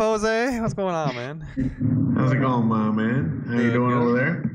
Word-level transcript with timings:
Jose? 0.00 0.58
What's 0.60 0.72
going 0.72 0.94
on, 0.94 1.14
man? 1.14 1.40
How's 2.16 2.32
it 2.32 2.40
going, 2.40 2.66
my 2.66 2.90
man? 2.90 3.44
How 3.46 3.58
you 3.60 3.70
doing 3.70 3.90
good. 3.90 3.98
over 3.98 4.12
there? 4.16 4.50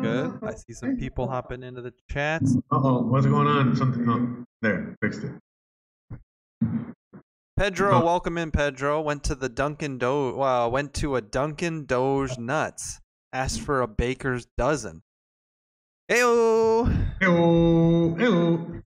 Good. 0.00 0.38
I 0.42 0.54
see 0.54 0.72
some 0.72 0.96
people 0.96 1.28
hopping 1.28 1.62
into 1.62 1.82
the 1.82 1.92
chats. 2.10 2.56
Uh 2.72 2.80
oh, 2.82 3.02
what's 3.02 3.26
going 3.26 3.46
on? 3.46 3.76
Something 3.76 4.06
no. 4.06 4.44
There, 4.62 4.96
fixed 5.02 5.20
it. 5.24 5.32
Pedro, 7.58 8.00
Oh. 8.00 8.04
welcome 8.04 8.38
in, 8.38 8.50
Pedro. 8.50 9.00
Went 9.02 9.24
to 9.24 9.34
the 9.34 9.48
Dunkin' 9.50 9.98
Do. 9.98 10.34
Wow, 10.36 10.68
went 10.70 10.94
to 10.94 11.16
a 11.16 11.20
Dunkin' 11.20 11.84
Doge 11.84 12.38
Nuts. 12.38 13.00
Asked 13.32 13.60
for 13.60 13.82
a 13.82 13.86
baker's 13.88 14.46
dozen. 14.56 15.02
Heyo. 16.10 16.88
Ew, 17.20 18.16
ew. 18.18 18.82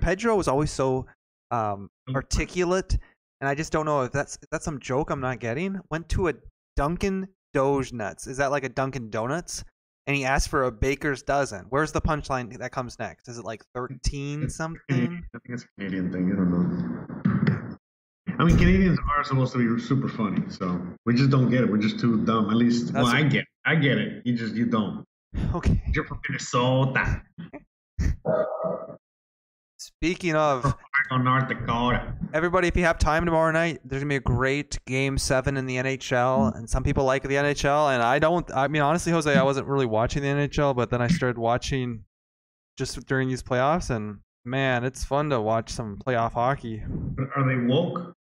Pedro 0.00 0.36
was 0.36 0.48
always 0.48 0.70
so 0.70 1.04
um, 1.50 1.90
articulate, 2.14 2.96
and 3.44 3.50
I 3.50 3.54
just 3.54 3.72
don't 3.72 3.84
know 3.84 4.00
if 4.04 4.10
that's 4.12 4.36
if 4.40 4.48
that's 4.48 4.64
some 4.64 4.80
joke 4.80 5.10
I'm 5.10 5.20
not 5.20 5.38
getting. 5.38 5.78
Went 5.90 6.08
to 6.10 6.28
a 6.28 6.34
Dunkin' 6.76 7.28
Doge 7.52 7.92
Nuts. 7.92 8.26
Is 8.26 8.38
that 8.38 8.50
like 8.50 8.64
a 8.64 8.70
Dunkin' 8.70 9.10
Donuts? 9.10 9.62
And 10.06 10.16
he 10.16 10.24
asked 10.24 10.48
for 10.48 10.64
a 10.64 10.72
baker's 10.72 11.22
dozen. 11.22 11.66
Where's 11.68 11.92
the 11.92 12.00
punchline 12.00 12.56
that 12.56 12.72
comes 12.72 12.98
next? 12.98 13.28
Is 13.28 13.36
it 13.36 13.44
like 13.44 13.62
thirteen 13.74 14.48
something? 14.48 14.80
Canadian- 14.88 15.24
I 15.34 15.38
think 15.40 15.54
it's 15.54 15.64
a 15.64 15.68
Canadian 15.78 16.10
thing. 16.10 16.32
I 16.32 16.36
don't 16.36 16.50
know. 16.50 17.76
I 18.38 18.44
mean, 18.44 18.56
Canadians 18.56 18.98
are 19.14 19.24
supposed 19.24 19.52
to 19.52 19.58
be 19.76 19.82
super 19.82 20.08
funny, 20.08 20.42
so 20.48 20.80
we 21.04 21.12
just 21.14 21.28
don't 21.28 21.50
get 21.50 21.60
it. 21.64 21.70
We're 21.70 21.76
just 21.76 22.00
too 22.00 22.24
dumb. 22.24 22.48
At 22.48 22.56
least, 22.56 22.94
well, 22.94 23.04
That's- 23.04 23.24
I 23.24 23.28
get, 23.28 23.42
it. 23.42 23.48
I 23.66 23.74
get 23.74 23.98
it. 23.98 24.22
You 24.24 24.34
just, 24.34 24.54
you 24.54 24.64
don't. 24.64 25.04
Okay. 25.54 25.82
You're 25.92 26.04
from 26.04 26.20
Minnesota, 26.28 27.20
Speaking 29.78 30.34
of, 30.34 30.74
from 31.08 31.24
North 31.24 31.48
Dakota. 31.48 32.14
everybody, 32.32 32.68
if 32.68 32.76
you 32.76 32.84
have 32.84 32.98
time 32.98 33.24
tomorrow 33.24 33.52
night, 33.52 33.80
there's 33.84 34.02
gonna 34.02 34.08
be 34.08 34.16
a 34.16 34.20
great 34.20 34.78
Game 34.86 35.18
Seven 35.18 35.56
in 35.56 35.66
the 35.66 35.76
NHL, 35.76 36.56
and 36.56 36.68
some 36.68 36.82
people 36.82 37.04
like 37.04 37.22
the 37.22 37.34
NHL, 37.34 37.92
and 37.92 38.02
I 38.02 38.18
don't. 38.18 38.50
I 38.54 38.68
mean, 38.68 38.82
honestly, 38.82 39.12
Jose, 39.12 39.32
I 39.32 39.42
wasn't 39.42 39.66
really 39.66 39.86
watching 39.86 40.22
the 40.22 40.28
NHL, 40.28 40.74
but 40.74 40.90
then 40.90 41.02
I 41.02 41.08
started 41.08 41.38
watching 41.38 42.04
just 42.78 43.06
during 43.06 43.28
these 43.28 43.42
playoffs, 43.42 43.90
and 43.90 44.18
man, 44.44 44.84
it's 44.84 45.04
fun 45.04 45.30
to 45.30 45.40
watch 45.40 45.70
some 45.70 45.96
playoff 45.96 46.32
hockey. 46.32 46.82
Are 47.36 47.46
they 47.46 47.66
woke? 47.66 48.14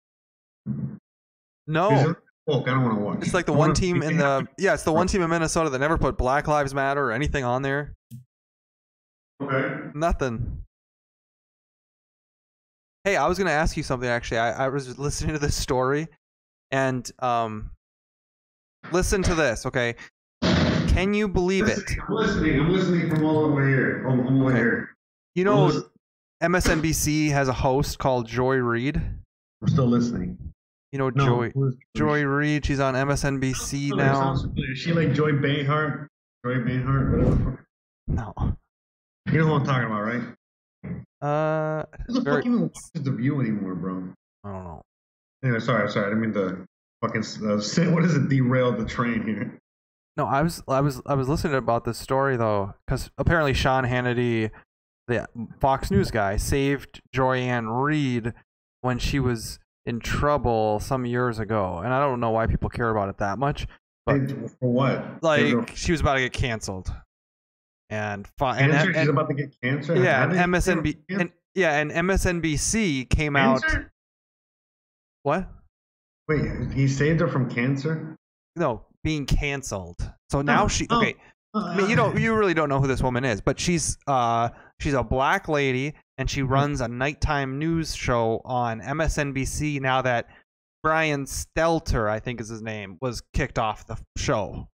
No, 1.67 2.15
woke? 2.47 2.69
I 2.69 2.73
don't 2.73 2.83
want 2.83 2.99
to 2.99 3.05
watch. 3.05 3.19
it's 3.23 3.35
like 3.35 3.47
the 3.47 3.55
I 3.55 3.57
one 3.57 3.75
team 3.75 4.03
in 4.03 4.17
the 4.17 4.47
yeah, 4.59 4.75
it's 4.75 4.83
the 4.83 4.93
one 4.93 5.07
team 5.07 5.23
in 5.23 5.31
Minnesota 5.31 5.71
that 5.71 5.79
never 5.79 5.99
put 5.99 6.19
Black 6.19 6.49
Lives 6.49 6.75
Matter 6.75 7.05
or 7.05 7.13
anything 7.13 7.45
on 7.45 7.63
there. 7.63 7.95
Okay. 9.41 9.91
Nothing. 9.95 10.65
Hey, 13.05 13.17
I 13.17 13.27
was 13.27 13.37
gonna 13.39 13.51
ask 13.51 13.77
you 13.77 13.83
something 13.83 14.09
actually. 14.09 14.39
I, 14.39 14.67
I 14.67 14.69
was 14.69 14.99
listening 14.99 15.33
to 15.35 15.39
this 15.39 15.57
story 15.57 16.09
and 16.71 17.11
um 17.19 17.71
listen 18.93 19.23
to 19.25 19.35
this, 19.35 19.67
okay? 19.67 19.97
Can 20.43 21.15
you 21.15 21.27
believe 21.29 21.69
it? 21.69 21.81
I'm 22.09 22.15
listening. 22.15 22.61
I'm 22.61 22.71
listening 22.73 23.11
from 23.11 23.25
all 23.25 23.39
over 23.39 23.67
here. 23.67 24.07
I'm, 24.07 24.43
Okay. 24.43 24.57
here. 24.57 24.95
You 25.35 25.45
know 25.45 25.83
MSNBC 26.43 27.31
has 27.31 27.49
a 27.49 27.53
host 27.53 27.99
called 27.99 28.27
Joy 28.27 28.57
Reid. 28.57 28.97
I'm 28.97 29.69
still 29.69 29.87
listening. 29.87 30.37
You 30.93 30.99
know 30.99 31.09
No, 31.11 31.25
Joy 31.25 31.53
Joy 31.97 32.23
Reid, 32.25 32.67
she's 32.67 32.81
on 32.81 32.95
MSNBC 32.95 33.97
now. 33.97 34.35
Is 34.57 34.79
she 34.79 34.93
like 34.93 35.13
Joy 35.13 35.33
Behar? 35.33 36.09
Joy 36.45 36.61
Behar, 36.65 37.17
whatever. 37.17 37.65
No. 38.09 38.35
You 39.31 39.39
know 39.39 39.47
who 39.47 39.55
I'm 39.55 39.65
talking 39.65 39.87
about, 39.87 40.03
right? 40.03 40.23
Uh 41.23 41.85
Who 42.07 42.15
the 42.15 42.21
Very- 42.21 42.37
fuck 42.43 42.47
even 42.47 42.61
watches 42.63 42.91
The 42.95 43.13
View 43.13 43.41
anymore, 43.41 43.75
bro? 43.75 44.13
I 44.45 44.51
don't 44.53 44.65
know. 44.65 44.83
Anyway, 45.45 45.61
sorry, 45.61 45.83
I'm 45.83 45.89
sorry. 45.91 46.07
I 46.07 46.09
didn't 46.11 46.21
mean 46.23 46.33
to 46.35 46.65
fucking 47.03 47.25
uh, 47.49 47.61
say, 47.61 47.87
what 47.89 48.05
is 48.05 48.15
it? 48.15 48.29
Derail 48.29 48.73
the 48.73 48.85
train 48.85 49.23
here. 49.25 49.59
No, 50.17 50.27
I 50.27 50.43
was 50.43 50.63
I 50.69 50.81
was 50.81 51.01
I 51.07 51.15
was 51.15 51.29
listening 51.29 51.55
about 51.55 51.85
this 51.85 51.97
story 51.99 52.37
though, 52.37 52.75
because 52.87 53.11
apparently 53.19 53.55
Sean 53.55 53.85
Hannity, 53.85 54.51
the 55.09 55.27
Fox 55.61 55.91
News 55.91 56.11
guy, 56.11 56.37
saved 56.37 57.01
Joy-Ann 57.15 57.69
Reid 57.69 58.35
when 58.83 58.99
she 58.99 59.19
was 59.21 59.59
in 59.87 60.01
trouble 60.01 60.81
some 60.81 61.07
years 61.07 61.39
ago, 61.39 61.79
and 61.79 61.95
I 61.95 62.01
don't 62.01 62.21
know 62.21 62.31
why 62.31 62.47
people 62.47 62.69
care 62.69 62.91
about 62.91 63.09
it 63.09 63.19
that 63.19 63.39
much. 63.39 63.67
But 64.05 64.29
For 64.61 64.71
what? 64.71 65.23
like, 65.23 65.75
she 65.77 65.93
was 65.93 66.01
about 66.03 66.15
to 66.15 66.21
get 66.21 66.33
canceled, 66.33 66.93
and 67.93 68.27
cancer? 68.39 68.89
and, 68.91 68.97
She's 68.97 69.09
about 69.09 69.29
to 69.29 69.35
get 69.35 69.55
cancer. 69.63 69.97
yeah, 69.97 70.25
and 70.25 70.33
MSNB 70.33 70.97
and 71.11 71.31
yeah, 71.55 71.79
and 71.79 71.91
MSNBC 71.91 73.09
came 73.11 73.37
out. 73.37 73.63
What? 75.23 75.49
Wait, 76.29 76.73
he 76.73 76.89
saved 76.89 77.21
her 77.21 77.29
from 77.29 77.51
cancer? 77.51 78.17
no 78.57 78.83
being 79.05 79.27
canceled. 79.27 79.97
So 80.31 80.43
now 80.43 80.65
Oh, 80.65 80.69
she 80.69 80.87
oh. 80.91 80.99
okay. 80.99 81.15
I 81.55 81.77
mean, 81.77 81.91
you 81.91 81.97
don't 81.97 82.19
you 82.19 82.35
really 82.35 82.55
don't 82.55 82.69
know 82.69 82.81
who 82.81 82.87
this 82.87 83.03
woman 83.03 83.25
is, 83.25 83.41
but 83.41 83.61
she's 83.61 83.99
uh 84.07 84.49
she's 84.81 84.95
a 84.95 85.03
black 85.03 85.49
lady 85.49 85.95
and 86.19 86.31
she 86.31 86.43
runs 86.43 86.81
a 86.81 86.89
nighttime 86.89 87.59
news 87.59 87.95
show 87.95 88.41
on 88.45 88.81
MSNBC 88.81 89.81
now 89.81 90.01
that 90.03 90.29
Brian 90.83 91.25
Stelter, 91.27 92.09
I 92.09 92.21
think 92.21 92.41
is 92.41 92.49
his 92.49 92.63
name, 92.63 92.97
was 93.01 93.23
kicked 93.35 93.59
off 93.59 93.87
the 93.87 93.99
show. 94.17 94.69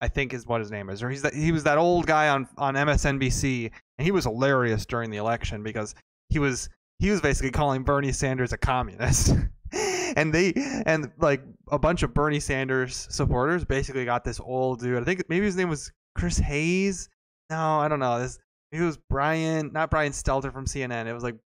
I 0.00 0.08
think 0.08 0.34
is 0.34 0.46
what 0.46 0.60
his 0.60 0.70
name 0.70 0.90
is. 0.90 1.02
Or 1.02 1.10
he's 1.10 1.22
that 1.22 1.34
he 1.34 1.52
was 1.52 1.64
that 1.64 1.78
old 1.78 2.06
guy 2.06 2.28
on 2.28 2.48
on 2.58 2.74
MSNBC 2.74 3.70
and 3.98 4.04
he 4.04 4.10
was 4.10 4.24
hilarious 4.24 4.86
during 4.86 5.10
the 5.10 5.16
election 5.16 5.62
because 5.62 5.94
he 6.28 6.38
was 6.38 6.68
he 6.98 7.10
was 7.10 7.20
basically 7.20 7.50
calling 7.50 7.82
Bernie 7.82 8.12
Sanders 8.12 8.52
a 8.52 8.58
communist. 8.58 9.34
and 10.16 10.32
they 10.32 10.52
and 10.86 11.10
like 11.18 11.42
a 11.70 11.78
bunch 11.78 12.02
of 12.02 12.14
Bernie 12.14 12.40
Sanders 12.40 13.06
supporters 13.10 13.64
basically 13.64 14.04
got 14.04 14.24
this 14.24 14.40
old 14.40 14.80
dude. 14.80 15.00
I 15.00 15.04
think 15.04 15.24
maybe 15.28 15.46
his 15.46 15.56
name 15.56 15.68
was 15.68 15.92
Chris 16.16 16.38
Hayes. 16.38 17.08
No, 17.50 17.78
I 17.78 17.88
don't 17.88 18.00
know. 18.00 18.18
This 18.20 18.38
it 18.72 18.80
was 18.80 18.98
Brian, 19.08 19.72
not 19.72 19.90
Brian 19.90 20.12
Stelter 20.12 20.52
from 20.52 20.66
CNN. 20.66 21.06
It 21.06 21.12
was 21.12 21.22
like 21.22 21.36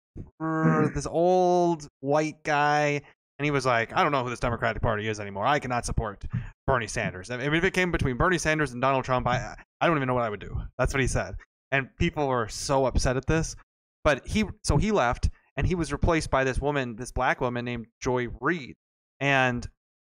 this 0.95 1.07
old 1.07 1.87
white 2.01 2.43
guy, 2.43 3.03
and 3.41 3.47
he 3.47 3.51
was 3.51 3.65
like, 3.65 3.97
I 3.97 4.03
don't 4.03 4.13
know 4.13 4.23
who 4.23 4.29
this 4.29 4.39
Democratic 4.39 4.83
Party 4.83 5.09
is 5.09 5.19
anymore. 5.19 5.47
I 5.47 5.59
cannot 5.59 5.87
support 5.87 6.23
Bernie 6.67 6.87
Sanders. 6.87 7.31
I 7.31 7.39
mean, 7.39 7.55
if 7.55 7.65
it 7.65 7.73
came 7.73 7.91
between 7.91 8.19
Bernie 8.19 8.37
Sanders 8.37 8.73
and 8.73 8.83
Donald 8.83 9.03
Trump, 9.03 9.27
I 9.27 9.57
I 9.81 9.87
don't 9.87 9.97
even 9.97 10.09
know 10.09 10.13
what 10.13 10.25
I 10.25 10.29
would 10.29 10.41
do. 10.41 10.61
That's 10.77 10.93
what 10.93 11.01
he 11.01 11.07
said, 11.07 11.37
and 11.73 11.89
people 11.99 12.29
were 12.29 12.49
so 12.49 12.85
upset 12.85 13.17
at 13.17 13.25
this. 13.25 13.57
But 14.05 14.27
he 14.27 14.45
so 14.63 14.77
he 14.77 14.93
left, 14.93 15.31
and 15.57 15.67
he 15.67 15.75
was 15.75 15.91
replaced 15.91 16.31
by 16.31 16.45
this 16.45 16.61
woman, 16.61 16.97
this 16.97 17.13
black 17.13 17.41
woman 17.41 17.65
named 17.65 17.87
Joy 17.99 18.29
Reid. 18.43 18.77
And 19.21 19.67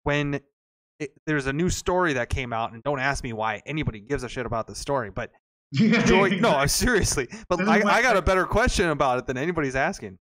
when 0.02 0.40
it, 0.98 1.12
there's 1.24 1.46
a 1.46 1.52
new 1.52 1.70
story 1.70 2.14
that 2.14 2.28
came 2.28 2.52
out, 2.52 2.72
and 2.72 2.82
don't 2.82 2.98
ask 2.98 3.22
me 3.22 3.32
why 3.32 3.62
anybody 3.66 4.00
gives 4.00 4.24
a 4.24 4.28
shit 4.28 4.46
about 4.46 4.66
this 4.66 4.78
story, 4.78 5.12
but 5.12 5.30
Joy, 5.72 6.38
no, 6.40 6.66
seriously. 6.66 7.28
But 7.48 7.60
I, 7.68 7.82
I 7.88 8.02
got 8.02 8.16
a 8.16 8.22
better 8.22 8.46
question 8.46 8.88
about 8.90 9.18
it 9.18 9.26
than 9.26 9.38
anybody's 9.38 9.76
asking. 9.76 10.18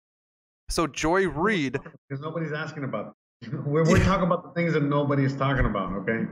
So 0.69 0.87
Joy 0.87 1.27
Reid, 1.27 1.73
Because 2.07 2.21
nobody's 2.21 2.53
asking 2.53 2.83
about. 2.83 3.15
We're, 3.65 3.85
we're 3.85 4.03
talking 4.03 4.25
about 4.25 4.43
the 4.43 4.51
things 4.53 4.73
that 4.73 4.83
nobody 4.83 5.23
is 5.23 5.35
talking 5.35 5.65
about. 5.65 5.93
Okay, 5.93 6.25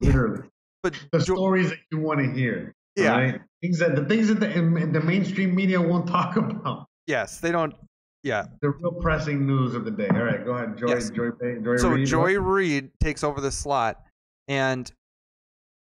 literally 0.00 0.42
but 0.82 0.94
the 1.12 1.18
Jo- 1.18 1.34
stories 1.34 1.68
that 1.70 1.78
you 1.92 2.00
want 2.00 2.18
to 2.20 2.32
hear. 2.32 2.74
Yeah. 2.96 3.12
alright? 3.12 3.40
Things 3.60 3.78
that 3.80 3.94
the 3.94 4.04
things 4.06 4.28
that 4.28 4.40
the, 4.40 4.48
the 4.92 5.00
mainstream 5.00 5.54
media 5.54 5.80
won't 5.80 6.06
talk 6.18 6.36
about. 6.36 6.86
yes, 7.06 7.40
they 7.40 7.52
don't. 7.52 7.74
Yeah. 8.22 8.46
The 8.62 8.70
real 8.70 8.92
pressing 9.02 9.46
news 9.46 9.74
of 9.74 9.84
the 9.84 9.90
day. 9.90 10.08
All 10.08 10.22
right, 10.22 10.44
go 10.44 10.52
ahead, 10.52 10.78
Joy. 10.78 10.88
Yes. 10.88 11.10
Joy. 11.10 11.30
Joy. 11.62 11.76
So 11.76 11.90
Reid. 11.90 12.06
Joy 12.08 12.40
Reid 12.40 12.90
takes 13.00 13.22
over 13.22 13.40
the 13.40 13.52
slot, 13.52 14.02
and 14.48 14.90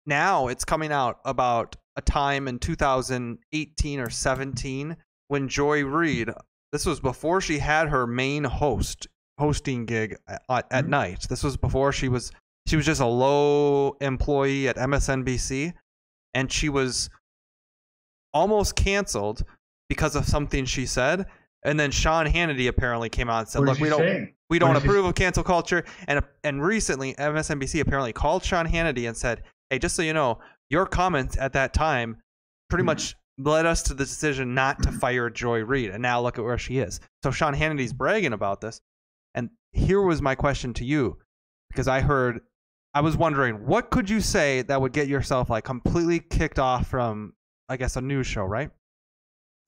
now 0.05 0.47
it's 0.49 0.65
coming 0.65 0.91
out 0.91 1.19
about 1.25 1.75
a 1.95 2.01
time 2.01 2.47
in 2.47 2.59
2018 2.59 3.99
or 3.99 4.09
17 4.09 4.97
when 5.29 5.47
Joy 5.47 5.83
Reid. 5.83 6.29
This 6.77 6.85
was 6.85 6.99
before 6.99 7.41
she 7.41 7.57
had 7.57 7.89
her 7.89 8.05
main 8.05 8.43
host 8.43 9.07
hosting 9.39 9.87
gig 9.87 10.15
at, 10.27 10.43
at 10.69 10.85
Mhm. 10.85 10.89
night. 10.89 11.25
This 11.27 11.43
was 11.43 11.57
before 11.57 11.91
she 11.91 12.07
was 12.07 12.31
she 12.67 12.75
was 12.75 12.85
just 12.85 13.01
a 13.01 13.05
low 13.07 13.97
employee 13.99 14.67
at 14.67 14.77
MSNBC, 14.77 15.73
and 16.35 16.51
she 16.51 16.69
was 16.69 17.09
almost 18.31 18.75
canceled 18.75 19.43
because 19.89 20.15
of 20.15 20.25
something 20.25 20.65
she 20.65 20.85
said. 20.85 21.25
And 21.63 21.79
then 21.79 21.89
Sean 21.89 22.27
Hannity 22.27 22.67
apparently 22.67 23.09
came 23.09 23.27
out 23.27 23.39
and 23.39 23.49
said, 23.49 23.61
"Look, 23.63 23.79
we 23.79 23.89
don't 23.89 24.01
say? 24.01 24.35
we 24.51 24.59
don't 24.59 24.75
did 24.75 24.83
she 24.83 24.87
approve 24.87 25.05
of 25.05 25.15
cancel 25.15 25.43
culture." 25.43 25.83
And 26.07 26.21
and 26.43 26.63
recently, 26.63 27.15
MSNBC 27.15 27.79
apparently 27.79 28.13
called 28.13 28.43
Sean 28.43 28.67
Hannity 28.67 29.07
and 29.07 29.17
said, 29.17 29.41
"Hey, 29.71 29.79
just 29.79 29.95
so 29.95 30.03
you 30.03 30.13
know, 30.13 30.37
your 30.69 30.85
comments 30.85 31.37
at 31.39 31.53
that 31.53 31.73
time 31.73 32.21
pretty 32.69 32.83
Mhm. 32.83 32.85
much 32.93 33.15
led 33.37 33.65
us 33.65 33.83
to 33.83 33.93
the 33.93 34.03
decision 34.03 34.53
not 34.53 34.81
to 34.83 34.91
fire 34.91 35.29
Joy 35.29 35.63
Reid, 35.63 35.91
and 35.91 36.01
now 36.01 36.21
look 36.21 36.37
at 36.37 36.43
where 36.43 36.57
she 36.57 36.79
is." 36.79 36.99
So 37.23 37.31
Sean 37.31 37.53
Hannity's 37.53 37.93
bragging 37.93 38.33
about 38.33 38.61
this, 38.61 38.81
and 39.35 39.49
here 39.71 40.01
was 40.01 40.21
my 40.21 40.35
question 40.35 40.73
to 40.75 40.85
you, 40.85 41.17
because 41.69 41.87
I 41.87 42.01
heard, 42.01 42.41
I 42.93 43.01
was 43.01 43.15
wondering, 43.15 43.65
what 43.65 43.91
could 43.91 44.09
you 44.09 44.21
say 44.21 44.63
that 44.63 44.81
would 44.81 44.93
get 44.93 45.07
yourself 45.07 45.49
like 45.49 45.63
completely 45.63 46.19
kicked 46.19 46.59
off 46.59 46.87
from, 46.87 47.33
I 47.69 47.77
guess, 47.77 47.95
a 47.95 48.01
news 48.01 48.25
show, 48.27 48.43
right? 48.43 48.71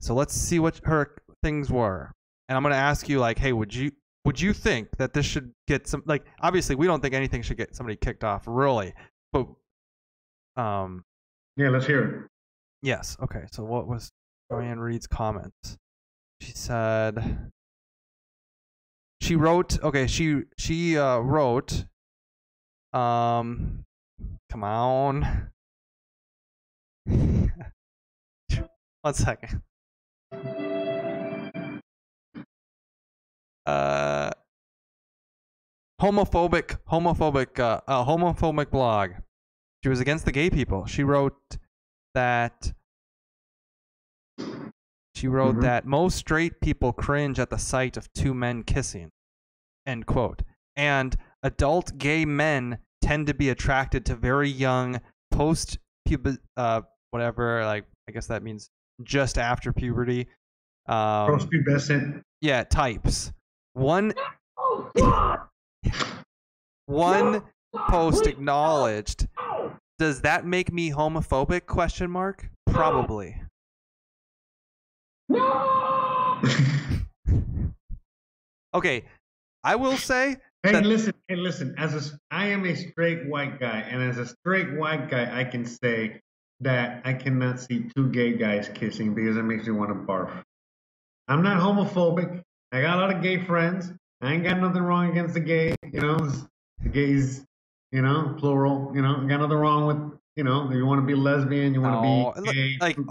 So 0.00 0.14
let's 0.14 0.34
see 0.34 0.58
what 0.58 0.80
her 0.84 1.14
things 1.42 1.70
were, 1.70 2.12
and 2.48 2.56
I'm 2.56 2.62
gonna 2.62 2.74
ask 2.74 3.08
you 3.08 3.20
like, 3.20 3.38
hey, 3.38 3.52
would 3.52 3.74
you 3.74 3.92
would 4.24 4.40
you 4.40 4.52
think 4.52 4.96
that 4.98 5.12
this 5.12 5.24
should 5.24 5.52
get 5.66 5.86
some 5.86 6.02
like 6.06 6.24
obviously 6.40 6.74
we 6.74 6.86
don't 6.86 7.00
think 7.00 7.14
anything 7.14 7.42
should 7.42 7.56
get 7.56 7.74
somebody 7.74 7.96
kicked 7.96 8.24
off 8.24 8.44
really, 8.46 8.92
but 9.32 9.46
um 10.56 11.04
Yeah, 11.56 11.70
let's 11.70 11.86
hear 11.86 12.02
it. 12.02 12.29
Yes 12.82 13.16
okay 13.22 13.44
so 13.50 13.64
what 13.64 13.86
was 13.86 14.10
Joy-Ann 14.50 14.80
Reid's 14.80 15.06
comments? 15.06 15.76
She 16.40 16.52
said 16.52 17.50
she 19.20 19.36
wrote 19.36 19.82
okay 19.82 20.06
she 20.06 20.42
she 20.58 20.96
uh, 20.96 21.18
wrote 21.18 21.84
um 22.92 23.84
come 24.50 24.64
on. 24.64 25.50
One 29.02 29.14
second. 29.14 29.62
Uh 33.66 34.30
homophobic 36.00 36.78
homophobic 36.90 37.58
uh, 37.58 37.80
uh 37.86 38.04
homophobic 38.04 38.70
blog. 38.70 39.10
She 39.82 39.88
was 39.88 40.00
against 40.00 40.24
the 40.24 40.32
gay 40.32 40.50
people. 40.50 40.86
She 40.86 41.04
wrote 41.04 41.58
that 42.14 42.72
she 45.14 45.28
wrote 45.28 45.56
Mhm. 45.56 45.62
that 45.62 45.84
most 45.86 46.16
straight 46.16 46.60
people 46.60 46.92
cringe 46.92 47.38
at 47.38 47.50
the 47.50 47.58
sight 47.58 47.96
of 47.96 48.12
two 48.12 48.32
men 48.34 48.62
kissing 48.62 49.10
end 49.86 50.06
quote. 50.06 50.42
And 50.76 51.16
adult 51.42 51.98
gay 51.98 52.24
men 52.24 52.78
tend 53.02 53.26
to 53.26 53.34
be 53.34 53.48
attracted 53.50 54.04
to 54.06 54.14
very 54.14 54.48
young 54.48 55.00
post 55.30 55.78
puber 56.08 56.36
uh 56.56 56.82
whatever 57.10 57.64
like 57.64 57.84
i 58.08 58.12
guess 58.12 58.26
that 58.26 58.42
means 58.42 58.68
just 59.02 59.38
after 59.38 59.72
puberty 59.72 60.26
um 60.86 61.26
Post-pubescent. 61.28 62.22
yeah 62.40 62.62
types. 62.64 63.32
One 63.74 64.12
one 66.86 67.42
post 67.88 68.26
acknowledged 68.26 69.28
does 70.00 70.22
that 70.22 70.46
make 70.46 70.72
me 70.72 70.90
homophobic 70.90 71.66
question 71.66 72.10
mark 72.10 72.48
probably 72.70 73.36
No. 75.28 76.40
okay 78.74 79.04
i 79.62 79.76
will 79.76 79.98
say 79.98 80.36
Hey, 80.62 80.72
that- 80.72 80.84
listen, 80.84 81.14
hey, 81.28 81.36
listen. 81.36 81.74
As 81.78 81.94
a, 81.94 82.18
I 82.30 82.48
am 82.48 82.66
a 82.66 82.74
straight 82.74 83.26
white 83.26 83.58
guy, 83.58 83.80
and 83.80 84.02
as 84.02 84.18
a 84.18 84.26
straight 84.26 84.76
white 84.76 85.08
guy, 85.08 85.40
I 85.40 85.44
can 85.44 85.64
say 85.64 86.20
that 86.60 87.00
I 87.06 87.14
cannot 87.14 87.60
see 87.60 87.88
two 87.96 88.10
gay 88.10 88.34
guys 88.36 88.68
kissing 88.74 89.14
because 89.14 89.38
it 89.38 89.42
makes 89.42 89.64
me 89.66 89.72
want 89.72 89.88
to 89.88 89.94
barf. 89.94 90.30
I'm 91.28 91.42
not 91.42 91.62
homophobic. 91.62 92.42
I 92.72 92.82
got 92.82 92.98
a 92.98 93.00
lot 93.00 93.16
of 93.16 93.22
gay 93.22 93.42
friends. 93.42 93.90
I 94.20 94.34
ain't 94.34 94.44
got 94.44 94.60
nothing 94.60 94.82
wrong 94.82 95.08
against 95.10 95.32
the 95.32 95.40
gay. 95.40 95.74
You 95.90 96.02
know, 96.02 96.18
the 96.82 96.90
gays. 96.90 97.42
You 97.92 98.02
know, 98.02 98.36
plural. 98.38 98.92
You 98.94 99.02
know, 99.02 99.14
got 99.26 99.40
nothing 99.40 99.56
wrong 99.56 99.86
with. 99.86 100.18
You 100.36 100.44
know, 100.44 100.70
you 100.70 100.86
want 100.86 101.00
to 101.00 101.06
be 101.06 101.14
lesbian, 101.14 101.74
you 101.74 101.80
want 101.82 102.02
No, 102.02 102.32
to 102.34 102.42
be 102.42 102.48
oh, 102.48 102.52
gay, 102.52 102.76
like, 102.80 102.98
uh, 102.98 103.02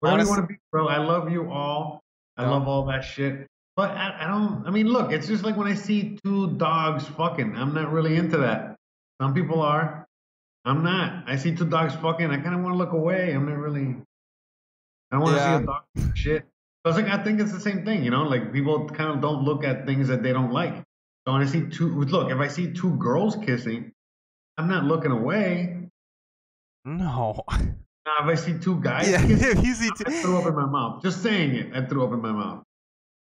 whatever 0.00 0.14
honest- 0.20 0.30
you 0.30 0.36
want 0.36 0.42
to 0.48 0.54
be, 0.54 0.58
bro. 0.72 0.88
I 0.88 0.96
love 0.98 1.30
you 1.30 1.50
all. 1.50 2.00
I 2.36 2.44
No. 2.44 2.52
love 2.52 2.66
all 2.66 2.86
that 2.86 3.02
shit. 3.04 3.46
But 3.76 3.90
I, 3.90 4.24
I 4.24 4.26
don't. 4.26 4.66
I 4.66 4.70
mean, 4.70 4.86
look, 4.88 5.12
it's 5.12 5.26
just 5.26 5.44
like 5.44 5.56
when 5.56 5.68
I 5.68 5.74
see 5.74 6.16
two 6.24 6.52
dogs 6.56 7.06
fucking. 7.06 7.54
I'm 7.56 7.74
not 7.74 7.92
really 7.92 8.16
into 8.16 8.38
that. 8.38 8.76
Some 9.20 9.34
people 9.34 9.60
are. 9.60 10.06
I'm 10.64 10.82
not. 10.82 11.24
I 11.28 11.36
see 11.36 11.54
two 11.54 11.66
dogs 11.66 11.94
fucking. 11.94 12.30
I 12.30 12.38
kind 12.38 12.54
of 12.54 12.62
want 12.62 12.74
to 12.74 12.78
look 12.78 12.92
away. 12.92 13.32
I'm 13.32 13.46
not 13.46 13.58
really. 13.58 13.96
I 15.10 15.16
don't 15.16 15.20
want 15.20 15.36
to 15.36 15.42
Yeah. 15.42 15.58
see 15.58 15.62
a 15.62 15.66
dog 15.66 16.16
shit. 16.16 16.46
So 16.84 16.90
it's 16.90 16.96
like 16.98 17.08
I 17.12 17.22
think 17.22 17.38
it's 17.40 17.52
the 17.52 17.60
same 17.60 17.84
thing, 17.84 18.02
you 18.02 18.10
know. 18.10 18.22
Like 18.24 18.52
people 18.52 18.88
kind 18.88 19.10
of 19.10 19.20
don't 19.20 19.44
look 19.44 19.62
at 19.64 19.84
things 19.86 20.08
that 20.08 20.22
they 20.22 20.32
don't 20.32 20.52
like. 20.52 20.82
So 21.26 21.32
when 21.32 21.42
I 21.42 21.46
see 21.46 21.68
two, 21.68 22.00
look, 22.04 22.30
if 22.30 22.38
I 22.38 22.48
see 22.48 22.72
two 22.72 22.96
girls 22.96 23.36
kissing, 23.36 23.92
I'm 24.56 24.68
not 24.68 24.84
looking 24.84 25.10
away. 25.10 25.88
no 26.84 27.44
Now, 27.48 28.16
if 28.22 28.26
I 28.26 28.34
see 28.34 28.58
two 28.58 28.80
guys 28.80 29.10
yeah 29.10 29.20
kissing, 29.26 29.58
if 29.58 29.64
you 29.64 29.74
see 29.74 29.90
I 29.90 30.10
t- 30.10 30.20
threw 30.22 30.38
up 30.38 30.46
in 30.46 30.54
my 30.54 30.66
mouth. 30.66 31.02
Just 31.02 31.22
saying 31.22 31.54
it, 31.54 31.74
I 31.74 31.84
threw 31.84 32.04
up 32.04 32.12
in 32.12 32.20
my 32.22 32.32
mouth. 32.32 32.62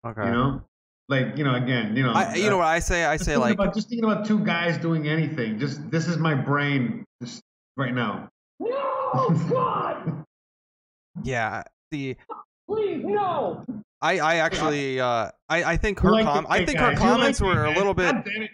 okay 0.05 0.25
You 0.25 0.31
know, 0.31 0.63
like 1.09 1.37
you 1.37 1.45
know, 1.45 1.55
again, 1.55 1.97
you 1.97 2.03
know, 2.03 2.13
I, 2.13 2.35
you 2.35 2.51
know 2.51 2.57
what 2.57 2.67
i 2.67 2.81
say 2.81 3.05
i 3.05 3.17
say 3.17 3.35
thinking 3.35 3.41
like 3.41 3.55
about, 3.55 3.75
just 3.75 3.89
thinking 3.89 4.05
about 4.05 4.27
two 4.27 4.41
guys 4.41 4.79
doing 4.79 5.09
anything. 5.09 5.59
Just 5.59 5.89
this 5.91 6.09
is 6.09 6.17
my 6.17 6.35
brain 6.35 7.05
just 7.23 7.43
right 7.77 7.95
now. 7.95 8.29
No, 8.59 9.31
God! 9.51 10.25
yeah 11.23 11.63
the 11.93 12.17
Please, 12.69 13.05
no! 13.05 13.65
I, 14.03 14.19
I 14.19 14.37
actually 14.37 15.01
uh 15.01 15.31
I, 15.49 15.65
I 15.65 15.77
think 15.77 16.01
her 16.01 16.11
like 16.11 16.25
com- 16.25 16.47
I 16.49 16.65
think 16.65 16.79
her. 16.79 16.87
You 16.87 16.91
like 16.91 16.99
comments 16.99 17.41
were 17.41 17.65
a 17.65 17.75
little 17.75 17.95
bit 17.95 18.13
God 18.13 18.25
damn 18.25 18.43
it. 18.43 18.51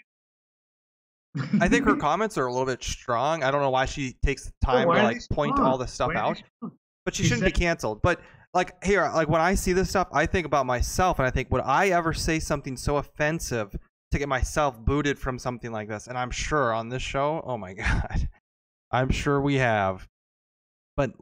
I 1.61 1.69
think 1.69 1.87
her 1.87 1.97
comments 2.09 2.37
are 2.39 2.47
a 2.47 2.53
little 2.53 2.67
bit 2.67 2.83
strong. 2.83 3.43
I 3.43 3.51
don't 3.51 3.63
know 3.63 3.71
why 3.71 3.87
she 3.87 4.17
takes 4.25 4.47
the 4.47 4.53
time 4.65 4.89
to 4.89 5.03
like 5.03 5.21
point 5.31 5.57
strong? 5.57 5.67
all 5.67 5.79
this 5.79 5.93
stuff 5.93 6.09
Why 6.15 6.21
out. 6.21 6.43
But 7.05 7.15
she 7.15 7.23
She 7.23 7.31
shouldn't 7.31 7.47
be 7.47 7.53
canceled. 7.53 8.03
But 8.03 8.21
like 8.55 8.85
here, 8.85 9.11
like 9.15 9.29
when 9.29 9.41
I 9.41 9.55
see 9.55 9.73
this 9.73 9.89
stuff, 9.91 10.09
I 10.13 10.27
think 10.27 10.47
about 10.47 10.67
myself 10.67 11.19
and 11.19 11.27
I 11.27 11.31
think, 11.31 11.51
would 11.51 11.63
I 11.63 11.89
ever 11.89 12.13
say 12.13 12.39
something 12.39 12.77
so 12.77 12.99
offensive 12.99 13.75
to 14.11 14.19
get 14.19 14.29
myself 14.29 14.79
booted 14.79 15.19
from 15.19 15.39
something 15.39 15.73
like 15.73 15.89
this? 15.89 16.07
And 16.07 16.19
I'm 16.19 16.31
sure 16.31 16.73
on 16.73 16.89
this 16.91 17.03
show, 17.03 17.43
oh 17.47 17.57
my 17.57 17.73
god, 17.75 18.29
I'm 18.91 19.11
sure 19.11 19.41
we 19.41 19.57
have. 19.57 20.07
But 20.97 21.13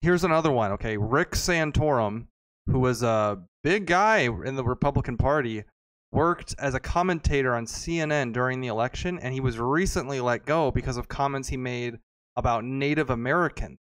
here's 0.00 0.22
another 0.22 0.52
one. 0.52 0.72
Okay, 0.72 0.96
Rick 0.96 1.32
Santorum, 1.32 2.28
who 2.66 2.78
was 2.78 3.02
a 3.02 3.42
big 3.62 3.86
guy 3.86 4.28
in 4.44 4.56
the 4.56 4.64
Republican 4.64 5.16
Party, 5.16 5.64
worked 6.12 6.54
as 6.58 6.74
a 6.74 6.80
commentator 6.80 7.54
on 7.54 7.66
CNN 7.66 8.32
during 8.32 8.60
the 8.60 8.68
election, 8.68 9.18
and 9.18 9.34
he 9.34 9.40
was 9.40 9.58
recently 9.58 10.20
let 10.20 10.46
go 10.46 10.70
because 10.70 10.96
of 10.96 11.08
comments 11.08 11.48
he 11.48 11.56
made 11.56 11.98
about 12.36 12.64
Native 12.64 13.10
Americans. 13.10 13.78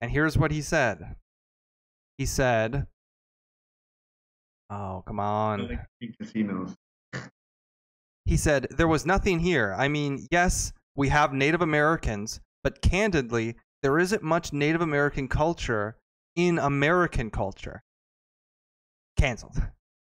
And 0.00 0.10
here's 0.10 0.36
what 0.36 0.50
he 0.50 0.62
said. 0.62 1.16
He 2.18 2.26
said, 2.26 2.86
"Oh, 4.70 5.02
come 5.06 5.20
on." 5.20 5.78
casinos. 6.18 6.74
He 8.24 8.36
said, 8.36 8.68
There 8.70 8.88
was 8.88 9.04
nothing 9.04 9.40
here. 9.40 9.74
I 9.76 9.88
mean, 9.88 10.26
yes, 10.30 10.72
we 10.96 11.08
have 11.08 11.32
Native 11.32 11.60
Americans, 11.60 12.40
but 12.62 12.80
candidly, 12.80 13.56
there 13.82 13.98
isn't 13.98 14.22
much 14.22 14.52
Native 14.52 14.80
American 14.80 15.28
culture 15.28 15.98
in 16.34 16.58
American 16.58 17.30
culture. 17.30 17.82
Cancelled. 19.16 19.56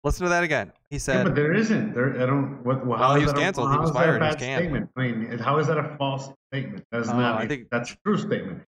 Listen 0.03 0.23
to 0.25 0.29
that 0.29 0.43
again. 0.43 0.71
He 0.89 0.95
Yeah, 0.95 0.99
said, 0.99 1.23
but 1.25 1.35
there 1.35 1.53
isn't. 1.53 1.93
There, 1.93 2.13
I 2.21 2.25
don't. 2.25 2.63
What? 2.63 2.85
Well, 2.85 2.97
Well, 2.97 3.09
how 3.09 3.15
he 3.15 3.23
was 3.23 3.33
that 3.33 3.37
a- 3.39 3.41
canceled. 3.41 3.71
He 3.71 3.77
was 3.77 3.89
is 3.89 3.93
that 3.95 3.99
a 3.99 4.03
fired. 4.03 4.21
He 4.21 4.27
was 4.27 4.35
bad 4.35 4.39
statement. 4.59 4.89
I 4.95 5.01
mean, 5.01 5.37
how 5.39 5.57
is 5.59 5.67
that 5.67 5.77
a 5.77 5.95
false 5.97 6.29
statement? 6.53 6.85
That's 6.91 7.09
Oh, 7.09 7.17
not. 7.19 7.41
I 7.41 7.47
think- 7.47 7.67
that's 7.69 7.91
a 7.91 7.97
true 8.05 8.17
statement. 8.17 8.63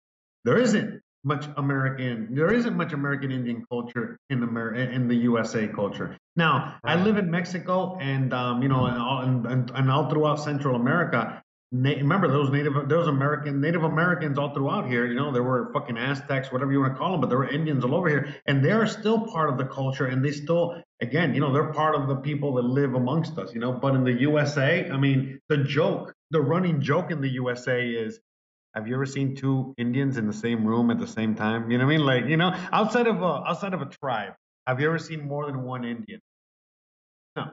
There 0.45 0.57
isn't 0.57 1.01
much 1.23 1.47
American. 1.57 2.33
There 2.33 2.51
isn't 2.51 2.75
much 2.75 2.93
American 2.93 3.31
Indian 3.31 3.63
culture 3.69 4.17
in 4.31 4.41
America 4.41 4.79
in 4.91 5.07
the 5.07 5.15
USA 5.15 5.67
culture. 5.67 6.17
Now, 6.35 6.77
I 6.83 6.95
live 6.95 7.17
in 7.17 7.29
Mexico, 7.29 7.97
and 7.99 8.33
um, 8.33 8.63
you 8.63 8.69
know, 8.69 8.85
and 8.85 8.97
all, 8.97 9.21
and, 9.21 9.45
and, 9.45 9.71
and 9.75 9.91
all 9.91 10.09
throughout 10.09 10.39
Central 10.39 10.75
America. 10.75 11.43
Na- 11.71 11.91
remember 11.91 12.27
those 12.27 12.49
native, 12.49 12.89
those 12.89 13.07
American, 13.07 13.61
Native 13.61 13.83
Americans 13.83 14.39
all 14.39 14.53
throughout 14.55 14.87
here. 14.87 15.05
You 15.05 15.13
know, 15.13 15.31
there 15.31 15.43
were 15.43 15.71
fucking 15.71 15.97
Aztecs, 15.97 16.51
whatever 16.51 16.71
you 16.71 16.79
want 16.79 16.93
to 16.93 16.97
call 16.97 17.11
them, 17.11 17.21
but 17.21 17.29
there 17.29 17.37
were 17.37 17.47
Indians 17.49 17.83
all 17.83 17.93
over 17.93 18.09
here, 18.09 18.35
and 18.47 18.65
they 18.65 18.71
are 18.71 18.87
still 18.87 19.27
part 19.27 19.49
of 19.49 19.57
the 19.59 19.65
culture, 19.65 20.07
and 20.07 20.25
they 20.25 20.31
still, 20.31 20.81
again, 20.99 21.35
you 21.35 21.41
know, 21.41 21.53
they're 21.53 21.71
part 21.71 21.93
of 21.93 22.07
the 22.07 22.15
people 22.15 22.55
that 22.55 22.63
live 22.65 22.95
amongst 22.95 23.37
us. 23.37 23.53
You 23.53 23.59
know, 23.59 23.71
but 23.71 23.93
in 23.93 24.03
the 24.03 24.13
USA, 24.13 24.89
I 24.89 24.97
mean, 24.97 25.39
the 25.47 25.57
joke, 25.57 26.13
the 26.31 26.41
running 26.41 26.81
joke 26.81 27.11
in 27.11 27.21
the 27.21 27.29
USA 27.29 27.87
is, 27.87 28.19
have 28.73 28.87
you 28.87 28.95
ever 28.95 29.05
seen 29.05 29.35
two 29.35 29.75
Indians 29.77 30.17
in 30.17 30.25
the 30.25 30.33
same 30.33 30.65
room 30.65 30.89
at 30.89 30.97
the 30.97 31.07
same 31.07 31.35
time? 31.35 31.69
You 31.69 31.77
know 31.77 31.85
what 31.85 31.93
I 31.93 31.97
mean? 31.97 32.05
Like, 32.05 32.25
you 32.25 32.37
know, 32.37 32.51
outside 32.71 33.05
of 33.07 33.21
a 33.21 33.43
outside 33.47 33.73
of 33.75 33.81
a 33.81 33.85
tribe, 33.87 34.33
have 34.65 34.79
you 34.79 34.87
ever 34.87 34.99
seen 34.99 35.27
more 35.27 35.45
than 35.45 35.61
one 35.63 35.85
Indian? 35.85 36.19
No, 37.35 37.51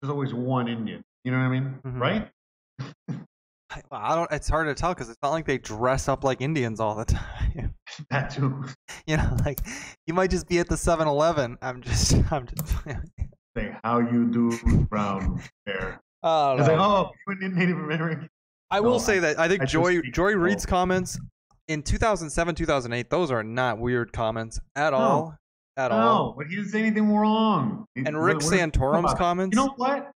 there's 0.00 0.10
always 0.10 0.32
one 0.32 0.68
Indian. 0.68 1.02
You 1.24 1.32
know 1.32 1.38
what 1.38 1.44
I 1.44 1.48
mean? 1.48 1.80
Mhm. 1.84 2.00
Right? 2.00 2.30
I, 3.70 3.82
I 3.90 4.14
don't. 4.14 4.30
It's 4.32 4.48
hard 4.48 4.68
to 4.68 4.74
tell 4.74 4.94
because 4.94 5.08
it's 5.08 5.18
not 5.22 5.30
like 5.30 5.44
they 5.46 5.58
dress 5.58 6.08
up 6.08 6.22
like 6.24 6.40
Indians 6.40 6.78
all 6.80 6.94
the 6.94 7.04
time. 7.06 7.74
That 8.10 8.30
too. 8.30 8.64
you 9.06 9.16
know, 9.16 9.36
like 9.44 9.60
you 10.06 10.12
might 10.14 10.30
just 10.30 10.48
be 10.48 10.58
at 10.58 10.68
the 10.68 10.74
7-Eleven. 10.74 11.56
I'm 11.62 11.80
just, 11.80 12.14
I'm 12.32 12.46
just. 12.46 12.74
Say 13.56 13.74
how 13.84 14.00
you 14.00 14.26
do 14.26 14.86
brown 14.90 15.40
hair. 15.66 16.00
Oh, 16.22 16.56
It's 16.58 16.68
like, 16.68 16.78
oh, 16.78 17.12
you 17.40 17.48
Native 17.48 17.78
American. 17.78 18.28
I 18.70 18.80
will 18.80 18.92
No, 18.92 18.98
say 18.98 19.18
that 19.20 19.38
I 19.38 19.48
think 19.48 19.62
I 19.62 19.64
Joy 19.66 20.00
Joy 20.12 20.32
for 20.32 20.38
Reid's 20.40 20.66
comments 20.66 21.18
in 21.68 21.82
2007 21.82 22.54
2008 22.56 23.08
those 23.08 23.30
are 23.30 23.42
not 23.44 23.78
weird 23.78 24.12
comments 24.12 24.58
at 24.74 24.90
No. 24.90 24.96
all 24.98 25.36
at 25.76 25.90
No, 25.92 25.96
all. 25.96 26.34
but 26.36 26.48
he 26.48 26.56
didn't 26.56 26.70
say 26.70 26.80
anything 26.80 27.14
wrong. 27.14 27.86
And 27.94 28.16
what- 28.16 28.22
Rick 28.24 28.38
Santorum's 28.38 29.14
comments. 29.14 29.56
You 29.56 29.64
know 29.64 29.72
what? 29.76 30.10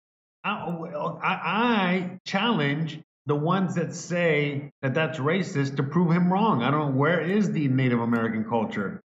I, 0.49 1.21
I, 1.23 2.19
challenge 2.25 3.01
the 3.27 3.35
ones 3.35 3.75
that 3.75 3.95
say 3.95 4.71
that 4.83 4.95
that's 4.95 5.19
racist 5.19 5.77
to 5.77 5.83
prove 5.83 6.11
him 6.11 6.33
wrong. 6.33 6.63
I 6.63 6.71
don't 6.71 6.93
know 6.93 6.99
where 6.99 7.21
is 7.21 7.53
the 7.53 7.69
Native 7.69 8.01
American 8.01 8.45
culture. 8.45 9.03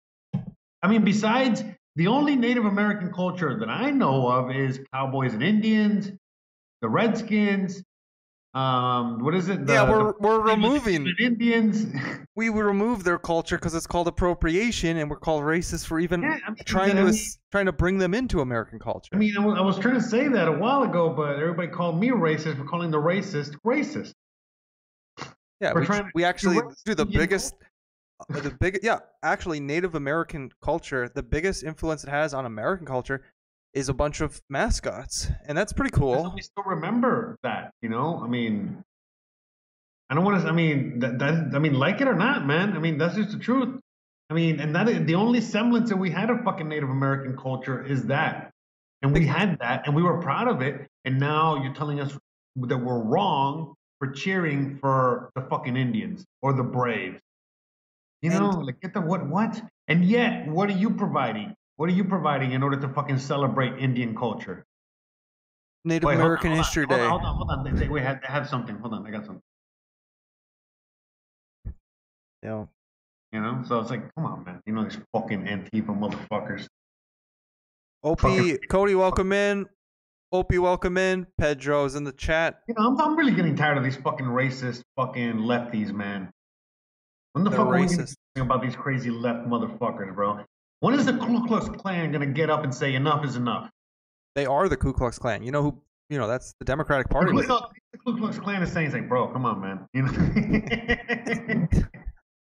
I 0.82 0.88
mean, 0.88 1.04
besides 1.04 1.64
the 1.96 2.08
only 2.08 2.36
Native 2.36 2.66
American 2.66 3.12
culture 3.14 3.60
that 3.60 3.70
I 3.70 3.92
know 3.92 4.28
of 4.28 4.52
is 4.52 4.80
cowboys 4.94 5.34
and 5.34 5.44
Indians, 5.44 6.12
the 6.82 6.90
Redskins. 6.90 7.84
Um, 8.56 9.24
what 9.24 9.36
is 9.36 9.48
it? 9.48 9.68
The, 9.68 9.74
yeah, 9.74 9.90
we're 9.90 10.12
the 10.12 10.14
we're 10.20 10.42
removing 10.42 11.08
Indians. 11.20 11.86
we 12.36 12.50
remove 12.50 13.04
their 13.04 13.20
culture 13.20 13.58
because 13.58 13.76
it's 13.76 13.86
called 13.86 14.08
appropriation 14.08 14.98
and 14.98 15.08
we're 15.08 15.20
called 15.20 15.44
racist 15.44 15.86
for 15.86 16.00
even 16.00 16.24
Yeah, 16.24 16.40
I 16.48 16.50
mean, 16.50 16.58
trying 16.66 16.98
I 16.98 17.02
to 17.02 17.12
mean- 17.12 17.22
trying 17.52 17.68
to 17.68 17.72
bring 17.72 18.00
them 18.00 18.16
into 18.16 18.42
American 18.42 18.80
culture. 18.80 19.10
I 19.14 19.18
mean, 19.18 19.38
I 19.38 19.62
was, 19.62 19.78
trying 19.78 19.96
to 19.96 20.02
say 20.02 20.28
that 20.28 20.48
a 20.48 20.52
while 20.52 20.82
ago, 20.82 21.10
but 21.10 21.36
everybody 21.36 21.68
called 21.68 22.00
me 22.00 22.10
racist 22.10 22.58
for 22.58 22.64
calling 22.64 22.90
the 22.90 22.98
racist 22.98 23.56
racist. 23.64 24.14
yeah, 25.62 25.74
we're 25.74 25.82
we, 25.82 25.86
trying 25.86 26.10
we 26.16 26.24
actually 26.24 26.60
do 26.86 26.96
the 26.96 27.06
biggest 27.06 27.54
uh, 28.34 28.40
the 28.42 28.50
big 28.50 28.80
yeah, 28.82 29.00
actually 29.22 29.60
Native 29.60 29.94
American 29.94 30.52
culture, 30.64 31.08
the 31.14 31.24
biggest 31.24 31.64
influence 31.64 32.04
it 32.04 32.10
has 32.10 32.34
on 32.34 32.46
American 32.48 32.88
culture 32.88 33.22
is 33.74 33.90
a 33.90 33.94
bunch 33.94 34.22
of 34.22 34.42
mascots. 34.50 35.30
And 35.48 35.58
that's 35.58 35.74
pretty 35.74 35.92
cool. 35.92 36.32
we 36.36 36.42
still 36.42 36.64
remember 36.66 37.38
that, 37.44 37.72
you 37.82 37.90
know. 37.90 38.22
I 38.24 38.28
mean, 38.28 38.84
I 40.10 40.16
don't 40.16 40.24
want 40.24 40.42
to. 40.42 40.48
I 40.48 40.52
mean, 40.52 41.00
that, 41.00 41.20
that. 41.20 41.52
I 41.54 41.60
mean, 41.60 41.74
like 41.74 42.02
it 42.02 42.08
or 42.08 42.16
not, 42.16 42.46
man. 42.46 42.74
I 42.74 42.80
mean, 42.80 42.98
that's 42.98 43.16
just 43.16 43.32
the 43.32 43.40
truth. 43.40 43.80
I 44.30 44.34
mean, 44.34 44.60
and 44.60 44.76
that 44.76 44.88
is 44.90 45.06
the 45.06 45.16
only 45.16 45.42
semblance 45.42 45.90
that 45.90 45.98
we 45.98 46.10
had 46.12 46.30
of 46.30 46.42
fucking 46.44 46.68
Native 46.68 46.90
American 46.90 47.36
culture 47.38 47.84
is 47.84 48.06
that, 48.08 48.52
and 49.02 49.12
we 49.14 49.26
had 49.26 49.58
that, 49.60 49.88
and 49.88 49.96
we 49.96 50.04
were 50.04 50.22
proud 50.22 50.48
of 50.48 50.62
it. 50.62 50.88
And 51.06 51.20
now 51.20 51.62
you're 51.64 51.74
telling 51.74 52.00
us 52.00 52.16
that 52.56 52.78
we're 52.78 53.00
wrong 53.00 53.74
for 54.00 54.12
cheering 54.12 54.78
for 54.78 55.32
the 55.36 55.42
fucking 55.42 55.76
Indians 55.76 56.26
or 56.42 56.54
the 56.54 56.64
Braves. 56.64 57.20
You 58.22 58.32
And- 58.32 58.40
know, 58.40 58.50
like 58.50 58.80
get 58.82 58.94
the 58.94 59.02
what 59.02 59.28
what? 59.28 59.62
And 59.88 60.04
yet, 60.06 60.48
what 60.48 60.70
are 60.70 60.78
you 60.78 60.92
providing? 60.92 61.56
What 61.80 61.90
are 61.90 61.94
you 61.94 62.04
providing 62.04 62.52
in 62.52 62.62
order 62.62 62.76
to 62.76 62.90
fucking 62.90 63.20
celebrate 63.20 63.82
Indian 63.82 64.14
culture? 64.14 64.66
Native 65.86 66.08
Wait, 66.08 66.16
American 66.16 66.52
on, 66.52 66.58
History 66.58 66.84
hold 66.86 67.00
Day. 67.00 67.06
on, 67.06 67.10
Hold 67.10 67.22
on, 67.24 67.36
hold 67.38 67.52
on. 67.52 67.64
They, 67.64 67.72
they, 67.72 67.88
we 67.88 68.02
have, 68.02 68.22
have 68.22 68.50
something. 68.50 68.76
Hold 68.80 68.96
on, 68.96 69.08
I 69.08 69.12
got 69.12 69.26
something. 69.26 69.42
Yeah. 72.44 72.66
You 73.32 73.40
know, 73.40 73.64
so 73.66 73.80
it's 73.80 73.90
like, 73.90 74.14
come 74.14 74.26
on, 74.26 74.44
man. 74.44 74.60
You 74.66 74.74
know 74.74 74.84
these 74.84 74.98
fucking 75.14 75.46
Antifa 75.46 75.98
motherfuckers. 75.98 76.68
Opie, 78.04 78.58
Cody, 78.70 78.96
welcome 78.96 79.32
in. 79.32 79.66
Opie, 80.34 80.60
welcome 80.60 80.98
in. 80.98 81.28
Pedro's 81.40 81.96
in 81.96 82.04
the 82.04 82.12
chat. 82.12 82.60
You 82.68 82.76
know, 82.78 82.88
I'm, 82.90 83.00
I'm 83.00 83.16
really 83.16 83.34
getting 83.34 83.56
tired 83.56 83.78
of 83.78 83.86
these 83.86 83.96
fucking 83.96 84.26
racist 84.26 84.82
fucking 84.98 85.36
lefties, 85.36 85.94
man. 85.94 86.30
When 87.32 87.46
the 87.46 87.50
They're 87.52 87.60
fuck 87.60 87.68
are 87.68 87.80
we 87.80 87.86
racist. 87.86 88.16
about 88.36 88.62
these 88.62 88.76
crazy 88.76 89.12
left 89.12 89.48
motherfuckers, 89.48 90.14
bro? 90.14 90.44
When 90.82 90.94
is 90.94 91.06
the 91.06 91.14
Ku 91.14 91.46
Klux 91.46 91.68
Klan 91.70 92.12
gonna 92.12 92.26
get 92.26 92.50
up 92.50 92.64
and 92.64 92.74
say 92.74 92.96
enough 92.96 93.26
is 93.26 93.36
enough? 93.36 93.70
They 94.36 94.46
are 94.46 94.70
the 94.70 94.78
Ku 94.78 94.94
Klux 94.94 95.20
Klan. 95.20 95.44
You 95.44 95.52
know 95.52 95.62
who? 95.62 95.82
You 96.10 96.18
know 96.18 96.28
that's 96.28 96.54
the 96.60 96.66
Democratic 96.66 97.08
The 97.08 97.14
Party. 97.14 97.32
Ku 97.32 97.44
Klux- 97.44 97.74
the 97.92 97.98
Ku 98.00 98.18
Klux 98.18 98.40
Klan 98.40 98.64
is 98.64 98.72
saying, 98.72 98.92
like, 98.92 99.10
bro, 99.10 99.28
come 99.28 99.46
on, 99.46 99.62
man. 99.62 99.88
You 99.94 100.04
know. 100.04 100.12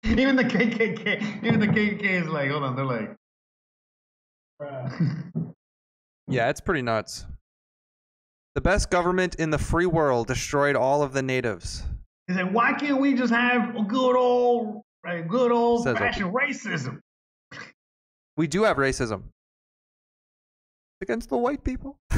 even 0.05 0.37
the 0.37 0.45
KKK, 0.45 1.43
even 1.45 1.61
the 1.61 1.67
KKK 1.69 2.03
is 2.03 2.29
like, 2.29 2.51
hold 2.51 2.65
on, 2.65 2.77
they're 2.77 2.85
like, 2.85 3.17
Yeah, 6.29 6.51
it's 6.51 6.61
pretty 6.61 6.83
nuts. 6.83 7.25
The 8.55 8.61
best 8.61 8.91
government 8.91 9.37
in 9.37 9.51
the 9.51 9.59
free 9.59 9.87
world 9.87 10.27
destroyed 10.27 10.77
all 10.77 11.03
of 11.03 11.13
the 11.13 11.23
natives. 11.23 11.85
He 12.27 12.35
said, 12.35 12.53
"Why 12.53 12.73
can't 12.75 13.01
we 13.01 13.15
just 13.15 13.33
have 13.33 13.75
a 13.77 13.85
good 13.85 14.17
old, 14.17 14.83
a 15.07 15.23
good 15.23 15.53
old 15.53 15.85
Says 15.85 15.97
fashioned 15.97 16.35
racism?" 16.35 17.01
We 18.39 18.47
do 18.47 18.63
have 18.63 18.77
racism 18.77 19.25
against 21.03 21.29
the 21.29 21.37
white 21.37 21.65
people. 21.65 21.99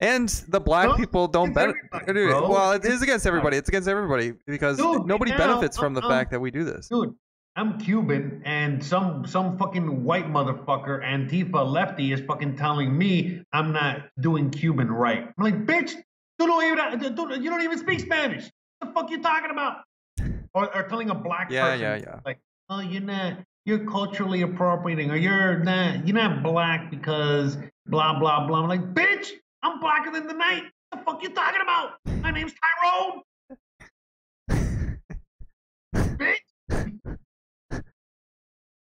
and 0.00 0.28
the 0.48 0.58
black 0.58 0.88
No, 0.88 0.96
people 0.96 1.28
don't 1.28 1.52
benefit. 1.54 1.80
Well, 1.92 2.72
it 2.72 2.84
is 2.84 3.00
against 3.00 3.28
everybody. 3.28 3.56
It's 3.56 3.68
against 3.68 3.86
everybody 3.88 4.34
because 4.44 4.78
Dude, 4.78 5.06
nobody 5.06 5.30
now, 5.30 5.38
benefits 5.38 5.78
from 5.78 5.94
the 5.94 6.02
um, 6.02 6.10
fact 6.10 6.32
that 6.32 6.40
we 6.40 6.50
do 6.50 6.64
this. 6.64 6.88
Dude, 6.88 7.14
I'm 7.54 7.78
Cuban, 7.78 8.42
and 8.44 8.84
some 8.84 9.24
some 9.24 9.56
fucking 9.56 10.02
white 10.02 10.26
motherfucker, 10.26 11.04
Antifa 11.04 11.64
lefty, 11.64 12.12
is 12.12 12.20
fucking 12.22 12.56
telling 12.56 12.98
me 12.98 13.44
I'm 13.52 13.72
not 13.72 14.08
doing 14.20 14.50
Cuban 14.50 14.90
right. 14.90 15.28
I'm 15.38 15.44
like, 15.44 15.64
bitch, 15.64 15.92
you 15.92 16.46
don't 16.48 16.64
even 16.64 17.14
don't- 17.14 17.40
you 17.40 17.50
don't 17.50 17.62
even 17.62 17.78
speak 17.78 18.00
Spanish. 18.00 18.50
What 18.80 18.88
the 18.88 19.00
fuck 19.00 19.10
you 19.12 19.22
talking 19.22 19.52
about? 19.52 19.84
Or, 20.54 20.74
or 20.74 20.88
telling 20.88 21.10
a 21.10 21.14
black 21.14 21.52
Yeah, 21.52 21.66
person, 21.66 21.80
yeah, 21.82 21.96
yeah. 21.96 22.20
like, 22.24 22.40
oh, 22.70 22.80
you're 22.80 23.02
not, 23.02 23.38
you're 23.64 23.86
culturally 23.86 24.42
appropriating, 24.42 25.10
or 25.10 25.16
you're 25.16 25.58
not, 25.58 26.06
you're 26.06 26.16
not 26.16 26.42
black 26.42 26.90
because 26.90 27.56
blah 27.86 28.18
blah 28.18 28.46
blah. 28.46 28.62
I'm 28.62 28.68
like, 28.68 28.94
bitch, 28.94 29.30
I'm 29.62 29.80
blacker 29.80 30.10
than 30.10 30.26
the 30.26 30.34
night. 30.34 30.64
What 30.90 31.04
the 31.04 31.04
fuck 31.04 31.22
you 31.22 31.30
talking 31.30 31.60
about? 31.62 31.94
My 32.22 32.30
name's 32.30 32.52
Tyrone. 32.80 33.22
Bitch. 35.94 36.36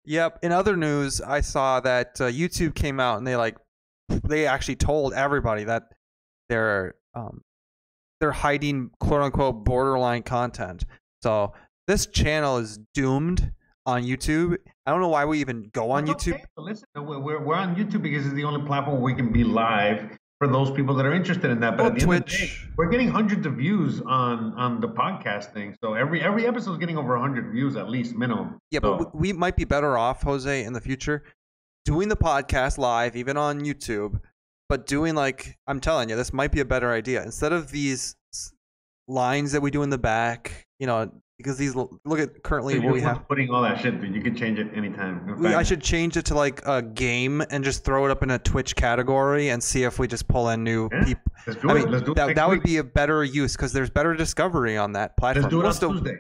Yep. 0.06 0.40
In 0.42 0.52
other 0.52 0.76
news, 0.76 1.22
I 1.22 1.40
saw 1.40 1.80
that 1.80 2.20
uh, 2.20 2.24
YouTube 2.24 2.74
came 2.74 3.00
out 3.00 3.16
and 3.16 3.26
they 3.26 3.36
like 3.36 3.56
they 4.10 4.46
actually 4.46 4.76
told 4.76 5.14
everybody 5.14 5.64
that 5.64 5.84
they're 6.50 6.96
um 7.14 7.40
they're 8.20 8.30
hiding 8.30 8.90
quote 9.00 9.22
unquote 9.22 9.64
borderline 9.64 10.22
content. 10.22 10.84
So 11.22 11.54
this 11.86 12.04
channel 12.04 12.58
is 12.58 12.78
doomed 12.92 13.50
on 13.86 14.02
YouTube. 14.02 14.56
I 14.86 14.90
don't 14.90 15.00
know 15.00 15.08
why 15.08 15.24
we 15.24 15.40
even 15.40 15.70
go 15.72 15.90
on 15.90 16.08
It's 16.08 16.24
YouTube. 16.24 16.34
okay, 16.34 16.44
Listen, 16.56 16.86
we're, 16.96 17.40
we're, 17.42 17.54
on 17.54 17.74
YouTube 17.76 18.02
because 18.02 18.24
it's 18.26 18.34
the 18.34 18.44
only 18.44 18.66
platform 18.66 19.00
we 19.02 19.14
can 19.14 19.32
be 19.32 19.44
live 19.44 20.16
for 20.38 20.48
those 20.48 20.70
people 20.72 20.94
that 20.96 21.06
are 21.06 21.14
interested 21.14 21.50
in 21.50 21.60
that. 21.60 21.76
But 21.76 21.82
Or 21.84 21.86
at 21.88 21.94
the 21.96 22.02
end 22.02 22.12
of 22.12 22.24
the 22.24 22.30
day, 22.30 22.36
Twitch. 22.38 22.68
we're 22.76 22.88
getting 22.88 23.08
hundreds 23.08 23.46
of 23.46 23.54
views 23.54 24.00
on 24.02 24.52
on 24.54 24.80
the 24.80 24.88
podcast 24.88 25.52
thing. 25.52 25.76
So 25.82 25.94
every 25.94 26.22
every 26.22 26.46
episode 26.46 26.72
is 26.72 26.78
getting 26.78 26.98
over 26.98 27.16
hundred 27.18 27.52
views 27.52 27.76
at 27.76 27.88
least 27.88 28.14
minimum. 28.14 28.58
Yeah, 28.70 28.80
So- 28.82 28.98
but 28.98 29.14
we 29.14 29.32
we 29.32 29.32
might 29.32 29.56
be 29.56 29.64
better 29.64 29.96
off, 29.98 30.22
Jose, 30.22 30.64
in 30.64 30.72
the 30.72 30.80
future, 30.80 31.22
doing 31.84 32.08
the 32.08 32.16
podcast 32.16 32.78
live, 32.78 33.16
even 33.16 33.36
on 33.36 33.60
YouTube, 33.60 34.20
but 34.68 34.86
doing 34.86 35.14
like 35.14 35.56
I'm 35.66 35.80
telling 35.80 36.08
you, 36.08 36.16
this 36.16 36.32
might 36.32 36.52
be 36.52 36.60
a 36.60 36.64
better 36.64 36.90
idea 36.92 37.22
instead 37.22 37.52
of 37.52 37.70
these 37.70 38.16
lines 39.06 39.52
that 39.52 39.60
we 39.60 39.70
do 39.70 39.82
in 39.82 39.90
the 39.90 39.98
back. 39.98 40.66
You 40.78 40.86
know, 40.88 41.12
because 41.38 41.56
these 41.58 41.74
look 41.74 42.18
at 42.18 42.42
currently 42.42 42.74
Dude, 42.74 42.84
what 42.84 42.92
we 42.94 43.00
have. 43.00 43.26
putting 43.28 43.50
all 43.50 43.62
that 43.62 43.80
shit, 43.80 44.00
dude. 44.00 44.14
You 44.14 44.22
can 44.22 44.36
change 44.36 44.58
it 44.58 44.68
anytime. 44.74 45.36
We, 45.40 45.54
I 45.54 45.62
should 45.62 45.80
change 45.82 46.16
it 46.16 46.24
to 46.26 46.34
like 46.34 46.62
a 46.66 46.80
game 46.82 47.42
and 47.50 47.64
just 47.64 47.84
throw 47.84 48.04
it 48.06 48.10
up 48.10 48.22
in 48.22 48.30
a 48.30 48.38
Twitch 48.38 48.76
category 48.76 49.48
and 49.50 49.62
see 49.62 49.82
if 49.84 49.98
we 49.98 50.06
just 50.06 50.28
pull 50.28 50.48
in 50.50 50.62
new 50.62 50.88
Yeah, 50.92 51.04
people. 51.04 51.22
Let's 51.46 51.60
do 51.60 51.68
I 51.70 51.72
it. 51.72 51.74
mean, 51.80 51.90
Let's 51.90 52.04
do 52.04 52.12
it 52.12 52.14
that, 52.16 52.26
next 52.28 52.36
that 52.36 52.48
would 52.48 52.62
be 52.62 52.76
a 52.78 52.84
better 52.84 53.24
use 53.24 53.56
because 53.56 53.72
there's 53.72 53.90
better 53.90 54.14
discovery 54.14 54.76
on 54.76 54.92
that 54.92 55.16
platform. 55.16 55.42
Let's 55.44 55.50
do 55.50 55.56
it 55.56 55.58
We'll 55.60 55.66
on 55.68 55.74
still- 55.74 55.92
Tuesday. 55.92 56.16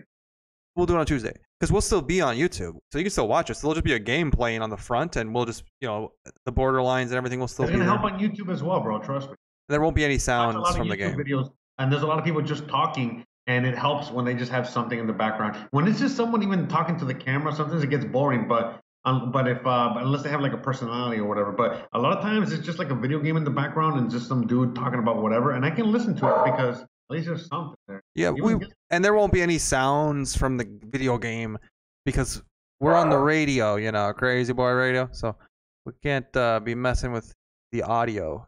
We'll 0.76 0.86
do 0.86 0.96
it 0.96 0.98
on 0.98 1.06
Tuesday 1.06 1.32
because 1.60 1.70
we'll 1.70 1.80
still 1.80 2.02
be 2.02 2.20
on 2.20 2.34
YouTube, 2.34 2.72
so 2.90 2.98
you 2.98 3.04
can 3.04 3.10
still 3.12 3.28
watch 3.28 3.48
us. 3.48 3.60
There'll 3.60 3.74
just 3.74 3.84
be 3.84 3.92
a 3.92 3.98
game 4.00 4.32
playing 4.32 4.60
on 4.60 4.70
the 4.70 4.76
front, 4.76 5.14
and 5.14 5.32
we'll 5.32 5.44
just, 5.44 5.62
you 5.80 5.86
know, 5.86 6.10
the 6.46 6.52
borderlines 6.52 7.04
and 7.04 7.12
everything 7.14 7.38
will 7.38 7.46
still 7.46 7.64
It's 7.66 7.70
be 7.70 7.78
gonna 7.78 7.88
there. 7.88 7.96
help 7.96 8.12
on 8.12 8.18
YouTube 8.18 8.52
as 8.52 8.64
well, 8.64 8.80
bro. 8.80 8.98
Trust 8.98 9.30
me. 9.30 9.36
There 9.68 9.80
won't 9.80 9.94
be 9.94 10.04
any 10.04 10.18
sounds 10.18 10.76
from 10.76 10.88
the 10.88 10.96
game. 10.96 11.14
videos, 11.16 11.48
and 11.78 11.92
there's 11.92 12.02
a 12.02 12.06
lot 12.08 12.18
of 12.18 12.24
people 12.24 12.42
just 12.42 12.66
talking, 12.66 13.24
and 13.46 13.66
it 13.66 13.76
helps 13.76 14.10
when 14.10 14.24
they 14.24 14.34
just 14.34 14.50
have 14.50 14.68
something 14.68 14.98
in 14.98 15.06
the 15.06 15.12
background. 15.12 15.56
When 15.70 15.86
it's 15.86 16.00
just 16.00 16.16
someone 16.16 16.42
even 16.42 16.66
talking 16.68 16.98
to 16.98 17.04
the 17.04 17.14
camera, 17.14 17.54
sometimes 17.54 17.82
it 17.82 17.90
gets 17.90 18.04
boring. 18.04 18.48
But 18.48 18.80
um, 19.04 19.32
but 19.32 19.46
if 19.46 19.66
uh, 19.66 19.94
unless 19.96 20.22
they 20.22 20.30
have 20.30 20.40
like 20.40 20.54
a 20.54 20.58
personality 20.58 21.20
or 21.20 21.26
whatever, 21.28 21.52
but 21.52 21.88
a 21.92 21.98
lot 21.98 22.16
of 22.16 22.22
times 22.22 22.52
it's 22.52 22.64
just 22.64 22.78
like 22.78 22.90
a 22.90 22.94
video 22.94 23.18
game 23.18 23.36
in 23.36 23.44
the 23.44 23.50
background 23.50 23.98
and 23.98 24.10
just 24.10 24.28
some 24.28 24.46
dude 24.46 24.74
talking 24.74 24.98
about 24.98 25.22
whatever, 25.22 25.52
and 25.52 25.64
I 25.64 25.70
can 25.70 25.92
listen 25.92 26.16
to 26.16 26.28
it 26.28 26.52
because 26.52 26.80
at 26.80 26.88
least 27.10 27.26
there's 27.26 27.46
something 27.48 27.76
there. 27.86 28.02
Yeah, 28.14 28.32
Even 28.36 28.58
we 28.58 28.66
and 28.90 29.04
there 29.04 29.14
won't 29.14 29.32
be 29.32 29.42
any 29.42 29.58
sounds 29.58 30.34
from 30.34 30.56
the 30.56 30.66
video 30.84 31.18
game 31.18 31.58
because 32.06 32.42
we're 32.80 32.94
on 32.94 33.10
the 33.10 33.18
radio, 33.18 33.76
you 33.76 33.92
know, 33.92 34.12
Crazy 34.14 34.54
Boy 34.54 34.70
Radio, 34.70 35.08
so 35.12 35.36
we 35.84 35.92
can't 36.02 36.34
uh, 36.34 36.60
be 36.60 36.74
messing 36.74 37.12
with 37.12 37.30
the 37.72 37.82
audio. 37.82 38.46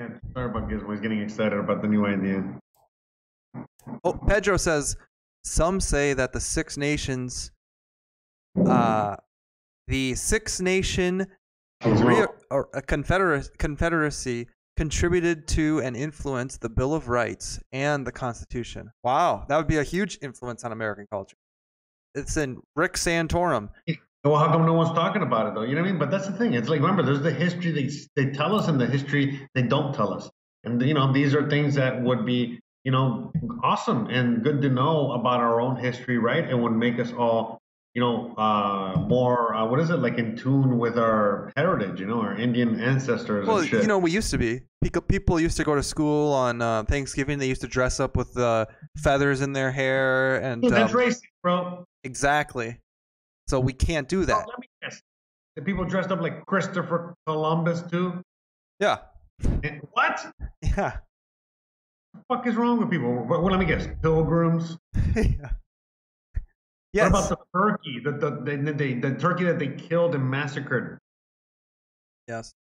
Yeah, 0.00 0.08
sorry 0.34 0.50
about 0.50 0.68
Gizmo. 0.68 0.90
He's 0.90 1.00
getting 1.00 1.20
excited 1.22 1.58
about 1.58 1.80
the 1.80 1.88
new 1.88 2.06
idea. 2.06 2.42
Oh, 4.04 4.12
Pedro 4.12 4.56
says 4.56 4.96
some 5.44 5.80
say 5.80 6.12
that 6.14 6.32
the 6.32 6.40
Six 6.40 6.76
Nations, 6.76 7.50
uh, 8.66 9.16
the 9.86 10.14
Six 10.14 10.60
Nation 10.60 11.26
re- 11.84 12.26
or 12.50 12.68
a 12.74 12.82
confederacy, 12.82 13.50
confederacy 13.58 14.48
contributed 14.76 15.48
to 15.48 15.80
and 15.80 15.96
influenced 15.96 16.60
the 16.60 16.68
Bill 16.68 16.94
of 16.94 17.08
Rights 17.08 17.60
and 17.72 18.06
the 18.06 18.12
Constitution. 18.12 18.90
Wow, 19.02 19.46
that 19.48 19.56
would 19.56 19.68
be 19.68 19.78
a 19.78 19.82
huge 19.82 20.18
influence 20.20 20.64
on 20.64 20.72
American 20.72 21.06
culture. 21.10 21.36
It's 22.14 22.36
in 22.36 22.60
Rick 22.74 22.94
Santorum. 22.94 23.68
Well, 24.24 24.36
how 24.36 24.48
come 24.48 24.66
no 24.66 24.72
one's 24.72 24.92
talking 24.92 25.22
about 25.22 25.46
it 25.46 25.54
though? 25.54 25.62
You 25.62 25.76
know 25.76 25.82
what 25.82 25.88
I 25.88 25.90
mean? 25.92 25.98
But 26.00 26.10
that's 26.10 26.26
the 26.26 26.32
thing. 26.32 26.54
It's 26.54 26.68
like 26.68 26.80
remember, 26.80 27.02
there's 27.02 27.22
the 27.22 27.30
history 27.30 27.70
they 27.70 27.90
they 28.16 28.32
tell 28.32 28.58
us, 28.58 28.68
and 28.68 28.80
the 28.80 28.86
history 28.86 29.48
they 29.54 29.62
don't 29.62 29.94
tell 29.94 30.12
us. 30.12 30.28
And 30.64 30.82
you 30.82 30.94
know, 30.94 31.12
these 31.12 31.34
are 31.34 31.48
things 31.48 31.76
that 31.76 32.02
would 32.02 32.26
be 32.26 32.58
you 32.86 32.92
know 32.92 33.32
awesome 33.64 34.06
and 34.16 34.44
good 34.44 34.62
to 34.62 34.68
know 34.70 35.12
about 35.18 35.40
our 35.40 35.60
own 35.60 35.74
history, 35.76 36.18
right? 36.18 36.44
And 36.48 36.62
would 36.62 36.72
make 36.86 36.98
us 37.04 37.12
all 37.12 37.58
you 37.94 38.00
know 38.04 38.32
uh, 38.36 38.94
more 39.08 39.54
uh, 39.56 39.66
what 39.66 39.80
is 39.80 39.90
it 39.90 39.96
like 40.06 40.18
in 40.18 40.36
tune 40.36 40.78
with 40.78 40.96
our 40.96 41.52
heritage? 41.56 41.98
You 42.00 42.06
know, 42.06 42.20
our 42.22 42.36
Indian 42.46 42.78
ancestors 42.80 43.46
Well, 43.48 43.58
and 43.58 43.68
shit. 43.68 43.82
you 43.82 43.88
know, 43.88 43.98
we 43.98 44.10
used 44.12 44.30
to 44.30 44.38
be. 44.38 44.60
People, 45.08 45.40
used 45.40 45.56
to 45.56 45.64
go 45.64 45.74
to 45.74 45.82
school 45.82 46.32
on 46.32 46.62
uh, 46.62 46.84
Thanksgiving. 46.84 47.40
They 47.40 47.48
used 47.48 47.62
to 47.62 47.66
dress 47.66 47.98
up 47.98 48.16
with 48.16 48.38
uh, 48.38 48.66
feathers 48.98 49.40
in 49.40 49.52
their 49.52 49.72
hair, 49.72 50.36
and 50.36 50.62
Dude, 50.62 50.72
that's 50.72 50.94
um, 50.94 51.00
racist, 51.00 51.22
bro. 51.42 51.84
exactly. 52.04 52.78
So 53.48 53.58
we 53.58 53.72
can't 53.72 54.08
do 54.08 54.22
Oh, 54.22 54.26
that. 54.26 54.46
let 54.48 54.58
me 54.60 54.68
guess. 54.80 55.02
The 55.56 55.62
people 55.62 55.84
dressed 55.84 56.12
up 56.12 56.20
like 56.20 56.46
Christopher 56.46 57.14
Columbus 57.26 57.82
too. 57.90 58.22
Yeah, 58.78 58.98
And 59.64 59.80
what? 59.90 60.24
yeah, 60.62 60.98
fuck 62.28 62.46
is 62.46 62.54
wrong 62.54 62.78
with 62.78 62.90
people? 62.90 63.24
Well, 63.28 63.42
let 63.44 63.58
me 63.58 63.66
guess. 63.66 63.88
Pilgrims. 64.02 64.76
yeah. 65.16 65.50
Yes. 66.92 67.12
What 67.12 67.26
about 67.26 67.28
the 67.28 67.58
turkey? 67.58 68.00
The 68.02 68.12
the, 68.12 68.56
the, 68.56 68.72
the, 68.72 68.94
the 68.94 69.14
turkey 69.16 69.44
that 69.44 69.58
they 69.58 69.68
killed 69.68 70.14
and 70.14 70.28
massacred. 70.28 70.98
Yes. 72.26 72.54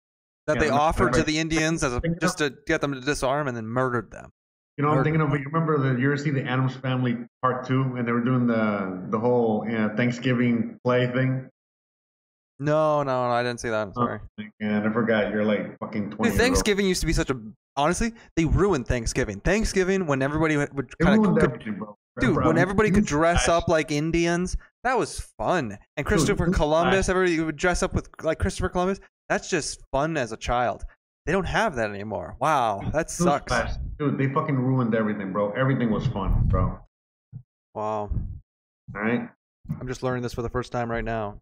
That 0.47 0.57
Yeah, 0.57 0.63
they 0.63 0.69
offered 0.71 1.15
to 1.15 1.23
the 1.23 1.39
Indians 1.39 1.83
as 1.83 1.95
a, 1.95 2.01
just 2.21 2.39
to 2.39 2.55
get 2.67 2.81
them 2.81 2.95
to 2.95 3.01
disarm 3.01 3.49
and 3.49 3.57
then 3.57 3.67
murdered 3.67 4.11
them. 4.11 4.31
You 4.77 4.83
know, 4.83 4.91
what 4.91 4.99
I'm 4.99 5.05
thinking 5.05 5.21
of. 5.21 5.31
You 5.31 5.47
remember 5.47 5.79
the 5.79 6.01
you 6.01 6.09
ever 6.09 6.17
see 6.17 6.31
the 6.31 6.43
Addams 6.43 6.75
Family 6.75 7.17
Part 7.41 7.67
Two, 7.67 7.95
and 7.97 8.07
they 8.07 8.13
were 8.13 8.25
doing 8.25 8.47
the 8.47 9.07
the 9.09 9.19
whole 9.19 9.65
uh, 9.71 9.95
Thanksgiving 9.95 10.79
play 10.85 11.07
thing. 11.07 11.49
No, 12.61 13.03
no, 13.03 13.29
no, 13.29 13.33
I 13.33 13.43
didn't 13.43 13.61
see 13.61 13.69
that. 13.69 13.83
I'm 13.83 13.93
oh, 13.97 14.03
sorry. 14.03 14.21
And 14.61 14.89
I 14.89 14.93
forgot. 14.93 15.33
You're 15.33 15.45
like 15.45 15.79
fucking 15.79 16.13
twenty. 16.13 16.31
Dude, 16.31 16.41
Thanksgiving 16.41 16.87
used 16.87 17.01
to 17.01 17.07
be 17.07 17.13
such 17.13 17.31
a. 17.31 17.41
Honestly, 17.77 18.13
they 18.37 18.45
ruined 18.45 18.87
Thanksgiving. 18.87 19.41
Thanksgiving, 19.41 20.07
when 20.07 20.23
everybody 20.23 20.57
would, 20.57 20.99
kind 20.99 21.27
of. 21.27 21.39
Dude, 22.21 22.45
when 22.45 22.57
everybody 22.59 22.93
could 22.93 23.07
dress 23.07 23.49
up 23.49 23.67
like 23.67 23.91
Indians, 23.91 24.57
that 24.85 24.97
was 24.97 25.19
fun. 25.37 25.77
And 25.97 26.07
Christopher 26.07 26.47
newsflash. 26.47 26.55
Columbus, 26.55 27.09
everybody 27.09 27.41
would 27.41 27.57
dress 27.57 27.83
up 27.83 27.93
with 27.93 28.09
like 28.23 28.39
Christopher 28.39 28.69
Columbus. 28.69 29.01
That's 29.29 29.51
just 29.51 29.81
fun 29.91 30.17
as 30.17 30.31
a 30.31 30.37
child. 30.37 30.85
They 31.27 31.33
don't 31.33 31.47
have 31.47 31.75
that 31.77 31.91
anymore. 31.91 32.37
Wow, 32.39 32.83
that 32.93 33.11
sucks. 33.11 33.53
Dude, 33.99 34.19
they 34.19 34.29
fucking 34.29 34.55
ruined 34.55 34.95
everything, 34.95 35.33
bro. 35.33 35.51
Everything 35.53 35.91
was 35.91 36.07
fun, 36.07 36.43
bro. 36.45 36.79
Wow, 37.75 38.11
All 38.95 39.01
right. 39.01 39.29
I'm 39.81 39.89
just 39.89 40.03
learning 40.03 40.23
this 40.23 40.35
for 40.35 40.43
the 40.43 40.51
first 40.51 40.71
time 40.71 40.91
right 40.91 41.05
now. 41.05 41.41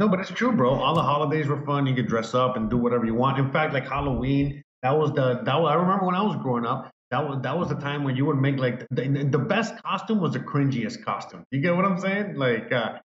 No, 0.00 0.08
but 0.08 0.18
it's 0.18 0.30
true, 0.30 0.50
bro. 0.50 0.70
All 0.70 0.94
the 0.94 1.02
holidays 1.02 1.46
were 1.46 1.62
fun. 1.66 1.86
You 1.86 1.94
could 1.94 2.06
dress 2.08 2.34
up 2.34 2.56
and 2.56 2.70
do 2.70 2.78
whatever 2.78 3.04
you 3.04 3.14
want. 3.14 3.38
In 3.38 3.52
fact, 3.52 3.74
like 3.74 3.86
Halloween, 3.86 4.62
that 4.82 4.92
was 4.92 5.12
the 5.12 5.42
that 5.44 5.60
was, 5.60 5.70
I 5.70 5.74
remember 5.74 6.06
when 6.06 6.14
I 6.14 6.22
was 6.22 6.36
growing 6.36 6.64
up. 6.64 6.90
That 7.10 7.28
was 7.28 7.42
that 7.42 7.56
was 7.58 7.68
the 7.68 7.74
time 7.74 8.02
when 8.02 8.16
you 8.16 8.24
would 8.24 8.38
make 8.40 8.56
like 8.56 8.86
the, 8.90 9.28
the 9.30 9.38
best 9.38 9.74
costume 9.82 10.20
was 10.20 10.32
the 10.32 10.38
cringiest 10.40 11.04
costume. 11.04 11.44
You 11.50 11.60
get 11.60 11.76
what 11.76 11.84
I'm 11.84 11.98
saying? 12.00 12.36
Like, 12.36 12.72
uh, 12.72 12.98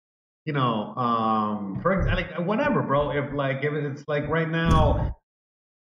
you 0.44 0.52
know, 0.52 0.94
um, 0.94 1.80
for 1.82 2.06
like 2.14 2.38
whatever, 2.38 2.80
bro. 2.80 3.10
If 3.10 3.32
like 3.34 3.64
if 3.64 3.72
it's 3.72 4.04
like 4.06 4.28
right 4.28 4.48
now, 4.48 5.16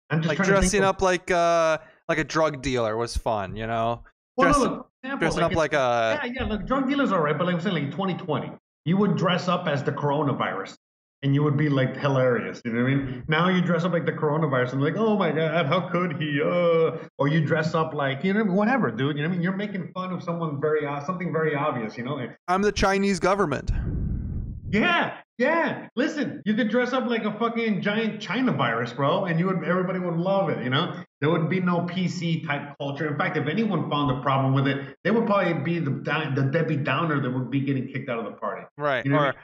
I'm 0.09 0.23
just 0.23 0.29
Like 0.31 0.37
trying 0.37 0.47
to 0.47 0.53
dressing 0.53 0.71
think 0.71 0.85
of- 0.85 0.97
up 0.97 1.03
like 1.03 1.31
uh 1.31 1.77
like 2.09 2.19
a 2.19 2.25
drug 2.25 2.63
dealer 2.63 2.97
was 2.97 3.15
fun, 3.19 3.55
you 3.55 3.67
know. 3.67 4.03
Well, 4.39 4.49
no, 4.49 4.53
dressing- 4.55 4.63
look, 4.63 4.91
example, 5.03 5.29
Dressing 5.29 5.43
up 5.43 5.55
like 5.55 5.75
a 5.75 6.21
yeah, 6.25 6.33
yeah, 6.37 6.45
look, 6.47 6.67
drug 6.67 6.89
dealers 6.89 7.13
are 7.13 7.23
right, 7.23 7.37
but 7.37 7.47
like 7.47 7.57
I'm 7.57 7.61
saying, 7.61 7.75
like 7.75 7.91
2020, 7.91 8.51
you 8.87 8.97
would 8.97 9.17
dress 9.17 9.47
up 9.47 9.67
as 9.67 9.83
the 9.83 9.93
coronavirus 9.93 10.77
and 11.23 11.35
you 11.35 11.43
would 11.43 11.57
be 11.57 11.69
like 11.69 11.97
hilarious. 11.97 12.61
You 12.65 12.73
know 12.73 12.83
what 12.83 12.93
I 12.93 12.95
mean? 12.95 13.25
Now 13.29 13.49
you 13.49 13.63
dress 13.63 13.85
up 13.85 13.93
like 13.93 14.07
the 14.07 14.13
coronavirus 14.13 14.75
and 14.75 14.83
like, 14.83 14.97
oh 14.97 15.17
my 15.17 15.33
god, 15.33 15.67
how 15.67 15.89
could 15.89 16.21
he? 16.21 16.41
Uh, 16.43 16.99
or 17.19 17.29
you 17.29 17.45
dress 17.45 17.75
up 17.75 17.95
like, 17.95 18.23
you 18.23 18.35
know, 18.35 18.45
whatever, 18.45 18.91
dude. 18.91 19.17
You 19.17 19.23
know 19.23 19.29
what 19.29 19.33
I 19.33 19.37
mean? 19.37 19.43
You're 19.43 19.57
making 19.57 19.91
fun 19.93 20.13
of 20.13 20.23
someone 20.23 20.61
very, 20.61 20.87
uh, 20.87 21.05
something 21.05 21.33
very 21.33 21.55
obvious. 21.55 21.97
You 21.97 22.05
know? 22.05 22.27
I'm 22.49 22.63
the 22.63 22.73
Chinese 22.73 23.19
government. 23.19 23.71
Yeah, 24.69 25.17
yeah. 25.39 25.89
Listen, 25.95 26.43
you 26.45 26.55
could 26.55 26.69
dress 26.69 26.93
up 26.93 27.07
like 27.07 27.25
a 27.25 27.33
fucking 27.39 27.83
giant 27.83 28.21
China 28.21 28.53
virus, 28.53 28.93
bro, 28.93 29.25
and 29.25 29.39
you 29.39 29.47
would, 29.47 29.65
everybody 29.65 30.01
would 30.01 30.17
love 30.17 30.51
it. 30.51 30.63
You 30.63 30.71
know? 30.71 31.03
There 31.21 31.31
would 31.31 31.49
be 31.49 31.61
no 31.61 31.81
PC 31.81 32.47
type 32.47 32.77
culture. 32.79 33.09
In 33.09 33.17
fact, 33.17 33.37
if 33.37 33.47
anyone 33.47 33.89
found 33.89 34.19
a 34.19 34.21
problem 34.21 34.53
with 34.53 34.67
it, 34.67 34.97
they 35.03 35.11
would 35.11 35.25
probably 35.25 35.55
be 35.55 35.79
the 35.79 35.91
the 36.35 36.51
Debbie 36.53 36.77
Downer 36.77 37.21
that 37.23 37.31
would 37.31 37.51
be 37.51 37.61
getting 37.61 37.89
kicked 37.89 38.11
out 38.11 38.19
of 38.19 38.27
the 38.27 38.33
party. 38.33 38.67
Right. 38.77 39.05
You 39.05 39.13
know 39.13 39.19
I 39.19 39.29
or 39.29 39.35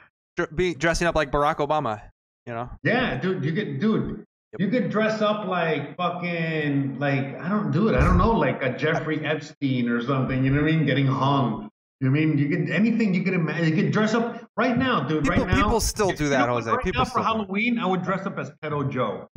be 0.55 0.73
dressing 0.73 1.07
up 1.07 1.15
like 1.15 1.31
Barack 1.31 1.57
Obama, 1.57 2.01
you 2.45 2.53
know. 2.53 2.69
Yeah, 2.83 3.19
dude, 3.19 3.43
you 3.43 3.53
could, 3.53 3.79
dude, 3.79 4.25
you 4.59 4.69
could 4.69 4.89
dress 4.89 5.21
up 5.21 5.47
like 5.47 5.95
fucking, 5.97 6.99
like 6.99 7.39
I 7.39 7.49
don't 7.49 7.71
do 7.71 7.89
it. 7.89 7.95
I 7.95 8.01
don't 8.01 8.17
know, 8.17 8.31
like 8.31 8.61
a 8.63 8.77
Jeffrey 8.77 9.25
Epstein 9.25 9.89
or 9.89 10.01
something. 10.01 10.43
You 10.43 10.51
know 10.51 10.61
what 10.61 10.71
I 10.71 10.75
mean? 10.75 10.85
Getting 10.85 11.07
hung. 11.07 11.69
You 11.99 12.09
know 12.09 12.11
what 12.11 12.21
I 12.21 12.25
mean? 12.25 12.37
You 12.37 12.49
could 12.49 12.69
anything 12.69 13.13
you 13.13 13.23
could 13.23 13.33
imagine. 13.33 13.69
You 13.69 13.83
could 13.83 13.91
dress 13.91 14.13
up 14.13 14.45
right 14.57 14.77
now, 14.77 15.07
dude. 15.07 15.23
People- 15.23 15.45
right 15.45 15.47
now, 15.47 15.63
people 15.63 15.79
still 15.79 16.11
do 16.11 16.25
You 16.25 16.29
that, 16.31 16.47
know? 16.47 16.55
Jose. 16.55 16.69
Right 16.69 16.83
People 16.83 17.03
now 17.03 17.09
for. 17.09 17.23
Halloween, 17.23 17.79
I 17.79 17.85
would 17.85 18.03
dress 18.03 18.25
up 18.25 18.37
as 18.37 18.51
Pedo 18.61 18.89
Joe. 18.91 19.27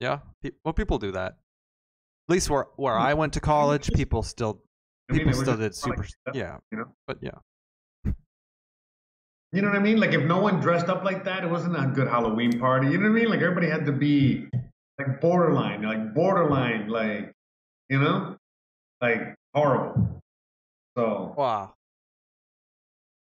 Yeah. 0.00 0.18
Well, 0.64 0.74
people 0.74 0.98
do 0.98 1.12
that. 1.12 1.36
At 2.28 2.32
least 2.32 2.50
where 2.50 2.66
where 2.76 2.96
hmm. 2.96 3.02
I 3.02 3.14
went 3.14 3.32
to 3.34 3.40
college, 3.40 3.90
people 3.92 4.22
still 4.22 4.62
I 5.08 5.14
mean, 5.14 5.24
people 5.24 5.40
still 5.40 5.56
did 5.56 5.74
super. 5.74 5.98
like, 5.98 6.08
stuff, 6.08 6.34
Yeah, 6.34 6.58
You 6.72 6.78
know, 6.78 6.92
but 7.06 7.18
yeah. 7.22 7.30
You 9.52 9.62
know 9.62 9.68
what 9.68 9.76
I 9.76 9.80
mean? 9.82 9.98
Like 9.98 10.12
if 10.12 10.22
no 10.24 10.38
one 10.38 10.60
dressed 10.60 10.88
up 10.88 11.04
like 11.04 11.24
that, 11.24 11.44
it 11.44 11.50
wasn't 11.50 11.76
a 11.76 11.86
good 11.86 12.08
Halloween 12.08 12.58
party. 12.58 12.88
You 12.88 12.98
know 12.98 13.10
what 13.10 13.16
I 13.16 13.20
mean? 13.20 13.28
Like 13.30 13.40
everybody 13.40 13.68
had 13.68 13.86
to 13.86 13.92
be 13.92 14.48
like 14.98 15.20
borderline, 15.20 15.82
like 15.82 16.14
borderline, 16.14 16.88
like 16.88 17.32
you 17.88 17.98
know, 17.98 18.36
like 19.00 19.34
horrible. 19.54 20.20
So 20.96 21.34
Wow. 21.36 21.74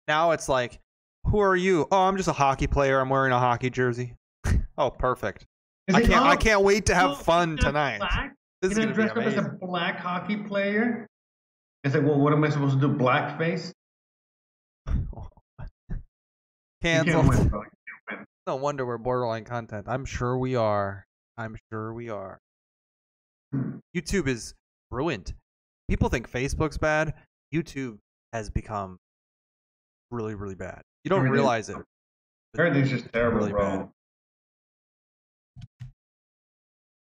Now 0.08 0.32
it's 0.32 0.50
like, 0.50 0.80
who 1.26 1.40
are 1.40 1.56
you? 1.56 1.88
Oh, 1.92 2.04
I'm 2.04 2.18
just 2.18 2.30
a 2.30 2.34
hockey 2.34 2.68
player. 2.68 3.00
I'm 3.00 3.10
wearing 3.10 3.32
a 3.32 3.40
hockey 3.40 3.70
jersey. 3.70 4.16
oh, 4.78 4.90
perfect. 4.90 5.46
Is 5.88 5.96
I 5.96 6.02
can't. 6.02 6.14
I 6.26 6.34
oh, 6.34 6.38
can't 6.38 6.62
wait 6.62 6.86
to 6.88 6.96
have 6.96 7.20
fun 7.22 7.58
tonight. 7.58 8.00
Black? 8.00 8.34
This 8.62 8.72
is 8.72 8.78
gonna 8.78 8.88
not 8.88 8.96
dressed 8.96 9.18
up 9.18 9.24
as 9.24 9.36
a 9.36 9.58
black 9.62 10.00
hockey 10.00 10.38
player. 10.38 11.08
It's 11.84 11.94
like, 11.96 12.04
well, 12.06 12.18
what 12.18 12.32
am 12.32 12.44
I 12.44 12.50
supposed 12.50 12.80
to 12.80 12.88
do? 12.88 12.94
Blackface? 12.94 13.72
Canceled. 16.84 17.28
win, 17.28 17.48
bro. 17.50 17.62
You 17.62 17.68
can't 18.10 18.20
win. 18.20 18.26
No 18.48 18.56
wonder 18.58 18.86
we're 18.86 18.98
borderline 18.98 19.46
content. 19.46 19.86
I'm 19.90 20.06
sure 20.06 20.38
we 20.38 20.56
are. 20.56 21.06
I'm 21.38 21.56
sure 21.72 21.94
we 21.94 22.10
are. 22.10 22.40
Hmm. 23.52 23.78
YouTube 23.96 24.28
is 24.28 24.54
ruined. 24.92 25.34
People 25.90 26.10
think 26.10 26.30
Facebook's 26.30 26.78
bad. 26.78 27.14
YouTube 27.54 27.98
has 28.34 28.50
become 28.50 28.98
really, 30.12 30.36
really 30.36 30.56
bad. 30.56 30.82
You 31.04 31.10
don't 31.10 31.20
Everything- 31.20 31.34
realize 31.34 31.70
it. 31.70 31.78
Everything's 32.58 32.90
just 32.90 33.12
terrible, 33.14 33.40
really 33.40 33.52
bro. 33.52 33.78
bad. 33.78 33.90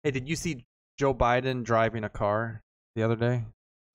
Hey, 0.04 0.10
did 0.10 0.28
you 0.28 0.36
see 0.36 0.64
Joe 0.98 1.14
Biden 1.14 1.62
driving 1.62 2.04
a 2.04 2.08
car 2.08 2.60
the 2.96 3.02
other 3.02 3.16
day? 3.16 3.44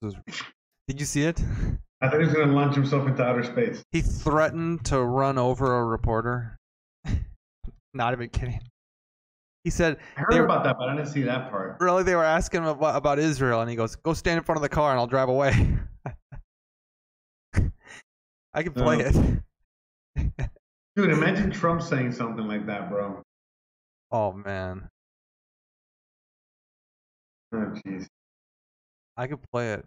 Was- 0.02 0.14
Did 0.88 1.00
you 1.00 1.06
see 1.06 1.22
it? 1.22 1.42
I 2.00 2.08
thought 2.08 2.20
he 2.20 2.26
was 2.26 2.34
gonna 2.34 2.52
launch 2.52 2.74
himself 2.74 3.06
into 3.08 3.22
outer 3.22 3.42
space. 3.42 3.82
He 3.92 4.02
threatened 4.02 4.84
to 4.86 5.02
run 5.02 5.38
over 5.38 5.78
a 5.78 5.84
reporter. 5.84 6.56
Not 7.94 8.12
even 8.12 8.28
kidding. 8.28 8.60
He 9.64 9.70
said, 9.70 9.96
I 10.16 10.20
heard 10.20 10.32
They 10.32 10.38
were- 10.40 10.44
about 10.44 10.62
that, 10.64 10.76
but 10.78 10.88
I 10.90 10.94
didn't 10.96 11.08
see 11.08 11.22
that 11.22 11.50
part. 11.50 11.78
really, 11.80 12.02
they 12.04 12.14
were 12.14 12.22
asking 12.24 12.60
him 12.62 12.68
about, 12.68 12.96
about 12.96 13.18
Israel, 13.18 13.62
and 13.62 13.70
he 13.70 13.74
goes, 13.76 13.96
"Go 13.96 14.12
stand 14.14 14.38
in 14.38 14.44
front 14.44 14.56
of 14.58 14.62
the 14.62 14.68
car, 14.68 14.90
and 14.92 15.00
I'll 15.00 15.06
drive 15.08 15.28
away." 15.28 15.52
I 18.54 18.62
can 18.62 18.72
play 18.72 19.04
Oh. 19.04 19.38
it. 20.16 20.50
Dude, 20.96 21.10
imagine 21.10 21.50
Trump 21.50 21.82
saying 21.82 22.12
something 22.12 22.46
like 22.46 22.66
that, 22.66 22.88
bro. 22.88 23.22
Oh 24.10 24.32
man, 24.32 24.88
Oh, 27.52 27.72
jeez. 27.86 28.06
I 29.16 29.26
can 29.26 29.38
play 29.52 29.72
it. 29.74 29.84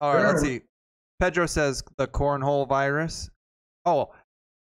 All 0.00 0.14
right, 0.14 0.26
let's 0.26 0.42
see. 0.42 0.62
Pedro 1.18 1.46
says 1.46 1.82
the 1.96 2.06
cornhole 2.06 2.68
virus. 2.68 3.30
Oh, 3.84 4.12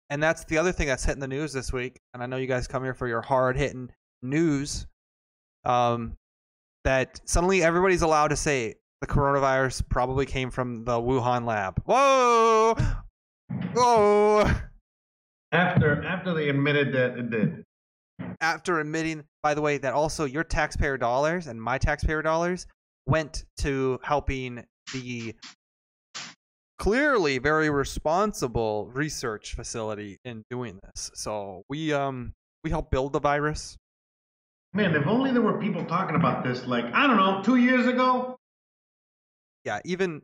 and 0.10 0.22
that's 0.22 0.46
the 0.46 0.58
other 0.58 0.72
thing 0.72 0.88
that's 0.88 1.04
hitting 1.04 1.20
the 1.20 1.28
news 1.28 1.52
this 1.54 1.74
week. 1.74 2.00
And 2.14 2.24
I 2.24 2.26
know 2.26 2.38
you 2.38 2.48
guys 2.48 2.68
come 2.68 2.84
here 2.84 2.94
for 2.94 3.08
your 3.08 3.22
hard 3.22 3.58
hitting 3.58 3.90
news. 4.22 4.88
Um, 5.66 6.16
that 6.84 7.20
suddenly 7.26 7.64
everybody's 7.64 8.02
allowed 8.02 8.30
to 8.30 8.36
say 8.36 8.76
the 9.02 9.08
coronavirus 9.08 9.88
probably 9.90 10.26
came 10.26 10.50
from 10.50 10.86
the 10.86 10.94
Wuhan 10.94 11.46
lab. 11.46 11.82
Whoa, 11.86 12.76
whoa! 13.74 14.50
After 15.52 16.04
after 16.06 16.34
they 16.34 16.50
admitted 16.50 16.94
that 16.94 17.18
it 17.18 17.30
did. 17.30 17.64
After 18.40 18.80
admitting, 18.80 19.24
by 19.44 19.54
the 19.54 19.62
way, 19.62 19.78
that 19.80 19.94
also 19.94 20.26
your 20.26 20.44
taxpayer 20.44 20.98
dollars 20.98 21.48
and 21.48 21.62
my 21.62 21.78
taxpayer 21.78 22.22
dollars 22.22 22.68
went 23.06 23.46
to 23.58 24.00
helping 24.04 24.64
the 24.94 25.36
clearly 26.78 27.38
very 27.40 27.70
responsible 27.70 28.90
research 28.94 29.56
facility 29.56 30.20
in 30.24 30.44
doing 30.50 30.80
this. 30.84 31.12
So 31.16 31.64
we 31.70 31.94
um 31.94 32.34
we 32.64 32.70
helped 32.70 32.92
build 32.92 33.14
the 33.14 33.20
virus. 33.20 33.78
Man, 34.74 34.96
if 34.96 35.08
only 35.08 35.32
there 35.32 35.42
were 35.42 35.60
people 35.60 35.86
talking 35.86 36.16
about 36.16 36.44
this, 36.44 36.66
like 36.66 36.86
I 36.94 37.08
don't 37.08 37.18
know, 37.18 37.42
two 37.44 37.56
years 37.58 37.88
ago. 37.88 38.38
Yeah, 39.64 39.80
even 39.86 40.22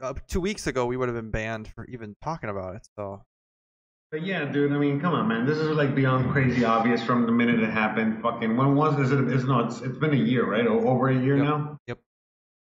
uh, 0.00 0.14
two 0.28 0.40
weeks 0.40 0.66
ago 0.66 0.86
we 0.86 0.96
would 0.96 1.08
have 1.08 1.16
been 1.16 1.30
banned 1.30 1.68
for 1.68 1.84
even 1.86 2.14
talking 2.22 2.50
about 2.50 2.76
it. 2.76 2.86
So 2.96 3.22
But 4.12 4.24
yeah, 4.24 4.44
dude. 4.44 4.72
I 4.72 4.78
mean, 4.78 5.00
come 5.00 5.12
on, 5.14 5.26
man. 5.28 5.44
This 5.44 5.58
is 5.58 5.68
like 5.70 5.94
beyond 5.94 6.30
crazy 6.30 6.64
obvious 6.64 7.02
from 7.02 7.26
the 7.26 7.32
minute 7.32 7.60
it 7.60 7.70
happened. 7.70 8.22
Fucking 8.22 8.56
when 8.56 8.76
was 8.76 8.96
this? 8.96 9.10
It, 9.10 9.28
it's 9.32 9.44
not. 9.44 9.66
It's, 9.72 9.80
it's 9.80 9.98
been 9.98 10.12
a 10.14 10.16
year, 10.16 10.48
right? 10.48 10.66
Over 10.66 11.08
a 11.08 11.14
year 11.18 11.36
Yep. 11.36 11.44
now. 11.46 11.78
Yep. 11.88 11.98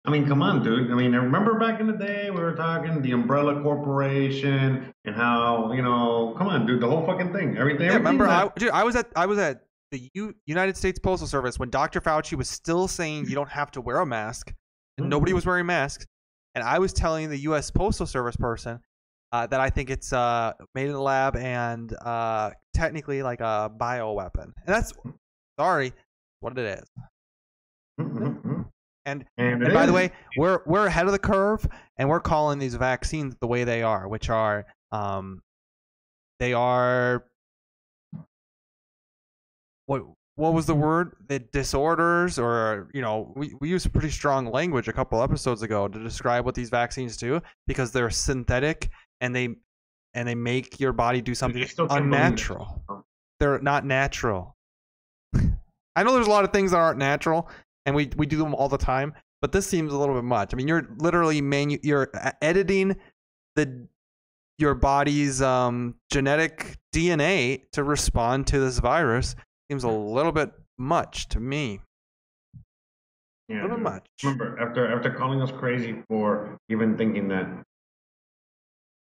I 0.07 0.11
mean, 0.11 0.27
come 0.27 0.41
on, 0.43 0.63
dude. 0.65 0.91
I 0.91 0.95
mean, 0.95 1.15
I 1.15 1.19
remember 1.19 1.59
back 1.59 1.79
in 1.81 1.87
the 1.87 1.93
day 1.93 2.31
we 2.31 2.41
were 2.41 2.55
talking 2.55 3.03
the 3.03 3.13
Umbrella 3.13 3.63
Corporation 3.63 4.95
and 5.05 5.15
how 5.15 5.73
you 5.73 5.83
know, 5.83 6.35
come 6.39 6.47
on, 6.49 6.67
dude, 6.67 6.81
the 6.81 6.89
whole 6.89 7.05
fucking 7.07 7.33
thing, 7.33 7.57
everything. 7.59 7.87
yeah, 7.87 7.95
remember 7.97 8.27
I, 8.27 8.49
dude, 8.57 8.71
I 8.71 8.83
was 8.85 8.97
at 8.97 9.09
I 9.15 9.27
was 9.27 9.39
at 9.39 9.65
the 9.91 10.09
U, 10.15 10.35
United 10.47 10.77
States 10.77 10.99
Postal 10.99 11.27
Service 11.29 11.59
when 11.59 11.69
Dr. 11.69 12.01
Fauci 12.01 12.35
was 12.35 12.49
still 12.49 12.89
saying 12.89 13.27
you 13.29 13.35
don't 13.35 13.51
have 13.51 13.71
to 13.73 13.81
wear 13.81 13.99
a 13.99 14.07
mask, 14.07 14.53
and 14.99 15.11
nobody 15.11 15.33
Mhm. 15.33 15.37
was 15.37 15.47
wearing 15.47 15.67
masks, 15.67 16.07
and 16.55 16.65
I 16.65 16.79
was 16.79 16.93
telling 16.95 17.29
the 17.29 17.39
U.S. 17.41 17.71
Postal 17.71 18.07
Service 18.07 18.37
person 18.37 18.81
uh, 19.33 19.47
that 19.49 19.61
I 19.61 19.69
think 19.69 19.91
it's 19.91 20.13
uh, 20.15 20.53
made 20.75 20.87
in 20.87 20.93
the 20.93 21.01
lab 21.03 21.37
and 21.37 21.93
uh, 22.05 22.51
technically 22.73 23.23
like 23.23 23.41
a 23.41 23.71
bio 23.77 24.13
weapon, 24.13 24.53
and 24.65 24.75
that's 24.75 24.93
sorry 25.59 25.93
what 26.41 26.57
it 26.57 26.65
is. 26.65 26.85
that- 26.97 27.11
Mhm, 28.01 28.41
mhm. 28.43 28.50
And 29.11 29.25
and, 29.37 29.63
and 29.63 29.75
by 29.75 29.87
the 29.87 29.93
way, 29.93 30.13
we're 30.37 30.61
we're 30.67 30.87
ahead 30.87 31.07
of 31.07 31.13
the 31.13 31.19
curve, 31.19 31.67
and 31.97 32.09
we're 32.09 32.21
calling 32.21 32.59
these 32.59 32.75
vaccines 32.75 33.35
the 33.41 33.47
way 33.47 33.65
they 33.65 33.83
are, 33.83 34.09
which 34.09 34.31
are 34.31 34.67
um, 34.93 35.43
they 36.39 36.53
are 36.53 37.25
what 39.87 40.03
what 40.37 40.55
was 40.55 40.65
the 40.67 40.75
word? 40.75 41.17
The 41.29 41.41
disorders, 41.41 42.39
or 42.39 42.89
you 42.95 43.03
know, 43.03 43.33
we 43.37 43.55
we 43.61 43.69
used 43.69 43.93
pretty 43.93 44.11
strong 44.11 44.47
language 44.47 44.89
a 44.89 44.93
couple 44.93 45.23
episodes 45.23 45.63
ago 45.63 45.89
to 45.89 45.99
describe 46.03 46.45
what 46.45 46.55
these 46.55 46.71
vaccines 46.71 47.17
do 47.17 47.43
because 47.67 47.93
they're 47.93 48.11
synthetic 48.11 48.89
and 49.21 49.35
they 49.35 49.57
and 50.15 50.27
they 50.27 50.35
make 50.35 50.81
your 50.81 50.93
body 50.93 51.21
do 51.21 51.35
something 51.35 51.67
still 51.67 51.87
can't 51.89 52.05
believe 52.05 52.15
it. 52.15 52.17
unnatural. 52.17 52.83
They're 53.39 53.59
not 53.61 53.85
natural. 53.85 54.57
I 55.97 56.03
know 56.03 56.15
there's 56.15 56.27
a 56.27 56.31
lot 56.31 56.45
of 56.45 56.53
things 56.53 56.71
that 56.71 56.79
aren't 56.79 56.99
natural, 56.99 57.49
and 57.87 57.95
we 57.95 58.11
we 58.17 58.27
do 58.27 58.39
them 58.39 58.55
all 58.55 58.69
the 58.69 58.79
time. 58.79 59.15
But 59.41 59.53
this 59.53 59.67
seems 59.67 59.93
a 59.93 59.97
little 59.97 60.15
bit 60.15 60.25
much. 60.25 60.53
I 60.53 60.57
mean, 60.57 60.69
you're 60.69 60.89
literally 60.99 61.41
manu- 61.41 61.79
you're 61.83 62.11
editing 62.43 62.97
the 63.57 63.89
your 64.59 64.75
body's 64.75 65.41
um, 65.41 65.95
genetic 66.13 66.77
DNA 66.95 67.63
to 67.73 67.83
respond 67.83 68.47
to 68.49 68.61
this 68.61 68.79
virus. 68.79 69.35
Seems 69.71 69.85
a 69.85 69.89
little 69.89 70.33
bit 70.33 70.51
much 70.79 71.29
to 71.29 71.41
me. 71.41 71.81
Yeah, 73.49 73.63
a 73.63 73.65
little 73.65 73.79
much. 73.79 74.07
Remember, 74.23 74.61
after 74.61 74.95
after 74.95 75.11
calling 75.11 75.41
us 75.41 75.51
crazy 75.51 76.03
for 76.09 76.59
even 76.69 76.97
thinking 76.97 77.29
that. 77.29 77.49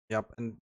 Yep, 0.09 0.33
and 0.37 0.55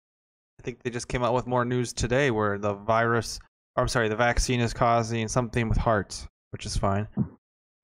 I 0.58 0.62
think 0.62 0.82
they 0.82 0.90
just 0.90 1.08
came 1.08 1.22
out 1.22 1.34
with 1.34 1.46
more 1.46 1.64
news 1.64 1.92
today 1.92 2.30
where 2.30 2.58
the 2.58 2.74
virus, 2.74 3.40
or 3.76 3.82
I'm 3.82 3.88
sorry, 3.88 4.08
the 4.08 4.16
vaccine 4.16 4.60
is 4.60 4.72
causing 4.72 5.26
something 5.28 5.68
with 5.68 5.78
hearts, 5.78 6.26
which 6.50 6.64
is 6.64 6.76
fine. 6.76 7.08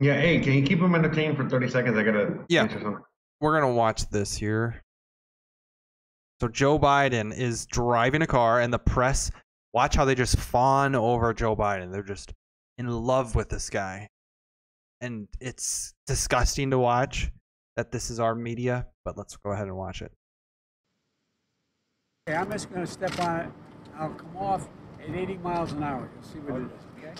Yeah, 0.00 0.14
hey, 0.14 0.40
can 0.40 0.52
you 0.54 0.62
keep 0.62 0.80
them 0.80 0.94
entertained 0.94 1.36
for 1.36 1.48
thirty 1.48 1.68
seconds? 1.68 1.96
I 1.96 2.02
gotta 2.02 2.44
Yeah. 2.48 2.62
answer 2.62 2.80
something. 2.80 3.02
we're 3.40 3.60
gonna 3.60 3.72
watch 3.74 4.08
this 4.08 4.34
here. 4.36 4.82
So 6.40 6.48
Joe 6.48 6.78
Biden 6.78 7.36
is 7.36 7.66
driving 7.66 8.22
a 8.22 8.26
car, 8.26 8.60
and 8.60 8.72
the 8.72 8.78
press 8.78 9.30
watch 9.72 9.96
how 9.96 10.04
they 10.04 10.14
just 10.14 10.38
fawn 10.38 10.94
over 10.94 11.32
Joe 11.34 11.54
Biden. 11.54 11.92
They're 11.92 12.02
just 12.02 12.32
in 12.78 12.88
love 12.88 13.34
with 13.34 13.50
this 13.50 13.68
guy, 13.70 14.08
and 15.00 15.28
it's 15.40 15.92
disgusting 16.06 16.70
to 16.70 16.78
watch 16.78 17.30
that 17.76 17.92
this 17.92 18.08
is 18.10 18.18
our 18.18 18.34
media. 18.34 18.86
But 19.04 19.16
let's 19.18 19.36
go 19.36 19.50
ahead 19.52 19.66
and 19.66 19.76
watch 19.76 20.00
it. 20.00 20.12
Okay, 22.28 22.38
I'm 22.38 22.50
just 22.50 22.72
gonna 22.72 22.86
step 22.86 23.18
on 23.20 23.40
it. 23.40 23.52
I'll 23.96 24.10
come 24.14 24.36
off 24.38 24.68
at 25.02 25.14
80 25.14 25.36
miles 25.38 25.72
an 25.72 25.82
hour. 25.82 26.08
You'll 26.14 26.22
see 26.24 26.38
what 26.40 26.62
it 26.62 26.66
is, 26.66 26.86
okay? 26.98 27.14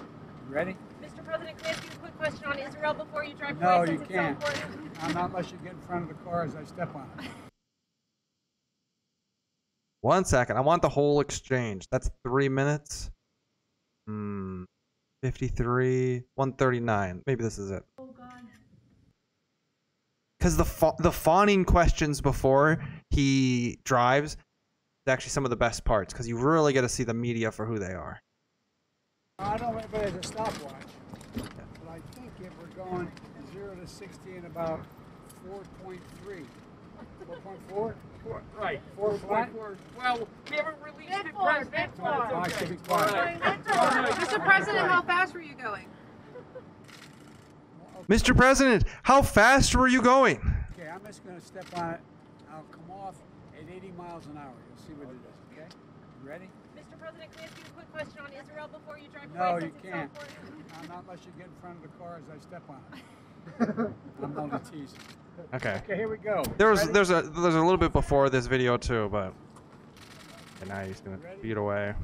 You 0.49 0.55
ready? 0.55 0.77
Mr. 1.03 1.23
President, 1.25 1.59
can 1.59 1.67
I 1.67 1.71
ask 1.71 1.85
you 1.85 1.91
a 1.91 1.97
quick 1.99 2.14
question 2.25 2.47
on 2.47 2.59
Israel 2.59 2.95
before 2.95 3.25
you 3.25 3.35
drive 3.35 3.61
No, 3.61 3.83
away 3.83 3.93
you 3.93 3.99
can't. 3.99 4.41
so 4.43 4.49
important? 4.49 5.03
Uh, 5.03 5.13
not 5.13 5.31
unless 5.31 5.51
you 5.53 5.59
get 5.63 5.73
in 5.75 5.81
front 5.81 6.11
of 6.11 6.17
the 6.17 6.25
car 6.25 6.45
as 6.45 6.57
I 6.57 6.65
step 6.65 6.95
on 6.95 7.07
it. 7.19 7.31
One 10.01 10.25
second. 10.25 10.57
I 10.57 10.61
want 10.61 10.81
the 10.83 10.89
whole 10.89 11.21
exchange. 11.21 11.87
That's 11.91 12.11
three 12.27 12.49
minutes. 12.49 13.11
Hmm. 14.07 14.65
53, 15.23 16.23
139. 16.35 17.23
Maybe 17.27 17.43
this 17.45 17.59
is 17.59 17.71
it. 17.71 17.83
Oh, 17.99 18.07
God. 18.07 18.29
Because 20.39 20.57
the 20.57 20.65
fa- 20.65 20.93
the 20.99 21.13
fawning 21.13 21.65
questions 21.65 22.21
before 22.21 22.83
he 23.11 23.79
drives 23.85 24.33
is 24.33 24.39
actually 25.09 25.31
some 25.31 25.45
of 25.45 25.51
the 25.51 25.57
best 25.57 25.85
parts 25.85 26.13
because 26.13 26.29
you 26.29 26.37
really 26.37 26.75
get 26.75 26.83
to 26.83 26.89
see 26.89 27.05
the 27.05 27.15
media 27.15 27.51
for 27.51 27.65
who 27.65 27.79
they 27.79 27.95
are. 27.95 28.19
I 29.39 29.57
don't 29.57 29.73
know 29.73 29.79
if 29.79 29.95
it 29.95 30.03
has 30.03 30.15
a 30.15 30.23
stopwatch, 30.23 30.83
but 32.91 32.95
I 32.95 32.99
think 32.99 33.11
if 33.49 33.55
we're 33.55 33.67
going 33.75 33.87
60 33.87 34.37
in 34.37 34.45
about 34.47 34.81
4.3. 35.87 36.45
4.4? 37.29 37.95
Right. 38.57 38.81
4 38.97 39.19
flat? 39.19 39.51
Well, 39.55 40.29
we 40.51 40.57
haven't 40.57 40.77
released 40.83 41.11
Mid 41.11 41.27
it, 41.27 41.33
fours, 41.35 41.69
President. 41.69 41.73
mid 41.73 42.07
fours. 42.07 42.33
I 42.33 42.49
should 42.59 42.69
be 42.71 42.77
All 42.93 42.99
quiet. 42.99 43.15
right. 43.15 43.43
Mr. 44.15 44.45
President, 44.45 44.87
how 44.91 45.03
fast 45.03 45.35
were 45.35 45.41
you 45.43 45.55
going? 45.55 45.87
Mr. 48.09 48.37
President, 48.37 48.85
how 49.03 49.23
fast 49.23 49.75
were 49.75 49.89
you 49.89 50.03
going? 50.03 50.37
Okay, 50.79 50.89
I'm 50.89 51.01
just 51.07 51.25
going 51.25 51.39
to 51.39 51.45
step 51.45 51.67
on 51.77 51.95
it. 51.95 52.01
I'll 52.53 52.65
come 52.71 52.91
off 52.91 53.15
at 53.59 53.65
80 53.75 53.93
miles 53.97 54.27
an 54.27 54.37
hour. 54.37 54.53
You'll 54.69 54.87
see 54.87 54.93
what 54.95 55.09
it 55.09 55.17
is, 55.17 55.37
okay? 55.53 55.67
You 56.23 56.29
ready? 56.29 56.49
Mr. 57.05 57.11
President, 57.11 57.33
can 57.33 57.41
I 57.41 57.45
ask 57.45 57.57
you 57.59 57.65
a 57.65 57.75
quick 57.75 57.93
question 57.93 58.19
on 58.21 58.33
Israel 58.33 58.69
before 58.73 58.99
you 58.99 59.09
drive 59.09 59.35
No, 59.35 59.55
you 59.57 59.61
since 59.61 59.75
it's 59.75 59.85
so 59.85 59.91
can't. 59.91 60.11
Uh, 60.17 60.87
not 60.89 61.05
unless 61.05 61.19
you 61.27 61.33
get 61.37 61.47
in 61.47 61.53
front 61.61 61.77
of 61.77 61.83
the 61.83 61.89
car 61.99 62.19
as 62.19 62.25
I 62.31 62.41
step 62.41 62.63
on 62.69 62.81
it. 62.93 63.95
I'm 64.23 64.39
only 64.39 64.59
teasing. 64.71 64.99
Okay. 65.55 65.81
Okay, 65.85 65.97
here 65.97 66.09
we 66.09 66.17
go. 66.17 66.43
There 66.57 66.71
was 66.71 66.81
Ready? 66.81 66.93
there's 66.93 67.11
a 67.11 67.23
there's 67.23 67.55
a 67.57 67.61
little 67.61 67.77
bit 67.77 67.93
before 67.93 68.31
this 68.31 68.47
video 68.47 68.77
too, 68.77 69.09
but 69.11 69.35
and 70.61 70.71
now 70.71 70.81
he's 70.85 71.01
gonna 71.01 71.19
Ready? 71.19 71.41
beat 71.43 71.57
away. 71.57 71.95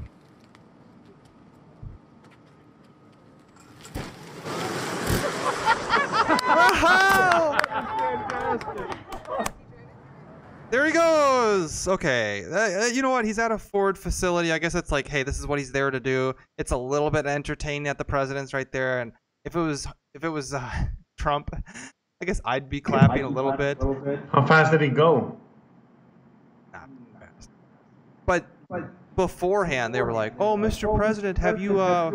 There 10.71 10.87
he 10.87 10.93
goes. 10.93 11.89
Okay, 11.89 12.45
Uh, 12.49 12.83
uh, 12.83 12.87
you 12.87 13.03
know 13.03 13.11
what? 13.11 13.25
He's 13.25 13.39
at 13.41 13.51
a 13.51 13.59
Ford 13.59 13.99
facility. 13.99 14.53
I 14.53 14.59
guess 14.59 14.75
it's 14.77 14.93
like, 14.93 15.09
hey, 15.09 15.25
this 15.25 15.39
is 15.41 15.47
what 15.47 15.59
he's 15.59 15.73
there 15.73 15.91
to 15.91 15.99
do. 15.99 16.33
It's 16.59 16.71
a 16.71 16.77
little 16.77 17.11
bit 17.11 17.27
entertaining 17.27 17.89
at 17.89 17.99
the 17.99 18.05
president's 18.05 18.55
right 18.55 18.71
there, 18.71 19.01
and 19.01 19.13
if 19.45 19.57
it 19.57 19.61
was 19.61 19.89
if 20.15 20.23
it 20.23 20.29
was 20.29 20.55
uh, 20.55 20.71
Trump, 21.19 21.51
I 22.23 22.25
guess 22.25 22.41
I'd 22.45 22.69
be 22.71 22.81
clapping 22.81 23.25
a 23.25 23.29
little 23.29 23.53
bit. 23.53 23.79
How 24.33 24.47
fast 24.47 24.71
did 24.71 24.81
he 24.81 24.89
go? 24.89 25.37
Not 26.73 26.89
fast. 27.19 27.51
But 28.27 28.47
beforehand, 29.17 29.93
they 29.93 30.03
were 30.03 30.13
like, 30.13 30.35
"Oh, 30.39 30.57
Mr. 30.57 30.95
President, 30.97 31.37
have 31.39 31.61
you 31.61 31.81
uh, 31.81 32.11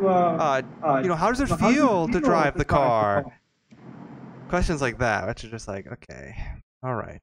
uh, 0.82 1.00
you 1.02 1.10
know, 1.10 1.16
how 1.16 1.30
does 1.30 1.42
it 1.42 1.54
feel 1.58 2.08
to 2.08 2.20
drive 2.22 2.58
the 2.58 2.66
car?" 2.66 3.26
Questions 4.48 4.82
like 4.82 5.00
that, 5.00 5.28
which 5.28 5.44
are 5.44 5.50
just 5.50 5.68
like, 5.68 5.88
okay, 5.92 6.36
all 6.84 6.94
right. 6.96 7.22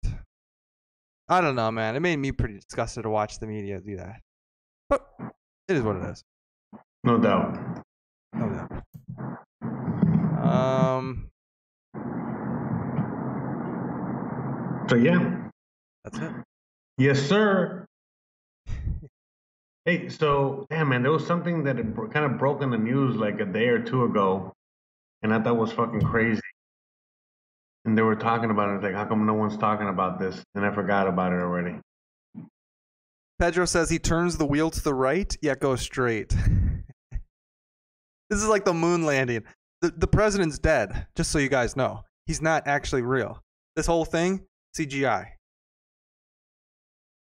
I 1.29 1.41
don't 1.41 1.55
know, 1.57 1.71
man. 1.71 1.97
It 1.97 2.01
made 2.01 2.17
me 2.17 2.33
pretty 2.33 2.55
disgusted 2.55 3.05
to 3.05 3.11
watch 3.11 3.39
the 3.39 3.47
media 3.47 3.81
do 3.81 3.97
that. 3.97 4.21
But 4.89 5.07
it 5.69 5.77
is 5.77 5.83
what 5.83 5.97
it 5.97 6.05
is. 6.11 6.25
No 7.05 7.19
doubt. 7.19 7.59
No 8.35 8.49
doubt. 8.49 8.83
Um, 10.45 11.29
So 14.91 14.97
yeah, 14.97 15.49
that's 16.05 16.19
it. 16.19 16.33
yes, 16.99 17.21
sir. 17.21 17.87
Hey, 19.85 20.09
so 20.11 20.65
damn 20.71 20.91
man, 20.91 21.03
there 21.03 21.11
was 21.11 21.27
something 21.27 21.65
that 21.65 21.77
had 21.77 21.97
kind 22.13 22.25
of 22.25 22.39
broke 22.39 22.63
in 22.63 22.71
the 22.71 22.79
news 22.79 23.17
like 23.17 23.41
a 23.41 23.45
day 23.45 23.67
or 23.67 23.81
two 23.81 24.05
ago, 24.05 24.53
and 25.23 25.35
I 25.35 25.41
thought 25.43 25.57
was 25.57 25.73
fucking 25.73 26.03
crazy. 26.03 26.41
And 27.85 27.99
they 27.99 28.03
were 28.03 28.16
talking 28.16 28.51
about 28.51 28.71
it. 28.71 28.75
It's 28.77 28.85
like, 28.85 28.95
how 28.95 29.05
come 29.05 29.27
no 29.27 29.35
one's 29.35 29.57
talking 29.57 29.88
about 29.88 30.18
this? 30.21 30.42
And 30.55 30.64
I 30.64 30.73
forgot 30.73 31.09
about 31.09 31.33
it 31.33 31.40
already. 31.40 31.77
Pedro 33.38 33.64
says 33.64 33.90
he 33.90 33.99
turns 33.99 34.37
the 34.37 34.47
wheel 34.47 34.71
to 34.71 34.83
the 34.83 34.95
right, 34.95 35.37
yet 35.42 35.59
goes 35.59 35.81
straight. 35.81 36.29
this 38.31 38.40
is 38.40 38.47
like 38.47 38.64
the 38.64 38.75
moon 38.75 39.05
landing. 39.05 39.42
The, 39.81 39.90
the 39.97 40.07
president's 40.07 40.61
dead, 40.61 41.09
just 41.16 41.33
so 41.33 41.38
you 41.38 41.49
guys 41.49 41.75
know. 41.75 42.05
He's 42.27 42.40
not 42.40 42.68
actually 42.68 43.03
real. 43.03 43.42
This 43.75 43.87
whole 43.87 44.05
thing, 44.05 44.42
CGI. 44.79 45.27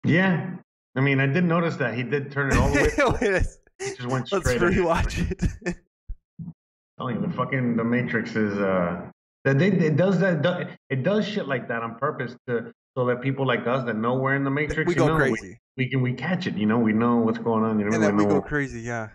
Yeah, 0.05 0.51
I 0.95 1.01
mean, 1.01 1.21
I 1.21 1.27
did 1.27 1.45
notice 1.45 1.77
that 1.77 1.95
he 1.95 2.03
did 2.03 2.31
turn 2.31 2.51
it 2.51 2.59
all 2.59 2.69
the 2.69 3.19
way. 3.21 3.29
Wait, 3.33 3.47
he 3.79 3.97
just 3.97 4.07
went 4.07 4.31
Let's 4.31 4.51
straight. 4.51 4.63
ahead. 4.63 4.75
rewatch 4.75 5.31
it. 5.67 5.77
telling 6.99 7.17
you, 7.17 7.27
the 7.27 7.33
fucking 7.33 7.77
the 7.77 7.85
Matrix 7.85 8.37
is 8.37 8.59
uh 8.59 9.01
that 9.45 9.59
they 9.59 9.69
it 9.69 9.97
does 9.97 10.19
that 10.21 10.79
it 10.91 11.03
does 11.03 11.27
shit 11.27 11.47
like 11.47 11.69
that 11.69 11.83
on 11.83 11.97
purpose 11.99 12.35
to 12.49 12.73
so 12.97 13.07
that 13.07 13.21
people 13.21 13.47
like 13.47 13.67
us 13.67 13.85
that 13.85 13.97
know 13.97 14.15
we're 14.15 14.35
in 14.35 14.45
the 14.45 14.51
Matrix, 14.51 14.89
we 14.89 14.95
you 14.95 14.99
go 14.99 15.09
know, 15.09 15.17
crazy. 15.17 15.59
We, 15.77 15.85
we 15.85 15.91
can 15.91 16.03
we 16.03 16.13
catch 16.15 16.47
it, 16.47 16.55
you 16.57 16.67
know, 16.67 16.79
we 16.79 16.93
know 16.93 17.17
what's 17.17 17.39
going 17.39 17.65
on. 17.65 17.79
You 17.79 17.87
know, 17.87 17.95
and 17.95 18.03
then 18.03 18.17
we 18.17 18.25
know- 18.25 18.41
go 18.41 18.43
crazy, 18.43 18.81
yeah. 18.81 19.11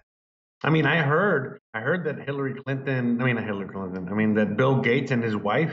I 0.62 0.70
mean, 0.70 0.86
I 0.86 1.02
heard 1.02 1.60
I 1.74 1.80
heard 1.80 2.04
that 2.06 2.20
Hillary 2.26 2.62
Clinton, 2.62 3.22
I 3.22 3.26
mean 3.26 3.36
not 3.36 3.46
Hillary 3.46 3.70
Clinton, 3.70 4.10
I 4.10 4.14
mean 4.14 4.34
that 4.36 4.58
Bill 4.58 4.82
Gates 4.82 5.12
and 5.12 5.24
his 5.24 5.36
wife 5.36 5.72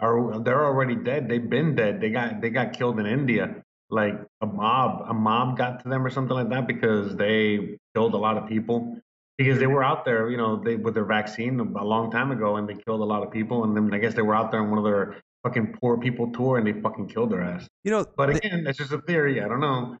are 0.00 0.40
they're 0.40 0.64
already 0.64 0.94
dead. 0.94 1.28
They've 1.28 1.48
been 1.48 1.74
dead. 1.74 2.00
They 2.00 2.10
got 2.10 2.40
they 2.40 2.50
got 2.50 2.74
killed 2.74 3.00
in 3.00 3.06
India. 3.06 3.62
Like 3.90 4.20
a 4.42 4.46
mob, 4.46 5.06
a 5.08 5.14
mob 5.14 5.56
got 5.56 5.82
to 5.82 5.88
them 5.88 6.04
or 6.04 6.10
something 6.10 6.36
like 6.36 6.50
that 6.50 6.66
because 6.66 7.16
they 7.16 7.78
killed 7.94 8.12
a 8.12 8.18
lot 8.18 8.36
of 8.36 8.46
people 8.46 9.00
because 9.38 9.58
they 9.58 9.66
were 9.66 9.82
out 9.84 10.04
there, 10.04 10.30
you 10.30 10.36
know, 10.36 10.56
they 10.62 10.76
with 10.76 10.94
their 10.94 11.04
vaccine 11.04 11.58
a 11.60 11.84
long 11.84 12.10
time 12.10 12.30
ago 12.32 12.56
and 12.56 12.68
they 12.68 12.74
killed 12.74 13.00
a 13.00 13.04
lot 13.04 13.22
of 13.22 13.32
people 13.32 13.64
and 13.64 13.74
then 13.76 13.92
I 13.94 13.98
guess 13.98 14.14
they 14.14 14.22
were 14.22 14.34
out 14.34 14.50
there 14.50 14.60
on 14.60 14.68
one 14.70 14.78
of 14.78 14.84
their 14.84 15.16
fucking 15.44 15.76
poor 15.80 15.96
people 15.96 16.30
tour 16.32 16.58
and 16.58 16.66
they 16.66 16.78
fucking 16.80 17.08
killed 17.08 17.30
their 17.30 17.42
ass. 17.42 17.66
You 17.84 17.92
know, 17.92 18.04
But 18.16 18.32
they, 18.32 18.38
again, 18.38 18.64
that's 18.64 18.76
just 18.78 18.92
a 18.92 19.00
theory. 19.00 19.40
I 19.40 19.48
don't 19.48 19.60
know. 19.60 19.96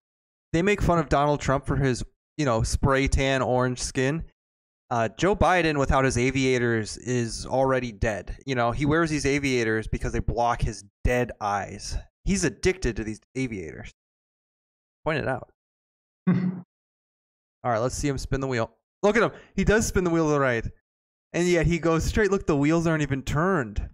they 0.52 0.60
make 0.62 0.82
fun 0.82 0.98
of 0.98 1.08
Donald 1.08 1.40
Trump 1.40 1.66
for 1.66 1.76
his, 1.76 2.02
you 2.36 2.44
know, 2.44 2.62
spray 2.64 3.06
tan 3.08 3.40
orange 3.40 3.80
skin. 3.80 4.24
Uh, 4.90 5.08
Joe 5.18 5.36
Biden, 5.36 5.78
without 5.78 6.04
his 6.04 6.16
aviators, 6.16 6.96
is 6.96 7.44
already 7.44 7.92
dead. 7.92 8.38
You 8.46 8.54
know, 8.54 8.72
he 8.72 8.86
wears 8.86 9.10
these 9.10 9.26
aviators 9.26 9.86
because 9.86 10.12
they 10.12 10.18
block 10.18 10.62
his 10.62 10.82
dead 11.04 11.30
eyes. 11.40 11.96
He's 12.24 12.42
addicted 12.42 12.96
to 12.96 13.04
these 13.04 13.20
aviators. 13.36 13.92
Point 15.04 15.18
it 15.18 15.28
out. 15.28 15.50
All 16.26 16.64
right, 17.64 17.78
let's 17.78 17.94
see 17.94 18.08
him 18.08 18.16
spin 18.18 18.40
the 18.40 18.46
wheel. 18.46 18.70
Look 19.02 19.16
at 19.16 19.22
him. 19.22 19.32
He 19.54 19.64
does 19.64 19.86
spin 19.86 20.04
the 20.04 20.10
wheel 20.10 20.26
to 20.26 20.32
the 20.32 20.40
right. 20.40 20.64
And 21.32 21.46
yet 21.46 21.66
he 21.66 21.78
goes 21.78 22.04
straight. 22.04 22.30
Look, 22.30 22.46
the 22.46 22.56
wheels 22.56 22.86
aren't 22.86 23.02
even 23.02 23.22
turned. 23.22 23.88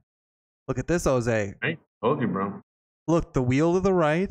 Look 0.68 0.78
at 0.78 0.86
this, 0.86 1.04
Jose. 1.04 1.54
Right? 1.62 1.78
Told 2.02 2.20
you, 2.20 2.28
bro. 2.28 2.62
Look, 3.06 3.32
the 3.34 3.42
wheel 3.42 3.74
to 3.74 3.80
the 3.80 3.92
right. 3.92 4.30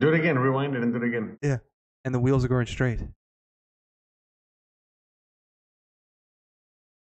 Do 0.00 0.08
it 0.12 0.14
again. 0.14 0.38
Rewind 0.38 0.76
it 0.76 0.82
and 0.82 0.92
do 0.92 1.02
it 1.02 1.06
again. 1.06 1.38
Yeah. 1.42 1.58
And 2.04 2.14
the 2.14 2.20
wheels 2.20 2.44
are 2.44 2.48
going 2.48 2.66
straight. 2.66 3.00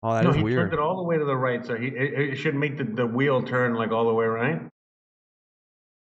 Oh, 0.04 0.13
that 0.13 0.26
is 0.26 0.32
no, 0.32 0.34
he 0.34 0.44
weird. 0.44 0.58
turned 0.58 0.74
it 0.74 0.80
all 0.80 0.98
the 0.98 1.04
way 1.04 1.17
to 1.17 1.26
the 1.26 1.36
right, 1.36 1.63
so 1.63 1.76
he 1.76 1.88
it, 1.88 2.32
it 2.32 2.36
should 2.38 2.56
make 2.56 2.78
the, 2.78 2.84
the 2.84 3.06
wheel 3.06 3.44
turn 3.44 3.76
like 3.76 3.91
all 3.91 4.08
the 4.08 4.13
way 4.13 4.26
right. 4.26 4.60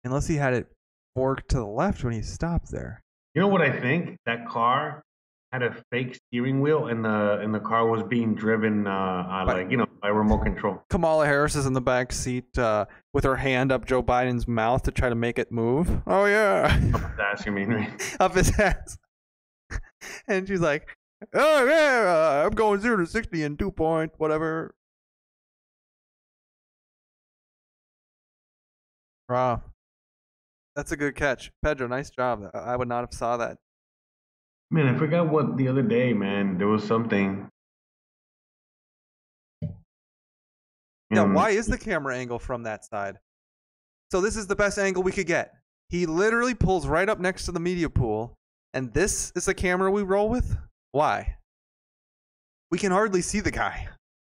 Unless 0.06 0.28
he 0.28 0.38
had 0.38 0.54
it 0.54 0.68
forked 1.16 1.50
to 1.50 1.58
the 1.58 1.66
left 1.66 2.02
when 2.04 2.14
he 2.14 2.22
stopped 2.22 2.72
there. 2.72 3.02
You 3.36 3.42
know 3.42 3.50
what 3.50 3.62
I 3.62 3.78
think? 3.78 4.18
That 4.26 4.48
car 4.48 5.04
had 5.54 5.62
a 5.62 5.72
fake 5.92 6.16
steering 6.16 6.62
wheel, 6.62 6.88
and 6.88 7.06
the 7.06 7.40
and 7.40 7.54
the 7.54 7.60
car 7.60 7.86
was 7.88 8.02
being 8.02 8.34
driven 8.34 8.88
uh, 8.88 8.90
uh 8.90 9.46
By- 9.46 9.62
like 9.62 9.72
you 9.72 9.78
know 9.78 9.86
by 10.02 10.08
remote 10.08 10.40
control. 10.40 10.82
Kamala 10.90 11.28
Harris 11.28 11.56
is 11.56 11.68
in 11.68 11.74
the 11.74 11.82
back 11.82 12.12
seat 12.12 12.58
uh, 12.58 12.86
with 13.14 13.24
her 13.24 13.36
hand 13.36 13.72
up 13.72 13.86
Joe 13.86 14.02
Biden's 14.02 14.48
mouth 14.48 14.82
to 14.84 14.92
try 14.92 15.10
to 15.10 15.16
make 15.16 15.38
it 15.38 15.52
move. 15.52 16.02
Oh 16.08 16.26
yeah, 16.26 16.76
That's 17.16 17.46
you 17.46 17.52
mean 17.52 17.70
right? 17.70 18.16
up 18.20 18.34
his 18.34 18.52
ass. 18.60 18.98
and 20.28 20.48
she's 20.48 20.60
like, 20.60 20.88
"Oh 21.36 21.66
yeah, 21.66 22.42
uh, 22.42 22.46
I'm 22.48 22.56
going 22.56 22.82
zero 22.82 22.98
to 22.98 23.06
sixty 23.06 23.44
in 23.44 23.56
two 23.56 23.72
point 23.72 24.12
whatever." 24.18 24.74
Wow, 29.30 29.62
that's 30.76 30.92
a 30.92 30.98
good 30.98 31.16
catch, 31.16 31.52
Pedro. 31.64 31.88
Nice 31.88 32.10
job. 32.10 32.50
I 32.56 32.58
I 32.58 32.76
would 32.76 32.88
not 32.88 33.02
have 33.02 33.14
saw 33.14 33.38
that. 33.38 33.58
Man, 34.74 34.88
I 34.88 34.98
forgot 34.98 35.30
what 35.30 35.56
the 35.56 35.68
other 35.68 35.84
day, 35.84 36.14
man. 36.14 36.58
There 36.58 36.68
was 36.68 36.84
something. 36.84 37.48
Yeah, 41.12 41.32
why 41.32 41.52
is 41.52 41.68
the 41.68 41.78
camera 41.78 42.18
angle 42.18 42.40
from 42.40 42.64
that 42.64 42.84
side? 42.84 43.20
So 44.12 44.20
this 44.20 44.36
is 44.36 44.48
the 44.48 44.56
best 44.56 44.80
angle 44.80 45.04
we 45.04 45.12
could 45.12 45.28
get. 45.28 45.54
He 45.90 46.08
literally 46.08 46.56
pulls 46.56 46.88
right 46.88 47.08
up 47.08 47.20
next 47.20 47.46
to 47.46 47.52
the 47.52 47.60
media 47.60 47.88
pool, 47.88 48.34
and 48.74 48.92
this 48.96 49.32
is 49.36 49.46
the 49.46 49.54
camera 49.54 49.92
we 49.92 50.02
roll 50.02 50.28
with? 50.28 50.58
Why? 50.92 51.38
We 52.72 52.80
can 52.80 52.92
hardly 52.92 53.22
see 53.22 53.42
the 53.42 53.52
guy. 53.52 53.90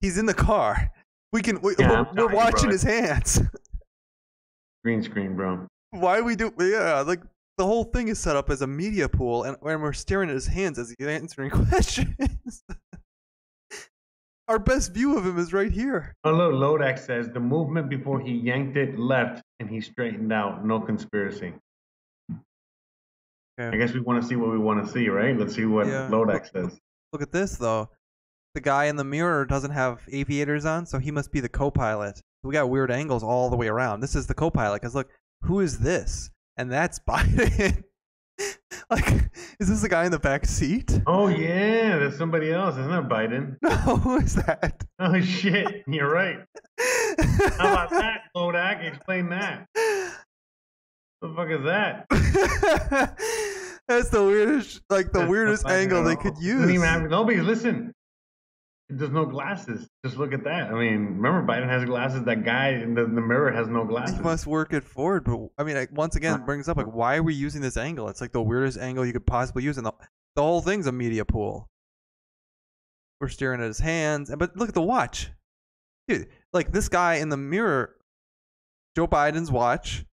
He's 0.01 0.17
in 0.17 0.25
the 0.25 0.33
car. 0.33 0.91
We 1.31 1.43
can 1.43 1.61
we, 1.61 1.75
Yeah, 1.79 2.03
we're, 2.13 2.27
we're 2.27 2.35
watching 2.35 2.63
bro. 2.63 2.71
his 2.71 2.83
hands. 2.83 3.39
green 4.83 5.01
screen, 5.01 5.37
bro? 5.37 5.65
Why 5.91 6.19
we 6.19 6.35
do 6.35 6.51
yeah, 6.59 6.99
like 7.07 7.21
the 7.57 7.65
whole 7.65 7.85
thing 7.85 8.07
is 8.09 8.19
set 8.19 8.35
up 8.35 8.49
as 8.49 8.61
a 8.61 8.67
media 8.67 9.07
pool 9.07 9.43
and, 9.43 9.55
and 9.61 9.81
we're 9.81 9.93
staring 9.93 10.29
at 10.29 10.35
his 10.35 10.47
hands 10.47 10.77
as 10.77 10.93
he's 10.97 11.07
answering 11.07 11.49
questions. 11.69 12.63
Our 14.47 14.59
best 14.59 14.93
view 14.93 15.17
of 15.17 15.25
him 15.25 15.39
is 15.39 15.53
right 15.53 15.71
here. 15.71 16.13
Hello, 16.23 16.51
Lodak 16.51 16.99
says 16.99 17.29
the 17.29 17.39
movement 17.39 17.89
before 17.89 18.19
he 18.19 18.31
yanked 18.31 18.77
it 18.77 18.99
left 18.99 19.41
and 19.59 19.69
he 19.69 19.81
straightened 19.81 20.31
out. 20.31 20.63
No 20.65 20.79
conspiracy. 20.79 21.53
I 23.57 23.77
guess 23.77 23.93
we 23.93 24.01
want 24.01 24.21
to 24.21 24.27
see 24.27 24.35
what 24.35 24.51
we 24.51 24.57
want 24.59 24.85
to 24.85 24.91
see, 24.91 25.07
right? 25.07 25.35
Let's 25.37 25.55
see 25.55 25.65
what 25.65 25.87
Yeah. 25.87 26.09
Lodak 26.11 26.51
says. 26.51 26.77
Look 27.13 27.21
at 27.21 27.31
this 27.31 27.55
though. 27.55 27.89
the 28.53 28.61
guy 28.61 28.85
in 28.85 28.97
the 28.97 29.03
mirror 29.03 29.45
doesn't 29.45 29.71
have 29.71 30.01
aviators 30.11 30.65
on, 30.65 30.85
so 30.85 30.99
he 30.99 31.09
must 31.11 31.31
be 31.31 31.39
the 31.39 31.49
co-pilot. 31.49 32.21
We 32.43 32.53
got 32.53 32.69
weird 32.69 32.91
angles 32.91 33.23
all 33.23 33.49
the 33.49 33.55
way 33.57 33.67
around. 33.67 34.01
This 34.01 34.15
is 34.15 34.27
the 34.27 34.33
co-pilot 34.33 34.81
because 34.81 34.93
look, 34.95 35.09
who 35.41 35.59
is 35.61 35.79
this? 35.79 36.29
And 36.57 36.71
that's 36.71 36.99
Biden. 37.09 37.83
like, 38.89 39.29
is 39.59 39.69
this 39.69 39.81
the 39.81 39.89
guy 39.89 40.05
in 40.05 40.11
the 40.11 40.19
back 40.19 40.45
seat? 40.45 40.99
Oh 41.07 41.27
yeah, 41.27 41.97
there's 41.99 42.17
somebody 42.17 42.51
else. 42.51 42.75
Isn't 42.77 42.91
that 42.91 43.07
Biden? 43.09 43.55
No, 43.61 43.69
who 43.97 44.17
is 44.17 44.35
that? 44.35 44.83
Oh 44.99 45.19
shit, 45.21 45.83
you're 45.87 46.09
right. 46.11 46.39
How 47.57 47.71
about 47.73 47.89
that, 47.91 48.21
Kodak? 48.35 48.83
Explain 48.83 49.29
that. 49.29 49.67
What 51.19 51.29
the 51.29 51.35
fuck 51.35 51.49
is 51.49 51.63
that? 51.65 52.05
That's 53.87 54.09
the 54.09 54.23
weirdest, 54.23 54.81
like 54.89 55.11
the 55.11 55.19
That's 55.19 55.29
weirdest 55.29 55.67
angle 55.67 56.03
they 56.03 56.15
could 56.15 56.33
even 56.41 56.69
use. 56.69 56.83
have- 56.83 57.09
Nobody 57.09 57.39
listen. 57.41 57.93
There's 58.87 59.09
no 59.11 59.25
glasses. 59.25 59.87
Just 60.05 60.17
look 60.17 60.31
at 60.31 60.43
that. 60.43 60.69
I 60.69 60.73
mean, 60.73 61.17
remember 61.19 61.41
Biden 61.43 61.67
has 61.67 61.83
glasses. 61.85 62.23
That 62.25 62.45
guy 62.45 62.69
in 62.69 62.93
the, 62.93 63.03
in 63.05 63.15
the 63.15 63.21
mirror 63.21 63.51
has 63.51 63.67
no 63.67 63.83
glasses. 63.83 64.15
He 64.17 64.21
must 64.21 64.45
work 64.45 64.73
it 64.73 64.83
forward, 64.83 65.23
but 65.23 65.47
I 65.57 65.63
mean, 65.63 65.75
like, 65.75 65.89
once 65.91 66.15
again, 66.15 66.39
it 66.39 66.45
brings 66.45 66.69
up 66.69 66.77
like, 66.77 66.85
why 66.93 67.15
are 67.17 67.23
we 67.23 67.33
using 67.33 67.61
this 67.61 67.77
angle? 67.77 68.09
It's 68.09 68.21
like 68.21 68.31
the 68.31 68.43
weirdest 68.43 68.77
angle 68.77 69.03
you 69.03 69.13
could 69.13 69.25
possibly 69.25 69.63
use, 69.63 69.77
and 69.77 69.85
the 69.87 69.93
the 70.35 70.41
whole 70.43 70.61
thing's 70.61 70.85
a 70.85 70.91
media 70.91 71.25
pool. 71.25 71.67
We're 73.19 73.29
staring 73.29 73.59
at 73.61 73.67
his 73.67 73.79
hands, 73.79 74.29
and 74.29 74.37
but 74.37 74.55
look 74.55 74.69
at 74.69 74.75
the 74.75 74.81
watch, 74.83 75.31
dude. 76.07 76.27
Like 76.53 76.71
this 76.71 76.87
guy 76.89 77.15
in 77.15 77.29
the 77.29 77.37
mirror, 77.37 77.95
Joe 78.95 79.07
Biden's 79.07 79.51
watch. 79.51 80.05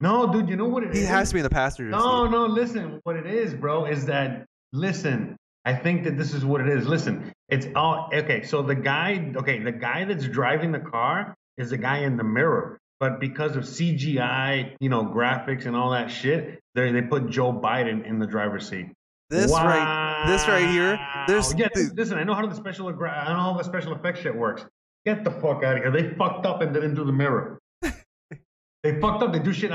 No, 0.00 0.30
dude, 0.32 0.48
you 0.48 0.56
know 0.56 0.66
what 0.68 0.84
it 0.84 0.90
is? 0.90 0.98
He 0.98 1.04
has 1.04 1.30
to 1.30 1.34
be 1.34 1.40
in 1.40 1.44
the 1.44 1.50
passenger 1.50 1.90
No, 1.90 2.26
seat. 2.26 2.30
no, 2.30 2.46
listen. 2.46 3.00
What 3.04 3.16
it 3.16 3.26
is, 3.26 3.54
bro, 3.54 3.86
is 3.86 4.06
that 4.06 4.44
listen. 4.72 5.36
I 5.64 5.74
think 5.74 6.04
that 6.04 6.18
this 6.18 6.34
is 6.34 6.44
what 6.44 6.60
it 6.60 6.68
is. 6.68 6.86
Listen, 6.86 7.32
it's 7.48 7.66
all 7.74 8.10
okay. 8.12 8.42
So 8.42 8.62
the 8.62 8.74
guy, 8.74 9.32
okay, 9.36 9.60
the 9.60 9.72
guy 9.72 10.04
that's 10.04 10.26
driving 10.26 10.72
the 10.72 10.80
car 10.80 11.34
is 11.56 11.70
the 11.70 11.78
guy 11.78 11.98
in 11.98 12.16
the 12.16 12.24
mirror. 12.24 12.78
But 13.00 13.18
because 13.18 13.56
of 13.56 13.64
CGI, 13.64 14.76
you 14.80 14.88
know, 14.88 15.04
graphics 15.04 15.66
and 15.66 15.74
all 15.74 15.90
that 15.90 16.10
shit, 16.10 16.60
they 16.74 16.92
they 16.92 17.02
put 17.02 17.30
Joe 17.30 17.52
Biden 17.52 18.06
in 18.06 18.18
the 18.18 18.26
driver's 18.26 18.68
seat. 18.68 18.86
This 19.30 19.50
right, 19.50 20.24
this 20.26 20.46
right 20.46 20.68
here. 20.68 20.98
There's 21.26 21.54
yeah, 21.54 21.68
dude, 21.74 21.96
listen. 21.96 22.18
I 22.18 22.24
know 22.24 22.34
how 22.34 22.46
the 22.46 22.54
special 22.54 22.88
I 22.88 22.92
know 22.92 23.40
how 23.40 23.54
the 23.56 23.64
special 23.64 23.94
effects 23.94 24.20
shit 24.20 24.34
works. 24.34 24.64
Get 25.06 25.24
the 25.24 25.30
fuck 25.30 25.64
out 25.64 25.76
of 25.76 25.82
here. 25.82 25.90
They 25.90 26.14
fucked 26.16 26.46
up 26.46 26.60
and 26.60 26.72
didn't 26.72 26.94
do 26.94 27.04
the 27.04 27.12
mirror. 27.12 27.58
they 27.82 29.00
fucked 29.00 29.22
up. 29.22 29.32
They 29.32 29.38
do 29.38 29.52
shit. 29.52 29.70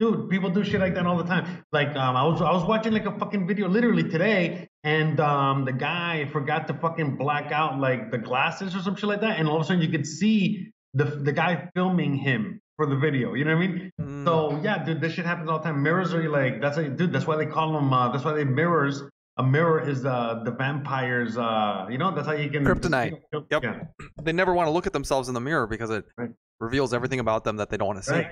Like- 0.00 0.12
Dude, 0.12 0.28
people 0.30 0.50
do 0.50 0.64
shit 0.64 0.80
like 0.80 0.94
that 0.94 1.06
all 1.06 1.16
the 1.16 1.24
time. 1.24 1.64
Like 1.72 1.88
um, 1.96 2.16
I 2.16 2.24
was 2.26 2.40
I 2.42 2.50
was 2.52 2.64
watching 2.64 2.92
like 2.92 3.06
a 3.06 3.16
fucking 3.18 3.46
video 3.46 3.68
literally 3.68 4.02
today, 4.08 4.68
and 4.82 5.20
um, 5.20 5.64
the 5.64 5.72
guy 5.72 6.28
forgot 6.32 6.66
to 6.68 6.74
fucking 6.74 7.16
black 7.16 7.52
out 7.52 7.78
like 7.78 8.10
the 8.10 8.18
glasses 8.18 8.74
or 8.74 8.80
some 8.80 8.96
shit 8.96 9.08
like 9.08 9.20
that, 9.20 9.38
and 9.38 9.48
all 9.48 9.56
of 9.56 9.62
a 9.62 9.64
sudden 9.64 9.82
you 9.82 9.88
could 9.88 10.06
see 10.06 10.72
the 10.94 11.04
the 11.04 11.32
guy 11.32 11.68
filming 11.74 12.16
him 12.16 12.60
for 12.76 12.86
the 12.86 12.96
video. 12.96 13.34
You 13.34 13.44
know 13.44 13.54
what 13.56 13.62
I 13.64 13.66
mean? 13.68 13.92
Mm. 14.00 14.24
So 14.24 14.60
yeah, 14.64 14.82
dude, 14.84 15.00
this 15.00 15.12
shit 15.12 15.24
happens 15.26 15.48
all 15.48 15.58
the 15.58 15.64
time. 15.64 15.80
Mirrors 15.82 16.12
are 16.12 16.28
like 16.28 16.60
that's 16.60 16.76
like, 16.76 16.96
dude. 16.96 17.12
That's 17.12 17.26
why 17.26 17.36
they 17.36 17.46
call 17.46 17.72
them. 17.72 17.92
Uh, 17.92 18.10
that's 18.10 18.24
why 18.24 18.32
they 18.32 18.44
mirrors. 18.44 19.02
A 19.36 19.42
mirror 19.44 19.88
is 19.88 20.04
uh, 20.04 20.42
the 20.44 20.50
vampire's. 20.52 21.36
Uh, 21.38 21.86
you 21.88 21.98
know, 21.98 22.12
that's 22.14 22.26
how 22.26 22.34
you 22.34 22.50
can 22.50 22.64
Kryptonite. 22.64 23.20
Yep. 23.32 23.62
Yeah. 23.62 23.80
they 24.22 24.32
never 24.32 24.52
want 24.54 24.66
to 24.66 24.70
look 24.72 24.86
at 24.86 24.92
themselves 24.92 25.28
in 25.28 25.34
the 25.34 25.40
mirror 25.40 25.66
because 25.66 25.90
it 25.90 26.04
Right. 26.18 26.30
reveals 26.60 26.92
everything 26.94 27.20
about 27.20 27.42
them 27.44 27.56
that 27.56 27.68
they 27.70 27.76
don't 27.76 27.88
want 27.88 27.98
to 27.98 28.04
see. 28.04 28.12
Right. 28.14 28.26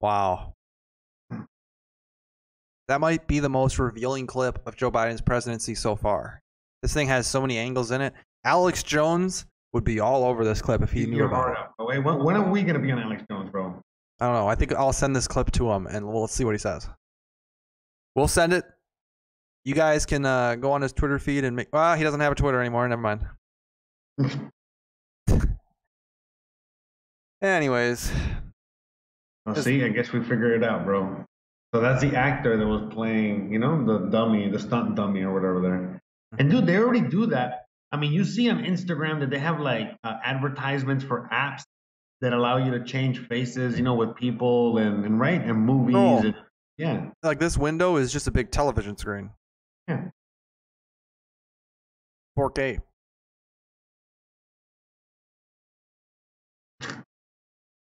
Wow. 0.00 0.54
That 2.88 3.00
might 3.00 3.26
be 3.26 3.38
the 3.38 3.48
most 3.48 3.78
revealing 3.78 4.26
clip 4.26 4.66
of 4.66 4.76
Joe 4.76 4.90
Biden's 4.90 5.20
presidency 5.20 5.74
so 5.74 5.94
far. 5.94 6.40
This 6.82 6.92
thing 6.92 7.08
has 7.08 7.26
so 7.26 7.40
many 7.40 7.58
angles 7.58 7.90
in 7.90 8.00
it. 8.00 8.14
Alex 8.44 8.82
Jones 8.82 9.46
would 9.72 9.84
be 9.84 10.00
all 10.00 10.24
over 10.24 10.44
this 10.44 10.60
clip 10.60 10.82
if 10.82 10.90
he 10.90 11.06
knew 11.06 11.18
You're 11.18 11.26
about 11.26 11.52
it. 11.52 11.84
Wait, 11.84 11.98
when, 12.00 12.24
when 12.24 12.36
are 12.36 12.50
we 12.50 12.62
gonna 12.62 12.80
be 12.80 12.90
on 12.90 12.98
Alex 12.98 13.22
Jones, 13.30 13.50
bro? 13.50 13.80
I 14.18 14.26
don't 14.26 14.34
know. 14.34 14.48
I 14.48 14.54
think 14.54 14.74
I'll 14.74 14.92
send 14.92 15.14
this 15.14 15.28
clip 15.28 15.52
to 15.52 15.70
him 15.70 15.86
and 15.86 16.06
we'll 16.06 16.26
see 16.26 16.44
what 16.44 16.52
he 16.52 16.58
says. 16.58 16.88
We'll 18.14 18.28
send 18.28 18.52
it. 18.52 18.64
You 19.64 19.74
guys 19.74 20.04
can 20.06 20.24
uh, 20.26 20.56
go 20.56 20.72
on 20.72 20.82
his 20.82 20.92
Twitter 20.92 21.18
feed 21.18 21.44
and 21.44 21.54
make. 21.54 21.68
Well, 21.72 21.94
he 21.94 22.02
doesn't 22.02 22.20
have 22.20 22.32
a 22.32 22.34
Twitter 22.34 22.60
anymore. 22.60 22.88
Never 22.88 23.02
mind. 23.02 23.26
Anyways, 27.42 28.10
Just- 29.54 29.66
see, 29.66 29.84
I 29.84 29.88
guess 29.88 30.12
we 30.12 30.20
figured 30.20 30.62
it 30.62 30.64
out, 30.64 30.84
bro. 30.84 31.24
So 31.74 31.80
that's 31.80 32.00
the 32.00 32.16
actor 32.16 32.56
that 32.56 32.66
was 32.66 32.92
playing, 32.92 33.52
you 33.52 33.60
know, 33.60 33.84
the 33.84 34.10
dummy, 34.10 34.50
the 34.50 34.58
stunt 34.58 34.96
dummy 34.96 35.22
or 35.22 35.32
whatever 35.32 35.60
there. 35.60 36.02
And 36.38 36.50
dude, 36.50 36.66
they 36.66 36.76
already 36.76 37.02
do 37.02 37.26
that. 37.26 37.64
I 37.92 37.96
mean, 37.96 38.12
you 38.12 38.24
see 38.24 38.50
on 38.50 38.62
Instagram 38.64 39.20
that 39.20 39.30
they 39.30 39.38
have 39.38 39.60
like 39.60 39.96
uh, 40.04 40.16
advertisements 40.24 41.04
for 41.04 41.28
apps 41.32 41.62
that 42.20 42.32
allow 42.32 42.56
you 42.56 42.72
to 42.72 42.84
change 42.84 43.18
faces, 43.26 43.76
you 43.76 43.84
know, 43.84 43.94
with 43.94 44.16
people 44.16 44.78
and, 44.78 45.04
and 45.04 45.18
right 45.20 45.40
and 45.40 45.58
movies. 45.64 45.96
Oh. 45.96 46.18
And, 46.18 46.34
yeah, 46.76 47.10
like 47.22 47.38
this 47.38 47.58
window 47.58 47.96
is 47.96 48.12
just 48.12 48.26
a 48.26 48.30
big 48.30 48.50
television 48.50 48.96
screen. 48.96 49.30
yeah. 49.86 50.08
4K. 52.38 52.78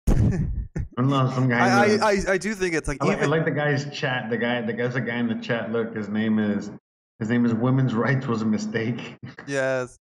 I 0.98 1.00
don't 1.00 1.10
know, 1.10 1.30
some 1.30 1.48
guy. 1.48 1.58
I, 1.58 1.84
I, 1.84 2.10
I, 2.10 2.32
I 2.32 2.38
do 2.38 2.54
think 2.54 2.74
it's 2.74 2.88
like 2.88 2.98
I 3.00 3.06
like, 3.06 3.22
I 3.22 3.26
like 3.26 3.44
the 3.44 3.52
guy's 3.52 3.88
chat. 3.96 4.28
The 4.30 4.36
guy, 4.36 4.60
the 4.62 4.72
guy's 4.72 4.96
a 4.96 5.00
guy 5.00 5.18
in 5.18 5.28
the 5.28 5.36
chat. 5.36 5.70
Look, 5.70 5.94
his 5.94 6.08
name 6.08 6.40
is 6.40 6.72
his 7.20 7.30
name 7.30 7.46
is 7.46 7.54
Women's 7.54 7.94
Rights 7.94 8.26
was 8.26 8.42
a 8.42 8.44
mistake. 8.44 9.16
yes. 9.46 9.96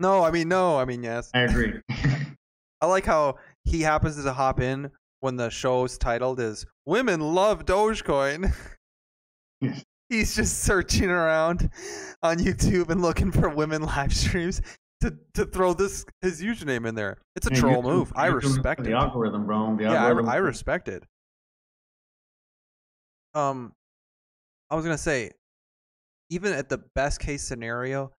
No, 0.00 0.24
I 0.24 0.32
mean 0.32 0.48
no, 0.48 0.76
I 0.76 0.84
mean 0.84 1.04
yes. 1.04 1.30
I 1.32 1.42
agree. 1.42 1.74
I 2.80 2.86
like 2.86 3.06
how 3.06 3.36
he 3.62 3.82
happens 3.82 4.20
to 4.20 4.32
hop 4.32 4.58
in 4.58 4.90
when 5.20 5.36
the 5.36 5.48
show's 5.48 5.96
titled 5.96 6.40
is 6.40 6.66
"Women 6.84 7.20
Love 7.20 7.64
Dogecoin." 7.64 8.52
Yes. 9.60 9.84
He's 10.08 10.34
just 10.34 10.64
searching 10.64 11.08
around 11.08 11.70
on 12.20 12.38
YouTube 12.38 12.90
and 12.90 13.00
looking 13.00 13.30
for 13.30 13.48
women 13.48 13.82
live 13.82 14.12
streams 14.12 14.60
to, 15.04 15.16
to 15.34 15.44
throw 15.44 15.74
this 15.74 16.04
his 16.22 16.42
username 16.42 16.86
in 16.86 16.94
there. 16.94 17.18
It's 17.36 17.46
a 17.46 17.50
troll 17.50 17.82
move. 17.82 18.12
I 18.16 18.26
respect 18.26 18.84
the 18.84 18.90
it. 18.90 18.94
algorithm, 18.94 19.46
bro. 19.46 19.76
The 19.76 19.84
yeah, 19.84 19.92
I, 19.92 20.08
algorithm. 20.08 20.30
I 20.30 20.36
respect 20.36 20.88
it. 20.88 21.04
Um, 23.34 23.72
I 24.70 24.76
was 24.76 24.84
gonna 24.84 24.96
say, 24.96 25.30
even 26.30 26.52
at 26.52 26.68
the 26.68 26.78
best 26.94 27.20
case 27.20 27.42
scenario, 27.42 28.12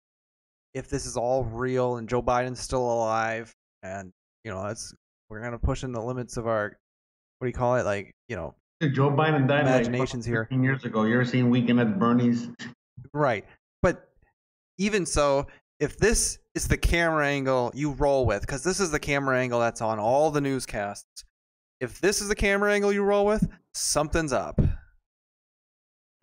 if 0.74 0.88
this 0.88 1.06
is 1.06 1.16
all 1.16 1.44
real 1.44 1.96
and 1.96 2.08
Joe 2.08 2.22
Biden's 2.22 2.60
still 2.60 2.82
alive, 2.82 3.52
and 3.82 4.12
you 4.44 4.50
know, 4.50 4.62
that's 4.62 4.94
we're 5.30 5.40
gonna 5.40 5.58
push 5.58 5.84
in 5.84 5.92
the 5.92 6.02
limits 6.02 6.36
of 6.36 6.46
our 6.46 6.76
what 7.38 7.46
do 7.46 7.48
you 7.48 7.54
call 7.54 7.76
it? 7.76 7.84
Like, 7.84 8.14
you 8.28 8.36
know, 8.36 8.54
Joe 8.82 9.10
Biden 9.10 9.48
died 9.48 9.62
Imagination's 9.62 10.26
like 10.26 10.32
here. 10.32 10.44
15 10.44 10.62
years 10.62 10.84
ago. 10.84 11.04
You 11.04 11.14
ever 11.14 11.24
seen 11.24 11.48
Weekend 11.48 11.80
at 11.80 11.98
Bernie's? 11.98 12.48
right. 13.12 13.44
But 13.82 14.08
even 14.78 15.06
so, 15.06 15.46
if 15.84 15.98
this 15.98 16.38
is 16.54 16.66
the 16.66 16.78
camera 16.78 17.26
angle 17.26 17.70
you 17.74 17.92
roll 17.92 18.24
with, 18.24 18.40
because 18.40 18.64
this 18.64 18.80
is 18.80 18.90
the 18.90 18.98
camera 18.98 19.38
angle 19.38 19.60
that's 19.60 19.82
on 19.82 19.98
all 19.98 20.30
the 20.30 20.40
newscasts, 20.40 21.24
if 21.80 22.00
this 22.00 22.20
is 22.22 22.28
the 22.28 22.34
camera 22.34 22.72
angle 22.72 22.92
you 22.92 23.02
roll 23.02 23.26
with, 23.26 23.46
something's 23.74 24.32
up. 24.32 24.58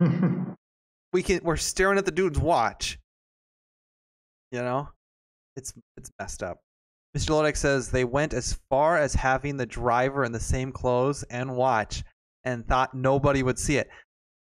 we 1.12 1.22
can 1.22 1.40
we're 1.44 1.56
staring 1.56 1.96
at 1.96 2.04
the 2.04 2.10
dude's 2.10 2.40
watch. 2.40 2.98
You 4.50 4.62
know? 4.62 4.88
It's 5.54 5.72
it's 5.96 6.10
messed 6.18 6.42
up. 6.42 6.58
Mr. 7.16 7.30
Lodek 7.30 7.56
says 7.56 7.90
they 7.90 8.04
went 8.04 8.34
as 8.34 8.58
far 8.68 8.98
as 8.98 9.14
having 9.14 9.56
the 9.56 9.66
driver 9.66 10.24
in 10.24 10.32
the 10.32 10.40
same 10.40 10.72
clothes 10.72 11.22
and 11.24 11.54
watch 11.54 12.02
and 12.44 12.66
thought 12.66 12.94
nobody 12.94 13.42
would 13.42 13.58
see 13.58 13.76
it. 13.76 13.88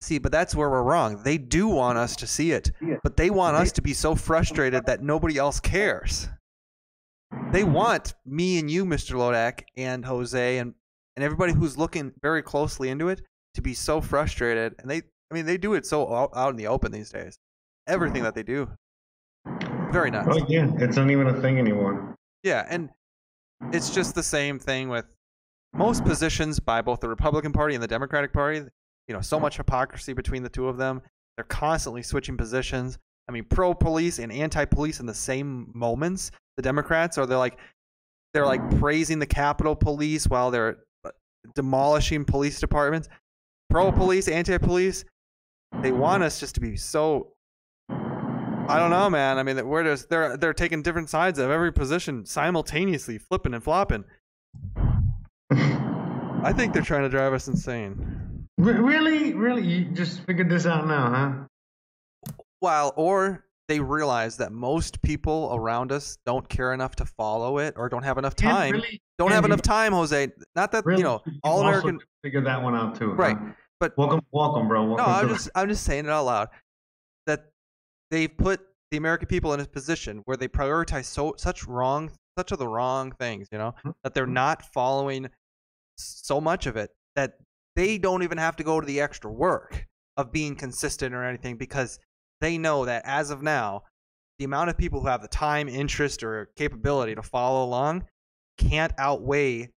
See, 0.01 0.19
but 0.19 0.31
that's 0.31 0.55
where 0.55 0.71
we're 0.71 0.83
wrong. 0.83 1.23
They 1.25 1.39
do 1.39 1.67
want 1.69 1.99
us 1.99 2.15
to 2.17 2.27
see 2.27 2.53
it, 2.53 2.71
but 3.03 3.17
they 3.17 3.31
want 3.31 3.57
us 3.57 3.73
to 3.73 3.83
be 3.83 3.93
so 3.93 4.15
frustrated 4.15 4.87
that 4.87 5.03
nobody 5.03 5.39
else 5.39 5.59
cares. 5.59 6.29
They 7.53 7.65
want 7.65 8.15
me 8.25 8.59
and 8.59 8.71
you, 8.71 8.85
Mr. 8.85 9.17
Lodak, 9.17 9.65
and 9.77 10.05
Jose, 10.05 10.59
and, 10.59 10.75
and 11.17 11.25
everybody 11.25 11.53
who's 11.53 11.77
looking 11.77 12.13
very 12.23 12.43
closely 12.43 12.89
into 12.91 13.09
it 13.09 13.23
to 13.55 13.61
be 13.63 13.75
so 13.75 14.01
frustrated. 14.01 14.75
And 14.79 14.89
they, 14.89 15.03
I 15.31 15.35
mean, 15.35 15.47
they 15.47 15.59
do 15.59 15.75
it 15.75 15.85
so 15.85 16.15
out, 16.15 16.31
out 16.35 16.51
in 16.51 16.57
the 16.57 16.69
open 16.69 16.93
these 16.93 17.11
days. 17.11 17.39
Everything 17.87 18.23
that 18.23 18.35
they 18.35 18.43
do. 18.45 18.71
Very 19.91 20.11
nuts. 20.11 20.29
oh 20.31 20.47
yeah, 20.49 20.71
it's 20.79 20.97
not 20.97 21.11
even 21.11 21.27
a 21.27 21.41
thing 21.41 21.59
anymore. 21.59 22.15
Yeah, 22.43 22.67
and 22.69 22.91
it's 23.73 23.91
just 23.95 24.15
the 24.15 24.23
same 24.23 24.59
thing 24.59 24.89
with 24.91 25.07
most 25.75 26.05
positions 26.05 26.61
by 26.61 26.83
both 26.83 27.01
the 27.01 27.09
Republican 27.09 27.53
Party 27.53 27.75
and 27.75 27.83
the 27.83 27.89
Democratic 27.89 28.33
Party. 28.33 28.63
You 29.09 29.15
know, 29.15 29.21
so 29.21 29.41
much 29.41 29.57
hypocrisy 29.57 30.13
between 30.13 30.43
the 30.43 30.49
two 30.49 30.69
of 30.69 30.77
them. 30.77 31.03
They're 31.37 31.45
constantly 31.45 32.03
switching 32.03 32.37
positions. 32.37 32.99
I 33.29 33.33
mean, 33.33 33.45
pro 33.45 33.75
police 33.75 34.19
and 34.19 34.33
anti 34.33 34.65
police 34.65 35.01
in 35.01 35.07
the 35.07 35.15
same 35.15 35.71
moments. 35.75 36.31
The 36.57 36.63
Democrats 36.63 37.19
are 37.19 37.27
they're 37.27 37.39
like 37.39 37.59
they're 38.35 38.47
like 38.47 38.79
praising 38.79 39.19
the 39.19 39.27
Capitol 39.27 39.75
Police 39.75 40.27
while 40.27 40.51
they're 40.51 40.79
uh, 41.05 41.11
demolishing 41.55 42.25
police 42.25 42.61
departments. 42.61 43.09
Pro 43.71 43.93
police, 43.93 44.29
anti 44.29 44.59
police. 44.59 45.05
They 45.83 45.93
want 45.93 46.23
us 46.23 46.41
just 46.41 46.55
to 46.55 46.61
be 46.61 46.77
so 46.77 47.33
I 48.69 48.79
don't 48.79 48.91
know, 48.91 49.09
man. 49.09 49.39
I 49.39 49.43
mean, 49.43 49.67
we're 49.67 49.85
just 49.85 50.11
they're 50.11 50.37
they're 50.37 50.53
taking 50.53 50.83
different 50.83 51.09
sides 51.09 51.39
of 51.39 51.51
every 51.51 51.73
position 51.73 52.27
simultaneously, 52.27 53.17
flipping 53.17 53.55
and 53.55 53.65
flopping. 53.65 54.05
I 55.51 56.53
think 56.55 56.75
they're 56.75 56.83
trying 56.83 57.03
to 57.03 57.09
drive 57.09 57.33
us 57.33 57.49
insane. 57.49 58.28
Re- 58.59 58.73
really, 58.75 59.35
really, 59.35 59.63
you 59.65 59.85
just 59.87 60.21
figured 60.27 60.51
this 60.51 60.67
out 60.67 60.87
now, 60.87 61.47
huh? 62.27 62.33
While 62.61 62.93
or 62.97 63.45
they 63.69 63.79
realize 63.79 64.37
that 64.39 64.51
most 64.51 65.01
people 65.03 65.51
around 65.55 65.93
us 65.93 66.19
don't 66.27 66.49
care 66.49 66.73
enough 66.73 66.97
to 66.97 67.05
follow 67.05 67.59
it 67.59 67.75
or 67.77 67.89
don't 67.89 68.03
have 68.03 68.19
enough 68.19 68.35
time. 68.35 68.73
really- 68.73 69.01
don't 69.19 69.31
have 69.31 69.45
you- 69.45 69.53
enough 69.53 69.63
time, 69.63 69.93
Jose. 69.93 70.29
Not 70.57 70.73
that 70.73 70.85
really, 70.87 70.99
you 71.01 71.05
know 71.05 71.23
all 71.45 71.61
American. 71.61 72.01
Figure 72.23 72.41
that 72.43 72.61
one 72.63 72.75
out 72.75 72.97
too, 72.97 73.11
huh? 73.11 73.15
Right, 73.17 73.37
but 73.81 73.97
welcome, 73.97 74.21
welcome, 74.33 74.67
bro. 74.69 74.85
Welcome 74.85 75.07
No, 75.07 75.13
I'm 75.13 75.29
just 75.29 75.51
I'm 75.55 75.69
just 75.69 75.85
saying 75.85 76.07
it 76.07 76.11
out 76.11 76.25
loud 76.25 76.49
that 77.27 77.51
they've 78.11 78.35
put 78.37 78.61
the 78.91 78.97
American 78.97 79.29
people 79.29 79.53
in 79.55 79.61
a 79.61 79.67
position 79.67 80.23
where 80.25 80.37
they 80.37 80.49
prioritize 80.49 81.05
so 81.05 81.35
such 81.37 81.65
wrong 81.67 82.11
such 82.37 82.51
of 82.53 82.59
the 82.59 82.67
wrong 82.69 83.13
things, 83.13 83.49
you 83.53 83.59
know, 83.59 83.73
Mm-hmm. 83.79 83.91
that 84.03 84.15
they're 84.15 84.27
not 84.27 84.63
following 84.73 85.29
so 85.97 86.41
much 86.41 86.67
of 86.67 86.77
it 86.77 86.91
that 87.17 87.35
they 87.79 87.97
don't 87.97 88.25
even 88.25 88.39
have 88.39 88.57
to 88.57 88.65
go 88.65 88.81
to 88.81 88.87
the 88.87 89.01
extra 89.01 89.31
work 89.31 89.87
of 90.17 90.33
being 90.33 90.57
consistent 90.57 91.15
or 91.15 91.23
anything 91.23 91.57
because 91.57 92.01
they 92.41 92.59
know 92.59 92.85
that 92.85 93.03
as 93.05 93.31
of 93.31 93.41
now, 93.41 93.85
the 94.41 94.45
amount 94.45 94.69
of 94.69 94.77
people 94.77 95.01
who 95.01 95.07
have 95.07 95.23
the 95.23 95.29
time, 95.29 95.69
interest, 95.69 96.25
or 96.25 96.51
capability 96.57 97.15
to 97.15 97.23
follow 97.23 97.65
along 97.65 98.05
can't 98.59 98.93
outweigh 98.99 99.71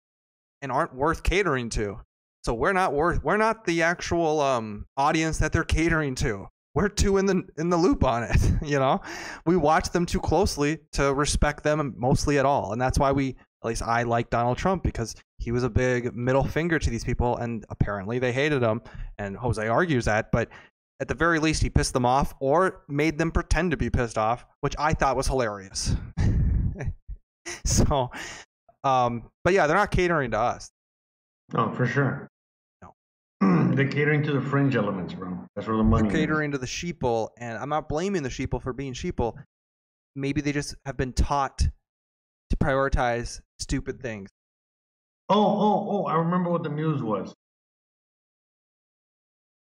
and 0.63 0.71
aren't 0.71 0.95
worth 0.95 1.21
catering 1.21 1.69
to. 1.69 1.99
So 2.43 2.55
we're 2.55 2.73
not 2.73 2.91
worth 2.91 3.23
we're 3.23 3.37
not 3.37 3.65
the 3.65 3.83
actual 3.83 4.39
um 4.39 4.87
audience 4.97 5.37
that 5.37 5.53
they're 5.53 5.63
catering 5.63 6.15
to. 6.15 6.47
We're 6.73 6.89
too 6.89 7.17
in 7.17 7.27
the 7.27 7.43
in 7.59 7.69
the 7.69 7.77
loop 7.77 8.03
on 8.03 8.23
it, 8.23 8.51
you 8.63 8.79
know. 8.79 9.01
We 9.45 9.57
watch 9.57 9.91
them 9.91 10.07
too 10.07 10.21
closely 10.21 10.79
to 10.93 11.13
respect 11.13 11.63
them 11.63 11.93
mostly 11.97 12.39
at 12.39 12.47
all. 12.47 12.73
And 12.73 12.81
that's 12.81 12.97
why 12.97 13.11
we 13.11 13.35
at 13.63 13.67
least 13.67 13.83
I 13.83 14.01
like 14.03 14.31
Donald 14.31 14.57
Trump 14.57 14.81
because 14.81 15.13
he 15.41 15.51
was 15.51 15.63
a 15.63 15.69
big 15.69 16.15
middle 16.15 16.43
finger 16.43 16.77
to 16.77 16.89
these 16.91 17.03
people 17.03 17.35
and 17.37 17.65
apparently 17.69 18.19
they 18.19 18.31
hated 18.31 18.61
him 18.61 18.79
and 19.17 19.35
Jose 19.35 19.67
argues 19.67 20.05
that, 20.05 20.31
but 20.31 20.49
at 20.99 21.07
the 21.07 21.15
very 21.15 21.39
least 21.39 21.63
he 21.63 21.69
pissed 21.69 21.93
them 21.93 22.05
off 22.05 22.35
or 22.39 22.83
made 22.87 23.17
them 23.17 23.31
pretend 23.31 23.71
to 23.71 23.77
be 23.77 23.89
pissed 23.89 24.19
off, 24.19 24.45
which 24.59 24.75
I 24.77 24.93
thought 24.93 25.15
was 25.15 25.25
hilarious. 25.25 25.95
so 27.65 28.11
um 28.83 29.31
but 29.43 29.53
yeah, 29.53 29.65
they're 29.65 29.75
not 29.75 29.89
catering 29.89 30.29
to 30.31 30.37
us. 30.39 30.69
No, 31.53 31.71
for 31.71 31.87
sure. 31.87 32.29
No. 32.83 32.93
They're 33.75 33.87
catering 33.89 34.23
to 34.23 34.31
the 34.31 34.39
fringe 34.39 34.77
elements, 34.77 35.13
bro. 35.13 35.37
That's 35.55 35.67
where 35.67 35.75
the 35.75 35.83
money 35.83 36.03
They're 36.03 36.17
is. 36.17 36.21
catering 36.21 36.51
to 36.51 36.57
the 36.57 36.65
sheeple, 36.65 37.29
and 37.37 37.57
I'm 37.57 37.67
not 37.67 37.89
blaming 37.89 38.23
the 38.23 38.29
sheeple 38.29 38.61
for 38.61 38.71
being 38.71 38.93
sheeple. 38.93 39.33
Maybe 40.15 40.39
they 40.39 40.53
just 40.53 40.75
have 40.85 40.95
been 40.95 41.11
taught 41.11 41.57
to 41.57 42.57
prioritize 42.57 43.41
stupid 43.59 44.01
things. 44.01 44.29
Oh, 45.33 45.45
oh, 45.45 45.87
oh! 45.89 46.05
I 46.07 46.15
remember 46.15 46.49
what 46.49 46.61
the 46.61 46.69
news 46.69 47.01
was. 47.01 47.33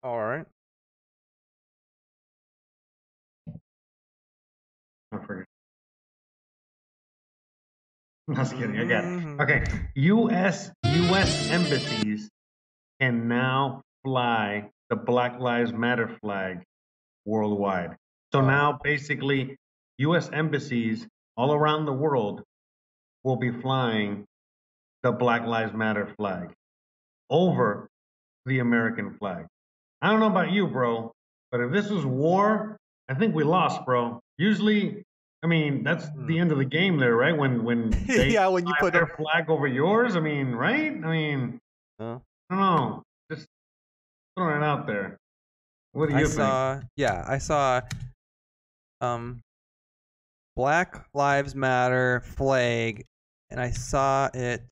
All 0.02 0.18
right. 0.18 0.46
I 5.12 5.18
forget. 5.26 5.44
I'm 8.28 8.34
just 8.36 8.54
kidding. 8.56 8.78
I 8.78 8.84
got 8.84 9.04
it. 9.04 9.08
Mhm. 9.08 9.40
Okay. 9.42 9.64
U.S. 9.96 10.70
U.S. 10.86 11.50
embassies 11.50 12.30
can 12.98 13.28
now 13.28 13.82
fly 14.04 14.70
the 14.88 14.96
Black 14.96 15.38
Lives 15.38 15.74
Matter 15.74 16.16
flag 16.22 16.62
worldwide. 17.26 17.96
So 18.32 18.40
now, 18.40 18.78
basically, 18.82 19.58
U.S. 19.98 20.30
embassies 20.32 21.06
all 21.36 21.52
around 21.52 21.84
the 21.84 21.92
world 21.92 22.42
will 23.22 23.36
be 23.36 23.52
flying 23.52 24.24
the 25.02 25.12
Black 25.12 25.46
Lives 25.46 25.72
Matter 25.74 26.12
flag 26.16 26.52
over 27.30 27.88
the 28.46 28.58
American 28.60 29.14
flag. 29.18 29.46
I 30.00 30.10
don't 30.10 30.20
know 30.20 30.26
about 30.26 30.50
you, 30.50 30.66
bro, 30.66 31.12
but 31.50 31.60
if 31.60 31.72
this 31.72 31.90
was 31.90 32.04
war, 32.04 32.76
I 33.08 33.14
think 33.14 33.34
we 33.34 33.44
lost, 33.44 33.84
bro. 33.84 34.20
Usually, 34.38 35.02
I 35.42 35.46
mean, 35.46 35.84
that's 35.84 36.06
the 36.26 36.38
end 36.38 36.52
of 36.52 36.58
the 36.58 36.64
game 36.64 36.98
there, 36.98 37.14
right? 37.16 37.36
When 37.36 37.62
when 37.64 37.90
they 38.06 38.26
Hmm. 38.26 38.30
Yeah, 38.32 38.48
when 38.48 38.66
you 38.66 38.74
put 38.80 38.92
their 38.92 39.06
flag 39.06 39.48
over 39.50 39.66
yours, 39.66 40.16
I 40.16 40.20
mean, 40.20 40.52
right? 40.52 40.92
I 40.92 41.10
mean, 41.10 41.58
Huh? 42.00 42.18
I 42.50 42.54
don't 42.56 42.60
know. 42.60 43.02
Just 43.30 43.46
throwing 44.36 44.62
it 44.62 44.64
out 44.64 44.86
there. 44.86 45.16
What 45.92 46.08
do 46.08 46.12
you 46.14 46.20
I 46.20 46.22
think? 46.22 46.32
saw, 46.34 46.80
yeah, 46.96 47.24
I 47.26 47.38
saw, 47.38 47.82
um, 49.00 49.40
Black 50.56 51.06
Lives 51.14 51.54
Matter 51.54 52.20
flag, 52.20 53.04
and 53.50 53.60
I 53.60 53.70
saw 53.70 54.28
it 54.34 54.62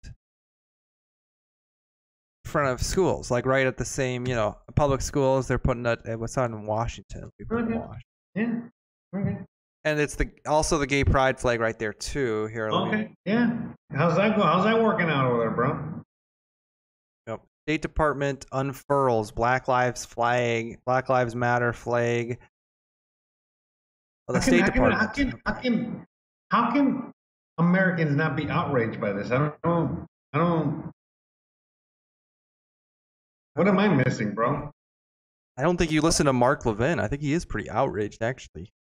front 2.51 2.69
of 2.69 2.83
schools, 2.83 3.31
like 3.31 3.47
right 3.47 3.67
at 3.67 3.77
the 3.77 3.85
same, 3.85 4.27
you 4.27 4.35
know, 4.35 4.57
public 4.77 5.01
schools. 5.01 5.47
They're 5.49 5.59
putting 5.59 5.87
it. 5.87 6.01
What's 6.19 6.37
on 6.37 6.53
in 6.53 6.67
Washington. 6.67 7.31
We 7.39 7.45
put 7.45 7.59
it 7.61 7.67
in 7.67 7.73
Okay. 7.75 7.79
Washington. 7.79 8.73
Yeah. 9.15 9.21
Okay. 9.21 9.39
And 9.85 9.99
it's 9.99 10.15
the 10.17 10.31
also 10.47 10.77
the 10.79 10.87
gay 10.87 11.05
pride 11.05 11.41
flag 11.41 11.59
right 11.61 11.79
there 11.79 11.93
too. 11.95 12.47
Here, 12.49 12.69
Okay. 12.69 13.15
Yeah. 13.25 13.57
How's 13.95 14.17
that 14.17 14.37
go? 14.37 14.43
How's 14.43 14.65
that 14.65 14.81
working 14.83 15.09
out 15.09 15.25
over 15.27 15.39
there, 15.39 15.51
bro? 15.51 16.03
Yep. 17.27 17.41
State 17.67 17.83
Department 17.83 18.45
unfurls 18.53 19.31
Black 19.33 19.69
Lives 19.69 20.05
flag, 20.05 20.79
Black 20.85 21.09
Lives 21.09 21.35
Matter 21.35 21.73
flag. 21.73 22.39
Well, 24.29 24.35
the 24.35 24.41
can- 24.41 24.43
State 24.43 24.65
can- 24.65 24.73
Department. 24.73 25.15
Can, 25.15 25.41
how 25.47 25.53
can 25.55 26.07
how 26.51 26.71
can 26.73 27.13
Americans 27.59 28.17
not 28.17 28.37
be 28.37 28.49
outraged 28.51 29.01
by 29.01 29.13
this? 29.13 29.31
I 29.31 29.39
don't 29.39 29.55
know. 29.65 30.07
I 30.35 30.39
don't. 30.39 30.91
What 33.55 33.69
am 33.69 33.79
I 33.79 33.89
missing, 33.89 34.35
bro? 34.35 34.71
I 35.57 35.63
don't 35.63 35.77
think 35.77 35.91
you 35.91 36.01
listen 36.01 36.27
to 36.27 36.33
Mark 36.33 36.65
Levin. 36.65 36.99
I 37.01 37.09
think 37.09 37.23
he 37.23 37.33
is 37.33 37.45
pretty 37.45 37.69
outraged, 37.69 38.23
actually. 38.23 38.73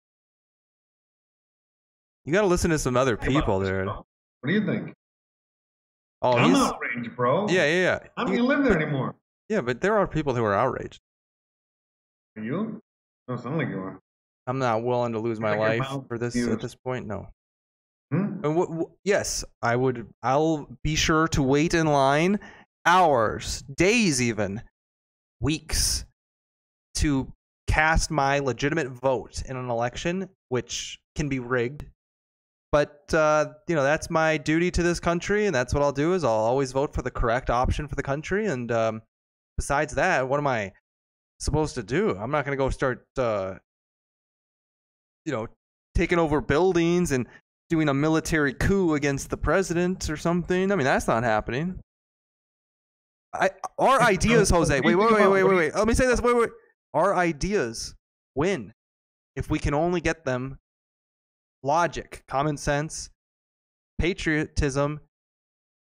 You 2.24 2.32
got 2.32 2.42
to 2.42 2.46
listen 2.46 2.70
to 2.70 2.78
some 2.78 2.96
other 2.96 3.16
people, 3.16 3.60
dude. 3.60 3.86
What 3.86 4.04
do 4.46 4.52
you 4.52 4.64
think? 4.64 4.92
Oh, 6.22 6.32
I'm 6.36 6.50
he's 6.50 6.58
outraged, 6.58 7.16
bro. 7.16 7.48
yeah, 7.48 7.64
yeah, 7.66 7.82
yeah. 7.82 7.98
I 8.16 8.24
don't 8.24 8.34
even 8.34 8.46
live 8.46 8.64
there 8.64 8.76
anymore. 8.80 9.14
yeah, 9.48 9.60
but 9.62 9.80
there 9.80 9.96
are 9.98 10.06
people 10.06 10.34
who 10.34 10.44
are 10.44 10.54
outraged. 10.54 11.00
Are 12.36 12.42
you? 12.42 12.80
Don't 13.26 13.40
sound 13.40 13.58
like 13.58 13.68
you 13.68 13.78
are. 13.80 13.98
I'm 14.46 14.58
not 14.58 14.82
willing 14.82 15.12
to 15.12 15.18
lose 15.18 15.40
my 15.40 15.56
Like 15.56 15.80
life 15.80 16.02
for 16.08 16.18
this 16.18 16.34
used. 16.34 16.50
at 16.50 16.60
this 16.60 16.74
point. 16.74 17.06
No. 17.06 17.28
Hmm? 18.12 18.44
And 18.44 18.56
wh- 18.58 18.80
wh- 18.80 18.92
yes, 19.04 19.44
I 19.62 19.76
would. 19.76 20.06
I'll 20.22 20.68
be 20.82 20.96
sure 20.96 21.28
to 21.28 21.42
wait 21.42 21.74
in 21.74 21.86
line 21.86 22.38
hours, 22.87 23.62
days, 23.62 24.20
even 24.20 24.62
weeks 25.41 26.05
to 26.95 27.33
cast 27.66 28.11
my 28.11 28.41
legitimate 28.41 28.89
vote 28.89 29.43
in 29.47 29.57
an 29.57 29.70
election, 29.70 30.28
which 30.49 30.99
can 31.14 31.28
be 31.28 31.39
rigged. 31.39 31.87
But 32.72 33.12
uh, 33.12 33.47
you 33.66 33.74
know 33.74 33.83
that's 33.83 34.11
my 34.11 34.37
duty 34.37 34.70
to 34.70 34.83
this 34.83 35.01
country, 35.01 35.47
and 35.47 35.55
that's 35.55 35.74
what 35.74 35.83
I'll 35.83 35.93
do. 35.93 36.14
Is 36.14 36.22
I'll 36.22 36.31
always 36.31 36.72
vote 36.72 36.95
for 36.95 37.03
the 37.03 37.11
correct 37.11 37.51
option 37.51 37.89
for 37.89 37.97
the 37.97 38.03
country. 38.03 38.47
And 38.47 38.70
um, 38.70 39.03
besides 39.57 39.95
that, 39.95 40.28
what 40.28 40.39
am 40.39 40.47
I 40.47 40.72
supposed 41.41 41.74
to 41.76 41.83
do? 41.83 42.11
I'm 42.16 42.31
not 42.31 42.45
going 42.45 42.57
to 42.57 42.62
go 42.62 42.70
start, 42.70 43.07
uh, 43.18 43.55
you 45.24 45.33
know, 45.33 45.49
taking 45.97 46.18
over 46.18 46.41
buildings 46.41 47.11
and 47.11 47.26
doing 47.70 47.89
a 47.89 47.95
military 47.95 48.55
coup 48.55 48.95
against 48.95 49.31
the 49.31 49.37
president 49.37 50.09
or 50.09 50.16
something. 50.16 50.70
I 50.70 50.76
mean, 50.76 50.85
that's 50.85 51.09
not 51.09 51.24
happening. 51.24 51.81
I 53.33 53.51
our 53.78 54.01
ideas, 54.14 54.51
Jose. 54.51 54.81
Wait, 54.81 54.95
wait, 54.95 55.12
wait, 55.12 55.28
wait, 55.28 55.43
wait, 55.45 55.55
wait. 55.55 55.74
Let 55.74 55.87
me 55.87 55.95
say 55.95 56.07
this. 56.07 56.20
Wait, 56.20 56.37
wait. 56.37 56.51
Our 56.95 57.14
ideas 57.14 57.95
win 58.35 58.72
if 59.37 59.49
we 59.51 59.59
can 59.59 59.74
only 59.74 60.01
get 60.01 60.24
them 60.24 60.59
logic, 61.62 62.22
common 62.26 62.57
sense, 62.57 63.11
patriotism, 63.99 65.01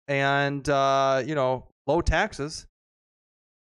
and 0.08 0.68
uh, 0.68 1.22
you 1.24 1.34
know, 1.34 1.68
low 1.86 2.00
taxes. 2.00 2.66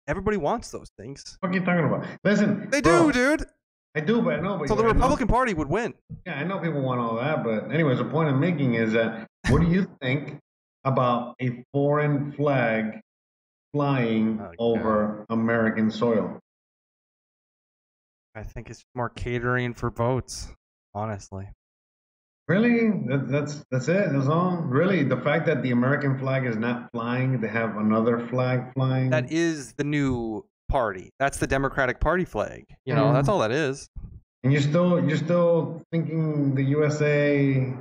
Everybody 0.07 0.37
wants 0.37 0.71
those 0.71 0.89
things. 0.97 1.37
What 1.41 1.51
are 1.51 1.53
you 1.53 1.59
talking 1.65 1.83
about? 1.85 2.05
Listen, 2.23 2.69
They 2.71 2.79
bro, 2.81 3.11
do, 3.11 3.37
dude. 3.37 3.47
I 3.93 3.99
do, 3.99 4.21
but 4.21 4.35
I 4.35 4.39
know. 4.39 4.57
But 4.57 4.69
So 4.69 4.75
the 4.75 4.83
I 4.83 4.85
know- 4.87 4.93
Republican 4.93 5.27
Party 5.27 5.53
would 5.53 5.67
win. 5.67 5.93
Yeah, 6.25 6.39
I 6.39 6.43
know 6.45 6.59
people 6.59 6.81
want 6.81 7.01
all 7.01 7.15
that, 7.17 7.43
but 7.43 7.73
anyways, 7.73 7.97
the 7.97 8.05
point 8.05 8.29
I'm 8.29 8.39
making 8.39 8.75
is 8.75 8.93
that 8.93 9.27
what 9.49 9.61
do 9.61 9.67
you 9.67 9.85
think 10.01 10.37
about 10.85 11.35
a 11.41 11.61
foreign 11.73 12.31
flag 12.31 13.01
flying 13.77 14.41
over 14.57 15.23
American 15.29 15.91
soil? 15.91 16.39
I 18.35 18.41
think 18.43 18.69
it's 18.71 18.83
more 18.95 19.09
catering 19.09 19.73
for 19.73 19.91
votes, 19.91 20.47
honestly. 20.95 21.47
Really? 22.47 22.89
That, 23.07 23.27
that's 23.29 23.63
that's 23.71 23.87
it. 23.87 24.11
That's 24.13 24.27
all. 24.27 24.57
Really, 24.57 25.03
the 25.03 25.17
fact 25.17 25.45
that 25.47 25.61
the 25.61 25.71
American 25.71 26.17
flag 26.17 26.45
is 26.45 26.55
not 26.55 26.89
flying, 26.91 27.39
they 27.41 27.49
have 27.49 27.77
another 27.77 28.25
flag 28.29 28.73
flying. 28.73 29.09
That 29.11 29.31
is 29.31 29.73
the 29.73 29.83
new 29.83 30.45
party. 30.69 31.11
That's 31.19 31.37
the 31.37 31.47
Democratic 31.47 31.99
Party 31.99 32.25
flag. 32.25 32.65
You 32.85 32.95
know, 32.95 33.05
Mhm. 33.07 33.13
that's 33.13 33.27
all 33.29 33.39
that 33.39 33.51
is. 33.51 33.89
And 34.43 34.51
you're 34.53 34.61
still 34.61 35.03
you're 35.07 35.17
still 35.17 35.81
thinking 35.91 36.55
the 36.55 36.63
USA 36.63 37.73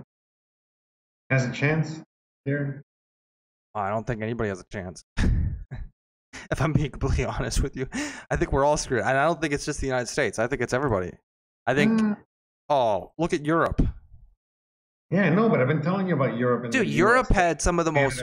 has 1.30 1.46
a 1.46 1.52
chance 1.52 2.02
here? 2.44 2.82
I 3.74 3.90
don't 3.90 4.06
think 4.06 4.22
anybody 4.22 4.48
has 4.48 4.60
a 4.60 4.64
chance. 4.72 5.04
if 6.50 6.60
I'm 6.62 6.72
being 6.72 6.90
completely 6.96 7.24
honest 7.24 7.62
with 7.62 7.76
you, 7.76 7.86
I 8.30 8.36
think 8.36 8.52
we're 8.52 8.64
all 8.64 8.76
screwed. 8.76 9.00
And 9.00 9.16
I 9.18 9.24
don't 9.24 9.40
think 9.40 9.52
it's 9.52 9.64
just 9.64 9.80
the 9.80 9.86
United 9.86 10.06
States. 10.08 10.38
I 10.38 10.46
think 10.46 10.62
it's 10.62 10.72
everybody. 10.72 11.12
I 11.66 11.74
think, 11.74 12.00
Mm, 12.00 12.16
oh, 12.68 13.12
look 13.18 13.32
at 13.32 13.44
Europe. 13.44 13.80
yeah, 15.10 15.28
no, 15.30 15.48
but 15.48 15.60
I've 15.60 15.68
been 15.68 15.82
telling 15.82 16.08
you 16.08 16.14
about 16.14 16.36
Europe. 16.36 16.64
And 16.64 16.72
Dude, 16.72 16.88
Europe 16.88 17.26
US, 17.30 17.36
had 17.36 17.62
some 17.62 17.78
of 17.78 17.84
the 17.84 17.92
most 17.92 18.22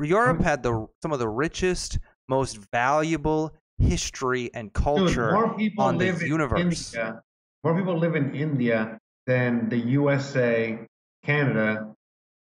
Europe 0.00 0.40
had 0.40 0.62
the 0.62 0.86
some 1.02 1.12
of 1.12 1.18
the 1.18 1.28
richest, 1.28 1.98
most 2.28 2.58
valuable 2.72 3.52
history 3.78 4.50
and 4.54 4.72
Dude, 4.72 4.82
culture 4.84 5.32
more 5.32 5.56
people 5.56 5.84
on 5.84 5.98
the 5.98 6.06
live 6.06 6.20
in 6.22 6.28
universe. 6.28 6.94
India, 6.94 7.22
more 7.64 7.76
people 7.76 7.96
live 7.98 8.14
in 8.14 8.34
India 8.34 8.98
than 9.26 9.68
the 9.68 9.78
USA, 9.78 10.78
Canada, 11.24 11.94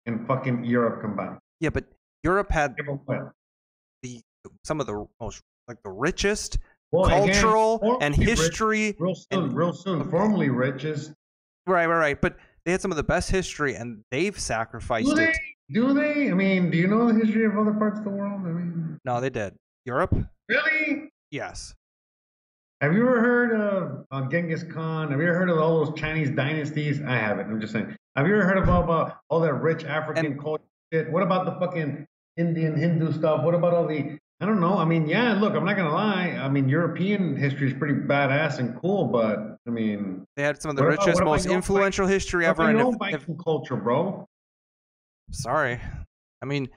and 0.05 0.25
fucking 0.27 0.63
Europe 0.65 1.01
combined. 1.01 1.37
Yeah, 1.59 1.69
but 1.69 1.85
Europe 2.23 2.51
had 2.51 2.75
Yeah, 2.77 2.85
but 2.87 2.99
what? 3.05 3.31
the 4.03 4.21
some 4.63 4.79
of 4.79 4.87
the 4.87 5.05
most 5.19 5.41
like 5.67 5.81
the 5.83 5.89
richest 5.89 6.57
Well, 6.91 7.07
cultural 7.09 7.79
formerly 7.79 8.05
and 8.05 8.17
rich- 8.17 8.27
history. 8.29 8.95
real 8.99 9.15
soon, 9.15 9.43
and- 9.43 9.53
real 9.53 9.73
soon. 9.73 10.09
Formerly 10.09 10.49
rich 10.49 10.83
is 10.85 11.13
Right, 11.67 11.85
right, 11.85 11.97
right. 11.99 12.21
But 12.21 12.37
they 12.65 12.71
had 12.71 12.81
some 12.81 12.89
of 12.91 12.97
the 12.97 13.03
best 13.03 13.29
history, 13.29 13.75
and 13.75 14.03
they've 14.11 14.37
sacrificed 14.39 15.07
do 15.07 15.15
they? 15.15 15.29
it. 15.29 15.37
Do 15.71 15.93
they? 15.93 16.31
I 16.31 16.33
mean, 16.33 16.71
do 16.71 16.77
you 16.77 16.87
know 16.87 17.11
the 17.11 17.19
history 17.19 17.45
of 17.45 17.55
other 17.57 17.73
parts 17.73 17.99
of 17.99 18.05
the 18.05 18.09
world? 18.09 18.41
I 18.43 18.49
mean, 18.49 18.97
No, 19.05 19.21
they 19.21 19.29
did. 19.29 19.53
Europe, 19.85 20.15
really? 20.47 21.11
yes. 21.31 21.75
Have 22.81 22.93
you 22.93 23.01
ever 23.07 23.19
heard 23.19 23.53
of 23.53 24.05
uh, 24.09 24.27
Genghis 24.29 24.63
Khan? 24.63 25.11
Have 25.11 25.19
you 25.19 25.27
ever 25.27 25.37
heard 25.37 25.49
of 25.49 25.57
all 25.59 25.85
those 25.85 25.99
Chinese 25.99 26.29
dynasties? 26.31 27.01
I 27.01 27.17
haven't. 27.17 27.51
I'm 27.51 27.59
just 27.61 27.73
saying. 27.73 27.95
Have 28.15 28.25
you 28.25 28.33
ever 28.35 28.45
heard 28.45 28.57
about, 28.57 28.85
about 28.85 29.17
all 29.29 29.41
that 29.41 29.53
rich 29.53 29.83
African 29.83 30.25
And- 30.25 30.39
culture 30.41 30.63
shit? 30.91 31.11
What 31.11 31.21
about 31.21 31.45
the 31.45 31.59
fucking 31.59 32.07
Indian 32.37 32.75
Hindu 32.77 33.11
stuff? 33.11 33.43
What 33.43 33.53
about 33.53 33.73
all 33.73 33.85
the 33.85 34.17
I 34.41 34.45
don't 34.45 34.61
know. 34.61 34.77
I 34.77 34.85
mean, 34.85 35.05
yeah, 35.07 35.33
look, 35.33 35.53
I'm 35.53 35.65
not 35.65 35.75
gonna 35.75 35.91
lie. 35.93 36.29
I 36.41 36.47
mean, 36.47 36.69
European 36.69 37.35
history 37.35 37.67
is 37.67 37.73
pretty 37.77 37.95
badass 37.95 38.59
and 38.59 38.79
cool, 38.79 39.05
but 39.05 39.57
I 39.67 39.69
mean, 39.69 40.25
They 40.37 40.43
had 40.43 40.61
some 40.61 40.69
of 40.71 40.77
the 40.77 40.83
What 40.83 40.93
about- 40.93 41.05
richest, 41.05 41.15
what 41.21 41.23
about 41.23 41.31
most 41.31 41.45
influential 41.47 42.07
history 42.07 42.45
what 42.45 42.49
ever. 42.51 42.69
about 42.71 42.93
And 43.01 43.11
your 43.11 43.19
if, 43.19 43.37
culture, 43.43 43.75
bro? 43.75 44.25
sorry, 45.31 45.81
I 46.41 46.45
mean, 46.45 46.69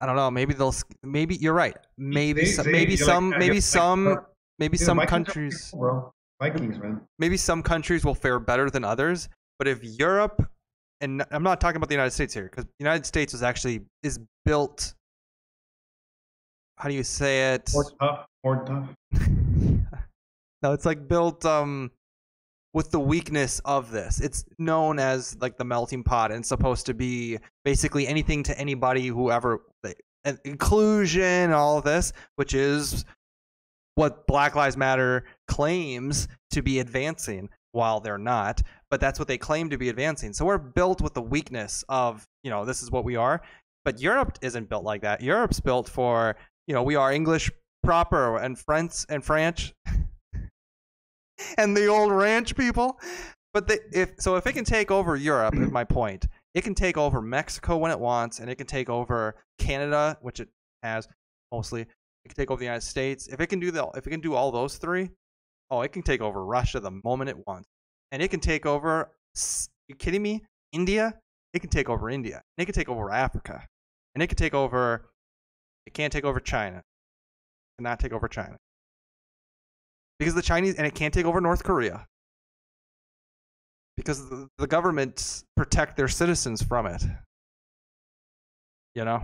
I 0.00 0.06
don't 0.06 0.16
know. 0.16 0.30
Maybe 0.30 0.52
they'll. 0.54 0.74
Maybe 1.02 1.36
you're 1.36 1.54
right. 1.54 1.76
Maybe 1.96 2.44
See, 2.46 2.52
some. 2.52 2.64
see, 2.66 2.72
Maybe 2.72 2.94
you're 2.94 3.06
like- 3.06 3.14
some. 3.14 3.30
you're 3.30 3.38
Maybe 3.38 3.54
like- 3.54 3.62
some. 3.62 4.06
Uh, 4.08 4.16
maybe 4.58 4.76
Dude, 4.76 4.86
some 4.86 4.96
Vikings 4.98 5.10
countries. 5.10 5.68
cool, 5.72 5.80
bro. 5.80 6.12
Vikings, 6.40 6.78
man. 6.78 7.00
maybe 7.18 7.36
some 7.36 7.62
countries 7.62 8.04
will 8.04 8.14
fare 8.14 8.38
better 8.38 8.68
than 8.68 8.84
others 8.84 9.28
but 9.58 9.66
if 9.68 9.82
europe 9.84 10.44
and 11.00 11.24
i'm 11.30 11.44
not 11.44 11.60
talking 11.60 11.76
about 11.76 11.88
the 11.88 11.94
united 11.94 12.10
states 12.10 12.34
here 12.34 12.44
because 12.44 12.64
the 12.64 12.72
united 12.80 13.06
states 13.06 13.32
was 13.32 13.42
actually 13.42 13.80
is 14.02 14.18
built 14.44 14.94
how 16.76 16.88
do 16.88 16.94
you 16.94 17.04
say 17.04 17.54
it 17.54 17.70
More 17.72 17.92
tough, 18.00 18.26
more 18.42 18.64
tough. 18.64 18.88
no 20.62 20.72
it's 20.72 20.86
like 20.86 21.08
built 21.08 21.44
um 21.44 21.90
with 22.72 22.90
the 22.90 23.00
weakness 23.00 23.60
of 23.64 23.90
this 23.90 24.20
it's 24.20 24.44
known 24.58 24.98
as 24.98 25.36
like 25.40 25.56
the 25.56 25.64
melting 25.64 26.02
pot 26.02 26.32
and 26.32 26.44
supposed 26.44 26.86
to 26.86 26.94
be 26.94 27.38
basically 27.64 28.06
anything 28.06 28.42
to 28.42 28.58
anybody 28.58 29.06
whoever 29.06 29.62
inclusion 30.44 31.52
all 31.52 31.78
of 31.78 31.84
this 31.84 32.12
which 32.36 32.54
is 32.54 33.04
what 33.94 34.26
Black 34.26 34.56
Lives 34.56 34.76
Matter 34.76 35.24
claims 35.48 36.28
to 36.50 36.62
be 36.62 36.80
advancing 36.80 37.48
while 37.72 38.00
they're 38.00 38.18
not, 38.18 38.62
but 38.90 39.00
that's 39.00 39.18
what 39.18 39.28
they 39.28 39.38
claim 39.38 39.70
to 39.70 39.78
be 39.78 39.88
advancing. 39.88 40.32
So 40.32 40.44
we're 40.44 40.58
built 40.58 41.00
with 41.00 41.14
the 41.14 41.22
weakness 41.22 41.84
of, 41.88 42.26
you 42.42 42.50
know, 42.50 42.64
this 42.64 42.82
is 42.82 42.90
what 42.90 43.04
we 43.04 43.16
are. 43.16 43.42
But 43.84 44.00
Europe 44.00 44.38
isn't 44.40 44.68
built 44.68 44.84
like 44.84 45.02
that. 45.02 45.20
Europe's 45.20 45.60
built 45.60 45.88
for, 45.88 46.36
you 46.66 46.74
know, 46.74 46.82
we 46.82 46.96
are 46.96 47.12
English 47.12 47.50
proper 47.82 48.38
and 48.38 48.58
French 48.58 49.04
and 49.08 49.22
French 49.24 49.72
and 51.58 51.76
the 51.76 51.86
old 51.86 52.12
ranch 52.12 52.56
people. 52.56 52.98
But 53.52 53.68
they, 53.68 53.78
if 53.92 54.14
so, 54.18 54.36
if 54.36 54.46
it 54.46 54.52
can 54.52 54.64
take 54.64 54.90
over 54.90 55.14
Europe, 55.14 55.54
is 55.54 55.70
my 55.72 55.84
point. 55.84 56.26
It 56.54 56.62
can 56.62 56.74
take 56.74 56.96
over 56.96 57.20
Mexico 57.20 57.76
when 57.76 57.90
it 57.90 57.98
wants, 57.98 58.40
and 58.40 58.50
it 58.50 58.56
can 58.56 58.66
take 58.66 58.88
over 58.88 59.36
Canada, 59.58 60.18
which 60.20 60.40
it 60.40 60.48
has 60.82 61.08
mostly. 61.52 61.82
It 61.82 62.28
can 62.28 62.36
take 62.36 62.50
over 62.50 62.58
the 62.58 62.64
United 62.64 62.86
States. 62.86 63.28
If 63.28 63.40
it 63.40 63.48
can 63.48 63.60
do 63.60 63.70
the, 63.70 63.86
if 63.96 64.06
it 64.06 64.10
can 64.10 64.20
do 64.20 64.34
all 64.34 64.50
those 64.50 64.76
three, 64.76 65.10
oh, 65.70 65.82
it 65.82 65.92
can 65.92 66.02
take 66.02 66.20
over 66.20 66.44
Russia 66.44 66.80
the 66.80 66.90
moment 67.04 67.30
it 67.30 67.46
wants, 67.46 67.68
and 68.12 68.22
it 68.22 68.28
can 68.28 68.40
take 68.40 68.66
over. 68.66 69.12
You 69.88 69.94
kidding 69.96 70.22
me? 70.22 70.42
India? 70.72 71.14
It 71.52 71.60
can 71.60 71.70
take 71.70 71.88
over 71.88 72.10
India, 72.10 72.42
and 72.56 72.62
it 72.62 72.66
can 72.66 72.74
take 72.74 72.88
over 72.88 73.10
Africa, 73.10 73.64
and 74.14 74.22
it 74.22 74.26
can 74.26 74.36
take 74.36 74.54
over. 74.54 75.06
It 75.86 75.94
can't 75.94 76.12
take 76.12 76.24
over 76.24 76.40
China. 76.40 76.78
It 76.78 77.82
cannot 77.82 78.00
take 78.00 78.12
over 78.12 78.28
China 78.28 78.56
because 80.18 80.34
the 80.34 80.42
Chinese, 80.42 80.76
and 80.76 80.86
it 80.86 80.94
can't 80.94 81.14
take 81.14 81.26
over 81.26 81.40
North 81.40 81.64
Korea 81.64 82.06
because 83.96 84.28
the, 84.28 84.48
the 84.58 84.66
governments 84.66 85.44
protect 85.56 85.96
their 85.96 86.08
citizens 86.08 86.62
from 86.62 86.86
it. 86.86 87.02
You 88.94 89.04
know. 89.04 89.22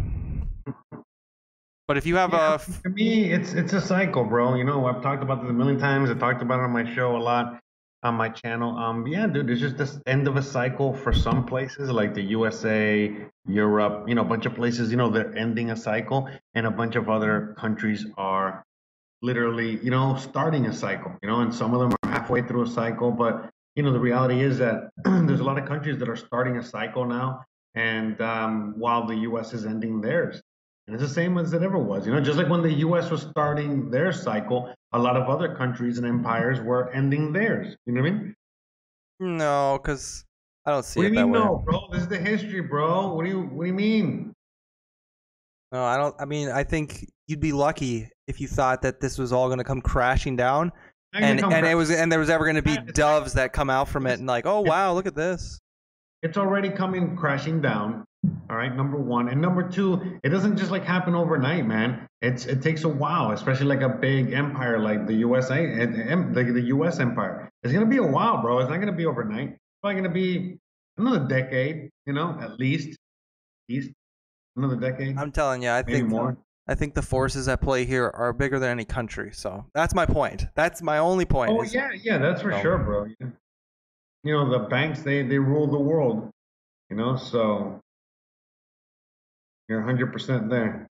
But 1.89 1.97
if 1.97 2.07
you 2.07 2.17
have 2.17 2.33
Yeah, 2.33 2.55
a 2.55 2.61
to 2.85 2.91
me, 2.91 3.33
it's 3.33 3.53
it's 3.53 3.73
a 3.73 3.81
cycle, 3.81 4.25
bro. 4.25 4.55
You 4.55 4.65
know, 4.65 4.87
I've 4.87 5.03
talked 5.03 5.23
about 5.23 5.43
this 5.43 5.51
a 5.51 5.53
million 5.55 5.79
times. 5.79 6.11
I 6.11 6.15
talked 6.15 6.43
about 6.43 6.61
it 6.61 6.65
on 6.65 6.71
my 6.73 6.95
show 6.95 7.17
a 7.17 7.19
lot 7.19 7.60
on 8.03 8.15
my 8.15 8.29
channel. 8.29 8.77
Um, 8.77 9.07
yeah, 9.07 9.27
dude, 9.27 9.51
it's 9.51 9.61
just 9.61 9.77
this 9.77 10.01
end 10.07 10.27
of 10.29 10.37
a 10.37 10.43
cycle 10.43 10.95
for 10.95 11.13
some 11.13 11.45
places, 11.45 11.91
like 11.91 12.15
the 12.15 12.23
USA, 12.23 13.15
Europe. 13.47 14.09
You 14.09 14.15
know, 14.15 14.23
a 14.23 14.25
bunch 14.25 14.47
of 14.47 14.55
places. 14.55 14.91
You 14.91 14.97
know, 14.97 15.11
they're 15.11 15.37
ending 15.37 15.71
a 15.71 15.77
cycle, 15.77 16.29
and 16.55 16.67
a 16.67 16.71
bunch 16.71 16.97
of 16.97 17.09
other 17.09 17.55
countries 17.59 18.07
are 18.17 18.65
literally, 19.23 19.79
you 19.83 19.91
know, 19.91 20.17
starting 20.17 20.67
a 20.67 20.73
cycle. 20.73 21.13
You 21.23 21.29
know, 21.29 21.41
and 21.41 21.55
some 21.55 21.75
of 21.75 21.81
them 21.81 21.93
are 22.03 22.11
halfway 22.11 22.43
through 22.43 22.65
a 22.65 22.69
cycle. 22.69 23.11
But 23.11 23.51
you 23.77 23.83
know, 23.83 23.93
the 23.93 24.01
reality 24.01 24.41
is 24.41 24.59
that 24.59 24.91
there's 25.05 25.41
a 25.41 25.45
lot 25.45 25.59
of 25.59 25.67
countries 25.67 25.99
that 25.99 26.09
are 26.09 26.17
starting 26.17 26.57
a 26.57 26.63
cycle 26.63 27.05
now, 27.05 27.45
and 27.75 28.21
um, 28.21 28.75
while 28.77 29.07
the 29.07 29.17
U.S. 29.17 29.53
is 29.53 29.67
ending 29.67 30.01
theirs. 30.01 30.41
And 30.87 31.01
it's 31.01 31.09
the 31.09 31.15
same 31.15 31.39
as 31.39 31.53
it 31.53 31.63
ever 31.63 31.79
was. 31.79 32.05
You 32.05 32.13
know, 32.13 32.21
just 32.21 32.37
like 32.37 32.49
when 32.49 32.63
the 32.63 32.73
US 32.73 33.11
was 33.11 33.23
starting 33.23 33.91
their 33.91 34.11
cycle, 34.11 34.75
a 34.93 34.99
lot 34.99 35.17
of 35.17 35.29
other 35.29 35.55
countries 35.55 35.99
and 35.99 36.07
empires 36.07 36.61
were 36.61 36.91
ending 36.91 37.33
theirs. 37.33 37.77
You 37.87 37.93
know 37.93 38.03
what 38.03 38.11
I 38.11 38.13
mean? 38.13 38.35
no, 39.21 39.79
because 39.81 40.25
I 40.65 40.71
don't 40.71 40.85
see 40.85 41.01
what 41.01 41.07
it 41.07 41.09
do 41.11 41.15
you 41.15 41.21
that 41.21 41.27
mean 41.27 41.33
way. 41.33 41.39
no, 41.41 41.63
bro? 41.65 41.89
This 41.93 42.03
is 42.03 42.09
the 42.09 42.19
history, 42.19 42.61
bro. 42.61 43.15
What 43.15 43.25
do 43.25 43.31
you 43.31 43.43
what 43.43 43.65
do 43.65 43.69
you 43.69 43.75
mean? 43.75 44.33
No, 45.73 45.85
I 45.85 45.97
don't. 45.97 46.15
I 46.19 46.25
mean, 46.25 46.49
I 46.49 46.65
think 46.65 47.07
you'd 47.29 47.41
be 47.41 47.53
lucky 47.53 48.09
if 48.27 48.41
you 48.41 48.49
thought 48.49 48.83
that 48.83 49.01
this 49.01 49.19
was 49.19 49.33
all 49.33 49.47
going 49.49 49.59
to 49.59 49.65
come 49.65 49.81
crashing 49.81 50.37
down, 50.37 50.73
and 51.15 51.41
and 51.41 51.51
back? 51.51 51.65
it 51.65 51.75
was, 51.75 51.91
and 51.91 52.11
there 52.11 52.19
was 52.19 52.31
ever 52.31 52.45
going 52.45 52.57
to 52.57 52.63
be 52.63 52.77
doves 52.93 53.35
that 53.35 53.53
come 53.53 53.71
out 53.71 53.89
from 53.89 54.07
it, 54.07 54.19
and 54.19 54.27
like, 54.27 54.47
oh 54.47 54.61
wow, 54.61 54.93
look 54.93 55.07
at 55.07 55.15
this. 55.15 55.61
It's 56.23 56.37
already 56.37 56.71
coming 56.71 57.17
crashing 57.17 57.61
down. 57.61 58.05
All 58.51 58.57
right, 58.57 58.75
number 58.75 58.99
one, 58.99 59.29
and 59.29 59.41
number 59.41 59.67
two, 59.67 60.19
it 60.23 60.29
doesn't 60.29 60.59
just 60.59 60.71
like 60.71 60.85
happen 60.85 61.15
overnight, 61.15 61.67
man. 61.67 62.07
It's 62.21 62.45
it 62.45 62.61
takes 62.61 62.85
a 62.85 62.89
while, 62.89 63.31
especially 63.31 63.67
like 63.67 63.81
a 63.81 63.89
big 63.89 64.33
empire 64.33 64.79
like 64.79 65.07
the 65.07 65.15
USA, 65.15 65.65
and 65.65 66.35
the, 66.35 66.45
the 66.45 66.61
U.S. 66.63 67.01
empire. 67.01 67.49
It's 67.63 67.73
gonna 67.73 67.87
be 67.87 67.97
a 67.97 68.07
while, 68.07 68.43
bro. 68.43 68.59
It's 68.59 68.69
not 68.69 68.77
gonna 68.79 68.93
be 68.93 69.07
overnight. 69.07 69.51
It's 69.51 69.59
probably 69.81 70.03
gonna 70.03 70.13
be 70.13 70.59
another 70.99 71.27
decade, 71.27 71.89
you 72.05 72.13
know, 72.13 72.37
at 72.41 72.59
least, 72.59 72.91
at 72.91 73.75
least 73.75 73.91
another 74.57 74.77
decade, 74.77 75.17
I'm 75.17 75.33
telling 75.33 75.63
you, 75.63 75.71
I 75.71 75.83
think 75.83 76.09
more. 76.09 76.37
I 76.69 76.75
think 76.75 76.95
the 76.95 77.03
forces 77.03 77.49
at 77.49 77.61
play 77.61 77.85
here 77.85 78.13
are 78.15 78.33
bigger 78.33 78.59
than 78.59 78.71
any 78.71 78.85
country. 78.85 79.31
So 79.33 79.65
that's 79.75 79.95
my 79.95 80.07
point. 80.07 80.47
That's 80.55 80.83
my 80.83 80.99
only 80.99 81.25
point. 81.25 81.51
Oh 81.53 81.63
yeah, 81.63 81.91
yeah, 82.03 82.19
that's 82.19 82.43
for 82.43 82.53
sure, 82.61 82.79
bro. 82.79 83.07
Yeah. 83.19 83.29
You 84.23 84.35
know, 84.35 84.51
the 84.51 84.69
banks 84.69 85.03
they 85.03 85.23
they 85.23 85.39
rule 85.39 85.67
the 85.67 85.79
world. 85.79 86.31
You 86.91 86.97
know, 86.97 87.17
so 87.17 87.81
you're 89.69 89.79
100 89.79 90.13
percent 90.13 90.51
there. 90.51 90.87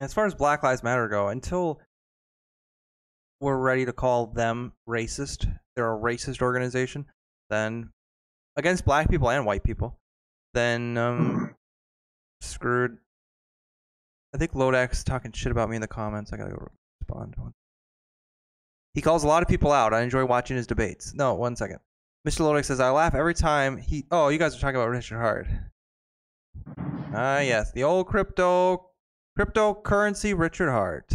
As 0.00 0.14
far 0.14 0.26
as 0.26 0.34
Black 0.34 0.62
Lives 0.62 0.82
Matter 0.82 1.08
go, 1.08 1.28
until 1.28 1.80
we're 3.40 3.56
ready 3.56 3.84
to 3.84 3.92
call 3.92 4.26
them 4.26 4.72
racist, 4.88 5.46
they're 5.74 5.92
a 5.92 5.98
racist 5.98 6.40
organization, 6.40 7.06
then 7.50 7.90
against 8.56 8.84
black 8.84 9.08
people 9.08 9.30
and 9.30 9.46
white 9.46 9.64
people, 9.64 9.98
then 10.54 10.98
um, 10.98 11.54
screwed. 12.40 12.98
I 14.34 14.38
think 14.38 14.52
Lodax 14.52 15.04
talking 15.04 15.32
shit 15.32 15.52
about 15.52 15.70
me 15.70 15.76
in 15.76 15.82
the 15.82 15.88
comments. 15.88 16.32
I 16.32 16.36
gotta 16.36 16.50
go 16.50 16.68
respond. 17.00 17.34
He 18.98 19.02
calls 19.02 19.22
a 19.22 19.28
lot 19.28 19.44
of 19.44 19.48
people 19.48 19.70
out. 19.70 19.94
I 19.94 20.00
enjoy 20.00 20.24
watching 20.24 20.56
his 20.56 20.66
debates. 20.66 21.14
No, 21.14 21.32
one 21.34 21.54
second. 21.54 21.78
Mr. 22.26 22.40
Lodax 22.40 22.64
says 22.64 22.80
I 22.80 22.90
laugh 22.90 23.14
every 23.14 23.32
time 23.32 23.76
he. 23.76 24.04
Oh, 24.10 24.26
you 24.26 24.38
guys 24.38 24.56
are 24.56 24.58
talking 24.58 24.74
about 24.74 24.88
Richard 24.88 25.18
Heart. 25.18 25.46
Ah, 27.14 27.38
yes, 27.38 27.70
the 27.70 27.84
old 27.84 28.08
crypto 28.08 28.90
cryptocurrency 29.38 30.36
Richard 30.36 30.70
Heart. 30.70 31.12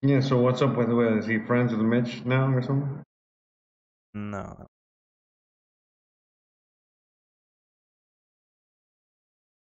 Yeah. 0.00 0.20
So 0.20 0.38
what's 0.38 0.62
up 0.62 0.78
with? 0.78 0.88
What, 0.88 1.12
is 1.12 1.26
he 1.26 1.40
friends 1.40 1.72
with 1.72 1.82
Mitch 1.82 2.24
now 2.24 2.50
or 2.50 2.62
something? 2.62 3.02
No. 4.14 4.66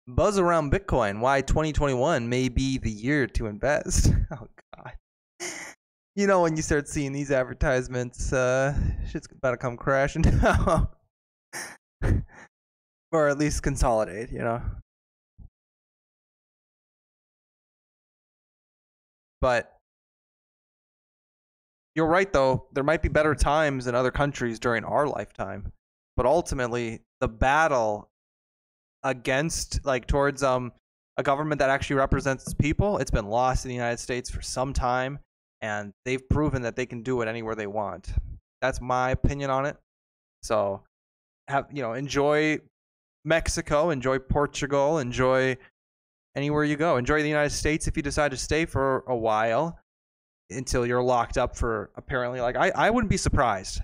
Buzz 0.06 0.38
around 0.38 0.70
Bitcoin. 0.70 1.18
Why 1.18 1.40
2021 1.40 2.28
may 2.28 2.48
be 2.48 2.78
the 2.78 2.88
year 2.88 3.26
to 3.26 3.48
invest. 3.48 4.12
Oh 4.30 4.46
God. 4.76 4.92
You 6.16 6.26
know 6.26 6.42
when 6.42 6.56
you 6.56 6.62
start 6.62 6.88
seeing 6.88 7.12
these 7.12 7.30
advertisements, 7.30 8.32
uh, 8.32 8.74
shit's 9.08 9.28
about 9.30 9.52
to 9.52 9.56
come 9.56 9.76
crashing 9.76 10.22
down, 10.22 10.88
or 13.12 13.28
at 13.28 13.38
least 13.38 13.62
consolidate. 13.62 14.30
You 14.32 14.40
know. 14.40 14.62
But 19.40 19.76
you're 21.94 22.06
right, 22.06 22.32
though. 22.32 22.66
There 22.72 22.84
might 22.84 23.02
be 23.02 23.08
better 23.08 23.34
times 23.34 23.86
in 23.86 23.94
other 23.94 24.10
countries 24.10 24.58
during 24.58 24.84
our 24.84 25.06
lifetime, 25.06 25.72
but 26.16 26.26
ultimately, 26.26 27.02
the 27.20 27.28
battle 27.28 28.08
against, 29.04 29.84
like, 29.84 30.06
towards 30.06 30.42
um 30.42 30.72
a 31.16 31.22
government 31.22 31.58
that 31.60 31.70
actually 31.70 31.96
represents 31.96 32.52
people, 32.54 32.98
it's 32.98 33.10
been 33.10 33.26
lost 33.26 33.64
in 33.64 33.68
the 33.68 33.74
United 33.74 33.98
States 33.98 34.30
for 34.30 34.42
some 34.42 34.72
time, 34.72 35.18
and 35.62 35.92
they've 36.04 36.26
proven 36.28 36.62
that 36.62 36.76
they 36.76 36.86
can 36.86 37.02
do 37.02 37.20
it 37.22 37.28
anywhere 37.28 37.54
they 37.54 37.66
want. 37.66 38.12
That's 38.60 38.80
my 38.80 39.10
opinion 39.10 39.50
on 39.50 39.66
it. 39.66 39.76
So, 40.42 40.82
have 41.48 41.66
you 41.72 41.82
know, 41.82 41.94
enjoy 41.94 42.60
Mexico, 43.24 43.90
enjoy 43.90 44.18
Portugal, 44.18 44.98
enjoy 44.98 45.56
anywhere 46.34 46.64
you 46.64 46.76
go. 46.76 46.96
Enjoy 46.96 47.22
the 47.22 47.28
United 47.28 47.50
States 47.50 47.86
if 47.86 47.96
you 47.96 48.02
decide 48.02 48.30
to 48.30 48.36
stay 48.36 48.64
for 48.64 49.04
a 49.06 49.16
while 49.16 49.78
until 50.50 50.86
you're 50.86 51.02
locked 51.02 51.38
up 51.38 51.56
for 51.56 51.90
apparently 51.96 52.40
like 52.40 52.56
I, 52.56 52.70
I 52.70 52.90
wouldn't 52.90 53.10
be 53.10 53.16
surprised. 53.16 53.80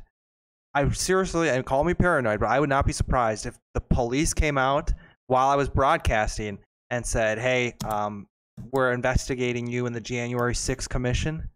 I 0.74 0.88
seriously 0.90 1.48
and 1.48 1.64
call 1.64 1.84
me 1.84 1.94
paranoid, 1.94 2.40
but 2.40 2.50
I 2.50 2.60
would 2.60 2.68
not 2.68 2.86
be 2.86 2.92
surprised 2.92 3.46
if 3.46 3.58
the 3.74 3.80
police 3.80 4.34
came 4.34 4.58
out 4.58 4.92
while 5.26 5.48
I 5.48 5.56
was 5.56 5.68
broadcasting 5.68 6.58
and 6.90 7.04
said, 7.04 7.38
"Hey, 7.38 7.74
um, 7.84 8.26
we're 8.72 8.92
investigating 8.92 9.66
you 9.66 9.86
in 9.86 9.92
the 9.92 10.00
January 10.00 10.54
6th 10.54 10.88
commission." 10.88 11.48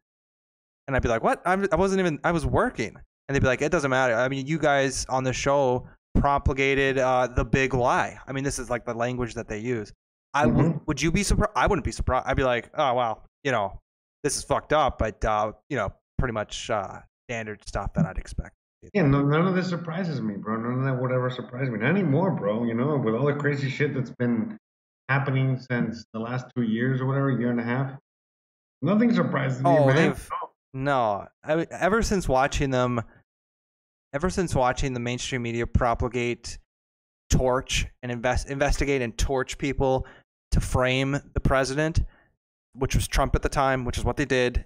And 0.91 0.97
I'd 0.97 1.03
be 1.03 1.09
like, 1.09 1.22
"What? 1.22 1.41
I'm, 1.47 1.68
I 1.70 1.76
wasn't 1.76 2.01
even. 2.01 2.18
I 2.24 2.32
was 2.32 2.45
working." 2.45 2.97
And 3.28 3.34
they'd 3.34 3.38
be 3.41 3.47
like, 3.47 3.62
"It 3.62 3.70
doesn't 3.70 3.91
matter. 3.93 4.12
I 4.16 4.28
mean, 4.28 4.45
you 4.49 4.59
guys 4.59 5.07
on 5.09 5.22
the 5.22 5.32
show 5.32 5.86
propagated 6.18 6.99
uh, 6.99 7.28
the 7.28 7.45
big 7.45 7.74
lie. 7.74 8.18
I 8.26 8.32
mean, 8.32 8.43
this 8.43 8.59
is 8.59 8.68
like 8.70 8.84
the 8.84 8.93
language 8.95 9.34
that 9.34 9.47
they 9.47 9.59
use. 9.59 9.93
I 10.34 10.47
would. 10.47 10.64
Mhm. 10.66 10.80
Would 10.88 11.01
you 11.01 11.12
be 11.12 11.22
surprised? 11.22 11.53
I 11.55 11.68
wouldn't 11.68 11.84
be 11.84 11.93
surprised. 11.93 12.26
I'd 12.26 12.36
be 12.36 12.43
like, 12.43 12.70
"Oh 12.74 12.95
well, 12.95 13.24
you 13.45 13.53
know, 13.53 13.78
this 14.24 14.36
is 14.36 14.43
fucked 14.43 14.72
up, 14.72 14.99
but 14.99 15.24
uh, 15.24 15.53
you 15.68 15.76
know, 15.76 15.93
pretty 16.18 16.32
much 16.32 16.68
uh, 16.70 16.99
standard 17.28 17.61
stuff 17.68 17.93
that 17.95 18.05
I'd 18.05 18.18
expect." 18.18 18.57
Yeah, 18.93 19.03
no, 19.03 19.22
none 19.22 19.47
of 19.47 19.55
this 19.55 19.68
surprises 19.68 20.20
me, 20.20 20.34
bro. 20.34 20.57
None 20.57 20.80
of 20.80 20.84
that 20.86 21.01
would 21.01 21.12
ever 21.12 21.30
surprise 21.30 21.70
me. 21.70 21.78
Not 21.78 21.91
anymore, 21.91 22.32
bro. 22.32 22.64
You 22.64 22.74
know, 22.74 22.97
with 22.97 23.14
all 23.14 23.26
the 23.26 23.34
crazy 23.34 23.70
shit 23.70 23.95
that's 23.95 24.11
been 24.18 24.59
happening 25.09 25.57
since 25.70 26.05
the 26.12 26.18
last 26.18 26.47
two 26.57 26.62
years 26.62 27.01
or 27.01 27.07
whatever, 27.07 27.30
year 27.30 27.51
and 27.51 27.61
a 27.61 27.64
half, 27.64 27.93
nothing 28.82 29.12
surprises 29.14 29.62
me, 29.62 29.70
Oh, 29.70 29.86
man. 29.86 29.97
they've- 29.97 30.30
No, 30.73 31.27
I, 31.43 31.66
ever 31.71 32.03
since 32.03 32.29
watching 32.29 32.71
them, 32.71 33.03
ever 34.12 34.31
since 34.31 34.55
watching 34.55 34.93
the 34.93 35.01
mainstream 35.01 35.43
media 35.43 35.66
propagate, 35.66 36.59
torch, 37.29 37.87
and 38.03 38.12
invest, 38.12 38.49
investigate 38.49 39.03
and 39.03 39.16
torch 39.16 39.59
people 39.59 40.07
to 40.53 40.61
frame 40.61 41.21
the 41.35 41.41
president, 41.41 42.01
which 42.75 42.95
was 42.95 43.09
Trump 43.09 43.35
at 43.35 43.43
the 43.43 43.49
time, 43.49 43.85
which 43.85 43.99
is 43.99 44.05
what 44.05 44.16
they 44.16 44.25
did. 44.25 44.64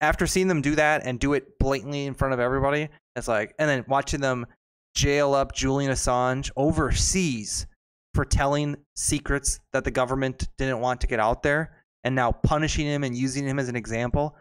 After 0.00 0.26
seeing 0.26 0.48
them 0.48 0.62
do 0.62 0.74
that 0.74 1.02
and 1.04 1.18
do 1.18 1.32
it 1.32 1.58
blatantly 1.58 2.06
in 2.06 2.14
front 2.14 2.34
of 2.34 2.40
everybody, 2.40 2.88
it's 3.16 3.28
like, 3.28 3.54
and 3.58 3.68
then 3.68 3.84
watching 3.88 4.20
them 4.20 4.46
jail 4.94 5.34
up 5.34 5.54
Julian 5.54 5.90
Assange 5.90 6.50
overseas 6.56 7.66
for 8.14 8.24
telling 8.24 8.76
secrets 8.94 9.60
that 9.72 9.84
the 9.84 9.90
government 9.90 10.48
didn't 10.56 10.80
want 10.80 11.02
to 11.02 11.06
get 11.06 11.20
out 11.20 11.42
there 11.42 11.75
and 12.06 12.14
now 12.14 12.30
punishing 12.30 12.86
him 12.86 13.02
and 13.02 13.16
using 13.16 13.44
him 13.44 13.58
as 13.58 13.68
an 13.68 13.74
example. 13.74 14.36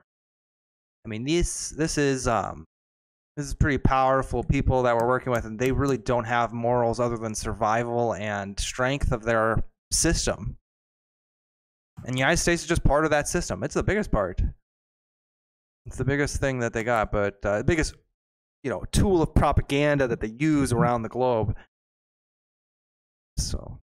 I 1.04 1.10
mean, 1.10 1.26
this 1.26 1.72
this 1.72 1.98
is 1.98 2.28
um 2.28 2.64
this 3.36 3.48
is 3.48 3.56
pretty 3.56 3.80
powerful 3.80 4.44
people 4.44 4.84
that 4.84 4.96
we're 4.96 5.08
working 5.08 5.32
with, 5.32 5.46
and 5.46 5.58
they 5.58 5.72
really 5.72 5.98
don't 5.98 6.26
have 6.26 6.54
morals 6.54 7.00
other 7.00 7.18
than 7.18 7.34
survival 7.34 8.14
and 8.14 8.58
strength 8.60 9.12
of 9.12 9.24
their 9.24 9.64
system. 9.92 10.58
And 12.06 12.14
the 12.14 12.20
United 12.20 12.38
States 12.38 12.62
is 12.62 12.68
just 12.68 12.84
part 12.84 13.04
of 13.04 13.10
that 13.10 13.28
system. 13.28 13.64
It's 13.64 13.74
the 13.74 13.82
biggest 13.82 14.12
part. 14.12 14.42
It's 15.88 15.98
the 15.98 16.06
biggest 16.06 16.38
thing 16.38 16.60
that 16.60 16.72
they 16.72 16.84
got, 16.84 17.12
but 17.12 17.44
uh, 17.44 17.60
the 17.60 17.64
biggest, 17.64 17.96
you 18.64 18.70
know, 18.70 18.84
tool 18.92 19.24
of 19.24 19.34
propaganda 19.34 20.08
that 20.08 20.20
they 20.20 20.34
use 20.38 20.72
around 20.72 21.02
the 21.02 21.10
globe. 21.10 21.56
So 23.38 23.80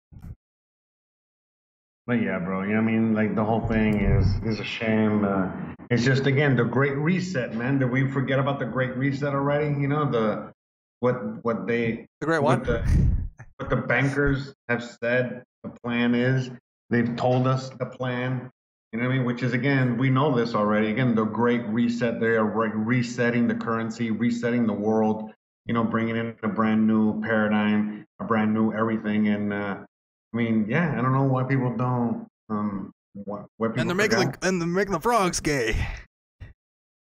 But 2.07 2.23
yeah, 2.23 2.39
bro. 2.39 2.63
You 2.63 2.69
know 2.69 2.83
what 2.83 2.89
I 2.89 2.93
mean? 2.93 3.15
Like 3.15 3.35
the 3.35 3.45
whole 3.45 3.67
thing 3.67 4.01
is 4.01 4.27
is 4.45 4.61
a 4.61 4.65
shame. 4.65 5.25
Uh, 5.25 5.51
it's 5.91 6.05
just 6.05 6.27
again 6.27 6.55
the 6.55 6.65
Great 6.65 6.97
Reset, 6.97 7.55
man. 7.55 7.79
Did 7.79 7.91
we 7.91 8.09
forget 8.11 8.39
about 8.39 8.61
the 8.61 8.67
Great 8.67 8.97
Reset 8.97 9.35
already? 9.35 9.81
You 9.81 9.89
know 9.89 10.09
the 10.11 10.53
what 11.01 11.45
what 11.45 11.67
they 11.67 12.07
the 12.21 12.27
great 12.27 12.43
what 12.43 12.61
one. 12.61 12.67
the 12.67 13.07
what 13.59 13.71
the 13.71 13.77
bankers 13.77 14.55
have 14.69 14.85
said 14.85 15.43
the 15.65 15.71
plan 15.83 16.15
is. 16.15 16.51
They've 16.91 17.17
told 17.17 17.49
us 17.49 17.71
the 17.71 17.87
plan. 17.87 18.51
You 18.93 19.01
know 19.01 19.09
what 19.09 19.15
I 19.15 19.17
mean? 19.17 19.27
Which 19.27 19.43
is 19.43 19.53
again, 19.53 19.99
we 19.99 20.09
know 20.09 20.35
this 20.35 20.55
already. 20.55 20.91
Again, 20.91 21.17
the 21.17 21.25
Great 21.25 21.67
Reset. 21.67 22.21
They 22.21 22.37
are 22.37 22.45
re- 22.45 22.71
resetting 22.73 23.49
the 23.49 23.57
currency, 23.57 24.13
resetting 24.13 24.67
the 24.67 24.73
world. 24.73 25.33
You 25.67 25.75
know, 25.75 25.83
bringing 25.83 26.17
in 26.17 26.37
a 26.45 26.49
brand 26.49 26.87
new 26.87 27.21
paradigm, 27.21 28.07
a 28.21 28.25
brand 28.25 28.55
new 28.55 28.73
everything. 28.73 29.27
And 29.27 29.53
uh, 29.53 29.79
I 30.33 30.37
mean, 30.37 30.67
yeah, 30.69 30.93
I 30.99 31.03
don't 31.03 31.13
know 31.13 31.25
why 31.25 31.45
people 31.45 31.75
don't. 31.77 32.27
Um, 32.49 32.93
what, 33.15 33.47
why 33.57 33.69
people 33.69 33.81
and 33.81 33.91
they're 33.91 33.97
making 33.97 34.19
forgot. 34.19 34.41
the 34.41 34.49
and 34.49 34.61
they're 34.61 34.69
making 34.69 34.93
the 34.93 35.01
frogs 35.01 35.41
gay. 35.41 35.87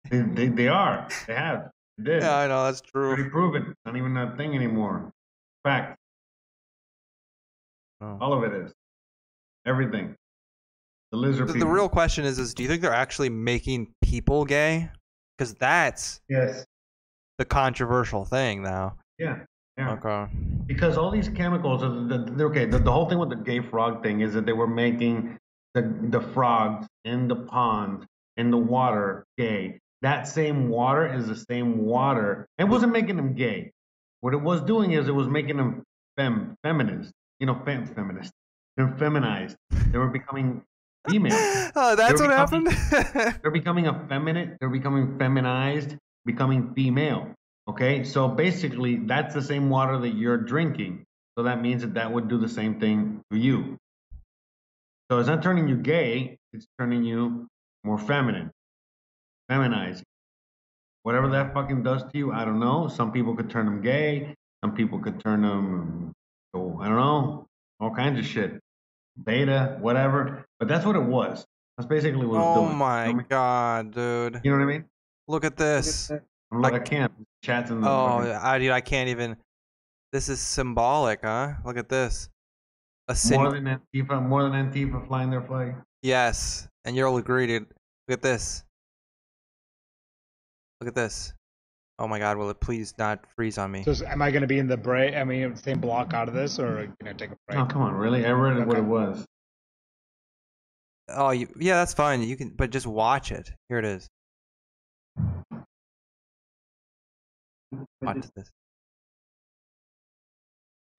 They, 0.10 0.22
they, 0.22 0.48
they 0.48 0.68
are. 0.68 1.08
They 1.28 1.36
have. 1.36 1.70
They 1.98 2.04
did. 2.06 2.24
Yeah, 2.24 2.38
I 2.38 2.48
know 2.48 2.64
that's 2.66 2.82
true. 2.82 3.16
true. 3.16 3.30
proven. 3.30 3.76
Not 3.86 3.96
even 3.98 4.16
a 4.18 4.36
thing 4.38 4.56
anymore. 4.56 5.12
Fact. 5.64 5.98
Oh. 8.02 8.18
All 8.22 8.34
of 8.34 8.44
it 8.44 8.54
is. 8.56 8.72
Everything. 9.66 10.16
The 11.12 11.18
lizard 11.18 11.48
The, 11.50 11.54
the 11.54 11.68
real 11.68 11.90
question 11.90 12.24
is: 12.24 12.40
Is 12.40 12.54
do 12.54 12.64
you 12.64 12.70
think 12.70 12.82
they're 12.82 12.94
actually 12.94 13.30
making 13.30 13.92
people 14.02 14.46
gay? 14.46 14.90
Because 15.38 15.54
that's 15.56 16.22
Yes. 16.30 16.66
the 17.38 17.46
controversial 17.46 18.26
thing 18.26 18.62
now. 18.64 18.96
Yeah. 19.18 19.40
Yeah. 19.80 19.94
Okay. 19.94 20.32
Because 20.68 20.98
all 20.98 21.10
these 21.10 21.30
chemicals, 21.30 21.84
are 21.84 21.90
the, 21.90 22.32
the, 22.36 22.44
okay, 22.46 22.66
the, 22.66 22.80
the 22.80 22.92
whole 22.92 23.08
thing 23.08 23.18
with 23.18 23.30
the 23.30 23.38
gay 23.38 23.62
frog 23.62 24.04
thing 24.04 24.20
is 24.20 24.34
that 24.34 24.46
they 24.46 24.52
were 24.52 24.68
making 24.68 25.38
the, 25.74 25.82
the 26.10 26.20
frogs 26.20 26.86
in 27.06 27.30
the 27.30 27.38
pond, 27.38 28.06
in 28.36 28.52
the 28.52 28.58
water, 28.58 29.26
gay. 29.38 29.80
That 30.02 30.28
same 30.28 30.68
water 30.68 31.08
is 31.08 31.28
the 31.28 31.36
same 31.36 31.86
water. 31.86 32.46
It 32.58 32.66
wasn't 32.66 32.92
making 32.92 33.16
them 33.16 33.36
gay. 33.36 33.72
What 34.20 34.34
it 34.34 34.42
was 34.42 34.62
doing 34.62 34.92
is 34.92 35.08
it 35.08 35.16
was 35.16 35.30
making 35.30 35.56
them 35.56 35.84
fem, 36.18 36.56
feminist. 36.62 37.14
You 37.40 37.48
know, 37.48 37.62
fem, 37.64 37.86
feminist. 37.86 38.34
They're 38.76 38.94
feminized. 38.98 39.56
They 39.92 39.98
were 39.98 40.10
becoming 40.10 40.62
female. 41.10 41.72
oh, 41.76 41.96
that's 41.96 42.20
what 42.20 42.30
becoming- 42.30 42.66
happened. 42.66 43.40
They're 43.42 43.52
becoming 43.52 43.86
effeminate. 43.86 44.58
They're 44.60 44.70
becoming 44.70 45.18
feminized, 45.18 45.96
becoming 46.26 46.74
female. 46.74 47.34
Okay, 47.70 48.04
so 48.04 48.28
basically, 48.28 48.96
that's 48.96 49.36
the 49.36 49.44
same 49.44 49.70
water 49.70 50.00
that 50.00 50.16
you're 50.16 50.38
drinking. 50.38 51.06
So 51.38 51.44
that 51.44 51.62
means 51.62 51.84
that 51.84 51.94
that 51.94 52.12
would 52.12 52.28
do 52.28 52.40
the 52.40 52.50
same 52.50 52.80
thing 52.80 53.22
to 53.32 53.38
you. 53.38 53.78
So 55.12 55.20
it's 55.20 55.30
not 55.30 55.44
turning 55.44 55.68
you 55.68 55.76
gay, 55.76 56.36
it's 56.52 56.66
turning 56.80 57.04
you 57.04 57.48
more 57.84 58.00
feminine, 58.00 58.50
feminized. 59.50 60.04
Whatever 61.04 61.30
that 61.30 61.54
fucking 61.54 61.84
does 61.84 62.02
to 62.02 62.18
you, 62.18 62.32
I 62.32 62.44
don't 62.44 62.60
know. 62.60 62.88
Some 62.88 63.12
people 63.12 63.36
could 63.36 63.52
turn 63.52 63.68
them 63.68 63.82
gay, 63.82 64.34
some 64.64 64.74
people 64.74 64.98
could 64.98 65.20
turn 65.20 65.44
them, 65.44 66.12
oh, 66.56 66.80
I 66.82 66.88
don't 66.88 66.98
know, 66.98 67.46
all 67.80 67.94
kinds 67.94 68.18
of 68.18 68.26
shit. 68.26 68.60
Beta, 69.24 69.78
whatever. 69.80 70.44
But 70.58 70.70
that's 70.70 70.88
what 70.88 70.96
it 70.96 71.04
was. 71.04 71.46
That's 71.78 71.88
basically 71.88 72.26
what 72.26 72.38
it 72.38 72.40
was 72.40 72.58
oh 72.58 72.66
doing. 72.66 72.78
my 72.78 73.06
You 73.06 73.14
know 73.14 73.24
god, 73.30 73.92
dude! 73.94 74.42
You 74.44 74.52
know 74.52 74.58
what 74.58 74.64
I 74.64 74.68
mean? 74.68 74.86
Look 75.28 75.46
at 75.46 75.56
this. 75.56 76.10
Look, 76.52 76.74
I 76.74 76.78
I 76.78 76.80
can't. 76.80 77.12
Chats 77.44 77.70
in 77.72 77.82
the. 77.82 77.90
Oh, 77.90 78.20
fucking- 78.20 78.32
I, 78.34 78.60
dude, 78.60 78.72
I 78.72 78.82
can't 78.82 79.10
even. 79.10 79.38
This 80.12 80.28
is 80.30 80.40
symbolic, 80.40 81.20
huh? 81.24 81.54
Look 81.64 81.78
at 81.78 81.88
this. 81.90 82.30
A 83.08 83.16
sin- 83.16 83.40
more 83.42 83.52
than 83.52 83.66
Antifa, 83.66 84.22
more 84.26 84.44
than 84.50 84.72
Antifa 84.72 85.08
flying 85.08 85.30
their 85.30 85.42
flag. 85.42 85.76
yes, 86.04 86.68
and 86.86 86.96
you'll 86.96 87.18
agree, 87.18 87.48
dude. 87.48 87.64
Look 88.08 88.18
at 88.18 88.22
this. 88.22 88.64
Look 90.82 90.88
at 90.88 90.96
this. 90.96 91.34
Oh 91.98 92.08
my 92.08 92.18
god, 92.20 92.38
will 92.38 92.50
it 92.50 92.60
please 92.62 92.94
not 92.98 93.26
freeze 93.36 93.58
on 93.58 93.72
me? 93.72 93.84
So 93.84 93.92
is- 93.92 94.02
am 94.02 94.22
I 94.22 94.32
going 94.32 94.42
to 94.42 94.48
be 94.48 94.60
in 94.60 94.68
the 94.68 94.78
break? 94.78 95.16
I 95.16 95.24
mean, 95.24 95.56
same 95.56 95.80
block 95.80 96.14
out 96.14 96.28
of 96.28 96.34
this, 96.34 96.58
or 96.60 96.82
you 96.82 96.94
know, 97.06 97.14
take 97.14 97.32
a 97.32 97.38
break? 97.48 97.60
Oh 97.60 97.66
come 97.66 97.82
on, 97.82 97.94
really? 97.94 98.26
I 98.26 98.32
read 98.32 98.58
it 98.58 98.66
what 98.68 98.78
it 98.78 98.84
was. 98.84 99.26
Oh, 101.10 101.32
you, 101.32 101.48
yeah, 101.60 101.76
that's 101.76 101.94
fine. 101.94 102.22
You 102.22 102.38
can, 102.38 102.50
but 102.52 102.70
just 102.70 102.86
watch 102.88 103.32
it. 103.32 103.52
Here 103.68 103.80
it 103.80 103.86
is. 103.86 104.08
Watch 107.72 107.88
mm-hmm. 108.18 108.20
this. 108.36 108.50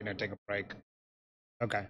Gonna 0.03 0.15
take 0.15 0.33
a 0.33 0.37
break. 0.47 0.73
Okay. 1.63 1.87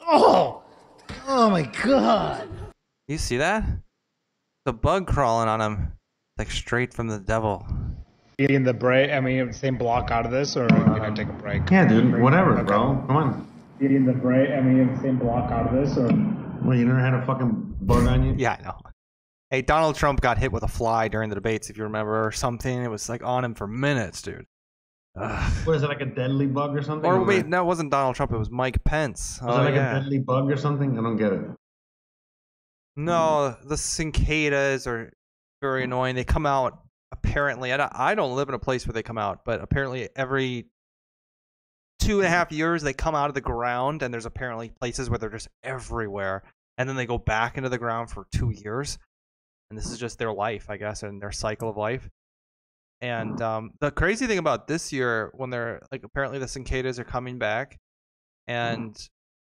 Oh! 0.00 0.62
Oh 1.26 1.50
my 1.50 1.62
god! 1.62 2.48
You 3.08 3.18
see 3.18 3.36
that? 3.38 3.64
The 4.64 4.72
bug 4.72 5.06
crawling 5.06 5.48
on 5.48 5.60
him, 5.60 5.92
like 6.38 6.50
straight 6.50 6.94
from 6.94 7.08
the 7.08 7.18
devil. 7.18 7.66
In 8.38 8.62
the 8.62 8.72
break, 8.72 9.10
I 9.10 9.20
mean, 9.20 9.52
same 9.52 9.76
block 9.76 10.10
out 10.10 10.24
of 10.24 10.30
this, 10.30 10.56
or 10.56 10.68
gonna 10.68 11.14
take 11.14 11.28
a 11.28 11.32
break? 11.32 11.68
Yeah, 11.70 11.86
dude. 11.86 12.20
Whatever, 12.20 12.62
bro. 12.62 13.02
Come 13.06 13.16
on. 13.16 13.55
In 13.80 14.06
the 14.06 14.12
break, 14.12 14.50
I 14.50 14.60
mean, 14.60 14.98
same 15.02 15.18
block 15.18 15.50
out 15.50 15.66
of 15.66 15.74
this, 15.74 15.98
or 15.98 16.06
Well, 16.64 16.76
you 16.76 16.86
never 16.86 16.98
had 16.98 17.14
a 17.14 17.24
fucking 17.26 17.76
bug 17.82 18.06
on 18.06 18.24
you? 18.24 18.34
Yeah, 18.38 18.56
I 18.58 18.62
know. 18.62 18.78
Hey, 19.50 19.62
Donald 19.62 19.96
Trump 19.96 20.20
got 20.20 20.38
hit 20.38 20.50
with 20.50 20.62
a 20.62 20.68
fly 20.68 21.08
during 21.08 21.28
the 21.28 21.34
debates, 21.34 21.70
if 21.70 21.76
you 21.76 21.84
remember, 21.84 22.26
or 22.26 22.32
something. 22.32 22.82
It 22.82 22.90
was 22.90 23.08
like 23.08 23.22
on 23.22 23.44
him 23.44 23.54
for 23.54 23.66
minutes, 23.66 24.22
dude. 24.22 24.46
Ugh. 25.18 25.66
What 25.66 25.76
is 25.76 25.82
it 25.82 25.88
like 25.88 26.00
a 26.00 26.06
deadly 26.06 26.46
bug 26.46 26.76
or 26.76 26.82
something? 26.82 27.08
Or 27.08 27.20
was 27.20 27.28
wait, 27.28 27.46
no, 27.46 27.62
it 27.62 27.66
wasn't 27.66 27.90
Donald 27.90 28.16
Trump. 28.16 28.32
It 28.32 28.38
was 28.38 28.50
Mike 28.50 28.82
Pence. 28.84 29.40
was 29.42 29.56
oh 29.56 29.60
it 29.60 29.64
like 29.64 29.74
yeah. 29.74 29.96
a 29.96 30.00
deadly 30.00 30.18
bug 30.18 30.50
or 30.50 30.56
something? 30.56 30.98
I 30.98 31.02
don't 31.02 31.16
get 31.16 31.32
it. 31.32 31.42
No, 32.96 33.56
the 33.64 33.76
cicadas 33.76 34.86
are 34.86 35.12
very 35.60 35.84
annoying. 35.84 36.16
They 36.16 36.24
come 36.24 36.46
out 36.46 36.80
apparently. 37.12 37.72
I 37.72 37.76
don't, 37.76 37.92
I 37.94 38.14
don't 38.14 38.34
live 38.36 38.48
in 38.48 38.54
a 38.54 38.58
place 38.58 38.86
where 38.86 38.92
they 38.92 39.02
come 39.02 39.18
out, 39.18 39.44
but 39.44 39.60
apparently 39.60 40.08
every 40.16 40.66
two 42.06 42.20
and 42.20 42.26
a 42.26 42.30
half 42.30 42.52
years 42.52 42.82
they 42.82 42.92
come 42.92 43.14
out 43.14 43.28
of 43.28 43.34
the 43.34 43.40
ground, 43.40 44.02
and 44.02 44.14
there's 44.14 44.26
apparently 44.26 44.70
places 44.80 45.10
where 45.10 45.18
they're 45.18 45.28
just 45.28 45.48
everywhere, 45.64 46.42
and 46.78 46.88
then 46.88 46.96
they 46.96 47.06
go 47.06 47.18
back 47.18 47.56
into 47.56 47.68
the 47.68 47.78
ground 47.78 48.10
for 48.10 48.26
two 48.32 48.50
years, 48.50 48.98
and 49.70 49.78
this 49.78 49.90
is 49.90 49.98
just 49.98 50.18
their 50.18 50.32
life, 50.32 50.70
I 50.70 50.76
guess, 50.76 51.02
and 51.02 51.20
their 51.20 51.32
cycle 51.32 51.68
of 51.68 51.76
life. 51.76 52.08
And 53.00 53.42
um, 53.42 53.72
the 53.80 53.90
crazy 53.90 54.26
thing 54.26 54.38
about 54.38 54.68
this 54.68 54.92
year, 54.92 55.30
when 55.34 55.50
they're 55.50 55.82
like 55.90 56.04
apparently 56.04 56.38
the 56.38 56.48
cicadas 56.48 56.98
are 56.98 57.04
coming 57.04 57.38
back, 57.38 57.76
and 58.46 58.96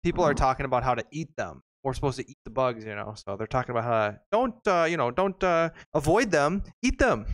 people 0.04 0.24
are 0.24 0.34
talking 0.34 0.66
about 0.66 0.84
how 0.84 0.94
to 0.94 1.04
eat 1.10 1.34
them. 1.36 1.62
We're 1.82 1.94
supposed 1.94 2.18
to 2.18 2.30
eat 2.30 2.36
the 2.44 2.50
bugs, 2.50 2.84
you 2.84 2.94
know. 2.94 3.14
So 3.16 3.36
they're 3.36 3.46
talking 3.46 3.70
about 3.70 3.84
how 3.84 3.90
to 3.90 4.20
don't, 4.30 4.68
uh, 4.68 4.86
you 4.88 4.98
know, 4.98 5.10
don't 5.10 5.42
uh, 5.42 5.70
avoid 5.94 6.30
them, 6.30 6.62
eat 6.82 6.98
them, 6.98 7.24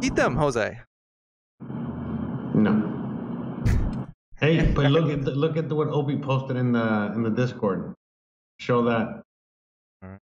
eat 0.00 0.14
them, 0.14 0.36
Jose. 0.36 0.78
No. 2.54 2.91
Hey, 4.42 4.66
but 4.74 4.90
look 4.90 5.10
at 5.10 5.24
the, 5.24 5.30
look 5.30 5.56
at 5.56 5.68
the, 5.68 5.74
what 5.74 5.88
Opie 5.88 6.18
posted 6.18 6.56
in 6.56 6.72
the 6.72 7.12
in 7.14 7.22
the 7.22 7.30
Discord. 7.30 7.94
Show 8.58 8.82
that. 8.84 9.22
Alright. 10.04 10.18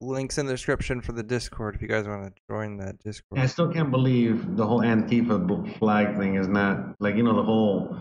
Links 0.00 0.38
in 0.38 0.46
the 0.46 0.52
description 0.52 1.00
for 1.00 1.12
the 1.12 1.22
Discord 1.22 1.76
if 1.76 1.82
you 1.82 1.88
guys 1.88 2.06
want 2.06 2.24
to 2.24 2.42
join 2.50 2.76
that 2.78 2.98
Discord. 2.98 3.40
I 3.40 3.46
still 3.46 3.72
can't 3.72 3.90
believe 3.90 4.56
the 4.56 4.66
whole 4.66 4.80
Antifa 4.80 5.78
flag 5.78 6.18
thing 6.18 6.34
is 6.34 6.48
not 6.48 6.96
like 6.98 7.14
you 7.14 7.22
know 7.22 7.36
the 7.36 7.44
whole 7.44 7.96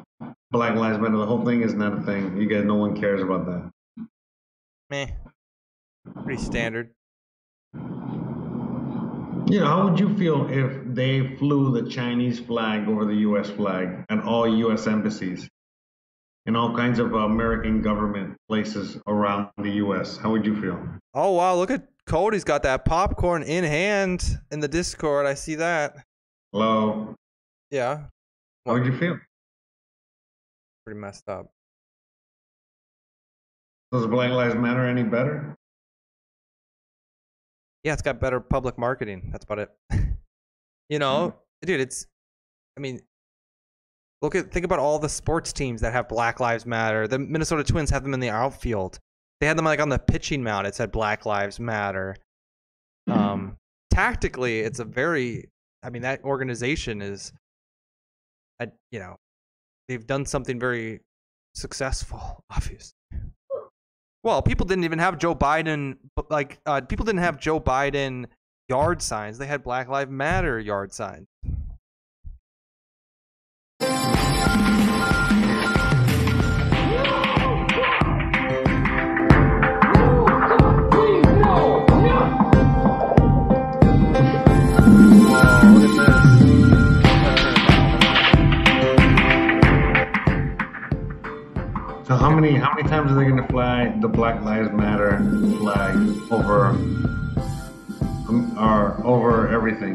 Black 0.52 0.76
Lives 0.76 0.98
Matter. 1.00 1.18
The 1.18 1.26
whole 1.26 1.46
thing 1.46 1.62
is 1.62 1.76
not 1.76 2.00
a 2.00 2.02
thing. 2.02 2.36
You 2.36 2.48
guys, 2.50 2.66
no 2.66 2.76
one 2.76 3.00
cares 3.00 3.22
about 3.22 3.46
that. 3.46 3.72
Meh. 4.90 5.08
Pretty 6.24 6.42
standard. 6.42 6.90
You 9.50 9.60
know, 9.62 9.66
how 9.66 9.90
would 9.90 10.00
you 10.00 10.16
feel 10.16 10.48
if 10.50 10.78
they 10.94 11.36
flew 11.38 11.72
the 11.82 11.90
Chinese 11.90 12.40
flag 12.40 12.88
over 12.88 13.04
the 13.06 13.16
U.S. 13.16 13.50
flag 13.50 14.06
at 14.10 14.20
all 14.24 14.48
U.S. 14.48 14.86
embassies 14.86 15.50
and 16.46 16.56
all 16.56 16.76
kinds 16.76 17.00
of 17.00 17.14
American 17.14 17.82
government 17.82 18.38
places 18.48 18.98
around 19.08 19.50
the 19.58 19.72
U.S.? 19.72 20.18
How 20.18 20.30
would 20.30 20.46
you 20.46 20.62
feel? 20.62 20.80
Oh 21.16 21.32
wow, 21.32 21.56
look 21.56 21.72
at 21.72 21.88
Cody's 22.06 22.44
got 22.44 22.62
that 22.64 22.86
popcorn 22.86 23.42
in 23.42 23.64
hand 23.64 24.38
in 24.52 24.60
the 24.60 24.68
Discord. 24.68 25.26
I 25.26 25.34
see 25.34 25.56
that. 25.56 25.96
Hello, 26.54 27.16
Yeah, 27.72 28.06
how 28.68 28.74
would 28.74 28.86
you 28.86 28.96
feel? 28.98 29.18
pretty 30.86 31.00
messed 31.00 31.28
up. 31.28 31.48
Does 33.92 34.06
Black 34.08 34.30
Lives 34.32 34.56
Matter 34.56 34.86
any 34.88 35.04
better? 35.04 35.56
Yeah, 37.84 37.94
it's 37.94 38.02
got 38.02 38.20
better 38.20 38.40
public 38.40 38.78
marketing. 38.78 39.30
That's 39.32 39.46
about 39.46 39.60
it. 39.60 39.70
you 40.90 41.00
know, 41.00 41.36
dude, 41.62 41.80
it's. 41.80 42.06
I 42.78 42.82
mean, 42.82 43.02
look 44.22 44.36
at 44.36 44.52
think 44.52 44.66
about 44.66 44.80
all 44.80 45.00
the 45.00 45.10
sports 45.10 45.54
teams 45.54 45.82
that 45.82 45.94
have 45.94 46.10
Black 46.10 46.40
Lives 46.40 46.66
Matter. 46.66 47.08
The 47.08 47.20
Minnesota 47.20 47.64
Twins 47.64 47.90
have 47.90 48.04
them 48.04 48.14
in 48.14 48.20
the 48.20 48.30
outfield. 48.30 49.00
They 49.40 49.48
had 49.48 49.58
them 49.58 49.66
like 49.66 49.80
on 49.80 49.90
the 49.90 50.00
pitching 50.00 50.44
mound. 50.44 50.68
It 50.68 50.76
said 50.76 50.92
Black 50.92 51.26
Lives 51.26 51.60
Matter. 51.60 52.16
Um, 53.08 53.58
tactically, 53.92 54.60
it's 54.60 54.80
a 54.80 54.86
very. 54.86 55.50
I 55.82 55.90
mean, 55.90 56.02
that 56.02 56.24
organization 56.24 57.02
is. 57.02 57.32
A, 58.60 58.68
you 58.92 59.00
know, 59.00 59.16
they've 59.88 60.06
done 60.06 60.26
something 60.26 60.60
very 60.60 61.00
successful. 61.56 62.44
Obviously. 62.50 62.99
Well, 64.24 64.42
people 64.42 64.66
didn't 64.66 64.84
even 64.84 65.00
have 65.00 65.18
Joe 65.18 65.34
Biden, 65.34 65.98
like, 66.30 66.60
uh, 66.66 66.82
people 66.82 67.06
didn't 67.06 67.20
have 67.22 67.40
Joe 67.40 67.60
Biden 67.60 68.26
yard 68.68 69.02
signs. 69.02 69.38
They 69.38 69.48
had 69.48 69.64
Black 69.64 69.88
Lives 69.88 70.12
Matter 70.12 70.60
yard 70.60 70.94
signs. 70.94 71.28
So 92.10 92.16
how 92.16 92.32
many 92.32 92.56
how 92.56 92.74
many 92.74 92.90
times 92.90 93.12
are 93.12 93.14
they 93.14 93.26
going 93.26 93.38
to 93.38 93.48
fly 93.50 93.96
the 94.02 94.08
Black 94.08 94.42
Lives 94.42 94.72
Matter 94.72 95.20
flag 95.60 95.96
over 96.32 96.70
um, 98.28 98.58
or 98.58 99.00
over 99.06 99.48
everything? 99.50 99.94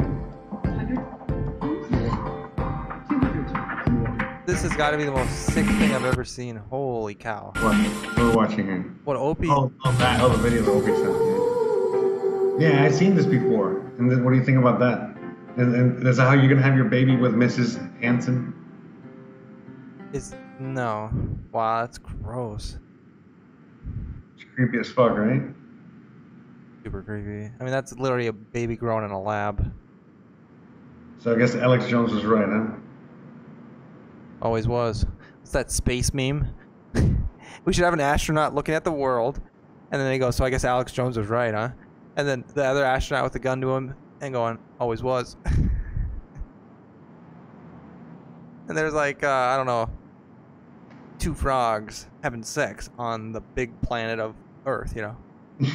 This 4.47 4.63
has 4.63 4.77
got 4.77 4.93
to 4.93 4.97
be 4.97 5.03
the 5.03 5.11
most 5.11 5.33
sick 5.47 5.67
thing 5.67 5.93
I've 5.93 6.05
ever 6.05 6.25
seen. 6.25 6.55
Holy 6.55 7.17
cow! 7.17 7.53
What? 7.57 7.75
What 7.75 8.19
are 8.19 8.29
we 8.29 8.37
watching 8.37 8.67
here? 8.67 8.95
What 9.03 9.17
Opie? 9.17 9.49
Oh, 9.51 9.73
oh, 9.85 9.93
that. 9.95 10.21
Oh, 10.21 10.29
the 10.29 10.39
video 10.39 10.63
that 10.63 10.71
Opie 10.71 10.95
sent. 10.95 12.63
Yeah, 12.63 12.79
yeah 12.79 12.85
I've 12.85 12.95
seen 12.95 13.17
this 13.17 13.27
before. 13.27 13.79
And 13.99 14.09
then 14.09 14.23
what 14.23 14.31
do 14.31 14.37
you 14.37 14.45
think 14.45 14.59
about 14.59 14.79
that? 14.79 15.01
And, 15.57 15.75
and 15.75 16.07
is 16.07 16.19
that 16.19 16.29
how 16.29 16.35
you're 16.35 16.49
gonna 16.49 16.63
have 16.63 16.77
your 16.77 16.85
baby 16.85 17.17
with 17.17 17.35
Mrs. 17.35 18.01
Hanson? 18.01 18.55
Is 20.13 20.33
no. 20.59 21.11
Wow, 21.53 21.81
that's 21.83 21.99
gross. 21.99 22.79
It's 24.35 24.45
creepy 24.55 24.79
as 24.79 24.91
fuck, 24.91 25.17
right? 25.17 25.43
Super 26.83 27.03
creepy. 27.03 27.51
I 27.59 27.65
mean, 27.65 27.73
that's 27.73 27.93
literally 27.93 28.27
a 28.27 28.33
baby 28.33 28.77
grown 28.77 29.05
in 29.05 29.11
a 29.11 29.21
lab. 29.21 29.73
So 31.19 31.33
I 31.35 31.39
guess 31.39 31.55
Alex 31.55 31.87
Jones 31.89 32.13
was 32.13 32.25
right, 32.25 32.47
huh? 32.47 32.77
Always 34.43 34.69
was. 34.69 35.07
What's 35.39 35.53
that 35.53 35.71
space 35.71 36.13
meme? 36.13 36.55
we 37.65 37.73
should 37.73 37.85
have 37.85 37.95
an 37.95 38.01
astronaut 38.01 38.55
looking 38.55 38.75
at 38.75 38.85
the 38.85 38.93
world, 38.93 39.41
and 39.91 40.01
then 40.01 40.13
he 40.13 40.19
goes, 40.19 40.37
"So 40.37 40.45
I 40.45 40.51
guess 40.51 40.65
Alex 40.65 40.93
Jones 40.93 41.17
was 41.17 41.29
right, 41.29 41.55
huh?" 41.55 41.71
And 42.17 42.29
then 42.29 42.45
the 42.55 42.65
other 42.65 42.85
astronaut 42.85 43.25
with 43.25 43.35
a 43.37 43.39
gun 43.39 43.61
to 43.63 43.75
him 43.75 43.95
and 44.21 44.35
going, 44.35 44.59
"Always 44.79 45.03
was." 45.03 45.37
and 45.47 45.71
there's 48.69 48.93
like, 48.95 49.23
uh, 49.23 49.29
I 49.29 49.57
don't 49.57 49.67
know, 49.67 49.89
two 51.25 51.33
frogs 51.35 52.07
having 52.23 52.43
sex 52.43 52.91
on 52.99 53.33
the 53.33 53.41
big 53.41 53.71
planet 53.81 54.21
of 54.21 54.35
Earth, 54.67 54.93
you 54.95 55.01
know. 55.01 55.17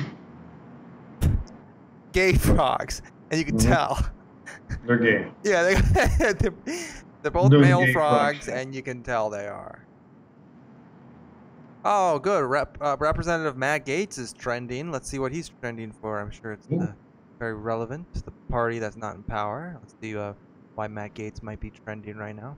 Gay 2.14 2.34
frogs, 2.34 3.02
and 3.32 3.40
you 3.40 3.46
can 3.46 3.58
Mhm. 3.58 3.64
tell. 3.68 4.10
They're 4.86 4.98
gay. 4.98 5.28
Yeah, 5.44 5.64
they, 5.64 5.76
they're, 6.34 6.54
they're 7.24 7.32
both 7.32 7.50
They're 7.50 7.60
male 7.60 7.80
frogs, 7.92 8.46
frogs. 8.46 8.48
and 8.48 8.76
you 8.76 8.84
can 8.84 9.02
tell 9.02 9.32
they 9.32 9.48
are. 9.48 9.80
Oh, 11.84 12.20
good. 12.20 12.44
Rep, 12.44 12.78
uh, 12.82 12.98
Representative 13.00 13.58
Matt 13.58 13.88
Gaetz 13.88 14.20
is 14.20 14.34
trending. 14.34 14.92
Let's 14.92 15.10
see 15.10 15.18
what 15.18 15.32
he's 15.32 15.50
trending 15.62 15.92
for. 15.92 16.20
I'm 16.20 16.30
sure 16.30 16.52
it's 16.54 16.68
uh, 16.72 16.94
very 17.40 17.56
relevant 17.56 18.14
to 18.14 18.22
the 18.24 18.34
party 18.50 18.78
that's 18.80 18.98
not 18.98 19.16
in 19.16 19.24
power. 19.24 19.78
Let's 19.82 19.96
see 20.02 20.16
uh, 20.16 20.34
why 20.76 20.88
Matt 20.88 21.16
Gaetz 21.16 21.42
might 21.42 21.60
be 21.60 21.72
trending 21.72 22.18
right 22.18 22.36
now. 22.36 22.56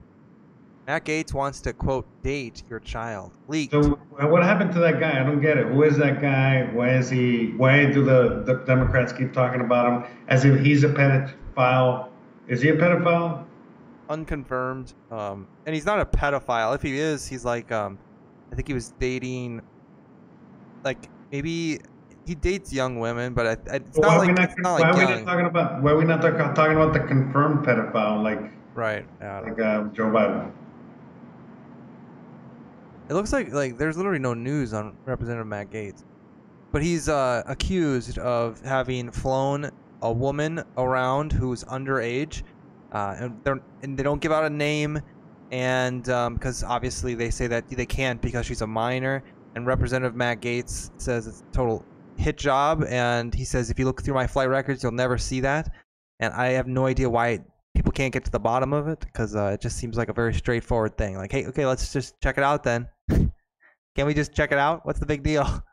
Matt 0.86 1.04
Gaetz 1.04 1.32
wants 1.32 1.60
to 1.60 1.72
quote 1.72 2.06
date 2.22 2.64
your 2.68 2.80
child. 2.80 3.32
Leaked. 3.46 3.72
So 3.72 3.90
what 4.10 4.42
happened 4.42 4.72
to 4.72 4.80
that 4.80 4.98
guy? 4.98 5.20
I 5.20 5.24
don't 5.24 5.40
get 5.40 5.56
it. 5.56 5.68
Who 5.68 5.82
is 5.84 5.96
that 5.98 6.20
guy? 6.20 6.68
Why 6.72 6.96
is 6.96 7.08
he? 7.08 7.52
Why 7.56 7.86
do 7.86 8.04
the, 8.04 8.42
the 8.44 8.64
Democrats 8.66 9.12
keep 9.12 9.32
talking 9.32 9.60
about 9.60 9.86
him 9.86 10.10
as 10.28 10.44
if 10.44 10.60
he's 10.60 10.82
a 10.82 10.88
pedophile 10.88 12.08
Is 12.48 12.62
he 12.62 12.70
a 12.70 12.76
pedophile? 12.76 13.44
unconfirmed. 14.08 14.92
Um, 15.10 15.48
and 15.64 15.74
he's 15.74 15.86
not 15.86 16.00
a 16.00 16.04
pedophile. 16.04 16.74
If 16.74 16.82
he 16.82 16.98
is, 16.98 17.26
he's 17.26 17.44
like, 17.44 17.72
um, 17.72 17.98
I 18.52 18.56
think 18.56 18.68
he 18.68 18.74
was 18.74 18.92
dating, 19.00 19.62
like 20.84 21.08
maybe 21.30 21.78
he 22.26 22.34
dates 22.34 22.72
young 22.72 22.98
women, 22.98 23.32
but 23.32 23.46
I, 23.46 23.72
I, 23.72 23.76
it's 23.76 23.96
why 23.96 24.08
not 24.08 24.18
like 24.18 24.34
not, 24.34 24.44
it's 24.44 24.54
not 24.58 24.80
why 24.80 24.90
like 24.90 24.96
are 24.96 25.06
we 25.06 25.14
not 25.14 25.24
talking 25.24 25.46
about 25.46 25.82
why 25.82 25.90
are 25.92 25.96
we 25.96 26.04
not 26.04 26.20
talking 26.20 26.76
about 26.76 26.92
the 26.92 27.00
confirmed 27.00 27.64
pedophile 27.64 28.22
like 28.22 28.52
Right. 28.74 29.06
Like 29.20 29.60
uh, 29.60 29.84
Joe 29.92 30.06
Biden? 30.06 30.50
It 33.08 33.14
looks 33.14 33.32
like 33.32 33.52
like 33.52 33.78
there's 33.78 33.96
literally 33.96 34.18
no 34.18 34.34
news 34.34 34.72
on 34.72 34.96
Representative 35.04 35.46
Matt 35.46 35.70
Gaetz, 35.70 36.04
but 36.70 36.82
he's 36.82 37.08
uh, 37.08 37.42
accused 37.46 38.18
of 38.18 38.60
having 38.60 39.10
flown 39.10 39.70
a 40.02 40.12
woman 40.12 40.62
around 40.78 41.32
who's 41.32 41.64
underage, 41.64 42.42
uh, 42.92 43.16
and 43.18 43.44
they 43.44 43.52
and 43.82 43.98
they 43.98 44.02
don't 44.02 44.20
give 44.20 44.32
out 44.32 44.44
a 44.44 44.50
name, 44.50 45.00
and 45.50 46.04
because 46.04 46.62
obviously 46.62 47.14
they 47.14 47.30
say 47.30 47.46
that 47.46 47.68
they 47.68 47.86
can't 47.86 48.20
because 48.22 48.46
she's 48.46 48.62
a 48.62 48.66
minor, 48.66 49.22
and 49.54 49.66
Representative 49.66 50.16
Matt 50.16 50.40
Gaetz 50.40 50.90
says 50.96 51.26
it's 51.26 51.40
a 51.40 51.52
total 51.52 51.84
hit 52.16 52.38
job, 52.38 52.84
and 52.88 53.34
he 53.34 53.44
says 53.44 53.68
if 53.68 53.78
you 53.78 53.84
look 53.84 54.02
through 54.02 54.14
my 54.14 54.26
flight 54.26 54.48
records, 54.48 54.82
you'll 54.82 54.92
never 54.92 55.18
see 55.18 55.40
that, 55.40 55.72
and 56.20 56.32
I 56.34 56.48
have 56.52 56.66
no 56.66 56.86
idea 56.86 57.10
why 57.10 57.40
people 57.74 57.92
can't 57.92 58.12
get 58.12 58.24
to 58.24 58.30
the 58.30 58.38
bottom 58.38 58.72
of 58.72 58.88
it 58.88 59.00
because 59.00 59.34
uh, 59.34 59.46
it 59.54 59.60
just 59.60 59.76
seems 59.76 59.96
like 59.96 60.08
a 60.08 60.12
very 60.12 60.34
straightforward 60.34 60.96
thing. 60.96 61.16
Like, 61.16 61.32
hey, 61.32 61.46
okay, 61.46 61.66
let's 61.66 61.92
just 61.92 62.20
check 62.20 62.38
it 62.38 62.44
out 62.44 62.62
then. 62.62 62.88
Can 63.10 64.06
we 64.06 64.14
just 64.14 64.32
check 64.32 64.52
it 64.52 64.58
out? 64.58 64.84
What's 64.86 65.00
the 65.00 65.06
big 65.06 65.22
deal? 65.22 65.62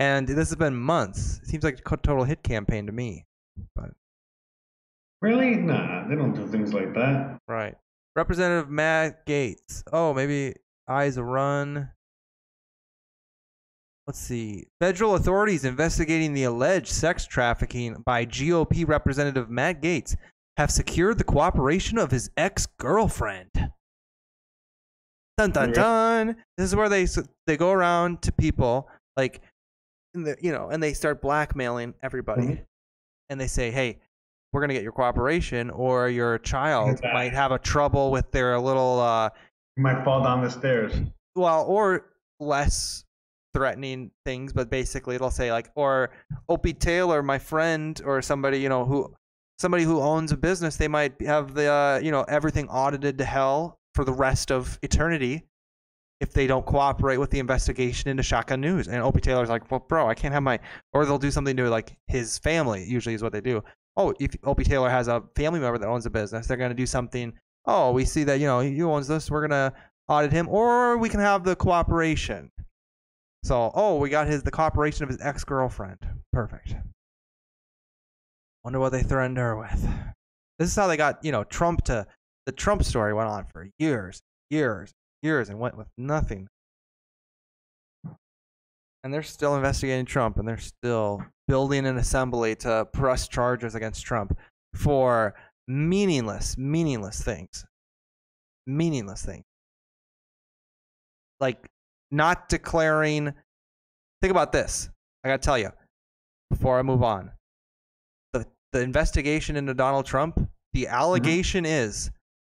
And 0.00 0.28
this 0.28 0.48
has 0.50 0.54
been 0.54 0.76
months. 0.76 1.40
It 1.42 1.48
seems 1.48 1.64
like 1.64 1.80
a 1.84 1.96
total 1.96 2.22
hit 2.22 2.44
campaign 2.44 2.86
to 2.86 2.92
me. 2.92 3.26
But 3.74 3.90
Really? 5.20 5.56
Nah, 5.56 6.06
they 6.06 6.14
don't 6.14 6.34
do 6.34 6.46
things 6.46 6.72
like 6.72 6.94
that. 6.94 7.38
right, 7.48 7.74
Representative 8.14 8.70
Matt 8.70 9.26
Gaetz. 9.26 9.82
Oh, 9.92 10.14
maybe 10.14 10.54
eyes 10.88 11.16
a 11.16 11.24
run. 11.24 11.90
Let's 14.06 14.20
see. 14.20 14.68
Federal 14.80 15.16
authorities 15.16 15.64
investigating 15.64 16.32
the 16.32 16.44
alleged 16.44 16.88
sex 16.88 17.26
trafficking 17.26 18.02
by 18.06 18.24
GOP 18.24 18.86
Representative 18.86 19.50
Matt 19.50 19.82
Gaetz 19.82 20.16
have 20.58 20.70
secured 20.70 21.16
the 21.18 21.24
cooperation 21.24 21.96
of 21.96 22.10
his 22.10 22.30
ex-girlfriend. 22.36 23.50
Dun 25.38 25.52
dun 25.52 25.72
dun. 25.72 26.36
This 26.56 26.66
is 26.66 26.74
where 26.76 26.88
they 26.88 27.06
they 27.46 27.56
go 27.56 27.70
around 27.70 28.22
to 28.22 28.32
people 28.32 28.88
like, 29.16 29.40
in 30.14 30.24
the, 30.24 30.36
you 30.40 30.52
know, 30.52 30.68
and 30.68 30.82
they 30.82 30.92
start 30.92 31.22
blackmailing 31.22 31.94
everybody, 32.02 32.42
Mhm. 32.42 32.64
and 33.30 33.40
they 33.40 33.46
say, 33.46 33.70
"Hey, 33.70 34.00
we're 34.52 34.60
gonna 34.60 34.72
get 34.74 34.82
your 34.82 34.92
cooperation, 34.92 35.70
or 35.70 36.08
your 36.08 36.38
child 36.38 36.98
Yeah. 37.02 37.12
might 37.12 37.32
have 37.34 37.52
a 37.52 37.58
trouble 37.58 38.10
with 38.10 38.30
their 38.32 38.58
little, 38.58 38.98
uh, 39.00 39.30
You 39.76 39.82
might 39.84 40.04
fall 40.04 40.24
down 40.24 40.42
the 40.42 40.50
stairs. 40.50 40.92
well, 41.36 41.64
or 41.66 42.04
less 42.40 43.04
threatening 43.54 44.10
things, 44.24 44.52
but 44.52 44.70
basically 44.70 45.14
it'll 45.14 45.30
say 45.30 45.52
like, 45.52 45.70
or 45.76 46.10
Opie 46.48 46.74
Taylor, 46.74 47.22
my 47.22 47.38
friend, 47.38 48.00
or 48.04 48.22
somebody 48.22 48.58
you 48.60 48.68
know 48.68 48.84
who, 48.84 49.14
somebody 49.58 49.84
who 49.84 50.00
owns 50.00 50.32
a 50.32 50.36
business, 50.36 50.76
they 50.76 50.88
might 50.88 51.20
have 51.22 51.54
the, 51.54 51.70
uh, 51.70 52.00
you 52.02 52.10
know, 52.10 52.22
everything 52.22 52.68
audited 52.68 53.18
to 53.18 53.24
hell 53.24 53.78
for 53.94 54.04
the 54.04 54.12
rest 54.12 54.50
of 54.50 54.78
eternity." 54.82 55.44
if 56.20 56.32
they 56.32 56.46
don't 56.46 56.66
cooperate 56.66 57.18
with 57.18 57.30
the 57.30 57.38
investigation 57.38 58.10
into 58.10 58.22
Shotgun 58.22 58.60
News. 58.60 58.88
And 58.88 59.02
Opie 59.02 59.20
Taylor's 59.20 59.48
like, 59.48 59.70
well, 59.70 59.84
bro, 59.88 60.08
I 60.08 60.14
can't 60.14 60.34
have 60.34 60.42
my, 60.42 60.58
or 60.92 61.04
they'll 61.04 61.18
do 61.18 61.30
something 61.30 61.56
to 61.56 61.70
like 61.70 61.96
his 62.08 62.38
family. 62.38 62.84
Usually 62.84 63.14
is 63.14 63.22
what 63.22 63.32
they 63.32 63.40
do. 63.40 63.62
Oh, 63.96 64.14
if 64.20 64.34
Opie 64.44 64.64
Taylor 64.64 64.90
has 64.90 65.08
a 65.08 65.22
family 65.36 65.60
member 65.60 65.78
that 65.78 65.88
owns 65.88 66.06
a 66.06 66.10
business, 66.10 66.46
they're 66.46 66.56
gonna 66.56 66.74
do 66.74 66.86
something. 66.86 67.32
Oh, 67.66 67.92
we 67.92 68.04
see 68.04 68.24
that 68.24 68.40
you 68.40 68.46
know 68.46 68.60
he 68.60 68.80
owns 68.82 69.08
this. 69.08 69.30
We're 69.30 69.46
gonna 69.46 69.72
audit 70.08 70.32
him, 70.32 70.48
or 70.48 70.96
we 70.98 71.08
can 71.08 71.20
have 71.20 71.42
the 71.42 71.56
cooperation. 71.56 72.50
So, 73.44 73.72
oh, 73.74 73.98
we 73.98 74.08
got 74.08 74.28
his 74.28 74.42
the 74.42 74.50
cooperation 74.52 75.02
of 75.02 75.08
his 75.08 75.20
ex 75.20 75.42
girlfriend. 75.42 75.98
Perfect. 76.32 76.76
Wonder 78.64 78.80
what 78.80 78.92
they 78.92 79.02
threatened 79.02 79.38
her 79.38 79.56
with. 79.56 79.88
This 80.58 80.70
is 80.70 80.76
how 80.76 80.86
they 80.86 80.96
got 80.96 81.24
you 81.24 81.32
know 81.32 81.44
Trump 81.44 81.84
to. 81.84 82.06
The 82.46 82.52
Trump 82.52 82.82
story 82.82 83.12
went 83.12 83.28
on 83.28 83.44
for 83.52 83.68
years, 83.78 84.22
years, 84.50 84.94
years 85.22 85.48
and 85.48 85.58
went 85.58 85.76
with 85.76 85.88
nothing. 85.96 86.48
And 89.04 89.12
they're 89.12 89.22
still 89.22 89.54
investigating 89.54 90.06
Trump 90.06 90.38
and 90.38 90.48
they're 90.48 90.58
still 90.58 91.22
building 91.46 91.86
an 91.86 91.98
assembly 91.98 92.54
to 92.56 92.86
press 92.92 93.28
charges 93.28 93.74
against 93.74 94.04
Trump 94.04 94.36
for 94.74 95.34
meaningless, 95.66 96.56
meaningless 96.58 97.22
things. 97.22 97.64
Meaningless 98.66 99.24
things. 99.24 99.44
Like 101.40 101.68
not 102.10 102.48
declaring. 102.48 103.32
Think 104.20 104.30
about 104.30 104.52
this. 104.52 104.90
I 105.22 105.28
got 105.28 105.42
to 105.42 105.46
tell 105.46 105.58
you 105.58 105.70
before 106.50 106.78
I 106.78 106.82
move 106.82 107.02
on. 107.02 107.30
The, 108.72 108.80
investigation 108.80 109.56
into 109.56 109.74
Donald 109.74 110.06
Trump, 110.06 110.48
the 110.72 110.88
allegation 110.88 111.64
is 111.66 112.10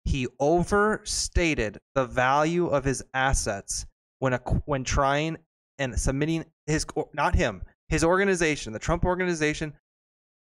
he 0.06 0.28
overstated 0.40 1.80
the 1.96 2.06
value 2.06 2.68
of 2.68 2.84
his 2.84 3.04
assets 3.14 3.86
when 4.20 4.34
a, 4.34 4.38
when 4.66 4.84
trying 4.84 5.38
and 5.80 6.00
submitting 6.00 6.46
his 6.68 6.86
not 7.14 7.36
him 7.36 7.64
his 7.88 8.04
organization 8.04 8.74
the 8.74 8.80
Trump 8.80 9.04
organization 9.04 9.74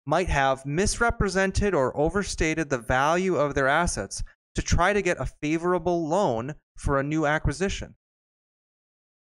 might 0.07 0.29
have 0.29 0.65
misrepresented 0.65 1.75
or 1.75 1.97
overstated 1.97 2.71
the 2.71 2.79
value 2.79 3.37
of 3.37 3.55
their 3.55 3.69
assets 3.69 4.23
to 4.55 4.63
try 4.63 4.93
to 4.93 5.03
get 5.03 5.21
a 5.21 5.27
favorable 5.27 6.09
loan 6.09 6.55
for 6.77 6.99
a 6.99 7.03
new 7.03 7.27
acquisition. 7.27 7.95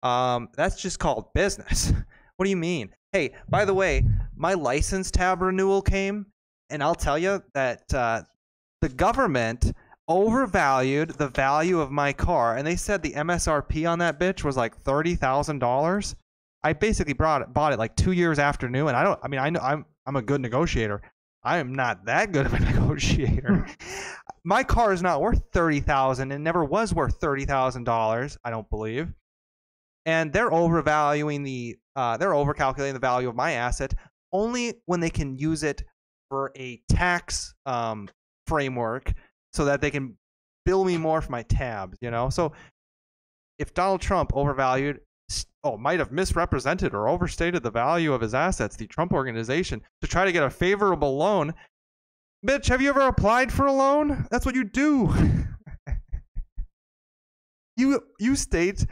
Um, 0.02 0.48
that's 0.54 0.80
just 0.80 0.98
called 0.98 1.32
business. 1.32 1.92
what 2.36 2.44
do 2.44 2.50
you 2.50 2.56
mean? 2.56 2.90
Hey, 3.14 3.30
by 3.48 3.64
the 3.64 3.72
way, 3.72 4.04
my 4.34 4.54
license 4.54 5.08
tab 5.12 5.40
renewal 5.40 5.80
came, 5.80 6.26
and 6.68 6.82
I'll 6.82 6.96
tell 6.96 7.16
you 7.16 7.44
that 7.54 7.94
uh, 7.94 8.22
the 8.80 8.88
government 8.88 9.72
overvalued 10.08 11.10
the 11.10 11.28
value 11.28 11.78
of 11.78 11.92
my 11.92 12.12
car, 12.12 12.56
and 12.56 12.66
they 12.66 12.74
said 12.74 13.02
the 13.04 13.12
MSRP 13.12 13.88
on 13.88 14.00
that 14.00 14.18
bitch 14.18 14.42
was 14.42 14.56
like 14.56 14.76
thirty 14.78 15.14
thousand 15.14 15.60
dollars. 15.60 16.16
I 16.64 16.72
basically 16.72 17.12
brought 17.12 17.42
it, 17.42 17.52
bought 17.52 17.72
it 17.72 17.78
like 17.78 17.94
two 17.94 18.10
years 18.10 18.40
after 18.40 18.68
new, 18.68 18.88
and 18.88 18.96
I 18.96 19.04
don't. 19.04 19.20
I 19.22 19.28
mean, 19.28 19.38
I 19.38 19.48
know 19.48 19.60
I'm 19.60 19.86
I'm 20.06 20.16
a 20.16 20.22
good 20.22 20.40
negotiator. 20.40 21.00
I 21.44 21.58
am 21.58 21.72
not 21.72 22.06
that 22.06 22.32
good 22.32 22.46
of 22.46 22.54
a 22.54 22.58
negotiator. 22.72 23.64
my 24.42 24.64
car 24.64 24.92
is 24.92 25.02
not 25.02 25.20
worth 25.20 25.40
thirty 25.52 25.78
thousand, 25.78 26.32
and 26.32 26.42
never 26.42 26.64
was 26.64 26.92
worth 26.92 27.20
thirty 27.20 27.44
thousand 27.44 27.84
dollars. 27.84 28.36
I 28.44 28.50
don't 28.50 28.68
believe. 28.68 29.14
And 30.04 30.32
they're 30.32 30.52
overvaluing 30.52 31.44
the, 31.44 31.78
uh, 31.96 32.16
they're 32.16 32.30
overcalculating 32.30 32.92
the 32.92 32.98
value 32.98 33.28
of 33.28 33.36
my 33.36 33.52
asset 33.52 33.94
only 34.32 34.74
when 34.86 35.00
they 35.00 35.10
can 35.10 35.36
use 35.36 35.62
it 35.62 35.82
for 36.28 36.50
a 36.56 36.82
tax 36.88 37.54
um, 37.66 38.08
framework 38.46 39.12
so 39.52 39.64
that 39.64 39.80
they 39.80 39.90
can 39.90 40.16
bill 40.66 40.84
me 40.84 40.96
more 40.96 41.20
for 41.20 41.30
my 41.30 41.42
tabs, 41.42 41.96
you 42.00 42.10
know? 42.10 42.28
So 42.28 42.52
if 43.58 43.72
Donald 43.74 44.00
Trump 44.00 44.32
overvalued, 44.34 45.00
oh, 45.62 45.76
might 45.76 46.00
have 46.00 46.10
misrepresented 46.10 46.94
or 46.94 47.08
overstated 47.08 47.62
the 47.62 47.70
value 47.70 48.12
of 48.12 48.20
his 48.20 48.34
assets, 48.34 48.76
the 48.76 48.86
Trump 48.86 49.12
organization, 49.12 49.80
to 50.02 50.08
try 50.08 50.24
to 50.24 50.32
get 50.32 50.42
a 50.42 50.50
favorable 50.50 51.16
loan, 51.16 51.54
bitch, 52.44 52.66
have 52.68 52.82
you 52.82 52.88
ever 52.88 53.02
applied 53.02 53.52
for 53.52 53.66
a 53.66 53.72
loan? 53.72 54.26
That's 54.30 54.44
what 54.44 54.56
you 54.56 54.64
do. 54.64 55.14
you 57.76 58.00
you 58.18 58.36
state 58.36 58.86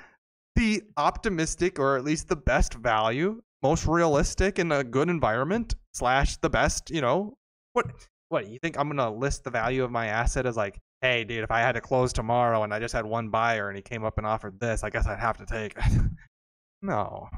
the 0.57 0.83
optimistic 0.97 1.79
or 1.79 1.97
at 1.97 2.05
least 2.05 2.29
the 2.29 2.37
best 2.37 2.75
value, 2.75 3.41
most 3.63 3.87
realistic 3.87 4.59
in 4.59 4.73
a 4.73 4.85
good 4.85 5.09
environment 5.09 5.75
slash 5.93 6.37
the 6.39 6.51
best, 6.51 6.91
you 6.91 7.01
know. 7.01 7.37
What 7.73 7.87
what 8.29 8.49
you 8.49 8.59
think 8.59 8.79
I'm 8.79 8.89
gonna 8.89 9.13
list 9.13 9.45
the 9.45 9.51
value 9.51 9.85
of 9.85 9.91
my 9.91 10.07
asset 10.07 10.47
as 10.47 10.57
like, 10.57 10.79
hey 11.01 11.25
dude, 11.25 11.45
if 11.45 11.51
I 11.51 11.61
had 11.61 11.73
to 11.73 11.81
close 11.81 12.13
tomorrow 12.13 12.63
and 12.63 12.73
I 12.73 12.81
just 12.81 12.95
had 12.95 13.05
one 13.05 13.29
buyer 13.29 13.69
and 13.69 13.77
he 13.77 13.83
came 13.83 14.05
up 14.05 14.19
and 14.19 14.27
offered 14.27 14.59
this, 14.61 14.85
I 14.85 14.91
guess 14.91 15.07
I'd 15.07 15.19
have 15.19 15.39
to 15.39 15.47
take 15.47 15.75
it. 15.77 16.03
no. 16.83 17.29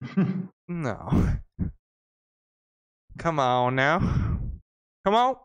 no. 0.68 1.28
Come 3.18 3.38
on 3.38 3.74
now. 3.74 3.98
Come 5.04 5.14
on. 5.14 5.36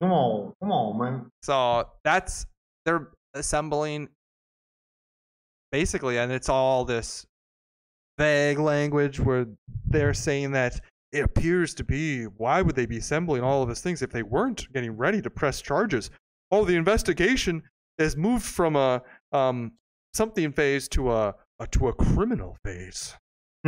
Come 0.00 0.12
on, 0.12 0.52
come 0.60 0.72
on, 0.72 0.98
man. 0.98 1.30
So 1.42 1.88
that's 2.04 2.46
they're 2.84 3.08
assembling 3.34 4.08
basically, 5.76 6.16
and 6.16 6.32
it's 6.32 6.48
all 6.48 6.86
this 6.86 7.26
vague 8.16 8.58
language 8.58 9.20
where 9.20 9.46
they're 9.84 10.14
saying 10.14 10.52
that 10.52 10.80
it 11.12 11.22
appears 11.22 11.74
to 11.74 11.84
be 11.84 12.24
why 12.24 12.62
would 12.62 12.74
they 12.74 12.86
be 12.86 12.96
assembling 12.96 13.42
all 13.42 13.62
of 13.62 13.68
these 13.68 13.82
things 13.82 14.00
if 14.00 14.08
they 14.10 14.22
weren't 14.22 14.72
getting 14.72 14.96
ready 14.96 15.20
to 15.20 15.28
press 15.28 15.60
charges? 15.60 16.08
Oh, 16.50 16.64
the 16.64 16.76
investigation 16.76 17.62
has 17.98 18.16
moved 18.16 18.46
from 18.46 18.74
a 18.74 19.02
um 19.32 19.72
something 20.14 20.50
phase 20.50 20.88
to 20.88 21.12
a, 21.12 21.34
a 21.60 21.66
to 21.66 21.88
a 21.88 21.92
criminal 21.92 22.56
phase. 22.64 23.14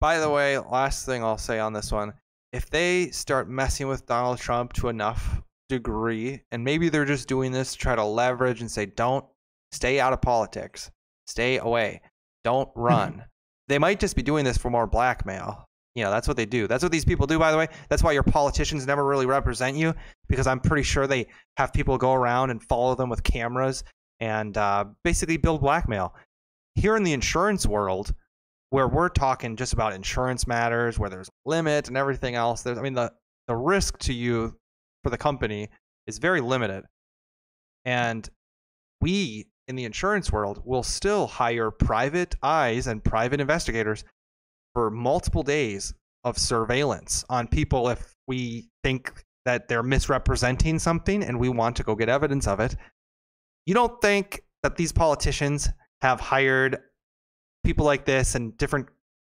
By 0.00 0.18
the 0.18 0.30
way, 0.30 0.58
last 0.58 1.04
thing 1.04 1.22
I'll 1.22 1.36
say 1.36 1.58
on 1.58 1.74
this 1.74 1.92
one 1.92 2.14
if 2.54 2.70
they 2.70 3.10
start 3.10 3.50
messing 3.50 3.86
with 3.86 4.06
Donald 4.06 4.38
Trump 4.38 4.72
to 4.74 4.88
enough 4.88 5.42
degree, 5.68 6.42
and 6.50 6.64
maybe 6.64 6.88
they're 6.88 7.04
just 7.04 7.28
doing 7.28 7.52
this 7.52 7.72
to 7.72 7.78
try 7.78 7.94
to 7.94 8.04
leverage 8.04 8.62
and 8.62 8.70
say, 8.70 8.86
don't 8.86 9.24
stay 9.72 9.98
out 10.00 10.12
of 10.12 10.20
politics, 10.20 10.90
stay 11.26 11.58
away, 11.58 12.00
don't 12.44 12.68
run. 12.76 13.24
they 13.68 13.78
might 13.78 14.00
just 14.00 14.16
be 14.16 14.22
doing 14.22 14.44
this 14.44 14.58
for 14.58 14.70
more 14.70 14.86
blackmail. 14.86 15.64
You 15.94 16.04
know, 16.04 16.10
that's 16.10 16.26
what 16.26 16.38
they 16.38 16.46
do. 16.46 16.66
That's 16.66 16.82
what 16.82 16.92
these 16.92 17.04
people 17.04 17.26
do, 17.26 17.38
by 17.38 17.50
the 17.50 17.58
way. 17.58 17.68
That's 17.90 18.02
why 18.02 18.12
your 18.12 18.22
politicians 18.22 18.86
never 18.86 19.04
really 19.04 19.26
represent 19.26 19.76
you, 19.76 19.94
because 20.28 20.46
I'm 20.46 20.60
pretty 20.60 20.84
sure 20.84 21.06
they 21.06 21.26
have 21.58 21.72
people 21.72 21.98
go 21.98 22.14
around 22.14 22.48
and 22.50 22.62
follow 22.62 22.94
them 22.94 23.10
with 23.10 23.22
cameras 23.22 23.84
and 24.18 24.56
uh, 24.56 24.84
basically 25.04 25.36
build 25.36 25.60
blackmail. 25.60 26.14
Here 26.76 26.96
in 26.96 27.02
the 27.02 27.12
insurance 27.12 27.66
world, 27.66 28.14
where 28.70 28.88
we're 28.88 29.10
talking 29.10 29.54
just 29.54 29.74
about 29.74 29.92
insurance 29.92 30.46
matters, 30.46 30.98
where 30.98 31.10
there's 31.10 31.28
limit 31.44 31.88
and 31.88 31.96
everything 31.96 32.36
else, 32.36 32.62
there's, 32.62 32.78
I 32.78 32.82
mean, 32.82 32.94
the, 32.94 33.12
the 33.46 33.56
risk 33.56 33.98
to 33.98 34.14
you 34.14 34.56
for 35.02 35.10
the 35.10 35.18
company 35.18 35.68
is 36.06 36.16
very 36.18 36.40
limited. 36.40 36.84
And 37.84 38.26
we 39.02 39.46
in 39.68 39.76
the 39.76 39.84
insurance 39.84 40.32
world 40.32 40.62
will 40.64 40.82
still 40.82 41.26
hire 41.26 41.70
private 41.70 42.34
eyes 42.42 42.86
and 42.86 43.02
private 43.02 43.40
investigators 43.40 44.04
for 44.74 44.90
multiple 44.90 45.42
days 45.42 45.94
of 46.24 46.38
surveillance 46.38 47.24
on 47.28 47.46
people 47.46 47.88
if 47.88 48.14
we 48.26 48.68
think 48.82 49.24
that 49.44 49.68
they're 49.68 49.82
misrepresenting 49.82 50.78
something 50.78 51.22
and 51.22 51.38
we 51.38 51.48
want 51.48 51.76
to 51.76 51.82
go 51.82 51.94
get 51.94 52.08
evidence 52.08 52.46
of 52.46 52.60
it. 52.60 52.76
You 53.66 53.74
don't 53.74 54.00
think 54.00 54.42
that 54.62 54.76
these 54.76 54.92
politicians 54.92 55.68
have 56.00 56.20
hired 56.20 56.78
people 57.64 57.84
like 57.84 58.04
this 58.04 58.34
and 58.34 58.56
different 58.56 58.88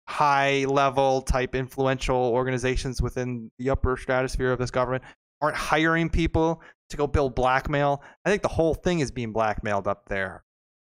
high 0.07 0.63
level 0.65 1.21
type 1.21 1.55
influential 1.55 2.17
organizations 2.17 3.01
within 3.01 3.51
the 3.59 3.69
upper 3.69 3.97
stratosphere 3.97 4.51
of 4.51 4.59
this 4.59 4.71
government 4.71 5.03
aren't 5.41 5.57
hiring 5.57 6.09
people 6.09 6.61
to 6.89 6.97
go 6.97 7.07
build 7.07 7.35
blackmail. 7.35 8.01
I 8.25 8.29
think 8.29 8.41
the 8.41 8.47
whole 8.47 8.73
thing 8.73 8.99
is 8.99 9.11
being 9.11 9.33
blackmailed 9.33 9.87
up 9.87 10.07
there. 10.07 10.43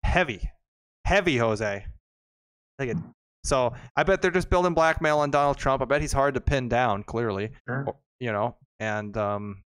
Heavy. 0.05 0.51
Heavy, 1.05 1.37
Jose. 1.37 1.85
Like 2.79 2.89
it. 2.89 2.97
So 3.45 3.73
I 3.97 4.03
bet 4.03 4.23
they're 4.23 4.31
just 4.31 4.51
building 4.51 4.75
blackmail 4.75 5.19
on 5.19 5.31
Donald 5.31 5.57
Trump. 5.57 5.83
I 5.83 5.87
bet 5.87 6.01
he's 6.01 6.13
hard 6.13 6.35
to 6.35 6.41
pin 6.41 6.69
down, 6.69 7.03
clearly. 7.03 7.51
Sure. 7.67 7.87
You 8.19 8.33
know, 8.33 8.57
and 8.79 9.17
um 9.17 9.63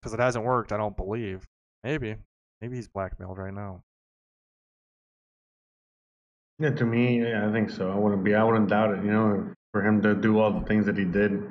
because 0.00 0.14
it 0.14 0.20
hasn't 0.20 0.44
worked, 0.44 0.72
I 0.72 0.76
don't 0.76 0.96
believe. 0.96 1.46
Maybe. 1.84 2.16
Maybe 2.60 2.76
he's 2.76 2.88
blackmailed 2.88 3.38
right 3.38 3.54
now. 3.54 3.82
Yeah, 6.58 6.70
to 6.70 6.84
me, 6.84 7.22
yeah, 7.22 7.48
I 7.48 7.52
think 7.52 7.70
so. 7.70 7.90
I 7.90 7.96
wouldn't 7.96 8.22
be. 8.22 8.34
I 8.34 8.44
wouldn't 8.44 8.68
doubt 8.68 8.94
it. 8.96 9.04
You 9.04 9.10
know, 9.10 9.54
for 9.72 9.84
him 9.84 10.00
to 10.02 10.14
do 10.14 10.38
all 10.38 10.52
the 10.52 10.64
things 10.66 10.86
that 10.86 10.96
he 10.96 11.04
did, 11.04 11.42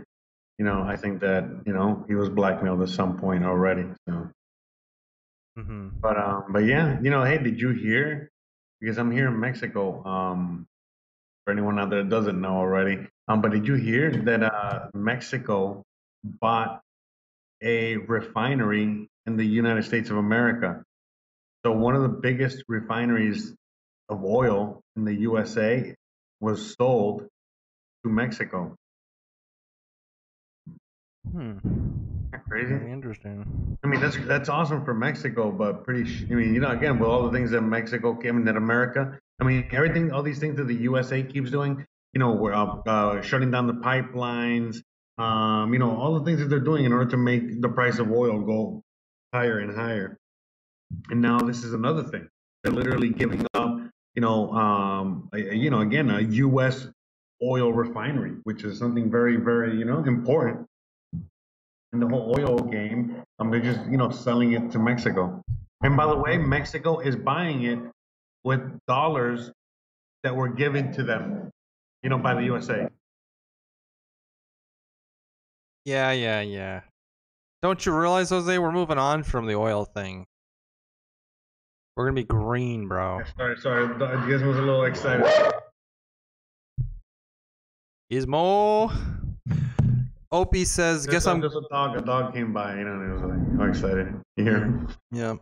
you 0.62 0.68
know, 0.68 0.84
I 0.84 0.96
think 0.96 1.22
that 1.22 1.44
you 1.66 1.74
know 1.74 2.06
he 2.08 2.14
was 2.14 2.30
blackmailed 2.30 2.84
at 2.84 2.90
some 2.90 3.18
point 3.18 3.44
already. 3.44 3.86
So, 4.08 4.30
Mm-hmm. 5.58 5.90
but 6.04 6.18
um, 6.18 6.46
but 6.52 6.66
yeah, 6.66 7.00
you 7.02 7.10
know, 7.10 7.24
hey, 7.24 7.40
did 7.40 7.60
you 7.60 7.72
hear? 7.72 8.30
Because 8.80 9.00
I'm 9.00 9.12
here 9.12 9.28
in 9.30 9.40
Mexico. 9.40 10.06
Um, 10.06 10.68
for 11.46 11.52
anyone 11.54 11.80
out 11.80 11.90
there 11.90 12.04
that 12.04 12.10
doesn't 12.10 12.40
know 12.40 12.58
already, 12.58 13.08
um, 13.28 13.42
but 13.42 13.52
did 13.52 13.68
you 13.68 13.74
hear 13.74 14.12
that 14.26 14.44
uh, 14.44 14.90
Mexico 14.94 15.82
bought 16.24 16.82
a 17.64 17.98
refinery 17.98 19.10
in 19.26 19.38
the 19.38 19.46
United 19.46 19.86
States 19.86 20.12
of 20.12 20.18
America? 20.18 20.84
So 21.66 21.72
one 21.72 21.96
of 21.96 22.04
the 22.04 22.10
biggest 22.10 22.64
refineries 22.68 23.56
of 24.10 24.24
oil 24.24 24.82
in 24.96 25.06
the 25.06 25.16
USA 25.16 25.96
was 26.40 26.76
sold 26.78 27.28
to 28.06 28.12
Mexico. 28.12 28.76
Hmm. 31.30 31.58
Crazy? 32.48 32.74
Very 32.74 32.92
interesting. 32.92 33.78
I 33.84 33.88
mean, 33.88 34.02
that's 34.02 34.18
that's 34.26 34.50
awesome 34.50 34.84
for 34.84 34.94
Mexico, 34.94 35.52
but 35.52 35.84
pretty. 35.84 36.06
Sh- 36.06 36.26
I 36.30 36.34
mean, 36.34 36.54
you 36.54 36.62
know, 36.62 36.70
again, 36.70 37.00
with 37.00 37.08
all 37.10 37.24
the 37.24 37.32
things 37.32 37.52
that 37.52 37.62
Mexico, 37.62 38.16
came 38.16 38.38
mean, 38.38 38.46
that 38.46 38.58
America. 38.58 39.20
I 39.40 39.44
mean, 39.44 39.68
everything, 39.72 40.12
all 40.12 40.24
these 40.24 40.40
things 40.40 40.58
that 40.58 40.68
the 40.68 40.76
USA 40.76 41.24
keeps 41.24 41.52
doing. 41.52 41.86
You 42.14 42.20
know, 42.20 42.34
we're 42.34 42.54
uh, 42.54 42.78
uh, 42.86 43.22
shutting 43.22 43.52
down 43.52 43.68
the 43.68 43.74
pipelines. 43.74 44.78
Um, 45.18 45.72
you 45.72 45.80
know, 45.80 45.96
all 45.96 46.18
the 46.20 46.26
things 46.26 46.40
that 46.40 46.50
they're 46.50 46.60
doing 46.60 46.86
in 46.86 46.94
order 46.94 47.10
to 47.12 47.18
make 47.18 47.62
the 47.62 47.70
price 47.70 48.00
of 48.00 48.12
oil 48.12 48.40
go 48.42 48.84
higher 49.34 49.60
and 49.60 49.76
higher. 49.76 50.18
And 51.10 51.22
now 51.22 51.40
this 51.40 51.64
is 51.64 51.74
another 51.74 52.04
thing. 52.04 52.28
They're 52.64 52.74
literally 52.74 53.10
giving 53.10 53.46
up. 53.54 53.78
You 54.16 54.22
know, 54.22 54.52
um, 54.52 55.30
you 55.34 55.70
know, 55.70 55.80
again, 55.80 56.10
a 56.10 56.20
U.S. 56.20 56.88
oil 57.42 57.72
refinery, 57.72 58.34
which 58.44 58.64
is 58.64 58.78
something 58.78 59.10
very, 59.10 59.38
very, 59.38 59.78
you 59.78 59.86
know, 59.86 60.04
important 60.04 60.68
in 61.94 62.00
the 62.00 62.08
whole 62.08 62.36
oil 62.38 62.58
game. 62.58 63.24
Um, 63.40 63.52
they're 63.52 63.60
just 63.60 63.80
you 63.90 63.98
know 63.98 64.10
selling 64.10 64.54
it 64.54 64.72
to 64.72 64.80
Mexico. 64.80 65.42
And 65.84 65.98
by 65.98 66.06
the 66.08 66.16
way, 66.16 66.38
Mexico 66.38 67.00
is 67.00 67.16
buying 67.16 67.64
it 67.64 67.80
with 68.44 68.62
dollars 68.88 69.52
that 70.24 70.36
were 70.36 70.50
given 70.50 70.92
to 70.94 71.04
them, 71.04 71.50
you 72.04 72.10
know, 72.10 72.20
by 72.20 72.36
the 72.36 72.44
USA. 72.44 72.88
Yeah, 75.86 76.12
yeah, 76.12 76.42
yeah. 76.42 76.82
Don't 77.64 77.84
you 77.86 77.96
realize, 77.98 78.30
Jose, 78.30 78.58
we're 78.60 78.72
moving 78.72 79.00
on 79.00 79.24
from 79.24 79.48
the 79.48 79.56
oil 79.56 79.86
thing. 79.86 80.26
We're 81.96 82.06
gonna 82.06 82.16
be 82.16 82.24
green, 82.24 82.88
bro. 82.88 83.22
Sorry, 83.38 83.58
sorry, 83.58 83.86
I 83.86 84.30
guess 84.30 84.42
I 84.42 84.48
was 84.48 84.58
a 84.58 84.62
little 84.62 84.86
excited. 84.86 85.26
Ismo. 88.12 89.21
Opie 90.32 90.64
says, 90.64 91.06
guess 91.06 91.28
I'm 91.28 91.42
just 91.42 91.56
a 91.56 91.62
dog. 91.70 91.98
A 91.98 92.02
dog 92.02 92.34
came 92.34 92.54
by, 92.54 92.78
you 92.78 92.86
know, 92.86 92.94
and 92.94 93.10
it 93.10 93.14
was 93.14 93.24
like, 93.24 93.58
how 93.60 93.66
excited. 93.66 94.14
You 94.38 94.44
hear? 94.44 94.58
him? 94.60 94.88
Yeah. 95.12 95.36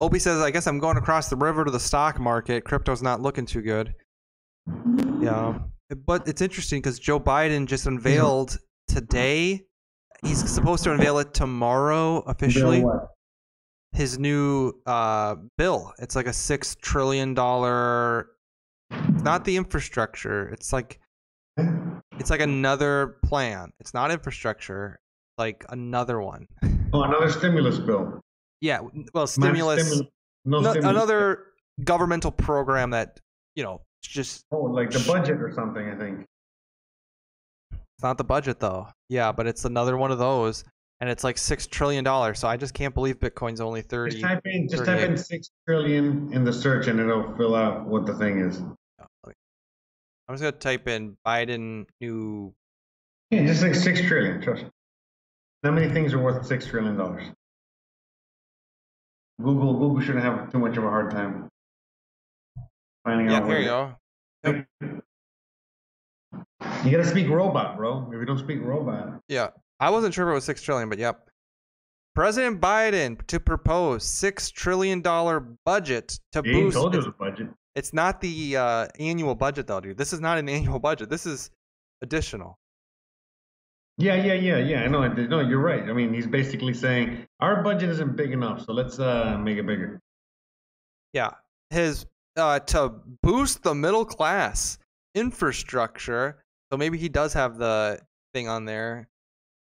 Opie 0.00 0.20
says, 0.20 0.40
I 0.40 0.50
guess 0.50 0.66
I'm 0.66 0.78
going 0.78 0.96
across 0.96 1.28
the 1.28 1.36
river 1.36 1.64
to 1.64 1.70
the 1.70 1.80
stock 1.80 2.20
market. 2.20 2.64
Crypto's 2.64 3.02
not 3.02 3.20
looking 3.20 3.44
too 3.44 3.62
good. 3.62 3.94
Yeah. 5.20 5.58
But 6.06 6.28
it's 6.28 6.42
interesting 6.42 6.80
because 6.80 6.98
Joe 6.98 7.18
Biden 7.18 7.66
just 7.66 7.86
unveiled 7.86 8.58
today. 8.88 9.62
He's 10.24 10.48
supposed 10.48 10.84
to 10.84 10.92
unveil 10.92 11.18
it 11.18 11.34
tomorrow 11.34 12.18
officially. 12.20 12.84
His 13.92 14.18
new 14.18 14.72
uh, 14.86 15.36
bill. 15.58 15.92
It's 15.98 16.16
like 16.16 16.26
a 16.26 16.32
six 16.32 16.76
trillion 16.80 17.34
dollar. 17.34 18.28
It's 18.90 19.22
not 19.22 19.44
the 19.44 19.56
infrastructure. 19.56 20.48
It's 20.48 20.72
like 20.72 21.00
it's 22.24 22.30
like 22.30 22.40
another 22.40 23.18
plan. 23.22 23.70
It's 23.80 23.92
not 23.94 24.10
infrastructure. 24.10 24.98
Like 25.36 25.64
another 25.68 26.20
one. 26.20 26.46
Oh, 26.92 27.02
another 27.02 27.30
stimulus 27.30 27.78
bill. 27.78 28.20
Yeah. 28.60 28.80
Well, 29.12 29.26
stimulus. 29.26 29.82
stimu- 30.00 30.08
no 30.44 30.60
No- 30.60 30.70
stimulus. 30.72 30.90
another 30.96 31.44
governmental 31.84 32.30
program 32.30 32.90
that 32.90 33.18
you 33.56 33.62
know 33.64 33.80
it's 34.02 34.12
just 34.12 34.44
Oh, 34.52 34.58
like 34.62 34.90
the 34.90 35.02
budget 35.06 35.40
or 35.42 35.52
something. 35.52 35.88
I 35.88 35.96
think. 35.96 36.20
it's 37.72 38.02
not 38.02 38.16
the 38.18 38.24
budget 38.24 38.60
though 38.60 38.86
yeah 39.08 39.30
but 39.32 39.46
it's 39.46 39.64
another 39.64 39.96
one 39.96 40.10
of 40.12 40.18
those 40.18 40.64
and 41.00 41.08
it's 41.10 41.24
like 41.24 41.36
six 41.38 41.66
trillion 41.66 42.04
dollars 42.04 42.38
so 42.38 42.46
i 42.48 42.56
just 42.56 42.74
can't 42.74 42.94
believe 42.94 43.18
bitcoin's 43.18 43.60
only 43.60 43.82
30 43.82 44.12
Just 44.12 44.22
type 44.24 44.40
in, 44.44 44.68
just 44.68 44.84
type 44.84 45.00
in 45.00 45.16
six 45.16 45.50
trillion 45.66 46.32
in 46.32 46.44
the 46.44 46.52
search, 46.52 46.86
and 46.88 46.98
it'll 47.00 47.34
fill 47.36 47.54
out 47.56 47.86
what 47.86 48.06
the 48.06 48.14
thing 48.14 48.38
is. 48.40 48.62
I'm 50.28 50.34
just 50.34 50.42
gonna 50.42 50.52
type 50.52 50.88
in 50.88 51.16
biden 51.26 51.86
new 52.00 52.54
Yeah, 53.30 53.46
just 53.46 53.62
like 53.62 53.74
six 53.74 54.00
trillion. 54.00 54.40
Trust 54.40 54.64
me. 54.64 54.70
How 55.62 55.70
many 55.70 55.92
things 55.92 56.12
are 56.12 56.18
worth 56.18 56.46
six 56.46 56.66
trillion 56.66 56.96
dollars? 56.96 57.24
Google 59.42 59.72
Google 59.78 60.00
shouldn't 60.00 60.24
have 60.24 60.52
too 60.52 60.58
much 60.58 60.76
of 60.76 60.84
a 60.84 60.88
hard 60.90 61.10
time 61.10 61.48
finding 63.04 63.30
yeah 63.30 63.38
out. 63.38 63.46
here 63.48 63.58
you 63.60 63.64
it- 63.64 64.66
go 64.82 64.96
You 66.84 66.90
gotta 66.90 67.06
speak 67.08 67.28
robot, 67.28 67.76
bro. 67.76 68.06
If 68.12 68.18
you 68.20 68.24
don't 68.26 68.38
speak 68.38 68.60
robot, 68.62 69.20
yeah 69.28 69.48
i 69.80 69.90
wasn't 69.90 70.14
sure 70.14 70.28
if 70.28 70.32
it 70.32 70.34
was 70.34 70.44
six 70.44 70.62
trillion 70.62 70.88
but 70.88 70.98
yep 70.98 71.28
president 72.14 72.60
biden 72.60 73.20
to 73.26 73.40
propose 73.40 74.04
six 74.04 74.50
trillion 74.50 75.00
dollar 75.02 75.40
budget 75.64 76.18
to 76.32 76.42
he 76.44 76.52
boost 76.52 76.76
told 76.76 76.92
you 76.94 77.00
its- 77.00 77.06
the 77.06 77.12
budget. 77.12 77.48
It's 77.74 77.92
not 77.92 78.20
the 78.20 78.56
uh, 78.56 78.86
annual 78.98 79.34
budget 79.34 79.66
though 79.66 79.80
dude 79.80 79.96
this 79.98 80.12
is 80.12 80.20
not 80.20 80.38
an 80.38 80.48
annual 80.56 80.78
budget 80.78 81.08
this 81.10 81.26
is 81.26 81.50
additional 82.02 82.58
Yeah, 83.96 84.16
yeah, 84.16 84.34
yeah, 84.34 84.58
yeah. 84.58 84.82
I 84.82 84.88
know. 84.88 85.06
No, 85.06 85.38
you're 85.38 85.62
right. 85.62 85.84
I 85.88 85.92
mean, 85.92 86.12
he's 86.12 86.26
basically 86.26 86.74
saying 86.74 87.06
our 87.38 87.62
budget 87.62 87.88
isn't 87.90 88.16
big 88.16 88.32
enough, 88.32 88.58
so 88.66 88.72
let's 88.72 88.98
uh, 88.98 89.38
make 89.38 89.56
it 89.56 89.66
bigger. 89.66 90.00
Yeah, 91.12 91.30
his 91.70 92.04
uh, 92.36 92.58
to 92.74 92.90
boost 93.22 93.62
the 93.62 93.72
middle 93.72 94.04
class 94.04 94.78
infrastructure. 95.14 96.42
So 96.72 96.76
maybe 96.76 96.98
he 96.98 97.08
does 97.08 97.32
have 97.34 97.56
the 97.56 98.00
thing 98.34 98.48
on 98.48 98.64
there. 98.64 99.06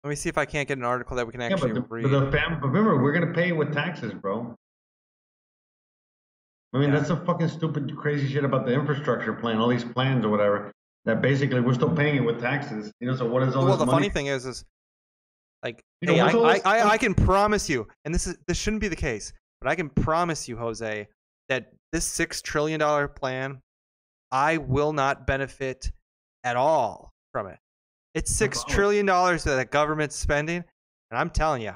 Let 0.03 0.09
me 0.09 0.15
see 0.15 0.29
if 0.29 0.37
I 0.39 0.45
can't 0.45 0.67
get 0.67 0.77
an 0.79 0.83
article 0.83 1.15
that 1.17 1.27
we 1.27 1.31
can 1.31 1.41
Yeah, 1.41 1.53
actually 1.53 1.73
but 1.73 1.87
the, 1.87 1.93
read. 1.95 2.03
but 2.09 2.25
the 2.25 2.31
fam, 2.31 2.59
but 2.59 2.67
remember, 2.69 3.01
we're 3.03 3.13
gonna 3.13 3.33
pay 3.33 3.51
with 3.51 3.71
taxes, 3.71 4.13
bro. 4.13 4.55
I 6.73 6.77
mean, 6.79 6.89
Yeah. 6.89 6.95
that's 6.95 7.07
some 7.07 7.25
fucking 7.25 7.49
stupid, 7.49 7.95
crazy 7.95 8.27
shit 8.27 8.43
about 8.43 8.65
the 8.65 8.73
infrastructure 8.73 9.33
plan, 9.33 9.57
all 9.57 9.67
these 9.67 9.83
plans 9.85 10.25
or 10.25 10.29
whatever. 10.29 10.71
that 11.05 11.21
basically 11.21 11.59
we're 11.59 11.73
still 11.73 11.93
paying 11.93 12.15
it 12.15 12.21
with 12.21 12.39
taxes. 12.39 12.89
You 13.01 13.07
know, 13.07 13.15
so 13.17 13.27
what 13.27 13.43
is 13.43 13.55
all 13.55 13.65
well, 13.65 13.73
this 13.73 13.79
the 13.79 13.85
money? 13.85 14.03
funny 14.05 14.09
thing 14.09 14.27
is, 14.27 14.45
is 14.45 14.63
like, 15.61 15.83
You 15.99 16.07
know, 16.07 16.13
hey, 16.13 16.61
I, 16.63 16.77
I, 16.77 16.77
I, 16.79 16.89
I 16.91 16.97
can 16.97 17.13
promise 17.13 17.69
you, 17.69 17.85
and 18.05 18.15
this 18.15 18.25
is 18.25 18.37
this 18.47 18.57
shouldn't 18.57 18.79
be 18.81 18.87
the 18.87 18.95
case, 18.95 19.33
but 19.59 19.69
I 19.69 19.75
can 19.75 19.89
promise 19.89 20.47
you, 20.47 20.55
Jose, 20.55 21.07
that 21.49 21.73
this 21.91 22.05
six 22.05 22.41
trillion 22.41 22.79
dollar 22.79 23.09
plan, 23.09 23.59
I 24.31 24.57
will 24.57 24.93
not 24.93 25.27
benefit 25.27 25.91
at 26.45 26.55
all 26.55 27.11
from 27.33 27.47
it. 27.47 27.59
It's 28.15 28.31
six 28.31 28.63
trillion 28.63 29.05
dollars 29.05 29.43
that 29.43 29.55
the 29.57 29.65
government's 29.65 30.15
spending, 30.15 30.63
and 31.11 31.19
I'm 31.19 31.31
telling 31.31 31.63
you, 31.63 31.73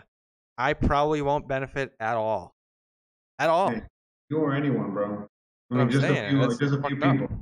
I 0.57 0.71
probably 0.71 1.21
won't 1.21 1.49
benefit 1.49 1.91
at 1.99 2.15
all, 2.15 2.53
at 3.39 3.49
all. 3.49 3.71
Hey, 3.71 3.81
you 4.30 4.38
or 4.38 4.53
anyone, 4.53 4.91
bro. 4.91 5.28
I 5.71 5.73
mean, 5.73 5.82
I'm 5.82 5.89
just 5.89 6.01
saying, 6.01 6.25
a 6.25 6.30
few, 6.30 6.39
that's 6.39 6.57
just 6.57 6.73
a 6.73 6.82
few 6.84 6.99
fucked 6.99 7.03
up. 7.03 7.11
people. 7.13 7.38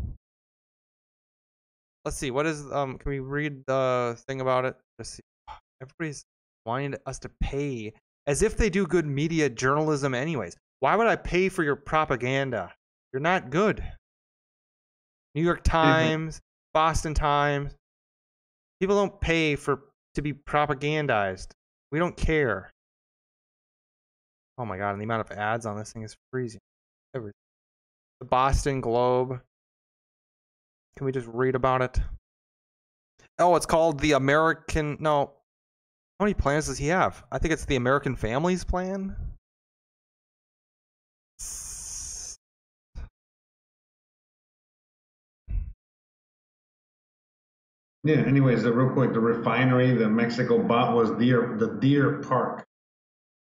Let's 2.03 2.17
see. 2.17 2.31
What 2.31 2.45
is 2.45 2.71
um? 2.71 2.97
Can 2.97 3.09
we 3.11 3.19
read 3.19 3.63
the 3.67 4.17
thing 4.27 4.41
about 4.41 4.65
it? 4.65 4.75
Let's 4.99 5.11
see. 5.11 5.23
Everybody's 5.81 6.23
wanting 6.65 6.95
us 7.05 7.19
to 7.19 7.29
pay 7.41 7.93
as 8.27 8.41
if 8.41 8.57
they 8.57 8.69
do 8.69 8.85
good 8.87 9.05
media 9.05 9.49
journalism, 9.49 10.13
anyways. 10.13 10.55
Why 10.79 10.95
would 10.95 11.07
I 11.07 11.15
pay 11.15 11.49
for 11.49 11.63
your 11.63 11.75
propaganda? 11.75 12.73
You're 13.13 13.21
not 13.21 13.49
good. 13.49 13.83
New 15.35 15.43
York 15.43 15.63
Times, 15.63 16.41
Boston 16.73 17.13
Times. 17.13 17.75
People 18.79 18.95
don't 18.95 19.19
pay 19.19 19.55
for 19.55 19.83
to 20.15 20.21
be 20.21 20.33
propagandized. 20.33 21.47
We 21.91 21.99
don't 21.99 22.15
care. 22.15 22.71
Oh 24.57 24.65
my 24.65 24.77
god! 24.77 24.91
And 24.91 25.01
the 25.01 25.05
amount 25.05 25.29
of 25.29 25.37
ads 25.37 25.65
on 25.65 25.77
this 25.77 25.91
thing 25.91 26.03
is 26.03 26.15
freezing. 26.31 26.61
The 27.15 28.25
Boston 28.25 28.81
Globe. 28.81 29.39
Can 30.97 31.05
we 31.05 31.11
just 31.11 31.27
read 31.27 31.55
about 31.55 31.81
it? 31.81 31.99
Oh, 33.39 33.55
it's 33.55 33.65
called 33.65 33.99
the 33.99 34.13
American. 34.13 34.97
No. 34.99 35.31
How 36.19 36.25
many 36.25 36.33
plans 36.33 36.67
does 36.67 36.77
he 36.77 36.87
have? 36.87 37.23
I 37.31 37.37
think 37.37 37.53
it's 37.53 37.65
the 37.65 37.75
American 37.75 38.15
Families 38.15 38.63
Plan. 38.63 39.15
Yeah. 48.03 48.17
Anyways, 48.17 48.63
the 48.63 48.71
real 48.71 48.93
quick, 48.93 49.13
the 49.13 49.19
refinery 49.19 49.93
that 49.93 50.09
Mexico 50.09 50.61
bought 50.61 50.95
was 50.95 51.11
Deer, 51.11 51.55
the 51.57 51.77
Deer 51.79 52.19
Park, 52.19 52.63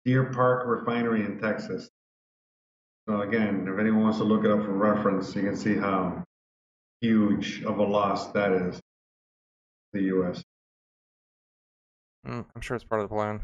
Deer 0.04 0.24
Park 0.32 0.66
Refinery 0.66 1.24
in 1.24 1.38
Texas. 1.40 1.90
So 3.08 3.20
again, 3.22 3.66
if 3.68 3.78
anyone 3.78 4.04
wants 4.04 4.18
to 4.18 4.24
look 4.24 4.44
it 4.44 4.50
up 4.50 4.64
for 4.64 4.72
reference, 4.72 5.34
you 5.34 5.42
can 5.42 5.56
see 5.56 5.74
how 5.74 6.22
huge 7.00 7.62
of 7.64 7.78
a 7.78 7.82
loss 7.82 8.30
that 8.32 8.52
is. 8.52 8.80
The 9.92 10.02
U.S. 10.02 10.42
Mm, 12.26 12.44
I'm 12.54 12.60
sure 12.60 12.76
it's 12.76 12.84
part 12.84 13.02
of 13.02 13.08
the 13.08 13.14
plan. 13.14 13.40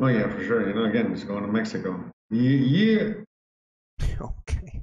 Oh 0.00 0.08
yeah, 0.08 0.28
for 0.28 0.44
sure. 0.44 0.66
You 0.68 0.74
know, 0.74 0.84
again, 0.84 1.12
it's 1.12 1.24
going 1.24 1.42
to 1.42 1.48
Mexico. 1.48 2.04
Yeah. 2.30 3.12
okay. 4.20 4.82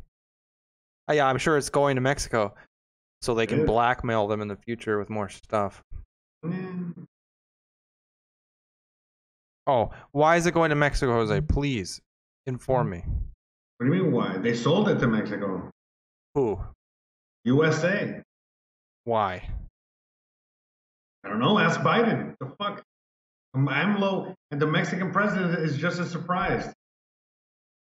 Oh, 1.10 1.14
yeah, 1.14 1.28
I'm 1.28 1.38
sure 1.38 1.58
it's 1.58 1.70
going 1.70 1.96
to 1.96 2.02
Mexico, 2.02 2.54
so 3.22 3.34
they 3.34 3.48
can 3.48 3.60
Yeah. 3.60 3.66
blackmail 3.66 4.28
them 4.28 4.42
in 4.42 4.48
the 4.48 4.56
future 4.58 4.98
with 5.00 5.10
more 5.10 5.30
stuff. 5.30 5.84
Mm. 6.46 7.06
Oh, 9.68 9.92
why 10.12 10.38
is 10.38 10.46
it 10.46 10.54
going 10.54 10.70
to 10.70 10.76
Mexico, 10.76 11.14
Jose? 11.14 11.42
Please 11.42 12.02
inform 12.48 12.90
me. 12.90 13.04
What 13.78 13.88
do 13.88 13.94
you 13.94 14.04
mean? 14.04 14.12
Why 14.12 14.38
they 14.38 14.56
sold 14.56 14.90
it 14.90 15.00
to 15.00 15.08
Mexico? 15.08 15.70
Who? 16.34 16.60
USA. 17.44 18.22
Why? 19.04 19.48
I 21.24 21.30
don't 21.30 21.40
know. 21.40 21.60
Ask 21.60 21.80
Biden. 21.82 22.36
The 22.40 22.48
fuck. 22.58 22.82
Um, 23.54 23.68
AMLO 23.68 24.34
and 24.52 24.62
the 24.62 24.68
Mexican 24.68 25.12
president 25.12 25.60
is 25.60 25.78
just 25.78 26.00
as 26.00 26.10
surprised. 26.12 26.70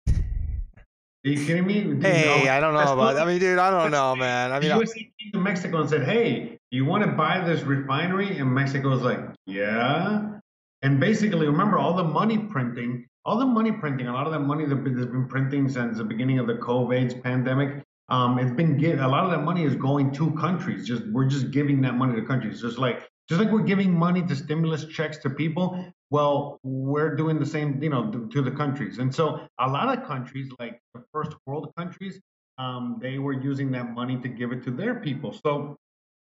Are 0.07 1.29
you 1.29 1.45
kidding 1.45 1.65
me? 1.65 1.81
Dude, 1.81 2.03
Hey, 2.03 2.43
no, 2.45 2.51
I 2.51 2.59
don't 2.59 2.73
know 2.73 2.93
about. 2.93 3.17
I 3.17 3.25
mean, 3.25 3.39
dude, 3.39 3.59
I 3.59 3.69
don't 3.69 3.91
know, 3.91 4.15
man. 4.15 4.51
I 4.51 4.59
mean, 4.59 4.69
USA 4.69 4.99
came 4.99 5.31
to 5.33 5.39
Mexico 5.39 5.81
and 5.81 5.89
said, 5.89 6.03
"Hey, 6.03 6.57
you 6.71 6.85
want 6.85 7.03
to 7.03 7.11
buy 7.11 7.43
this 7.43 7.63
refinery?" 7.63 8.37
And 8.37 8.53
Mexico's 8.53 9.01
like, 9.01 9.19
"Yeah." 9.45 10.39
And 10.83 10.99
basically, 10.99 11.47
remember 11.47 11.77
all 11.77 11.95
the 11.95 12.03
money 12.03 12.37
printing, 12.37 13.07
all 13.27 13.37
the 13.37 13.45
money 13.45 13.73
printing, 13.73 14.07
a 14.07 14.13
lot 14.13 14.25
of 14.25 14.31
that 14.31 14.39
money 14.39 14.65
that 14.65 14.77
has 14.77 15.05
been 15.05 15.27
printing 15.27 15.67
since 15.67 15.97
the 15.97 16.03
beginning 16.03 16.39
of 16.39 16.47
the 16.47 16.53
COVID 16.53 17.21
pandemic. 17.21 17.83
Um, 18.07 18.39
it's 18.39 18.55
been 18.55 18.77
give, 18.77 19.01
a 19.01 19.07
lot 19.07 19.25
of 19.25 19.31
that 19.31 19.43
money 19.43 19.65
is 19.65 19.75
going 19.75 20.13
to 20.13 20.31
countries. 20.31 20.87
Just 20.87 21.05
we're 21.07 21.25
just 21.25 21.51
giving 21.51 21.81
that 21.81 21.95
money 21.95 22.15
to 22.15 22.25
countries, 22.25 22.61
just 22.61 22.77
like 22.77 23.05
just 23.27 23.41
like 23.41 23.51
we're 23.51 23.63
giving 23.73 23.91
money 23.91 24.25
to 24.25 24.33
stimulus 24.33 24.85
checks 24.85 25.17
to 25.17 25.29
people. 25.29 25.93
Well, 26.09 26.61
we're 26.63 27.17
doing 27.17 27.37
the 27.37 27.45
same, 27.45 27.83
you 27.83 27.89
know, 27.89 28.09
to, 28.09 28.29
to 28.29 28.41
the 28.41 28.51
countries. 28.51 28.99
And 28.99 29.13
so 29.13 29.41
a 29.59 29.67
lot 29.67 29.95
of 29.95 30.07
countries, 30.07 30.49
like 30.57 30.79
the 30.93 31.03
first 31.11 31.33
world 31.45 31.73
countries, 31.75 32.21
um, 32.57 32.97
they 33.01 33.19
were 33.19 33.33
using 33.33 33.69
that 33.71 33.91
money 33.93 34.17
to 34.21 34.29
give 34.29 34.53
it 34.53 34.63
to 34.63 34.71
their 34.71 34.95
people. 35.01 35.33
So 35.33 35.75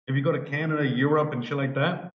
if 0.08 0.16
you 0.16 0.22
go 0.22 0.32
to 0.32 0.40
Canada, 0.40 0.86
Europe, 0.86 1.34
and 1.34 1.44
shit 1.44 1.58
like 1.58 1.74
that, 1.74 2.10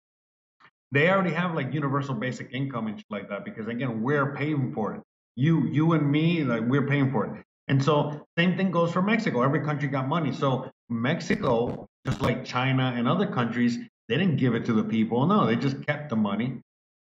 they 0.93 1.11
already 1.11 1.33
have 1.33 1.55
like 1.55 1.73
universal 1.73 2.15
basic 2.15 2.53
income 2.53 2.87
and 2.87 2.99
shit 2.99 3.07
like 3.11 3.29
that 3.29 3.45
because 3.45 3.69
again, 3.69 4.03
we're 4.03 4.35
paying 4.35 4.73
for 4.73 4.95
it. 4.95 5.03
You, 5.37 5.67
you 5.67 5.93
and 5.93 6.11
me, 6.11 6.45
like 6.45 6.63
we're 6.63 6.87
paying 6.87 7.11
for 7.13 7.27
it. 7.27 7.45
And 7.69 7.83
so 7.83 8.27
same 8.39 8.57
thing 8.57 8.71
goes 8.71 8.93
for 8.93 9.03
Mexico. 9.03 9.43
Every 9.43 9.61
country 9.61 9.89
got 9.89 10.09
money. 10.09 10.33
So 10.33 10.71
Mexico, 10.89 11.87
just 12.07 12.21
like 12.23 12.45
China 12.45 12.95
and 12.97 13.07
other 13.07 13.27
countries, 13.27 13.79
they 14.09 14.17
didn't 14.17 14.37
give 14.37 14.55
it 14.55 14.65
to 14.67 14.73
the 14.73 14.85
people. 14.85 15.27
No, 15.27 15.47
they 15.47 15.57
just 15.57 15.87
kept 15.87 16.09
the 16.09 16.17
money. 16.17 16.61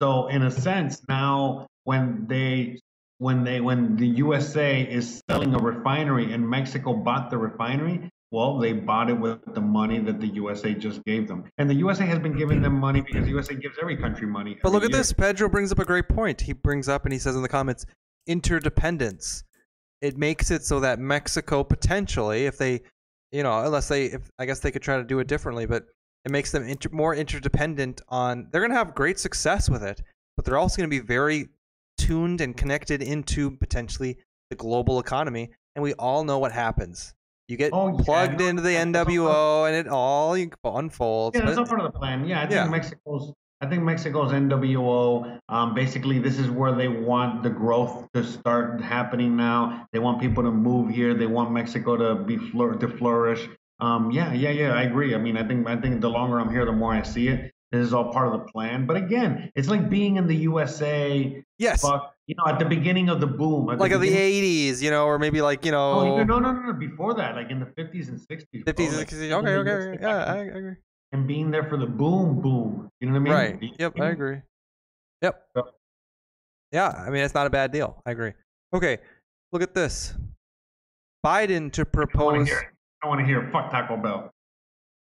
So 0.02 0.28
in 0.28 0.42
a 0.42 0.50
sense, 0.50 1.02
now 1.08 1.66
when 1.84 2.26
they 2.28 2.78
when 3.18 3.44
they 3.44 3.60
when 3.60 3.96
the 3.96 4.06
USA 4.06 4.82
is 4.82 5.22
selling 5.28 5.54
a 5.54 5.58
refinery 5.58 6.32
and 6.32 6.48
Mexico 6.48 6.94
bought 6.94 7.30
the 7.30 7.38
refinery, 7.38 8.10
well, 8.30 8.58
they 8.58 8.72
bought 8.72 9.10
it 9.10 9.18
with 9.18 9.40
the 9.54 9.60
money 9.60 9.98
that 9.98 10.20
the 10.20 10.28
USA 10.28 10.72
just 10.72 11.04
gave 11.04 11.26
them. 11.26 11.44
And 11.58 11.68
the 11.68 11.74
USA 11.74 12.06
has 12.06 12.20
been 12.20 12.36
giving 12.36 12.62
them 12.62 12.74
money 12.74 13.00
because 13.00 13.24
the 13.24 13.30
USA 13.30 13.54
gives 13.54 13.76
every 13.80 13.96
country 13.96 14.26
money. 14.26 14.56
But 14.62 14.70
look 14.70 14.84
at 14.84 14.90
year. 14.90 14.98
this. 14.98 15.12
Pedro 15.12 15.48
brings 15.48 15.72
up 15.72 15.80
a 15.80 15.84
great 15.84 16.08
point. 16.08 16.40
He 16.40 16.52
brings 16.52 16.88
up 16.88 17.04
and 17.04 17.12
he 17.12 17.18
says 17.18 17.34
in 17.34 17.42
the 17.42 17.48
comments, 17.48 17.86
interdependence. 18.28 19.42
It 20.00 20.16
makes 20.16 20.50
it 20.50 20.64
so 20.64 20.80
that 20.80 20.98
Mexico 21.00 21.64
potentially, 21.64 22.46
if 22.46 22.56
they, 22.56 22.80
you 23.32 23.42
know, 23.42 23.64
unless 23.64 23.88
they, 23.88 24.06
if 24.06 24.30
I 24.38 24.46
guess 24.46 24.60
they 24.60 24.70
could 24.70 24.82
try 24.82 24.96
to 24.96 25.04
do 25.04 25.18
it 25.18 25.26
differently, 25.26 25.66
but 25.66 25.86
it 26.24 26.30
makes 26.30 26.52
them 26.52 26.66
inter- 26.66 26.90
more 26.92 27.14
interdependent 27.14 28.00
on. 28.08 28.48
They're 28.50 28.60
going 28.60 28.70
to 28.70 28.76
have 28.76 28.94
great 28.94 29.18
success 29.18 29.68
with 29.68 29.82
it, 29.82 30.02
but 30.36 30.44
they're 30.44 30.58
also 30.58 30.76
going 30.76 30.90
to 30.90 31.00
be 31.00 31.04
very 31.04 31.48
tuned 31.98 32.40
and 32.40 32.56
connected 32.56 33.02
into 33.02 33.50
potentially 33.56 34.18
the 34.50 34.56
global 34.56 35.00
economy. 35.00 35.50
And 35.74 35.82
we 35.82 35.94
all 35.94 36.24
know 36.24 36.38
what 36.38 36.52
happens. 36.52 37.14
You 37.50 37.56
get 37.56 37.72
Oh, 37.72 37.92
plugged 37.98 38.40
into 38.40 38.62
the 38.62 38.70
NWO, 38.70 39.66
and 39.66 39.74
it 39.74 39.88
all 39.88 40.34
unfolds. 40.64 41.36
Yeah, 41.36 41.44
that's 41.44 41.58
all 41.58 41.66
part 41.66 41.80
of 41.80 41.92
the 41.92 41.98
plan. 41.98 42.24
Yeah, 42.24 42.38
I 42.38 42.42
think 42.42 42.52
Yeah. 42.52 42.68
Mexico's. 42.68 43.32
I 43.60 43.66
think 43.66 43.82
Mexico's 43.82 44.32
NWO. 44.32 45.38
Um, 45.48 45.74
basically, 45.74 46.18
this 46.18 46.38
is 46.38 46.48
where 46.48 46.72
they 46.72 46.88
want 46.88 47.42
the 47.42 47.50
growth 47.50 48.08
to 48.14 48.24
start 48.24 48.80
happening 48.80 49.36
now. 49.36 49.86
They 49.92 49.98
want 49.98 50.20
people 50.20 50.44
to 50.44 50.50
move 50.50 50.88
here. 50.90 51.12
They 51.12 51.26
want 51.26 51.50
Mexico 51.50 51.96
to 51.96 52.14
be 52.24 52.36
flour- 52.38 52.76
to 52.76 52.88
flourish. 52.88 53.46
Um, 53.80 54.10
yeah, 54.12 54.32
yeah, 54.32 54.50
yeah. 54.50 54.72
I 54.72 54.82
agree. 54.82 55.14
I 55.14 55.18
mean, 55.18 55.36
I 55.36 55.42
think 55.42 55.66
I 55.68 55.76
think 55.76 56.00
the 56.00 56.08
longer 56.08 56.38
I'm 56.38 56.50
here, 56.50 56.64
the 56.64 56.72
more 56.72 56.92
I 56.94 57.02
see 57.02 57.28
it. 57.28 57.52
This 57.72 57.86
is 57.86 57.94
all 57.94 58.12
part 58.12 58.26
of 58.26 58.32
the 58.32 58.50
plan. 58.52 58.84
But 58.86 58.96
again, 58.96 59.52
it's 59.54 59.68
like 59.68 59.88
being 59.88 60.16
in 60.16 60.26
the 60.26 60.34
USA. 60.34 61.42
Yes. 61.58 61.82
Fuck, 61.82 62.14
you 62.26 62.34
know, 62.36 62.44
at 62.52 62.58
the 62.58 62.64
beginning 62.64 63.08
of 63.08 63.20
the 63.20 63.26
boom, 63.28 63.66
like 63.66 63.92
of 63.92 64.00
the 64.00 64.10
80s, 64.10 64.82
you 64.82 64.90
know, 64.90 65.04
or 65.06 65.18
maybe 65.18 65.40
like, 65.40 65.64
you 65.64 65.70
oh, 65.72 66.04
know, 66.04 66.12
Oh, 66.14 66.24
no, 66.24 66.38
no, 66.38 66.52
no, 66.52 66.60
no. 66.62 66.72
Before 66.72 67.14
that, 67.14 67.36
like 67.36 67.50
in 67.50 67.60
the 67.60 67.66
50s 67.66 68.08
and 68.08 68.18
60s. 68.18 68.64
bro, 68.64 68.72
50s, 68.72 68.96
like, 68.96 69.08
60s. 69.10 69.22
in 69.26 69.32
Okay, 69.32 69.52
the 69.52 69.58
okay, 69.60 69.70
okay. 69.70 69.98
Yeah, 70.02 70.24
I, 70.24 70.32
I 70.34 70.36
agree. 70.38 70.76
and 71.12 71.28
being 71.28 71.50
there 71.50 71.64
for 71.64 71.76
the 71.76 71.86
boom, 71.86 72.40
boom. 72.40 72.88
You 73.00 73.06
know 73.08 73.12
what 73.12 73.20
I 73.20 73.22
mean? 73.22 73.32
Right. 73.32 73.62
You- 73.62 73.74
Yep, 73.78 73.92
you 73.96 74.02
I 74.04 74.08
agree. 74.10 74.38
Yep. 75.22 75.42
So- 75.56 75.68
Yeah, 76.72 76.88
I 76.88 77.10
mean, 77.10 77.22
it's 77.22 77.34
not 77.34 77.46
a 77.46 77.50
bad 77.50 77.70
deal. 77.72 78.02
I 78.04 78.10
agree. 78.12 78.32
Okay, 78.74 78.98
look 79.52 79.62
at 79.62 79.74
this. 79.74 80.14
Biden 81.24 81.70
to 81.72 81.82
I 81.82 81.84
want 81.84 81.84
to 81.84 81.84
propose 81.84 82.48
hear. 82.48 82.58
it. 82.58 82.66
I 83.02 83.06
want 83.08 83.20
to 83.20 83.26
hear. 83.26 83.48
Fuck 83.52 83.70
Taco 83.70 83.96
Bell. 83.96 84.32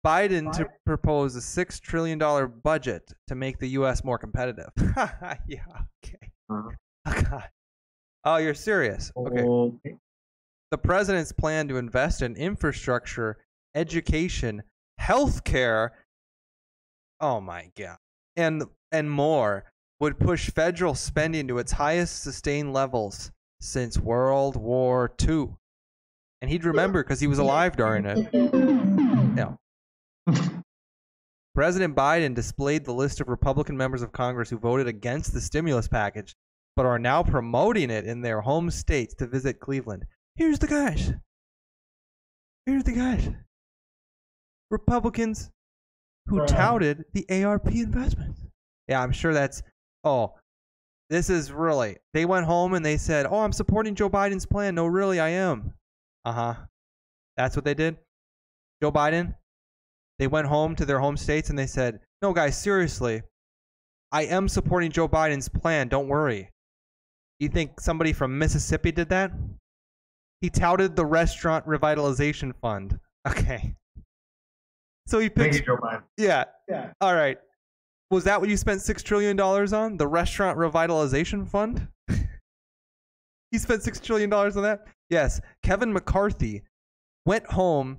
Biden 0.05 0.51
to 0.53 0.67
propose 0.87 1.37
a 1.37 1.41
six 1.43 1.79
trillion 1.79 2.19
dollar 2.19 2.47
budget 2.47 3.13
to 3.29 3.35
make 3.35 3.59
the 3.59 3.69
U.S. 3.71 4.03
more 4.03 4.19
competitive. 4.19 4.71
yeah. 5.47 5.61
Okay. 6.05 6.31
Uh-huh. 6.49 6.71
Oh, 7.07 7.23
God. 7.31 7.49
Oh, 8.25 8.37
you're 8.37 8.55
serious? 8.55 9.13
Okay. 9.17 9.43
Okay. 9.43 9.97
the 10.71 10.79
president's 10.79 11.33
plan 11.33 11.69
to 11.69 11.77
invest 11.77 12.23
in 12.23 12.37
infrastructure, 12.37 13.39
education, 13.75 14.63
healthcare, 15.01 15.91
oh 17.21 17.41
my 17.41 17.71
god, 17.79 17.97
and 18.37 18.65
and 18.93 19.11
more 19.11 19.65
would 20.01 20.19
push 20.19 20.51
federal 20.51 20.95
spending 20.95 21.47
to 21.49 21.59
its 21.59 21.73
highest 21.73 22.23
sustained 22.23 22.73
levels 22.73 23.31
since 23.61 23.99
World 23.99 24.57
War 24.57 25.13
II. 25.23 25.49
And 26.41 26.51
he'd 26.51 26.65
remember 26.65 27.03
because 27.03 27.21
he 27.21 27.27
was 27.27 27.39
alive 27.39 27.77
during 27.77 28.07
it. 28.07 28.29
Yeah. 29.37 29.55
President 31.55 31.97
Biden 31.97 32.35
displayed 32.35 32.85
the 32.85 32.95
list 32.95 33.21
of 33.21 33.29
Republican 33.29 33.77
members 33.77 34.03
of 34.03 34.13
Congress 34.13 34.51
who 34.51 34.59
voted 34.59 34.87
against 34.87 35.33
the 35.33 35.41
stimulus 35.41 35.89
package, 35.89 36.35
but 36.77 36.87
are 36.87 36.99
now 36.99 37.23
promoting 37.23 37.91
it 37.91 38.05
in 38.05 38.21
their 38.21 38.41
home 38.41 38.71
states 38.71 39.15
to 39.15 39.27
visit 39.27 39.61
Cleveland. 39.61 40.05
Here's 40.37 40.59
the 40.59 40.67
guys. 40.67 41.13
Here's 42.67 42.85
the 42.85 42.93
guys. 42.93 43.29
Republicans 44.71 45.51
who 46.27 46.41
Bruh. 46.41 46.47
touted 46.47 47.05
the 47.13 47.45
ARP 47.45 47.67
investments. 47.69 48.41
Yeah, 48.89 49.03
I'm 49.03 49.13
sure 49.13 49.35
that's. 49.35 49.63
Oh, 50.05 50.35
this 51.11 51.29
is 51.29 51.51
really. 51.51 51.97
They 52.15 52.25
went 52.25 52.47
home 52.47 52.75
and 52.75 52.85
they 52.85 52.97
said, 52.97 53.27
"Oh, 53.27 53.41
I'm 53.41 53.53
supporting 53.53 53.95
Joe 53.95 54.09
Biden's 54.09 54.47
plan." 54.47 54.77
No, 54.77 54.87
really, 54.87 55.19
I 55.19 55.31
am. 55.31 55.75
Uh 56.25 56.33
huh. 56.33 56.55
That's 57.37 57.57
what 57.57 57.65
they 57.65 57.75
did. 57.75 57.99
Joe 58.83 58.93
Biden. 58.93 59.35
They 60.21 60.27
went 60.27 60.47
home 60.47 60.77
to 60.77 60.85
their 60.85 61.01
home 61.01 61.17
states 61.17 61.49
and 61.49 61.59
they 61.59 61.67
said, 61.67 61.99
"No, 62.21 62.35
guys, 62.35 62.61
seriously, 62.61 63.23
I 64.13 64.25
am 64.25 64.49
supporting 64.49 64.93
Joe 64.93 65.09
Biden's 65.09 65.49
plan. 65.49 65.89
Don't 65.89 66.09
worry." 66.09 66.51
You 67.39 67.49
think 67.49 67.81
somebody 67.81 68.13
from 68.13 68.39
Mississippi 68.39 68.93
did 68.93 69.09
that? 69.09 69.33
He 70.43 70.51
touted 70.51 70.95
the 70.95 71.07
restaurant 71.07 71.67
revitalization 71.67 72.55
fund. 72.61 73.01
Okay. 73.29 73.75
So 75.07 75.19
he 75.19 75.29
picked. 75.29 75.39
Thank 75.39 75.55
you, 75.55 75.61
Joe 75.61 75.77
Biden. 75.77 76.03
Yeah. 76.17 76.45
Yeah. 76.71 76.93
All 77.03 77.15
right. 77.15 77.37
Was 78.11 78.25
that 78.25 78.41
what 78.41 78.49
you 78.49 78.57
spent 78.57 78.81
six 78.81 79.03
trillion 79.03 79.37
dollars 79.37 79.75
on? 79.75 79.99
The 79.99 80.07
restaurant 80.07 80.57
revitalization 80.57 81.47
fund? 81.47 81.87
he 83.51 83.59
spent 83.59 83.83
six 83.83 84.01
trillion 84.01 84.31
dollars 84.31 84.57
on 84.57 84.63
that? 84.63 84.87
Yes. 85.11 85.43
Kevin 85.63 85.93
McCarthy 85.93 86.63
went 87.27 87.45
home 87.45 87.99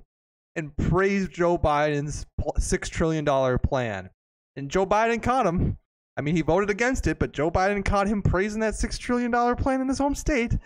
and 0.56 0.76
praised 0.76 1.32
Joe 1.32 1.58
Biden's 1.58 2.26
six 2.58 2.88
trillion 2.88 3.24
dollar 3.24 3.58
plan. 3.58 4.10
And 4.56 4.70
Joe 4.70 4.86
Biden 4.86 5.22
caught 5.22 5.46
him. 5.46 5.78
I 6.16 6.20
mean, 6.20 6.36
he 6.36 6.42
voted 6.42 6.68
against 6.68 7.06
it, 7.06 7.18
but 7.18 7.32
Joe 7.32 7.50
Biden 7.50 7.84
caught 7.84 8.06
him 8.06 8.22
praising 8.22 8.60
that 8.60 8.74
six 8.74 8.98
trillion 8.98 9.30
dollar 9.30 9.56
plan 9.56 9.80
in 9.80 9.88
his 9.88 9.98
home 9.98 10.14
state. 10.14 10.56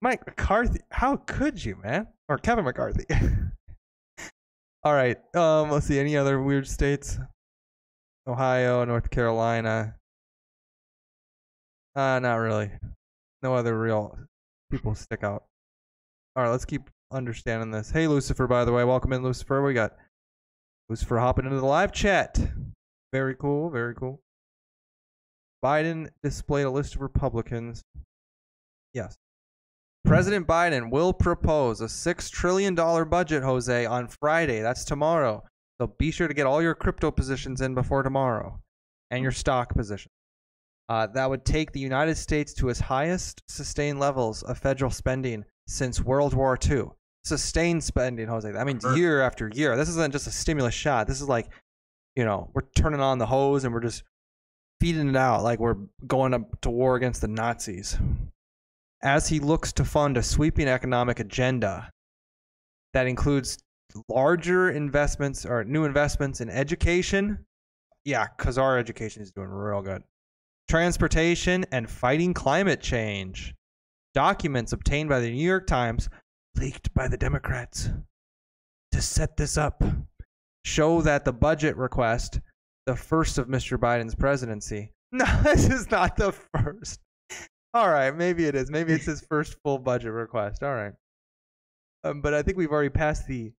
Mike 0.00 0.24
McCarthy, 0.26 0.80
how 0.90 1.16
could 1.16 1.64
you, 1.64 1.76
man? 1.82 2.06
Or 2.28 2.38
Kevin 2.38 2.64
McCarthy. 2.64 3.06
All 4.84 4.94
right. 4.94 5.16
Um, 5.34 5.70
let's 5.70 5.86
see. 5.86 5.98
Any 5.98 6.16
other 6.16 6.42
weird 6.42 6.68
states? 6.68 7.18
Ohio, 8.26 8.84
North 8.84 9.10
Carolina. 9.10 9.96
Uh, 11.96 12.18
not 12.20 12.36
really. 12.36 12.70
No 13.42 13.54
other 13.54 13.78
real 13.78 14.18
people 14.70 14.94
stick 14.94 15.24
out. 15.24 15.44
All 16.36 16.42
right, 16.42 16.50
let's 16.50 16.64
keep 16.64 16.90
understanding 17.14 17.70
this. 17.70 17.90
Hey, 17.90 18.06
Lucifer, 18.06 18.46
by 18.46 18.64
the 18.64 18.72
way, 18.72 18.84
welcome 18.84 19.12
in, 19.12 19.22
Lucifer. 19.22 19.62
We 19.62 19.72
got 19.72 19.96
Lucifer 20.88 21.18
hopping 21.18 21.46
into 21.46 21.58
the 21.58 21.66
live 21.66 21.92
chat. 21.92 22.38
Very 23.12 23.34
cool. 23.34 23.70
Very 23.70 23.94
cool. 23.94 24.20
Biden 25.64 26.10
displayed 26.22 26.66
a 26.66 26.70
list 26.70 26.94
of 26.94 27.00
Republicans. 27.00 27.82
Yes. 28.92 29.16
President 30.04 30.46
Biden 30.46 30.90
will 30.90 31.14
propose 31.14 31.80
a 31.80 31.86
$6 31.86 32.30
trillion 32.30 32.74
budget, 32.74 33.42
Jose, 33.42 33.86
on 33.86 34.08
Friday. 34.08 34.60
That's 34.60 34.84
tomorrow. 34.84 35.42
So 35.80 35.86
be 35.98 36.10
sure 36.10 36.28
to 36.28 36.34
get 36.34 36.46
all 36.46 36.60
your 36.60 36.74
crypto 36.74 37.10
positions 37.10 37.62
in 37.62 37.74
before 37.74 38.02
tomorrow 38.02 38.60
and 39.10 39.22
your 39.22 39.32
stock 39.32 39.74
position. 39.74 40.10
Uh, 40.88 41.06
that 41.06 41.30
would 41.30 41.46
take 41.46 41.72
the 41.72 41.80
United 41.80 42.16
States 42.16 42.52
to 42.54 42.68
its 42.68 42.80
highest 42.80 43.42
sustained 43.48 43.98
levels 43.98 44.42
of 44.42 44.58
federal 44.58 44.90
spending 44.90 45.44
since 45.66 46.02
World 46.02 46.34
War 46.34 46.58
II. 46.62 46.88
Sustained 47.24 47.82
spending, 47.82 48.28
Jose. 48.28 48.50
That 48.50 48.66
means 48.66 48.84
year 48.94 49.22
after 49.22 49.50
year. 49.52 49.76
This 49.76 49.88
isn't 49.88 50.12
just 50.12 50.26
a 50.26 50.30
stimulus 50.30 50.74
shot. 50.74 51.06
This 51.06 51.20
is 51.20 51.28
like, 51.28 51.48
you 52.16 52.24
know, 52.24 52.50
we're 52.52 52.66
turning 52.76 53.00
on 53.00 53.18
the 53.18 53.26
hose 53.26 53.64
and 53.64 53.72
we're 53.72 53.80
just 53.80 54.02
feeding 54.80 55.08
it 55.08 55.16
out 55.16 55.42
like 55.42 55.58
we're 55.58 55.76
going 56.06 56.34
up 56.34 56.60
to 56.60 56.70
war 56.70 56.96
against 56.96 57.22
the 57.22 57.28
Nazis. 57.28 57.96
As 59.02 59.28
he 59.28 59.40
looks 59.40 59.72
to 59.74 59.84
fund 59.84 60.16
a 60.16 60.22
sweeping 60.22 60.68
economic 60.68 61.18
agenda 61.20 61.90
that 62.92 63.06
includes 63.06 63.58
larger 64.08 64.70
investments 64.70 65.46
or 65.46 65.64
new 65.64 65.84
investments 65.84 66.40
in 66.40 66.50
education. 66.50 67.38
Yeah, 68.04 68.26
because 68.36 68.58
our 68.58 68.78
education 68.78 69.22
is 69.22 69.30
doing 69.30 69.48
real 69.48 69.82
good. 69.82 70.02
Transportation 70.68 71.64
and 71.72 71.88
fighting 71.88 72.34
climate 72.34 72.80
change. 72.80 73.54
Documents 74.14 74.72
obtained 74.72 75.08
by 75.08 75.20
the 75.20 75.30
New 75.30 75.44
York 75.44 75.66
Times, 75.66 76.08
leaked 76.56 76.92
by 76.94 77.08
the 77.08 77.16
Democrats 77.16 77.90
to 78.92 79.00
set 79.00 79.36
this 79.36 79.56
up, 79.58 79.82
show 80.64 81.00
that 81.02 81.24
the 81.24 81.32
budget 81.32 81.76
request, 81.76 82.40
the 82.86 82.96
first 82.96 83.38
of 83.38 83.48
Mr. 83.48 83.78
Biden's 83.78 84.14
presidency. 84.14 84.90
No, 85.14 85.26
this 85.44 85.68
is 85.68 85.92
not 85.92 86.16
the 86.16 86.32
first. 86.32 86.98
All 87.72 87.88
right, 87.88 88.10
maybe 88.16 88.46
it 88.46 88.56
is. 88.56 88.68
Maybe 88.68 88.92
it's 88.92 89.04
his 89.04 89.20
first 89.20 89.56
full 89.62 89.78
budget 89.78 90.10
request. 90.10 90.64
All 90.64 90.74
right. 90.74 90.92
Um, 92.02 92.20
but 92.20 92.34
I 92.34 92.42
think 92.42 92.58
we've 92.58 92.72
already 92.72 92.88
passed 92.88 93.28
the 93.28 93.52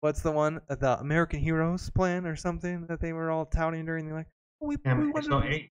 what's 0.00 0.22
the 0.22 0.32
one 0.32 0.62
the 0.66 0.98
American 1.00 1.40
Heroes 1.40 1.90
plan 1.90 2.26
or 2.26 2.36
something 2.36 2.86
that 2.86 3.00
they 3.02 3.12
were 3.12 3.30
all 3.30 3.44
touting 3.44 3.84
during 3.84 4.08
the 4.08 4.14
like. 4.14 4.26
Oh, 4.62 4.66
we, 4.68 4.76
Yeah, 4.84 4.98
we 4.98 5.22
so 5.22 5.42
eight. 5.42 5.68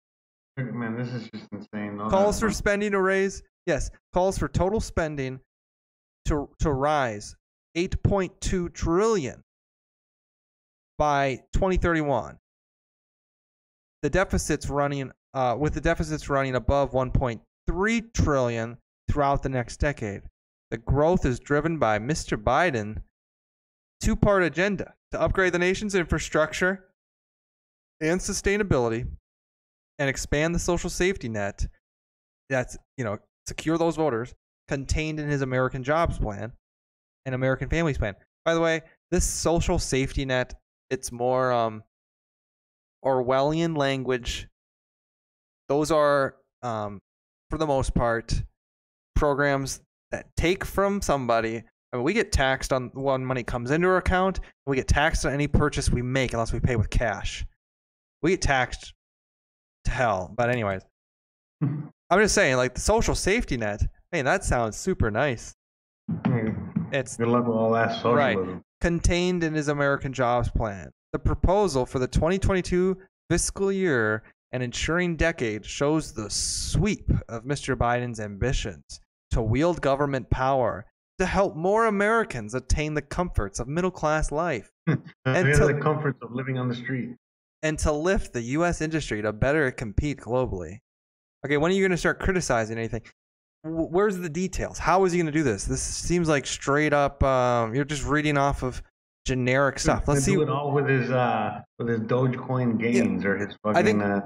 Man, 0.57 0.95
this 0.95 1.09
is 1.09 1.29
just 1.31 1.47
insane. 1.51 1.99
All 1.99 2.11
calls 2.11 2.39
for 2.39 2.51
spending 2.51 2.91
to 2.91 3.01
raise 3.01 3.41
yes 3.65 3.89
calls 4.13 4.37
for 4.37 4.47
total 4.47 4.79
spending 4.79 5.39
to 6.25 6.49
to 6.59 6.71
rise 6.71 7.35
8.2 7.75 8.73
trillion 8.73 9.43
by 10.97 11.37
2031 11.53 12.37
the 14.03 14.09
deficits 14.09 14.69
running 14.69 15.11
uh, 15.33 15.55
with 15.57 15.73
the 15.73 15.81
deficits 15.81 16.29
running 16.29 16.55
above 16.55 16.91
1.3 16.91 18.13
trillion 18.13 18.77
throughout 19.09 19.41
the 19.41 19.49
next 19.49 19.77
decade. 19.77 20.21
The 20.69 20.77
growth 20.77 21.25
is 21.25 21.39
driven 21.39 21.79
by 21.79 21.99
mr 21.99 22.41
biden 22.41 23.01
two-part 24.01 24.43
agenda 24.43 24.93
to 25.11 25.21
upgrade 25.21 25.53
the 25.53 25.59
nation's 25.59 25.95
infrastructure 25.95 26.85
and 28.01 28.19
sustainability 28.19 29.07
and 29.99 30.09
expand 30.09 30.53
the 30.53 30.59
social 30.59 30.89
safety 30.89 31.29
net 31.29 31.65
that's 32.49 32.77
you 32.97 33.05
know 33.05 33.17
secure 33.47 33.77
those 33.77 33.95
voters 33.95 34.33
contained 34.68 35.19
in 35.19 35.30
his 35.30 35.41
American 35.41 35.84
Jobs 35.84 36.18
Plan 36.18 36.52
and 37.26 37.35
American 37.35 37.69
Families 37.69 37.98
Plan. 37.98 38.15
By 38.45 38.53
the 38.53 38.61
way, 38.61 38.81
this 39.11 39.26
social 39.26 39.80
safety 39.80 40.26
net 40.26 40.53
it's 40.90 41.11
more 41.11 41.52
um 41.52 41.84
Orwellian 43.03 43.76
language. 43.76 44.48
Those 45.68 45.91
are 45.91 46.35
um 46.61 46.99
for 47.49 47.57
the 47.57 47.68
most 47.68 47.94
part 47.94 48.41
programs 49.15 49.81
that 50.11 50.27
take 50.38 50.64
from 50.64 51.02
somebody. 51.02 51.64
I 51.91 51.95
mean, 51.95 52.03
we 52.03 52.14
get 52.14 52.31
taxed 52.31 52.73
on 52.73 52.90
when 52.94 53.26
money 53.26 53.44
comes 53.44 53.72
into 53.72 53.88
our 53.88 53.98
account. 53.98 54.38
And 54.40 54.72
we 54.72 54.76
get 54.76 54.88
taxed 54.88 55.26
on 55.26 55.34
any 55.34 55.48
purchase 55.48 55.90
we 55.90 56.02
make 56.02 56.34
unless 56.34 56.53
we 56.53 56.60
pay 56.60 56.76
with 56.76 56.90
cash. 56.90 57.45
We 58.22 58.31
get 58.31 58.41
taxed 58.41 58.94
to 59.85 59.91
hell. 59.91 60.34
But 60.35 60.49
anyways, 60.49 60.81
I'm 61.61 62.19
just 62.19 62.35
saying, 62.35 62.57
like 62.57 62.76
the 62.76 62.81
social 62.81 63.15
safety 63.15 63.57
net. 63.57 63.81
Man, 64.14 64.26
that 64.26 64.44
sounds 64.44 64.77
super 64.77 65.10
nice. 65.11 65.53
Hmm. 66.26 66.49
It's 66.91 67.18
Good 67.18 67.27
luck 67.27 67.48
with 67.48 67.57
all 67.57 67.72
that 67.73 67.94
socialism. 68.02 68.15
right 68.15 68.61
contained 68.81 69.44
in 69.45 69.53
his 69.53 69.69
American 69.69 70.11
Jobs 70.14 70.49
Plan. 70.49 70.91
The 71.14 71.19
proposal 71.19 71.85
for 71.85 71.99
the 71.99 72.07
2022 72.07 72.98
fiscal 73.30 73.72
year 73.72 74.23
and 74.52 74.61
ensuring 74.61 75.15
decade 75.15 75.65
shows 75.65 76.11
the 76.14 76.30
sweep 76.30 77.10
of 77.30 77.45
Mr. 77.45 77.76
Biden's 77.77 78.19
ambitions 78.19 78.99
to 79.31 79.41
wield 79.41 79.81
government 79.81 80.30
power 80.30 80.85
to 81.18 81.26
help 81.26 81.56
more 81.56 81.85
Americans 81.85 82.53
attain 82.56 82.94
the 82.94 83.02
comforts 83.02 83.60
of 83.60 83.68
middle 83.68 83.90
class 83.91 84.31
life 84.31 84.69
And 84.88 85.02
And 85.26 85.53
to- 85.56 85.68
the 85.68 85.80
comforts 85.81 86.19
of 86.22 86.34
living 86.34 86.57
on 86.60 86.68
the 86.68 86.76
street. 86.76 87.15
and 87.64 87.80
to 87.80 87.91
lift 87.91 88.34
the 88.34 88.41
U.S. 88.57 88.81
industry 88.81 89.22
to 89.22 89.31
better 89.31 89.72
compete 89.72 90.19
globally. 90.19 90.80
Okay, 91.45 91.57
when 91.57 91.72
are 91.72 91.76
you 91.76 91.81
going 91.81 91.91
to 91.91 91.98
start 91.98 92.19
criticizing 92.19 92.77
anything? 92.77 93.02
Wh- 93.64 93.91
Where's 93.91 94.18
the 94.18 94.30
details? 94.30 94.77
How 94.77 95.03
is 95.06 95.11
he 95.11 95.18
going 95.18 95.26
to 95.27 95.31
do 95.31 95.44
this? 95.44 95.65
This 95.65 95.81
seems 95.81 96.27
like 96.30 96.45
straight 96.45 96.94
up. 96.94 97.23
Um, 97.23 97.73
you're 97.73 97.85
just 97.85 98.06
reading 98.06 98.38
off 98.38 98.64
of 98.64 98.81
generic 99.26 99.80
stuff. 99.80 100.07
Let's 100.07 100.23
see. 100.23 100.34
do 100.35 100.41
it 100.41 100.49
all 100.49 100.72
with 100.72 100.88
his 100.88 101.10
uh 101.10 101.61
with 101.80 101.88
his 101.88 101.99
Dogecoin 102.02 102.77
gains 102.80 103.23
or 103.26 103.38
his 103.38 103.56
fucking. 103.64 103.77
I 103.77 103.84
think- 103.84 104.03
uh, 104.03 104.22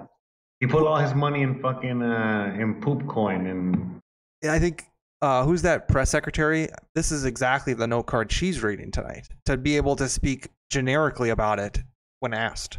he 0.59 0.65
put 0.65 0.87
all 0.87 0.97
his 0.97 1.13
money 1.13 1.43
in 1.43 1.61
fucking 1.61 2.01
uh 2.01 2.55
in 2.59 2.81
poop 2.81 3.07
coin 3.07 3.45
and 3.45 3.99
Yeah, 4.41 4.53
I 4.53 4.59
think 4.59 4.85
uh, 5.21 5.43
who's 5.45 5.61
that 5.63 5.87
press 5.87 6.09
secretary? 6.11 6.67
This 6.95 7.11
is 7.11 7.25
exactly 7.25 7.73
the 7.73 7.85
note 7.87 8.03
card 8.07 8.31
she's 8.31 8.61
reading 8.63 8.91
tonight 8.91 9.27
to 9.45 9.55
be 9.57 9.77
able 9.77 9.95
to 9.95 10.07
speak 10.09 10.49
generically 10.71 11.29
about 11.29 11.57
it 11.59 11.79
when 12.19 12.33
asked, 12.35 12.77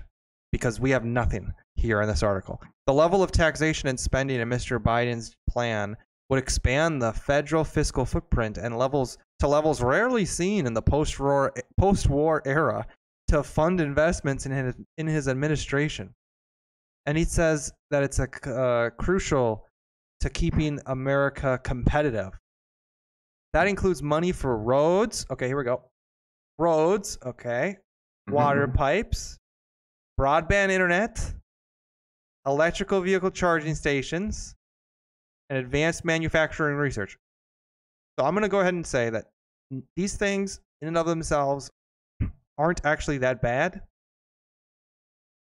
because 0.52 0.78
we 0.78 0.90
have 0.90 1.04
nothing 1.04 1.52
here 1.76 2.00
in 2.00 2.08
this 2.08 2.22
article. 2.22 2.60
The 2.86 2.92
level 2.92 3.22
of 3.24 3.32
taxation 3.32 3.88
and 3.88 3.98
spending 3.98 4.40
in 4.40 4.48
Mr. 4.48 4.78
Biden's 4.80 5.34
plan 5.50 5.96
would 6.28 6.38
expand 6.38 7.00
the 7.00 7.12
federal 7.12 7.64
fiscal 7.64 8.04
footprint 8.04 8.58
and 8.58 8.76
levels 8.76 9.18
to 9.40 9.48
levels 9.48 9.80
rarely 9.80 10.24
seen 10.24 10.66
in 10.66 10.74
the 10.74 10.82
post-war 10.82 11.52
post-war 11.78 12.42
era 12.44 12.86
to 13.28 13.42
fund 13.42 13.80
investments 13.80 14.46
in 14.46 14.52
his 14.52 14.74
in 14.98 15.06
his 15.06 15.28
administration, 15.28 16.12
and 17.06 17.16
he 17.16 17.24
says 17.24 17.72
that 17.90 18.02
it's 18.02 18.18
a 18.18 18.28
uh, 18.50 18.90
crucial 18.90 19.66
to 20.20 20.28
keeping 20.30 20.80
America 20.86 21.60
competitive. 21.62 22.38
That 23.52 23.66
includes 23.66 24.02
money 24.02 24.32
for 24.32 24.58
roads. 24.58 25.24
Okay, 25.30 25.46
here 25.46 25.56
we 25.56 25.64
go. 25.64 25.82
Roads. 26.58 27.18
Okay, 27.24 27.76
water 28.28 28.68
pipes, 28.68 29.38
broadband 30.20 30.70
internet, 30.70 31.32
electrical 32.46 33.00
vehicle 33.00 33.30
charging 33.30 33.74
stations, 33.74 34.54
and 35.50 35.58
advanced 35.58 36.04
manufacturing 36.04 36.76
research. 36.76 37.16
So 38.18 38.24
I'm 38.24 38.34
going 38.34 38.42
to 38.42 38.48
go 38.48 38.60
ahead 38.60 38.74
and 38.74 38.86
say 38.86 39.10
that 39.10 39.26
these 39.96 40.16
things, 40.16 40.60
in 40.82 40.88
and 40.88 40.98
of 40.98 41.06
themselves, 41.06 41.70
aren't 42.58 42.84
actually 42.84 43.18
that 43.18 43.40
bad. 43.40 43.82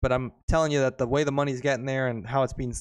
But 0.02 0.12
I'm 0.12 0.32
telling 0.48 0.72
you 0.72 0.80
that 0.80 0.98
the 0.98 1.08
way 1.08 1.24
the 1.24 1.32
money's 1.32 1.62
getting 1.62 1.86
there 1.86 2.08
and 2.08 2.26
how 2.26 2.44
it's 2.44 2.54
being 2.54 2.74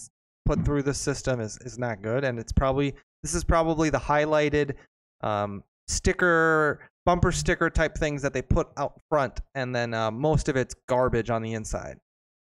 put 0.44 0.64
through 0.64 0.82
the 0.82 0.94
system 0.94 1.40
is, 1.40 1.58
is 1.58 1.78
not 1.78 2.02
good. 2.02 2.24
And 2.24 2.38
it's 2.38 2.52
probably, 2.52 2.94
this 3.22 3.34
is 3.34 3.44
probably 3.44 3.90
the 3.90 3.98
highlighted 3.98 4.74
um, 5.22 5.64
sticker, 5.88 6.80
bumper 7.04 7.32
sticker 7.32 7.70
type 7.70 7.96
things 7.96 8.22
that 8.22 8.32
they 8.32 8.42
put 8.42 8.68
out 8.76 9.00
front. 9.08 9.40
And 9.54 9.74
then 9.74 9.94
uh, 9.94 10.10
most 10.10 10.48
of 10.48 10.56
it's 10.56 10.74
garbage 10.88 11.30
on 11.30 11.42
the 11.42 11.54
inside. 11.54 11.98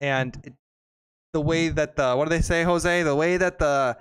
And 0.02 0.40
it, 0.44 0.54
the 1.34 1.42
way 1.42 1.70
that 1.70 1.96
the, 1.96 2.16
what 2.16 2.26
do 2.26 2.30
they 2.30 2.42
say, 2.42 2.64
Jose? 2.64 3.04
The 3.04 3.16
way 3.16 3.38
that 3.38 3.60
the, 3.60 3.98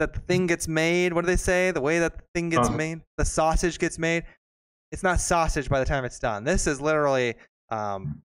that 0.00 0.12
the 0.14 0.20
thing 0.20 0.46
gets 0.48 0.66
made. 0.66 1.12
What 1.12 1.20
do 1.22 1.26
they 1.26 1.36
say? 1.36 1.70
The 1.70 1.80
way 1.80 2.00
that 2.00 2.16
the 2.16 2.22
thing 2.34 2.50
gets 2.50 2.66
Sausage. 2.66 2.76
made, 2.76 3.00
the 3.16 3.24
sausage 3.24 3.78
gets 3.78 3.98
made. 3.98 4.24
It's 4.90 5.04
not 5.04 5.20
sausage 5.20 5.68
by 5.68 5.78
the 5.78 5.84
time 5.86 6.04
it's 6.04 6.18
done. 6.18 6.42
This 6.42 6.66
is 6.66 6.80
literally 6.80 7.34
um, 7.70 8.20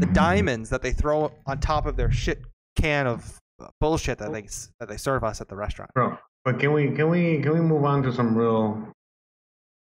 the 0.00 0.06
diamonds 0.06 0.68
that 0.70 0.82
they 0.82 0.92
throw 0.92 1.30
on 1.46 1.60
top 1.60 1.86
of 1.86 1.96
their 1.96 2.10
shit 2.10 2.42
can 2.74 3.06
of 3.06 3.38
bullshit 3.80 4.18
that 4.18 4.32
they 4.32 4.48
that 4.80 4.88
they 4.88 4.96
serve 4.96 5.22
us 5.22 5.40
at 5.40 5.48
the 5.48 5.54
restaurant. 5.54 5.92
Bro, 5.94 6.18
but 6.44 6.58
can 6.58 6.72
we 6.72 6.90
can 6.90 7.08
we 7.08 7.40
can 7.40 7.52
we 7.52 7.60
move 7.60 7.84
on 7.84 8.02
to 8.02 8.12
some 8.12 8.36
real, 8.36 8.88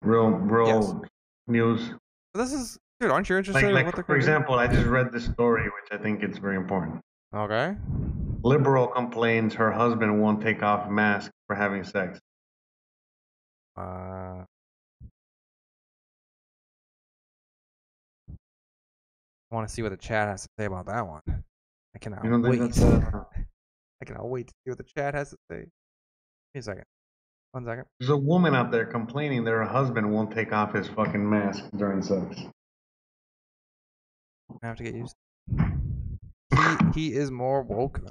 real, 0.02 0.30
real 0.30 0.66
Yes. 0.66 0.94
news? 1.47 1.90
This 2.34 2.52
is, 2.52 2.78
dude. 2.98 3.10
Aren't 3.12 3.28
you 3.28 3.36
interested 3.36 3.72
Like, 3.72 3.86
in 3.86 3.92
like 3.92 4.06
for 4.06 4.16
example, 4.16 4.55
I 4.56 4.66
just 4.66 4.86
read 4.86 5.12
this 5.12 5.26
story, 5.26 5.64
which 5.64 5.92
I 6.01 6.02
think 6.02 6.22
it's 6.22 6.38
very 6.38 6.56
important. 6.56 7.01
Okay. 7.32 7.76
Liberal 8.42 8.86
complains 8.86 9.54
her 9.54 9.70
husband 9.70 10.20
won't 10.20 10.40
take 10.40 10.62
off 10.62 10.90
mask 10.90 11.30
for 11.46 11.54
having 11.54 11.84
sex. 11.84 12.18
Uh, 13.76 14.44
I 19.50 19.54
want 19.54 19.68
to 19.68 19.74
see 19.74 19.82
what 19.82 19.90
the 19.90 19.96
chat 19.96 20.28
has 20.28 20.42
to 20.42 20.48
say 20.58 20.64
about 20.66 20.86
that 20.86 21.06
one. 21.06 21.22
I 21.94 21.98
cannot 21.98 22.22
wait. 22.24 22.60
uh, 22.80 23.00
I 24.02 24.04
cannot 24.04 24.28
wait 24.28 24.46
to 24.46 24.54
see 24.64 24.70
what 24.70 24.78
the 24.78 24.84
chat 24.84 25.14
has 25.14 25.30
to 25.30 25.36
say. 25.50 25.58
Give 25.58 25.66
me 26.54 26.60
a 26.60 26.62
second. 26.62 26.84
One 27.52 27.64
second. 27.64 27.84
there's 27.98 28.10
a 28.10 28.16
woman 28.16 28.54
out 28.54 28.70
there 28.70 28.86
complaining 28.86 29.42
that 29.44 29.50
her 29.50 29.64
husband 29.64 30.10
won't 30.10 30.30
take 30.30 30.52
off 30.52 30.72
his 30.72 30.86
fucking 30.88 31.28
mask 31.28 31.64
during 31.76 32.00
sex. 32.00 32.36
I 34.62 34.66
have 34.66 34.76
to 34.76 34.84
get 34.84 34.94
used. 34.94 35.16
To 35.58 35.64
He 36.94 37.08
he 37.10 37.12
is 37.14 37.30
more 37.30 37.62
woke 37.62 37.98
than. 38.00 38.10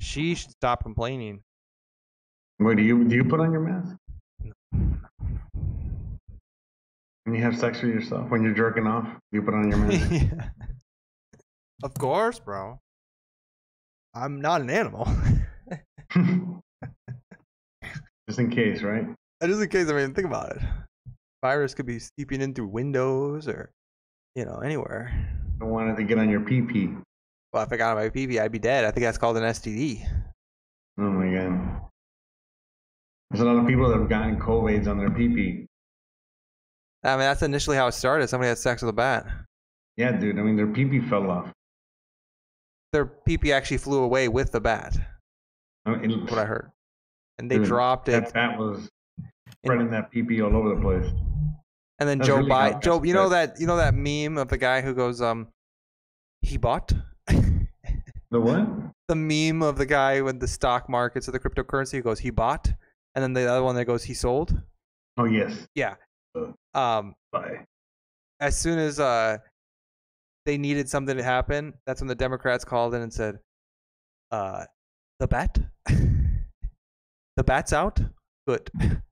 She 0.00 0.34
should 0.34 0.50
stop 0.50 0.82
complaining. 0.82 1.42
Wait, 2.58 2.76
do 2.76 2.82
you 2.82 3.04
do 3.04 3.14
you 3.14 3.24
put 3.24 3.38
on 3.40 3.52
your 3.52 3.60
mask 3.60 3.96
when 7.24 7.34
you 7.34 7.42
have 7.42 7.56
sex 7.56 7.82
with 7.82 7.92
yourself? 7.92 8.30
When 8.30 8.42
you're 8.42 8.54
jerking 8.54 8.86
off, 8.86 9.04
do 9.04 9.38
you 9.38 9.42
put 9.42 9.54
on 9.54 9.68
your 9.68 9.78
mask? 9.84 10.10
yeah. 10.10 10.48
Of 11.82 11.94
course, 11.94 12.38
bro. 12.38 12.80
I'm 14.14 14.40
not 14.40 14.62
an 14.62 14.70
animal. 14.70 15.06
Just 18.28 18.38
in 18.38 18.50
case, 18.50 18.82
right? 18.82 19.06
Just 19.44 19.60
in 19.62 19.68
case, 19.68 19.88
I 19.88 19.92
mean, 19.92 20.14
think 20.14 20.26
about 20.26 20.56
it. 20.56 20.62
Virus 21.42 21.74
could 21.74 21.86
be 21.86 21.98
seeping 21.98 22.40
in 22.40 22.54
through 22.54 22.68
windows 22.68 23.48
or, 23.48 23.70
you 24.34 24.44
know, 24.44 24.56
anywhere. 24.58 25.12
Don't 25.58 25.70
want 25.70 25.90
it 25.90 25.96
to 25.96 26.04
get 26.04 26.18
on 26.18 26.28
your 26.28 26.40
pee 26.40 26.62
pee. 26.62 26.90
Well, 27.52 27.62
if 27.64 27.72
I 27.72 27.76
got 27.76 27.96
on 27.96 28.02
my 28.02 28.08
PV, 28.08 28.40
I'd 28.40 28.52
be 28.52 28.58
dead. 28.58 28.84
I 28.84 28.90
think 28.90 29.04
that's 29.04 29.18
called 29.18 29.36
an 29.36 29.42
STD. 29.42 30.06
Oh 30.98 31.02
my 31.02 31.32
god. 31.34 31.80
There's 33.30 33.40
a 33.40 33.44
lot 33.44 33.56
of 33.56 33.66
people 33.66 33.88
that 33.88 33.98
have 33.98 34.08
gotten 34.08 34.38
COVIDs 34.38 34.88
on 34.88 34.98
their 34.98 35.10
pee. 35.10 35.66
I 37.02 37.10
mean, 37.12 37.20
that's 37.20 37.42
initially 37.42 37.76
how 37.76 37.86
it 37.86 37.92
started. 37.92 38.28
Somebody 38.28 38.48
had 38.48 38.58
sex 38.58 38.82
with 38.82 38.90
a 38.90 38.92
bat. 38.92 39.26
Yeah, 39.96 40.12
dude. 40.12 40.38
I 40.38 40.42
mean, 40.42 40.56
their 40.56 40.66
pee 40.66 41.00
fell 41.00 41.30
off. 41.30 41.52
Their 42.92 43.06
PP 43.06 43.52
actually 43.52 43.78
flew 43.78 44.02
away 44.02 44.28
with 44.28 44.50
the 44.52 44.60
bat. 44.60 44.96
I 45.86 45.94
mean, 45.96 46.26
What 46.26 46.38
I 46.38 46.44
heard, 46.44 46.70
and 47.38 47.50
they 47.50 47.56
dude, 47.58 47.66
dropped 47.66 48.08
it. 48.08 48.24
That 48.24 48.34
bat 48.34 48.58
was 48.58 48.88
spreading 49.64 49.90
that 49.90 50.10
pee 50.10 50.22
pee 50.22 50.42
all 50.42 50.54
over 50.54 50.74
the 50.74 50.80
place. 50.80 51.06
And 52.00 52.08
then 52.08 52.18
That's 52.18 52.28
Joe 52.28 52.36
really 52.38 52.50
Biden, 52.50 52.82
Joe, 52.82 53.02
you 53.02 53.14
know 53.14 53.28
that 53.28 53.60
you 53.60 53.66
know 53.66 53.76
that 53.76 53.94
meme 53.94 54.38
of 54.38 54.48
the 54.48 54.58
guy 54.58 54.80
who 54.80 54.94
goes, 54.94 55.22
um, 55.22 55.48
he 56.42 56.56
bought. 56.56 56.92
The 58.30 58.40
what? 58.40 58.68
the 59.08 59.16
meme 59.16 59.60
of 59.60 59.76
the 59.76 59.86
guy 59.86 60.20
with 60.20 60.38
the 60.38 60.46
stock 60.46 60.88
markets 60.88 61.28
or 61.28 61.32
the 61.32 61.40
cryptocurrency 61.40 61.94
who 61.94 62.02
goes, 62.02 62.20
he 62.20 62.30
bought, 62.30 62.72
and 63.16 63.22
then 63.22 63.32
the 63.32 63.50
other 63.50 63.64
one 63.64 63.74
that 63.74 63.86
goes, 63.86 64.04
he 64.04 64.14
sold. 64.14 64.56
Oh 65.18 65.24
yes. 65.24 65.66
Yeah. 65.74 65.96
Um, 66.74 67.14
Bye. 67.32 67.66
as 68.38 68.56
soon 68.56 68.78
as 68.78 69.00
uh 69.00 69.38
they 70.46 70.56
needed 70.56 70.88
something 70.88 71.16
to 71.16 71.22
happen, 71.24 71.74
that's 71.86 72.00
when 72.00 72.08
the 72.08 72.14
Democrats 72.14 72.64
called 72.64 72.94
in 72.94 73.02
and 73.02 73.12
said, 73.12 73.40
uh, 74.30 74.64
the 75.18 75.26
bat, 75.26 75.58
the 77.36 77.44
bat's 77.44 77.72
out, 77.72 78.00
good. 78.46 78.70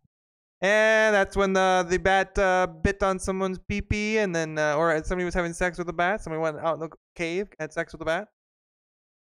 And 0.61 1.15
that's 1.15 1.36
when 1.36 1.53
the 1.53 1.86
the 1.89 1.99
bat 1.99 2.36
uh, 2.36 2.66
bit 2.66 3.01
on 3.05 3.20
someone's 3.20 3.61
pee 3.69 3.81
pee, 3.81 4.19
and 4.19 4.35
then 4.35 4.59
uh, 4.59 4.74
or 4.74 5.01
somebody 5.05 5.24
was 5.24 5.35
having 5.35 5.53
sex 5.53 5.78
with 5.78 5.89
a 5.89 5.93
bat. 5.93 6.20
Somebody 6.20 6.43
went 6.43 6.59
out 6.59 6.74
in 6.74 6.81
the 6.81 6.89
cave, 7.15 7.49
had 7.61 7.73
sex 7.73 7.93
with 7.93 8.03
a 8.03 8.05
bat. 8.05 8.27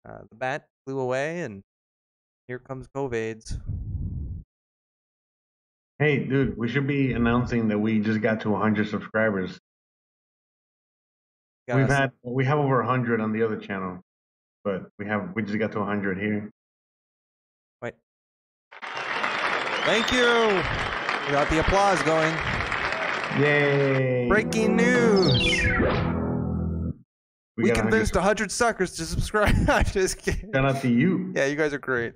Uh, 0.08 0.20
the 0.30 0.36
bat 0.36 0.68
flew 0.86 1.00
away, 1.00 1.42
and 1.42 1.64
here 2.48 2.60
comes 2.60 2.88
COVID's. 2.96 3.58
Hey, 6.00 6.20
dude, 6.26 6.58
we 6.58 6.68
should 6.70 6.88
be 6.88 7.12
announcing 7.14 7.68
that 7.70 7.80
we 7.80 8.00
just 8.00 8.22
got 8.22 8.42
to 8.42 8.52
100 8.52 8.88
subscribers. 8.88 9.60
Got 11.68 11.78
We've 11.78 11.90
us- 11.90 11.98
had 11.98 12.12
we 12.24 12.46
have 12.46 12.60
over 12.60 12.78
100 12.78 13.20
on 13.20 13.34
the 13.34 13.44
other 13.44 13.58
channel, 13.58 14.02
but 14.64 14.84
we 14.98 15.06
have 15.08 15.32
we 15.36 15.44
just 15.44 15.60
got 15.60 15.72
to 15.74 15.80
100 15.80 16.18
here. 16.18 16.50
Wait. 17.82 17.96
Thank 18.82 20.12
you. 20.14 20.62
We 21.26 21.34
got 21.34 21.50
the 21.50 21.60
applause 21.60 22.02
going. 22.04 22.34
Yay! 23.42 24.28
Breaking 24.30 24.78
news. 24.78 26.17
We, 27.58 27.70
100 27.70 27.82
convinced 27.82 28.16
a 28.16 28.22
hundred 28.22 28.52
suckers 28.52 28.92
to 28.98 29.06
subscribe. 29.06 29.56
I'm 29.70 29.84
just 29.86 30.20
kidding. 30.20 30.52
Shout 30.54 30.66
out 30.66 30.82
to 30.84 30.90
you. 30.90 31.34
Yeah, 31.36 31.46
you 31.48 31.56
guys 31.56 31.74
are 31.74 31.80
great. 31.80 32.14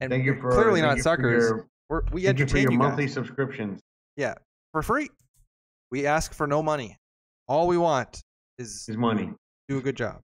And 0.00 0.10
Thank 0.10 0.24
you 0.24 0.40
for 0.40 0.50
clearly 0.50 0.80
not 0.80 0.98
suckers. 0.98 1.42
your- 1.50 1.66
We're, 1.90 2.02
we 2.10 2.24
Thank 2.24 2.38
you 2.38 2.46
for 2.46 2.56
your 2.58 2.72
you, 2.72 2.78
monthly 2.78 3.04
guys. 3.04 3.14
subscriptions. 3.14 3.80
Yeah, 4.16 4.34
for 4.72 4.82
free. 4.82 5.10
We 5.90 6.06
ask 6.06 6.32
for 6.32 6.46
no 6.46 6.62
money. 6.62 6.96
All 7.48 7.66
we 7.66 7.76
want 7.76 8.22
is 8.58 8.86
Is 8.88 8.96
money. 8.96 9.32
do 9.68 9.76
a 9.78 9.82
good 9.82 9.96
job. 9.96 10.20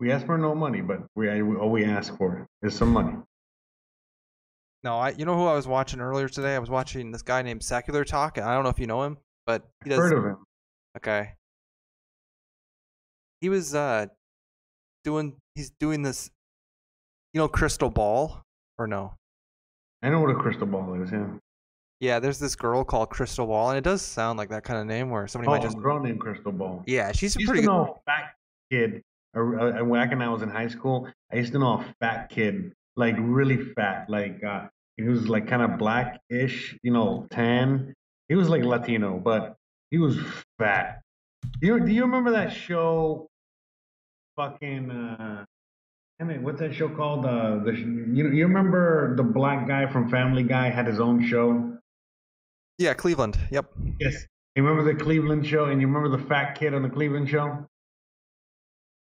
We 0.00 0.12
ask 0.12 0.26
for 0.26 0.36
no 0.38 0.54
money, 0.54 0.82
but 0.82 1.00
we 1.16 1.28
all 1.40 1.70
we 1.70 1.84
ask 1.84 2.16
for 2.16 2.46
is 2.62 2.74
some 2.76 2.90
money. 2.92 3.16
No, 4.82 4.98
I. 4.98 5.10
You 5.10 5.24
know 5.24 5.34
who 5.34 5.46
I 5.46 5.54
was 5.54 5.66
watching 5.66 6.00
earlier 6.00 6.28
today? 6.28 6.54
I 6.56 6.58
was 6.58 6.68
watching 6.68 7.10
this 7.10 7.22
guy 7.22 7.40
named 7.42 7.62
Secular 7.62 8.04
Talk. 8.04 8.36
and 8.36 8.46
I 8.46 8.54
don't 8.54 8.64
know 8.64 8.70
if 8.70 8.78
you 8.78 8.86
know 8.86 9.02
him, 9.02 9.16
but 9.46 9.62
he 9.82 9.88
does. 9.90 9.98
Heard 9.98 10.12
of 10.12 10.24
him? 10.24 10.36
Okay. 10.96 11.32
He 13.40 13.48
was 13.48 13.74
uh 13.74 14.06
doing 15.02 15.36
he's 15.54 15.70
doing 15.70 16.02
this 16.02 16.30
you 17.32 17.40
know 17.40 17.48
crystal 17.48 17.90
ball 17.90 18.42
or 18.78 18.86
no? 18.86 19.14
I 20.02 20.08
know 20.10 20.20
what 20.20 20.30
a 20.30 20.34
crystal 20.34 20.66
ball 20.66 21.00
is. 21.02 21.10
Yeah. 21.12 21.26
Yeah, 22.00 22.18
there's 22.18 22.38
this 22.38 22.54
girl 22.54 22.84
called 22.84 23.08
Krystal 23.10 23.46
Ball 23.46 23.70
and 23.70 23.78
it 23.78 23.84
does 23.84 24.02
sound 24.02 24.36
like 24.36 24.50
that 24.50 24.64
kind 24.64 24.78
of 24.78 24.86
name 24.86 25.08
where 25.10 25.26
somebody 25.26 25.48
Oh, 25.48 25.52
might 25.52 25.62
just 25.62 25.76
a 25.76 25.80
girl 25.80 26.00
named 26.00 26.20
Krystal 26.20 26.56
Ball. 26.56 26.82
Yeah, 26.86 27.12
she's 27.12 27.36
I 27.36 27.38
a 27.38 27.40
used 27.40 27.48
pretty 27.48 27.62
to 27.62 27.66
good 27.68 27.72
know 27.72 28.00
a 28.06 28.10
fat 28.10 28.34
kid. 28.70 29.02
Back 29.32 30.10
when 30.10 30.22
I 30.22 30.28
was 30.28 30.42
in 30.42 30.50
high 30.50 30.68
school, 30.68 31.08
I 31.32 31.36
used 31.36 31.52
to 31.52 31.58
know 31.58 31.78
a 31.78 31.94
fat 32.00 32.28
kid, 32.28 32.72
like 32.96 33.14
really 33.18 33.56
fat, 33.74 34.10
like 34.10 34.42
uh, 34.44 34.68
he 34.96 35.04
was 35.04 35.28
like 35.28 35.46
kind 35.48 35.62
of 35.62 35.78
blackish, 35.78 36.76
you 36.82 36.92
know, 36.92 37.26
tan. 37.30 37.94
He 38.28 38.34
was 38.34 38.48
like 38.48 38.62
Latino, 38.64 39.18
but 39.18 39.56
he 39.90 39.98
was 39.98 40.18
fat. 40.58 41.00
You 41.60 41.80
do 41.80 41.92
you 41.92 42.02
remember 42.02 42.32
that 42.32 42.52
show? 42.52 43.28
Fucking 44.36 44.90
uh, 44.90 45.44
damn 46.18 46.30
it, 46.30 46.42
what's 46.42 46.60
that 46.60 46.74
show 46.74 46.88
called? 46.88 47.24
Uh, 47.24 47.60
the 47.64 47.72
you 47.72 48.30
you 48.32 48.46
remember 48.46 49.14
the 49.16 49.22
black 49.22 49.68
guy 49.68 49.90
from 49.90 50.10
Family 50.10 50.42
Guy 50.42 50.70
had 50.70 50.86
his 50.86 51.00
own 51.00 51.24
show? 51.26 51.78
Yeah, 52.78 52.94
Cleveland. 52.94 53.38
Yep. 53.52 53.72
Yes, 54.00 54.26
You 54.56 54.64
remember 54.64 54.92
the 54.92 54.98
Cleveland 55.02 55.46
show, 55.46 55.66
and 55.66 55.80
you 55.80 55.86
remember 55.86 56.16
the 56.16 56.24
fat 56.24 56.54
kid 56.58 56.74
on 56.74 56.82
the 56.82 56.88
Cleveland 56.90 57.28
show? 57.28 57.66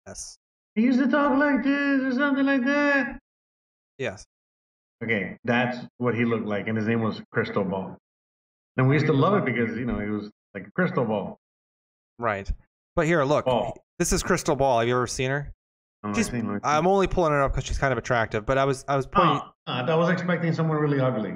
Yes. 0.06 0.38
He 0.74 0.82
used 0.82 0.98
to 0.98 1.09
talk 1.09 1.38
like 1.38 1.64
this 1.64 2.02
or 2.02 2.12
something 2.12 2.44
like 2.44 2.64
that. 2.66 3.18
Yes. 3.98 4.26
Okay, 5.02 5.38
that's 5.44 5.78
what 5.98 6.14
he 6.14 6.24
looked 6.24 6.47
like, 6.47 6.68
and 6.68 6.76
his 6.76 6.86
name 6.86 7.01
was 7.01 7.22
Crystal 7.32 7.64
Ball. 7.64 7.97
And 8.76 8.88
we 8.88 8.94
used 8.94 9.06
to 9.06 9.14
love 9.14 9.34
it 9.38 9.44
because 9.47 9.76
you 9.78 9.86
know 9.86 9.98
he 10.01 10.10
was 10.10 10.30
like 10.57 10.66
a 10.66 10.70
crystal 10.73 11.05
ball. 11.05 11.39
Right. 12.19 12.51
But 12.95 13.07
here, 13.07 13.23
look. 13.24 13.45
Ball. 13.45 13.77
This 13.99 14.12
is 14.12 14.23
Krystal 14.23 14.57
Ball. 14.57 14.81
Have 14.81 14.89
you 14.89 14.95
ever 14.97 15.07
seen 15.07 15.31
her? 15.31 15.53
Oh, 16.05 16.12
She's, 16.15 16.31
I'm 16.62 16.87
only 16.87 17.07
pulling 17.07 17.33
her 17.33 17.43
up 17.43 17.53
because 17.53 17.65
she's 17.65 17.78
kind 17.78 17.93
of 17.93 17.99
attractive. 17.99 18.47
But 18.47 18.59
I 18.59 18.65
was 18.65 18.85
I 18.89 18.97
was 18.97 19.07
pointing. 19.07 19.41
Oh, 19.66 19.73
uh, 19.73 19.85
I 19.87 19.95
was 19.95 20.09
expecting 20.11 20.53
someone 20.53 20.78
really 20.78 21.01
ugly. 21.01 21.35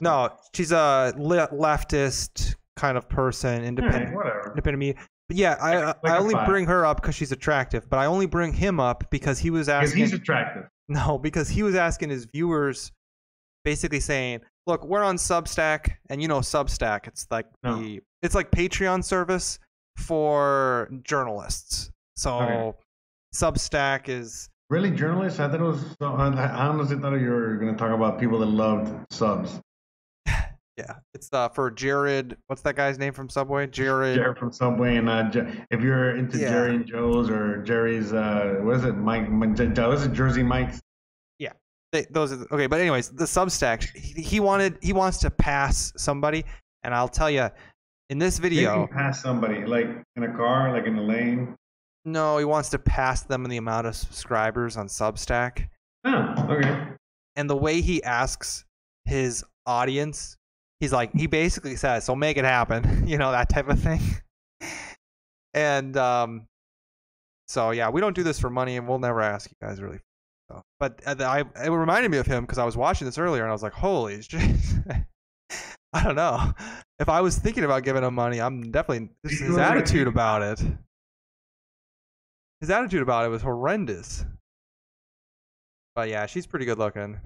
No, 0.00 0.28
she's 0.54 0.72
a 0.72 1.14
le- 1.16 1.48
leftist 1.48 2.54
kind 2.76 2.98
of 2.98 3.08
person, 3.08 3.64
independent, 3.64 4.14
whatever. 4.14 4.50
independent 4.50 4.78
me. 4.78 4.94
But 5.28 5.36
yeah, 5.36 5.56
I 5.60 5.76
Like 5.86 5.96
I 6.04 6.18
only 6.18 6.34
bring 6.46 6.66
her 6.66 6.84
up 6.86 7.00
because 7.00 7.14
she's 7.14 7.32
attractive. 7.32 7.88
But 7.88 7.98
I 7.98 8.06
only 8.06 8.26
bring 8.26 8.52
him 8.52 8.78
up 8.80 9.04
because 9.10 9.38
he 9.38 9.50
was 9.50 9.66
Because 9.66 9.88
asking. 9.90 10.00
he's 10.04 10.12
attractive. 10.12 10.64
No, 10.90 11.18
because 11.18 11.50
he 11.50 11.62
was 11.62 11.74
asking 11.74 12.08
his 12.08 12.24
viewers, 12.24 12.92
basically 13.62 14.00
saying, 14.00 14.40
"Look, 14.68 14.84
we're 14.84 15.02
on 15.02 15.16
Substack, 15.16 15.92
and 16.10 16.22
you 16.22 16.28
know 16.28 16.38
Substack. 16.40 17.08
It's 17.08 17.26
like 17.30 17.46
No. 17.64 17.80
the 17.80 18.00
it's 18.22 18.34
like 18.36 18.50
Patreon 18.52 19.02
service 19.02 19.58
for 19.96 20.88
journalists. 21.02 21.90
So 22.16 22.38
Okay. 22.38 22.78
Substack 23.34 24.08
is 24.08 24.48
Really, 24.70 24.90
journalists? 24.90 25.40
I 25.40 25.48
thought 25.48 25.60
it 25.60 25.62
was. 25.62 25.96
I 26.00 26.04
I 26.06 26.66
honestly 26.66 26.98
thought 26.98 27.14
you 27.14 27.30
were 27.30 27.56
going 27.56 27.72
to 27.74 27.78
talk 27.78 27.90
about 27.92 28.20
people 28.20 28.38
that 28.40 28.46
loved 28.46 28.94
subs. 29.10 29.60
yeah, 30.26 30.96
it's 31.14 31.30
uh 31.32 31.48
for 31.48 31.70
Jared. 31.70 32.36
What's 32.48 32.60
that 32.62 32.76
guy's 32.76 32.98
name 32.98 33.14
from 33.14 33.30
Subway? 33.30 33.66
Jared. 33.66 34.16
Jared 34.16 34.36
from 34.38 34.52
Subway, 34.52 34.96
and 34.96 35.08
uh, 35.08 35.30
Je- 35.30 35.64
if 35.70 35.80
you're 35.80 36.16
into 36.16 36.36
Yeah. 36.38 36.50
Jerry 36.50 36.74
and 36.76 36.86
Joe's 36.86 37.30
or 37.30 37.62
Jerry's, 37.62 38.12
uh, 38.12 38.56
what 38.60 38.76
is 38.76 38.84
it, 38.84 38.92
Mike? 38.96 39.30
Mike- 39.30 39.56
Was 39.78 40.04
it 40.04 40.12
Jersey 40.12 40.42
Mike's? 40.42 40.80
They, 41.92 42.06
those 42.10 42.32
are 42.32 42.36
the, 42.36 42.54
okay. 42.54 42.66
But 42.66 42.80
anyways, 42.80 43.10
the 43.10 43.24
Substack. 43.24 43.84
He, 43.96 44.22
he 44.22 44.40
wanted 44.40 44.78
he 44.82 44.92
wants 44.92 45.18
to 45.18 45.30
pass 45.30 45.92
somebody, 45.96 46.44
and 46.82 46.94
I'll 46.94 47.08
tell 47.08 47.30
you, 47.30 47.48
in 48.10 48.18
this 48.18 48.38
video, 48.38 48.86
can 48.86 48.96
pass 48.96 49.22
somebody, 49.22 49.64
like 49.64 49.86
in 50.16 50.22
a 50.22 50.36
car, 50.36 50.72
like 50.72 50.86
in 50.86 50.96
a 50.98 51.02
lane. 51.02 51.56
no, 52.04 52.38
he 52.38 52.44
wants 52.44 52.68
to 52.70 52.78
pass 52.78 53.22
them 53.22 53.44
in 53.44 53.50
the 53.50 53.56
amount 53.56 53.86
of 53.86 53.96
subscribers 53.96 54.76
on 54.76 54.86
Substack. 54.88 55.68
Oh, 56.04 56.46
okay. 56.50 56.88
and 57.36 57.48
the 57.50 57.56
way 57.56 57.80
he 57.80 58.02
asks 58.02 58.64
his 59.04 59.44
audience, 59.66 60.36
he's 60.80 60.92
like, 60.92 61.12
he 61.14 61.26
basically 61.26 61.76
says, 61.76 62.04
"So 62.04 62.14
make 62.14 62.36
it 62.36 62.44
happen," 62.44 63.06
you 63.06 63.16
know 63.18 63.32
that 63.32 63.48
type 63.48 63.68
of 63.68 63.80
thing. 63.80 64.00
And 65.54 65.96
um, 65.96 66.46
so 67.48 67.70
yeah, 67.70 67.88
we 67.88 68.00
don't 68.00 68.14
do 68.14 68.22
this 68.22 68.38
for 68.38 68.50
money, 68.50 68.76
and 68.76 68.86
we'll 68.86 68.98
never 68.98 69.20
ask 69.22 69.50
you 69.50 69.56
guys 69.66 69.80
really. 69.80 69.98
So, 70.50 70.62
but 70.80 71.00
uh, 71.06 71.14
I 71.20 71.40
it 71.64 71.70
reminded 71.70 72.10
me 72.10 72.18
of 72.18 72.26
him 72.26 72.44
because 72.44 72.58
I 72.58 72.64
was 72.64 72.76
watching 72.76 73.04
this 73.06 73.18
earlier, 73.18 73.42
and 73.42 73.50
I 73.50 73.52
was 73.52 73.62
like, 73.62 73.74
"Holy 73.74 74.22
shit!" 74.22 74.42
I 75.92 76.04
don't 76.04 76.16
know. 76.16 76.52
If 76.98 77.08
I 77.08 77.20
was 77.20 77.38
thinking 77.38 77.64
about 77.64 77.82
giving 77.82 78.02
him 78.02 78.14
money, 78.14 78.40
I'm 78.40 78.70
definitely 78.70 79.10
his, 79.22 79.40
his 79.40 79.56
attitude 79.58 80.06
about 80.06 80.42
it. 80.42 80.62
His 82.60 82.70
attitude 82.70 83.02
about 83.02 83.24
it 83.24 83.28
was 83.28 83.42
horrendous. 83.42 84.24
But 85.94 86.08
yeah, 86.08 86.26
she's 86.26 86.46
pretty 86.46 86.64
good 86.64 86.78
looking. 86.78 87.20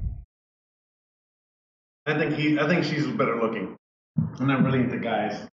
I 2.07 2.19
think 2.19 2.35
he. 2.35 2.59
I 2.59 2.67
think 2.67 2.85
she's 2.85 3.07
better 3.07 3.41
looking. 3.41 3.77
I'm 4.41 4.47
not 4.47 4.65
really 4.65 4.81
into 4.81 4.99
guys. 4.99 5.49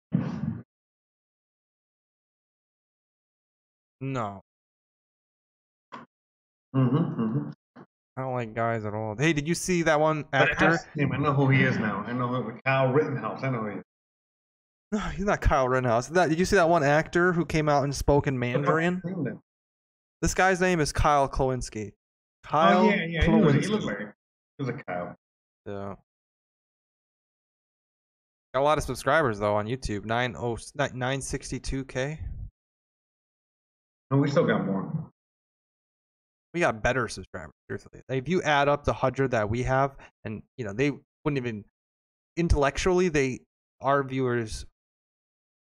No, 4.00 4.42
Mm-hmm. 6.76 7.22
mm-hmm. 7.22 7.50
I 8.18 8.22
don't 8.22 8.34
like 8.34 8.56
guys 8.56 8.84
at 8.84 8.96
all. 8.96 9.16
Hey, 9.16 9.32
did 9.32 9.48
you 9.48 9.54
see 9.54 9.84
that 9.84 10.00
one 10.00 10.26
actor? 10.34 10.80
him. 10.96 11.12
I 11.12 11.18
know 11.18 11.34
who 11.34 11.50
he 11.50 11.62
is 11.62 11.78
now. 11.78 12.04
I 12.08 12.14
know 12.14 12.28
who, 12.28 12.52
Kyle 12.66 12.92
Rittenhouse. 12.92 13.44
I 13.44 13.52
know 13.52 13.60
who 13.60 13.70
he 13.70 13.76
is. 13.78 13.84
No, 14.92 15.00
he's 15.00 15.26
not 15.26 15.40
Kyle 15.40 15.70
Rittenhouse. 15.70 16.08
That, 16.08 16.30
did 16.30 16.40
you 16.40 16.46
see 16.46 16.56
that 16.56 16.68
one 16.68 16.84
actor 16.84 17.32
who 17.32 17.46
came 17.46 17.70
out 17.70 17.84
and 17.84 17.94
spoke 17.94 18.26
in 18.26 18.40
Mandarin? 18.40 18.96
What's 18.96 19.08
his 19.08 19.16
name 19.16 19.24
then? 19.24 19.40
This 20.24 20.34
guy's 20.34 20.60
name 20.60 20.80
is 20.80 20.92
Kyle 20.92 21.30
Kulinski. 21.30 21.92
Oh, 21.92 22.50
Kyle 22.50 22.80
Oh 22.80 22.90
yeah, 22.90 23.06
yeah. 23.06 23.24
He, 23.24 23.32
was, 23.32 23.54
he 23.54 23.60
Kulinski. 23.60 23.70
looked 23.70 23.84
like 23.84 24.00
it. 24.00 24.08
Was 24.58 24.70
a 24.70 24.74
Kyle. 24.74 25.16
Yeah. 25.68 25.96
Got 28.56 28.62
a 28.62 28.64
lot 28.64 28.80
of 28.80 28.84
subscribers 28.84 29.38
though 29.38 29.56
on 29.56 29.68
YouTube. 29.68 30.06
Nine 30.06 30.36
oh 30.36 30.58
nine 30.96 31.22
sixty 31.22 31.60
two 31.60 31.86
k. 31.86 32.20
And 34.10 34.20
we 34.20 34.32
still 34.32 34.48
got 34.48 34.66
more. 34.66 34.92
We 36.58 36.62
got 36.62 36.82
better 36.82 37.08
subscribers. 37.08 37.54
Seriously, 37.70 38.02
if 38.10 38.28
you 38.28 38.42
add 38.42 38.68
up 38.68 38.84
the 38.84 38.92
hundred 38.92 39.30
that 39.30 39.48
we 39.48 39.62
have, 39.62 39.96
and 40.24 40.42
you 40.58 40.66
know 40.66 40.74
they 40.74 40.90
wouldn't 40.90 41.38
even 41.38 41.64
intellectually 42.36 43.10
they 43.10 43.42
our 43.80 44.02
viewers. 44.02 44.66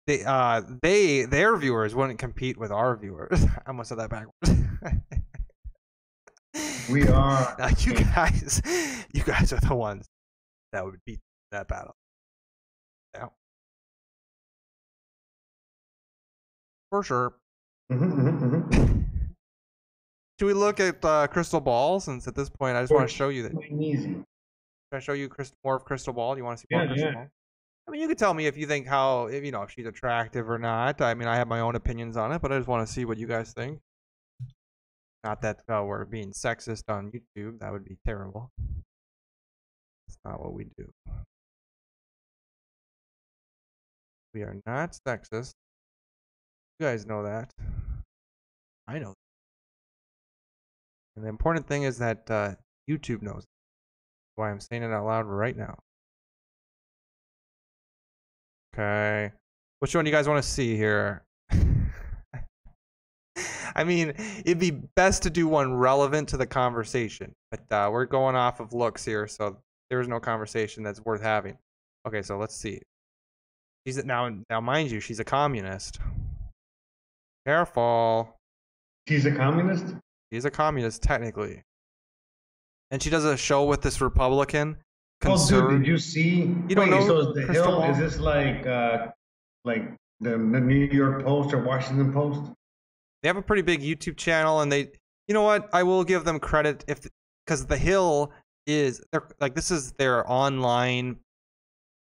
They 0.06 0.22
uh 0.22 0.60
they 0.82 1.24
their 1.24 1.56
viewers 1.56 1.94
wouldn't 1.94 2.18
compete 2.18 2.58
with 2.58 2.70
our 2.70 2.94
viewers. 2.94 3.42
I 3.66 3.68
almost 3.68 3.88
said 3.88 4.00
that 4.00 4.10
backwards. 4.10 4.52
We 6.90 7.08
are. 7.08 7.56
Now, 7.58 7.68
you 7.78 7.94
guys, 7.94 8.60
you 9.14 9.22
guys 9.22 9.50
are 9.54 9.60
the 9.60 9.74
ones 9.74 10.04
that 10.74 10.84
would 10.84 10.98
beat 11.06 11.20
that 11.52 11.68
battle. 11.68 11.94
Yeah. 13.14 13.28
For 16.90 17.02
sure. 17.02 17.32
Mhm, 17.90 18.12
mhm, 18.12 18.68
mhm. 18.68 18.91
Should 20.42 20.48
we 20.48 20.54
look 20.54 20.80
at 20.80 21.04
uh, 21.04 21.28
crystal 21.28 21.60
ball? 21.60 22.00
Since 22.00 22.26
at 22.26 22.34
this 22.34 22.50
point, 22.50 22.76
I 22.76 22.82
just 22.82 22.92
want 22.92 23.08
to 23.08 23.14
show 23.14 23.28
you 23.28 23.44
that. 23.44 23.52
Easy. 23.80 24.08
Can 24.08 24.24
I 24.92 24.98
show 24.98 25.12
you 25.12 25.28
crystal, 25.28 25.56
more 25.62 25.76
of 25.76 25.84
crystal 25.84 26.12
ball? 26.12 26.34
Do 26.34 26.40
you 26.40 26.44
want 26.44 26.58
to 26.58 26.62
see 26.62 26.66
more 26.72 26.80
Yeah, 26.80 26.84
of 26.86 26.90
crystal 26.90 27.10
yeah. 27.10 27.14
ball? 27.14 27.28
I 27.86 27.90
mean, 27.92 28.00
you 28.00 28.08
can 28.08 28.16
tell 28.16 28.34
me 28.34 28.46
if 28.46 28.56
you 28.56 28.66
think 28.66 28.88
how, 28.88 29.26
if, 29.26 29.44
you 29.44 29.52
know, 29.52 29.62
if 29.62 29.70
she's 29.70 29.86
attractive 29.86 30.50
or 30.50 30.58
not. 30.58 31.00
I 31.00 31.14
mean, 31.14 31.28
I 31.28 31.36
have 31.36 31.46
my 31.46 31.60
own 31.60 31.76
opinions 31.76 32.16
on 32.16 32.32
it, 32.32 32.42
but 32.42 32.50
I 32.50 32.56
just 32.56 32.66
want 32.66 32.84
to 32.84 32.92
see 32.92 33.04
what 33.04 33.18
you 33.18 33.28
guys 33.28 33.52
think. 33.52 33.78
Not 35.22 35.42
that 35.42 35.60
uh, 35.68 35.84
we're 35.84 36.06
being 36.06 36.32
sexist 36.32 36.82
on 36.88 37.12
YouTube. 37.12 37.60
That 37.60 37.70
would 37.70 37.84
be 37.84 37.96
terrible. 38.04 38.50
That's 40.08 40.18
not 40.24 40.40
what 40.40 40.54
we 40.54 40.64
do. 40.76 40.90
We 44.34 44.42
are 44.42 44.56
not 44.66 44.98
sexist. 45.06 45.52
You 46.80 46.86
guys 46.86 47.06
know 47.06 47.22
that. 47.22 47.52
I 48.88 48.98
know. 48.98 49.14
And 51.16 51.24
the 51.24 51.28
important 51.28 51.66
thing 51.66 51.82
is 51.82 51.98
that 51.98 52.30
uh, 52.30 52.54
YouTube 52.88 53.22
knows. 53.22 53.44
That's 53.44 54.36
why 54.36 54.50
I'm 54.50 54.60
saying 54.60 54.82
it 54.82 54.92
out 54.92 55.04
loud 55.04 55.26
right 55.26 55.56
now. 55.56 55.78
Okay. 58.74 59.32
Which 59.80 59.94
one 59.94 60.04
do 60.04 60.10
you 60.10 60.16
guys 60.16 60.28
want 60.28 60.42
to 60.42 60.48
see 60.48 60.76
here? 60.76 61.24
I 63.74 63.84
mean, 63.84 64.14
it'd 64.44 64.58
be 64.58 64.70
best 64.70 65.22
to 65.24 65.30
do 65.30 65.48
one 65.48 65.74
relevant 65.74 66.28
to 66.30 66.36
the 66.36 66.46
conversation, 66.46 67.34
but 67.50 67.60
uh, 67.70 67.90
we're 67.90 68.04
going 68.06 68.36
off 68.36 68.60
of 68.60 68.72
looks 68.72 69.04
here, 69.04 69.26
so 69.26 69.58
there 69.90 70.00
is 70.00 70.08
no 70.08 70.20
conversation 70.20 70.82
that's 70.82 71.00
worth 71.04 71.22
having. 71.22 71.58
Okay, 72.06 72.22
so 72.22 72.38
let's 72.38 72.54
see. 72.54 72.80
She's 73.86 74.02
now, 74.04 74.30
now, 74.48 74.60
mind 74.60 74.90
you, 74.90 75.00
she's 75.00 75.20
a 75.20 75.24
communist. 75.24 75.98
Careful. 77.46 78.36
She's 79.08 79.26
a 79.26 79.32
communist. 79.32 79.86
She's 80.32 80.46
a 80.46 80.50
communist 80.50 81.02
technically, 81.02 81.62
and 82.90 83.02
she 83.02 83.10
does 83.10 83.24
a 83.24 83.36
show 83.36 83.64
with 83.64 83.82
this 83.82 84.00
Republican. 84.00 84.78
Oh, 85.24 85.48
dude, 85.48 85.70
did 85.70 85.86
you 85.86 85.98
see? 85.98 86.36
You 86.68 86.74
don't 86.74 86.88
Wait, 86.88 86.90
know 86.90 87.06
So 87.06 87.18
is 87.18 87.34
the 87.34 87.52
Hill? 87.52 87.64
Ball? 87.66 87.90
Is 87.90 87.98
this 87.98 88.18
like, 88.18 88.66
uh, 88.66 89.08
like 89.64 89.94
the, 90.20 90.30
the 90.30 90.36
New 90.36 90.86
York 90.86 91.22
Post 91.22 91.52
or 91.52 91.62
Washington 91.62 92.12
Post? 92.12 92.50
they 93.22 93.28
have 93.28 93.36
a 93.36 93.42
pretty 93.42 93.62
big 93.62 93.80
YouTube 93.80 94.16
channel, 94.16 94.60
and 94.60 94.72
they, 94.72 94.90
you 95.28 95.34
know 95.34 95.42
what, 95.42 95.68
I 95.72 95.82
will 95.82 96.02
give 96.02 96.24
them 96.24 96.40
credit 96.40 96.84
if 96.88 97.06
because 97.46 97.66
the 97.66 97.76
Hill 97.76 98.32
is 98.66 99.02
they're 99.12 99.28
like 99.40 99.54
this 99.54 99.70
is 99.70 99.92
their 99.92 100.28
online. 100.30 101.16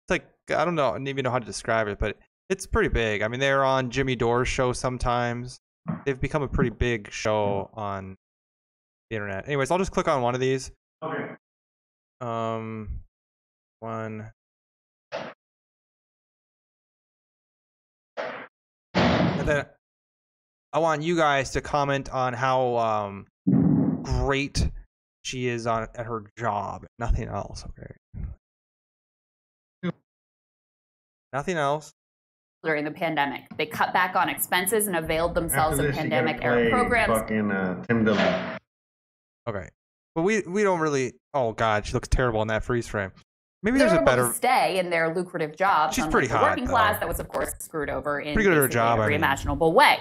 It's 0.05 0.11
like 0.11 0.27
I 0.51 0.65
don't 0.65 0.75
know, 0.75 0.91
I 0.91 0.93
don't 0.93 1.09
even 1.09 1.23
know 1.23 1.31
how 1.31 1.39
to 1.39 1.47
describe 1.47 1.89
it, 1.89 1.99
but 1.99 2.19
it's 2.49 2.67
pretty 2.67 2.89
big. 2.89 3.23
I 3.23 3.29
mean, 3.29 3.41
they're 3.41 3.65
on 3.65 3.91
Jimmy 3.91 4.17
Dore's 4.17 4.49
show 4.49 4.73
sometimes. 4.73 5.59
They've 6.05 6.21
become 6.21 6.43
a 6.43 6.49
pretty 6.49 6.71
big 6.71 7.11
show 7.11 7.71
on 7.75 8.17
the 9.11 9.17
internet. 9.17 9.47
Anyways, 9.47 9.71
I'll 9.71 9.79
just 9.79 9.93
click 9.93 10.09
on 10.09 10.23
one 10.23 10.35
of 10.35 10.41
these. 10.41 10.71
Okay. 11.03 11.35
Um, 12.21 13.01
one. 13.81 14.31
And 18.95 19.49
then 19.49 19.67
I 20.73 20.79
want 20.79 21.03
you 21.03 21.17
guys 21.17 21.53
to 21.53 21.61
comment 21.61 22.11
on 22.11 22.33
how 22.33 22.77
um 22.77 23.27
great 24.03 24.71
she 25.23 25.49
is 25.49 25.67
on 25.67 25.89
at 25.95 26.07
her 26.07 26.25
job. 26.39 26.87
Nothing 26.99 27.29
else, 27.29 27.65
okay? 27.69 27.93
Nothing 31.33 31.57
else. 31.57 31.93
During 32.67 32.85
the 32.85 32.91
pandemic. 32.91 33.43
They 33.57 33.67
cut 33.67 33.93
back 33.95 34.15
on 34.17 34.29
expenses 34.29 34.87
and 34.87 34.97
availed 34.97 35.35
themselves 35.35 35.79
After 35.79 35.89
of 35.89 35.95
this, 35.95 36.05
you 36.05 36.11
gotta 36.11 36.25
pandemic 36.25 36.45
era 36.45 36.71
programs. 36.71 37.19
Fucking 37.21 37.51
uh, 37.51 37.85
Tim 37.85 38.05
Dillon. 38.05 38.59
Okay, 39.49 39.69
but 40.15 40.23
we 40.23 40.43
we 40.43 40.63
don't 40.63 40.81
really. 40.81 41.15
Oh 41.33 41.53
God, 41.53 41.87
she 41.87 41.93
looks 41.95 42.09
terrible 42.09 42.43
in 42.43 42.49
that 42.49 42.65
freeze 42.65 42.87
frame. 42.89 43.13
Maybe 43.63 43.79
They're 43.79 43.89
there's 43.89 43.99
a 43.99 44.03
able 44.03 44.07
better. 44.07 44.29
to 44.29 44.35
stay 44.35 44.79
in 44.79 44.91
their 44.91 45.15
lucrative 45.15 45.57
jobs. 45.57 45.95
She's 45.97 46.07
pretty 46.07 46.29
the 46.29 46.37
hot, 46.37 46.51
working 46.51 46.65
though. 46.67 46.73
class 46.73 47.01
that 47.01 47.09
was, 47.09 47.19
of 47.21 47.29
course, 47.29 47.53
screwed 47.59 47.89
over 47.91 48.21
in 48.21 48.35
Pretty 48.35 48.49
good 48.49 48.53
at 48.53 48.61
her 48.61 48.69
basically 48.69 48.75
job, 48.75 48.99
I 48.99 49.03
every 49.03 49.15
mean. 49.15 49.21
imaginable 49.21 49.73
way. 49.73 49.97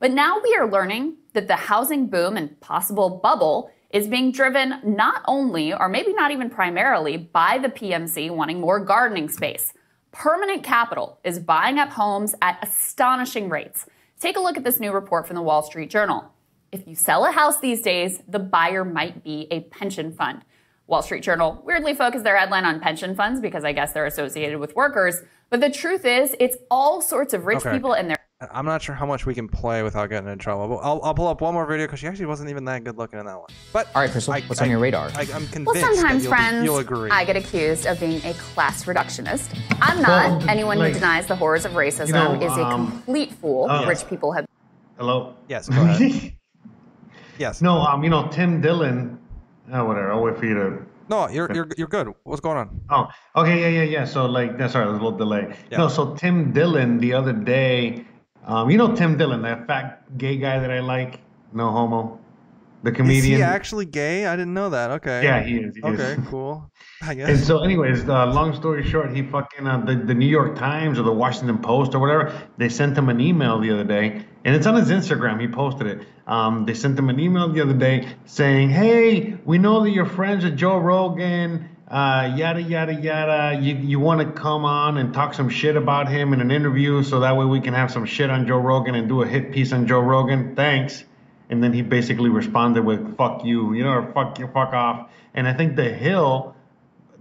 But 0.00 0.10
now 0.12 0.40
we 0.42 0.54
are 0.58 0.68
learning 0.70 1.16
that 1.32 1.46
the 1.46 1.56
housing 1.56 2.08
boom 2.08 2.36
and 2.36 2.58
possible 2.60 3.20
bubble 3.22 3.70
is 3.90 4.08
being 4.08 4.32
driven 4.32 4.80
not 4.82 5.22
only, 5.28 5.72
or 5.72 5.88
maybe 5.88 6.12
not 6.12 6.32
even 6.32 6.50
primarily, 6.50 7.16
by 7.16 7.58
the 7.58 7.68
PMC 7.68 8.30
wanting 8.34 8.60
more 8.60 8.80
gardening 8.80 9.28
space. 9.28 9.72
Permanent 10.14 10.62
capital 10.62 11.18
is 11.24 11.40
buying 11.40 11.80
up 11.80 11.88
homes 11.90 12.36
at 12.40 12.56
astonishing 12.62 13.48
rates. 13.48 13.86
Take 14.20 14.36
a 14.36 14.40
look 14.40 14.56
at 14.56 14.62
this 14.62 14.78
new 14.78 14.92
report 14.92 15.26
from 15.26 15.34
the 15.34 15.42
Wall 15.42 15.60
Street 15.64 15.90
Journal. 15.90 16.30
If 16.70 16.86
you 16.86 16.94
sell 16.94 17.24
a 17.26 17.32
house 17.32 17.58
these 17.58 17.82
days, 17.82 18.22
the 18.28 18.38
buyer 18.38 18.84
might 18.84 19.24
be 19.24 19.48
a 19.50 19.62
pension 19.62 20.12
fund. 20.12 20.42
Wall 20.86 21.02
Street 21.02 21.24
Journal 21.24 21.60
weirdly 21.64 21.94
focused 21.94 22.22
their 22.22 22.38
headline 22.38 22.64
on 22.64 22.78
pension 22.78 23.16
funds 23.16 23.40
because 23.40 23.64
I 23.64 23.72
guess 23.72 23.92
they're 23.92 24.06
associated 24.06 24.60
with 24.60 24.76
workers. 24.76 25.20
But 25.50 25.60
the 25.60 25.70
truth 25.70 26.04
is, 26.04 26.36
it's 26.38 26.58
all 26.70 27.00
sorts 27.00 27.34
of 27.34 27.46
rich 27.46 27.66
Okay. 27.66 27.72
people 27.72 27.92
and 27.92 28.08
their 28.08 28.23
I'm 28.40 28.66
not 28.66 28.82
sure 28.82 28.94
how 28.94 29.06
much 29.06 29.26
we 29.26 29.34
can 29.34 29.48
play 29.48 29.82
without 29.82 30.10
getting 30.10 30.28
in 30.28 30.38
trouble. 30.38 30.68
But 30.68 30.76
I'll, 30.76 31.00
I'll 31.02 31.14
pull 31.14 31.28
up 31.28 31.40
one 31.40 31.54
more 31.54 31.64
video 31.66 31.86
because 31.86 32.00
she 32.00 32.08
actually 32.08 32.26
wasn't 32.26 32.50
even 32.50 32.64
that 32.64 32.82
good 32.84 32.98
looking 32.98 33.18
in 33.20 33.26
that 33.26 33.38
one. 33.38 33.46
But 33.72 33.86
all 33.94 34.02
right, 34.02 34.10
Krystal, 34.10 34.34
I- 34.34 34.46
what's 34.46 34.60
I- 34.60 34.64
on 34.64 34.70
your 34.70 34.80
radar? 34.80 35.08
I, 35.14 35.20
I'm 35.32 35.46
convinced. 35.46 35.66
Well, 35.66 35.94
sometimes, 35.94 36.24
you'll 36.24 36.32
be- 36.32 36.36
friends, 36.36 36.64
you'll 36.64 36.78
agree. 36.78 37.10
I 37.10 37.24
get 37.24 37.36
accused 37.36 37.86
of 37.86 38.00
being 38.00 38.20
a 38.24 38.34
class 38.34 38.84
reductionist. 38.84 39.56
I'm 39.80 40.02
not. 40.02 40.40
Well, 40.40 40.50
Anyone 40.50 40.78
like, 40.78 40.94
who 40.94 40.98
denies 40.98 41.26
the 41.26 41.36
horrors 41.36 41.64
of 41.64 41.72
racism 41.72 42.08
you 42.08 42.12
know, 42.12 42.34
is 42.34 42.56
a 42.58 42.64
um, 42.64 42.90
complete 42.90 43.32
fool. 43.32 43.68
oh. 43.70 43.86
Rich 43.86 44.08
people 44.08 44.32
have 44.32 44.46
Hello. 44.98 45.34
Yes. 45.48 45.68
Go 45.68 45.80
ahead. 45.82 46.32
yes. 47.38 47.62
No, 47.62 47.78
um, 47.78 48.04
you 48.04 48.10
know 48.10 48.28
Tim 48.28 48.60
Dillon. 48.60 49.18
Oh, 49.72 49.84
whatever. 49.86 50.12
I'll 50.12 50.22
wait 50.22 50.36
for 50.36 50.46
you 50.46 50.54
to. 50.54 50.86
No, 51.08 51.28
you're 51.28 51.52
you're 51.52 51.68
you're 51.76 51.88
good. 51.88 52.08
What's 52.24 52.40
going 52.40 52.56
on? 52.56 52.80
Oh, 52.90 53.08
okay, 53.36 53.60
yeah, 53.60 53.82
yeah, 53.82 53.90
yeah. 53.90 54.04
So 54.04 54.26
like, 54.26 54.56
that's 54.56 54.72
sorry, 54.72 54.86
there's 54.86 55.00
a 55.00 55.02
little 55.02 55.18
delay. 55.18 55.54
Yeah. 55.70 55.78
No, 55.78 55.88
so 55.88 56.14
Tim 56.14 56.52
Dillon 56.52 56.98
the 56.98 57.12
other 57.12 57.32
day, 57.32 58.06
um, 58.44 58.70
you 58.70 58.78
know 58.78 58.94
Tim 58.94 59.16
Dillon, 59.16 59.42
that 59.42 59.66
fat 59.66 60.16
gay 60.18 60.36
guy 60.36 60.58
that 60.58 60.70
I 60.70 60.80
like, 60.80 61.20
no 61.52 61.70
homo, 61.70 62.20
the 62.84 62.92
comedian. 62.92 63.34
Is 63.34 63.38
he 63.38 63.42
actually 63.42 63.86
gay? 63.86 64.26
I 64.26 64.36
didn't 64.36 64.54
know 64.54 64.70
that. 64.70 64.90
Okay. 64.92 65.24
Yeah, 65.24 65.42
he 65.42 65.56
is, 65.56 65.74
he 65.74 65.80
is. 65.80 66.00
okay, 66.00 66.16
cool. 66.28 66.70
I 67.02 67.12
And 67.18 67.38
so, 67.38 67.64
anyways, 67.64 68.08
uh, 68.08 68.26
long 68.26 68.54
story 68.54 68.82
short, 68.88 69.14
he 69.14 69.22
fucking 69.22 69.66
uh, 69.66 69.78
the, 69.78 69.96
the 69.96 70.14
New 70.14 70.28
York 70.28 70.56
Times 70.56 70.98
or 70.98 71.02
the 71.02 71.12
Washington 71.12 71.58
Post 71.58 71.94
or 71.94 71.98
whatever, 71.98 72.32
they 72.58 72.68
sent 72.68 72.96
him 72.96 73.08
an 73.08 73.20
email 73.20 73.58
the 73.58 73.70
other 73.70 73.84
day, 73.84 74.24
and 74.44 74.54
it's 74.54 74.66
on 74.66 74.74
his 74.76 74.90
Instagram. 74.90 75.40
He 75.40 75.48
posted 75.48 75.86
it. 75.86 76.06
Um, 76.26 76.66
they 76.66 76.74
sent 76.74 76.98
him 76.98 77.08
an 77.08 77.18
email 77.18 77.48
the 77.50 77.62
other 77.62 77.74
day 77.74 78.08
saying, 78.26 78.70
"Hey, 78.70 79.36
we 79.44 79.58
know 79.58 79.82
that 79.82 79.90
you're 79.90 80.06
friends 80.06 80.44
with 80.44 80.56
Joe 80.56 80.78
Rogan. 80.78 81.68
Uh, 81.94 82.34
yada 82.34 82.60
yada 82.60 82.92
yada. 82.92 83.56
You 83.62 83.76
you 83.76 84.00
want 84.00 84.20
to 84.20 84.26
come 84.32 84.64
on 84.64 84.98
and 84.98 85.14
talk 85.14 85.32
some 85.32 85.48
shit 85.48 85.76
about 85.76 86.08
him 86.08 86.32
in 86.32 86.40
an 86.40 86.50
interview, 86.50 87.04
so 87.04 87.20
that 87.20 87.36
way 87.36 87.44
we 87.44 87.60
can 87.60 87.72
have 87.72 87.92
some 87.92 88.04
shit 88.04 88.30
on 88.30 88.48
Joe 88.48 88.58
Rogan 88.58 88.96
and 88.96 89.06
do 89.06 89.22
a 89.22 89.26
hit 89.28 89.52
piece 89.52 89.72
on 89.72 89.86
Joe 89.86 90.00
Rogan. 90.00 90.56
Thanks." 90.56 91.04
And 91.48 91.62
then 91.62 91.72
he 91.72 91.82
basically 91.82 92.30
responded 92.30 92.84
with 92.84 93.16
"fuck 93.16 93.44
you," 93.44 93.74
you 93.74 93.84
know, 93.84 93.90
or 93.90 94.12
"fuck 94.12 94.40
you, 94.40 94.48
fuck 94.48 94.72
off." 94.72 95.08
And 95.34 95.46
I 95.46 95.52
think 95.52 95.76
the 95.76 95.88
Hill 95.88 96.56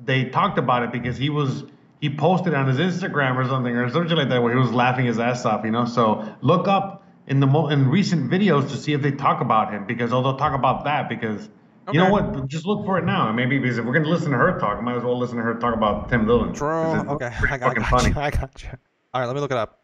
they 0.03 0.25
talked 0.25 0.57
about 0.57 0.81
it 0.81 0.91
because 0.91 1.17
he 1.17 1.29
was 1.29 1.65
he 2.01 2.09
posted 2.09 2.55
on 2.55 2.67
his 2.67 2.77
Instagram 2.79 3.35
or 3.35 3.47
something 3.47 3.75
or 3.75 3.91
something 3.91 4.17
like 4.17 4.29
that 4.29 4.41
where 4.41 4.53
he 4.53 4.59
was 4.59 4.71
laughing 4.71 5.05
his 5.05 5.19
ass 5.19 5.45
off, 5.45 5.63
you 5.65 5.71
know. 5.71 5.85
So 5.85 6.27
look 6.41 6.67
up 6.67 7.03
in 7.27 7.39
the 7.39 7.45
mo- 7.45 7.67
in 7.67 7.89
recent 7.89 8.31
videos 8.31 8.71
to 8.71 8.77
see 8.77 8.93
if 8.93 9.03
they 9.03 9.11
talk 9.11 9.39
about 9.39 9.71
him 9.71 9.85
because 9.85 10.11
oh 10.11 10.23
they'll 10.23 10.37
talk 10.37 10.55
about 10.55 10.85
that 10.85 11.09
because 11.09 11.47
you 11.91 11.99
know 11.99 12.09
what 12.09 12.47
just 12.47 12.65
look 12.65 12.85
for 12.85 12.97
it 12.97 13.03
now 13.05 13.31
maybe 13.31 13.59
because 13.59 13.77
if 13.77 13.85
we're 13.85 13.93
gonna 13.93 14.07
listen 14.07 14.31
to 14.31 14.37
her 14.37 14.57
talk, 14.59 14.77
I 14.77 14.81
might 14.81 14.95
as 14.95 15.03
well 15.03 15.17
listen 15.17 15.37
to 15.37 15.43
her 15.43 15.55
talk 15.55 15.75
about 15.75 16.09
Tim 16.09 16.25
Dillon. 16.25 16.53
True. 16.53 16.67
'cause 16.69 17.01
it's 17.03 17.11
Okay. 17.11 17.31
I 17.51 17.57
got, 17.57 17.71
I 17.71 17.73
got 17.79 17.89
funny. 17.89 18.09
you. 18.13 18.19
I 18.19 18.29
got 18.31 18.63
you. 18.63 18.69
All 19.13 19.21
right. 19.21 19.27
Let 19.27 19.35
me 19.35 19.41
look 19.41 19.51
it 19.51 19.57
up. 19.57 19.79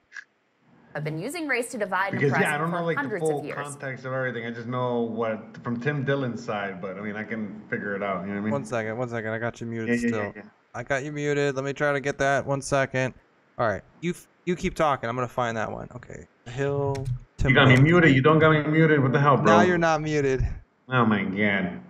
I've 0.95 1.03
been 1.03 1.19
using 1.19 1.47
race 1.47 1.69
to 1.71 1.77
divide 1.77 2.11
Because 2.13 2.31
oppress 2.31 2.43
yeah, 2.47 2.55
I 2.55 2.57
don't 2.57 2.71
know 2.71 2.83
like 2.83 2.95
the 2.95 3.01
hundreds 3.01 3.23
full 3.23 3.39
of 3.39 3.45
years. 3.45 3.55
context 3.61 4.05
of 4.05 4.13
everything. 4.13 4.45
I 4.45 4.51
just 4.51 4.67
know 4.67 5.01
what 5.01 5.57
from 5.63 5.79
Tim 5.79 6.03
Dillon's 6.03 6.43
side, 6.43 6.81
but 6.81 6.97
I 6.97 7.01
mean 7.01 7.15
I 7.15 7.23
can 7.23 7.61
figure 7.69 7.95
it 7.95 8.01
out. 8.01 8.21
You 8.21 8.27
know 8.27 8.33
what 8.33 8.39
I 8.39 8.41
mean? 8.43 8.51
One 8.53 8.65
second. 8.65 8.97
One 8.97 9.07
second. 9.09 9.29
I 9.31 9.37
got 9.37 9.61
you 9.61 9.67
muted 9.67 9.89
Yeah, 9.89 9.93
yeah, 10.01 10.07
still. 10.07 10.23
yeah, 10.23 10.31
yeah. 10.37 10.41
I 10.73 10.83
got 10.83 11.03
you 11.03 11.11
muted. 11.11 11.55
Let 11.55 11.63
me 11.65 11.73
try 11.73 11.91
to 11.93 11.99
get 11.99 12.17
that. 12.19 12.45
One 12.45 12.61
second. 12.61 13.13
All 13.57 13.67
right. 13.67 13.83
You 14.01 14.13
you 14.45 14.55
keep 14.55 14.73
talking. 14.73 15.09
I'm 15.09 15.15
gonna 15.15 15.27
find 15.27 15.55
that 15.57 15.71
one. 15.71 15.89
Okay. 15.95 16.25
Hill. 16.47 16.95
Tim 17.37 17.49
You 17.49 17.55
got 17.55 17.67
me 17.67 17.75
muted. 17.77 18.15
You 18.15 18.21
don't 18.21 18.39
got 18.39 18.51
me 18.51 18.63
muted. 18.63 19.01
What 19.01 19.11
the 19.13 19.19
hell, 19.19 19.37
bro? 19.37 19.45
Now 19.45 19.61
you're 19.61 19.77
not 19.77 20.01
muted. 20.01 20.45
Oh 20.89 21.05
my 21.05 21.23
god. 21.23 21.81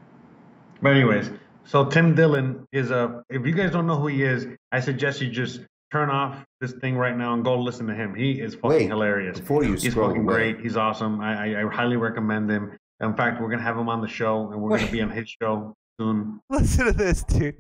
But 0.81 0.89
anyways, 0.93 1.31
so 1.65 1.85
Tim 1.85 2.15
Dillon 2.15 2.65
is 2.72 2.91
a. 2.91 3.23
If 3.30 3.45
you 3.45 3.53
guys 3.53 3.72
don't 3.72 3.88
know 3.88 3.97
who 3.99 4.07
he 4.07 4.23
is, 4.23 4.47
I 4.72 4.80
suggest 4.80 5.22
you 5.22 5.30
just 5.30 5.61
turn 5.91 6.10
off 6.10 6.45
this 6.61 6.73
thing 6.73 6.95
right 6.95 7.18
now 7.18 7.34
and 7.34 7.43
go 7.43 7.60
listen 7.60 7.88
to 7.88 7.95
him. 7.95 8.14
He 8.15 8.39
is 8.39 8.53
fucking 8.56 8.69
Wait, 8.69 8.88
hilarious. 8.88 9.39
before 9.39 9.64
you 9.64 9.73
He's 9.73 9.93
fucking 9.93 10.22
away. 10.23 10.53
great. 10.53 10.60
He's 10.61 10.77
awesome. 10.77 11.19
I, 11.19 11.56
I 11.57 11.64
I 11.64 11.69
highly 11.73 11.97
recommend 11.97 12.49
him. 12.49 12.77
In 13.01 13.14
fact, 13.15 13.41
we're 13.41 13.49
gonna 13.49 13.64
have 13.64 13.77
him 13.77 13.89
on 13.89 14.01
the 14.01 14.07
show, 14.07 14.51
and 14.51 14.61
we're 14.61 14.77
gonna 14.77 14.91
be 14.91 15.01
on 15.01 15.10
his 15.10 15.30
show 15.41 15.73
soon. 15.99 16.39
Listen 16.49 16.85
to 16.85 16.91
this, 16.93 17.23
dude. 17.23 17.56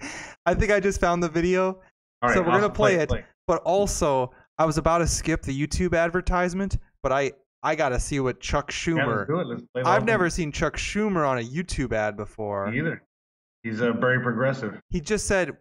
I 0.45 0.53
think 0.53 0.71
I 0.71 0.79
just 0.79 0.99
found 1.01 1.21
the 1.23 1.29
video. 1.29 1.79
All 2.21 2.29
right, 2.29 2.33
so 2.33 2.41
we're 2.41 2.51
gonna 2.51 2.69
play, 2.69 2.95
Play, 2.95 3.03
it. 3.03 3.09
play. 3.09 3.25
But 3.47 3.61
also, 3.63 4.31
I 4.57 4.65
was 4.65 4.77
about 4.77 4.99
to 4.99 5.07
skip 5.07 5.41
the 5.41 5.67
YouTube 5.67 5.97
advertisement, 5.97 6.77
but 7.03 7.11
I 7.11 7.31
I 7.63 7.75
gotta 7.75 7.99
see 7.99 8.19
what 8.19 8.39
Chuck 8.39 8.69
Yeah, 8.71 8.75
Schumer. 8.93 9.17
let's 9.17 9.27
do 9.29 9.39
it. 9.39 9.47
Let's 9.47 9.63
play 9.73 9.83
I've 9.83 10.05
never 10.05 10.25
thing. 10.29 10.35
seen 10.45 10.51
Chuck 10.51 10.77
Schumer 10.77 11.27
on 11.27 11.37
a 11.39 11.41
YouTube 11.41 11.93
ad 11.93 12.15
before. 12.17 12.69
Me 12.71 12.79
either. 12.79 13.01
He's 13.63 13.81
uh, 13.81 13.91
very 13.93 14.19
progressive. 14.21 14.79
He 14.89 15.01
just 15.01 15.25
said 15.27 15.57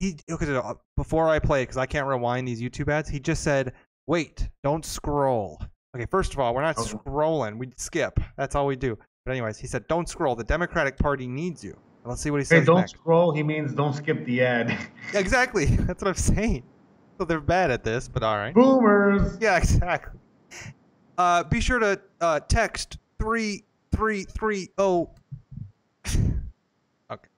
he 0.00 0.16
okay, 0.30 0.54
uh, 0.54 0.74
before 0.96 1.28
I 1.28 1.38
play 1.38 1.62
because 1.62 1.76
I 1.76 1.86
can't 1.86 2.06
rewind 2.06 2.46
these 2.48 2.60
YouTube 2.62 2.88
ads. 2.90 3.08
He 3.08 3.20
just 3.20 3.42
said, 3.42 3.72
"Wait, 4.06 4.48
don't 4.62 4.84
scroll." 4.84 5.60
Okay, 5.94 6.06
first 6.10 6.32
of 6.32 6.38
all, 6.40 6.54
we're 6.54 6.62
not 6.62 6.78
Okay. 6.78 6.96
scrolling. 7.06 7.58
We 7.58 7.70
skip. 7.76 8.20
That's 8.36 8.54
all 8.54 8.66
we 8.66 8.76
do. 8.76 8.96
But 9.24 9.32
anyways, 9.32 9.58
he 9.58 9.66
said, 9.66 9.86
"Don't 9.88 10.08
scroll. 10.08 10.34
The 10.36 10.44
Democratic 10.44 10.96
Party 10.96 11.26
needs 11.26 11.62
you." 11.62 11.76
Let's 12.04 12.22
see 12.22 12.30
what 12.30 12.38
he 12.38 12.44
Hey, 12.44 12.60
says 12.60 12.66
don't 12.66 12.76
next. 12.76 12.92
scroll. 12.92 13.32
He 13.34 13.42
means 13.42 13.74
don't 13.74 13.92
skip 13.92 14.24
the 14.24 14.42
ad. 14.42 14.76
Exactly. 15.14 15.64
That's 15.66 16.02
what 16.02 16.08
I'm 16.08 16.14
saying. 16.14 16.62
So 17.18 17.24
they're 17.24 17.40
bad 17.40 17.70
at 17.70 17.82
this, 17.84 18.08
but 18.08 18.22
all 18.22 18.36
right. 18.36 18.54
Boomers. 18.54 19.36
Yeah, 19.40 19.56
exactly. 19.58 20.20
Uh, 21.18 21.42
be 21.44 21.60
sure 21.60 21.78
to 21.80 22.00
uh, 22.20 22.40
text 22.40 22.98
three 23.18 23.64
three 23.90 24.22
three 24.24 24.68
oh. 24.78 25.10
okay. 27.10 27.28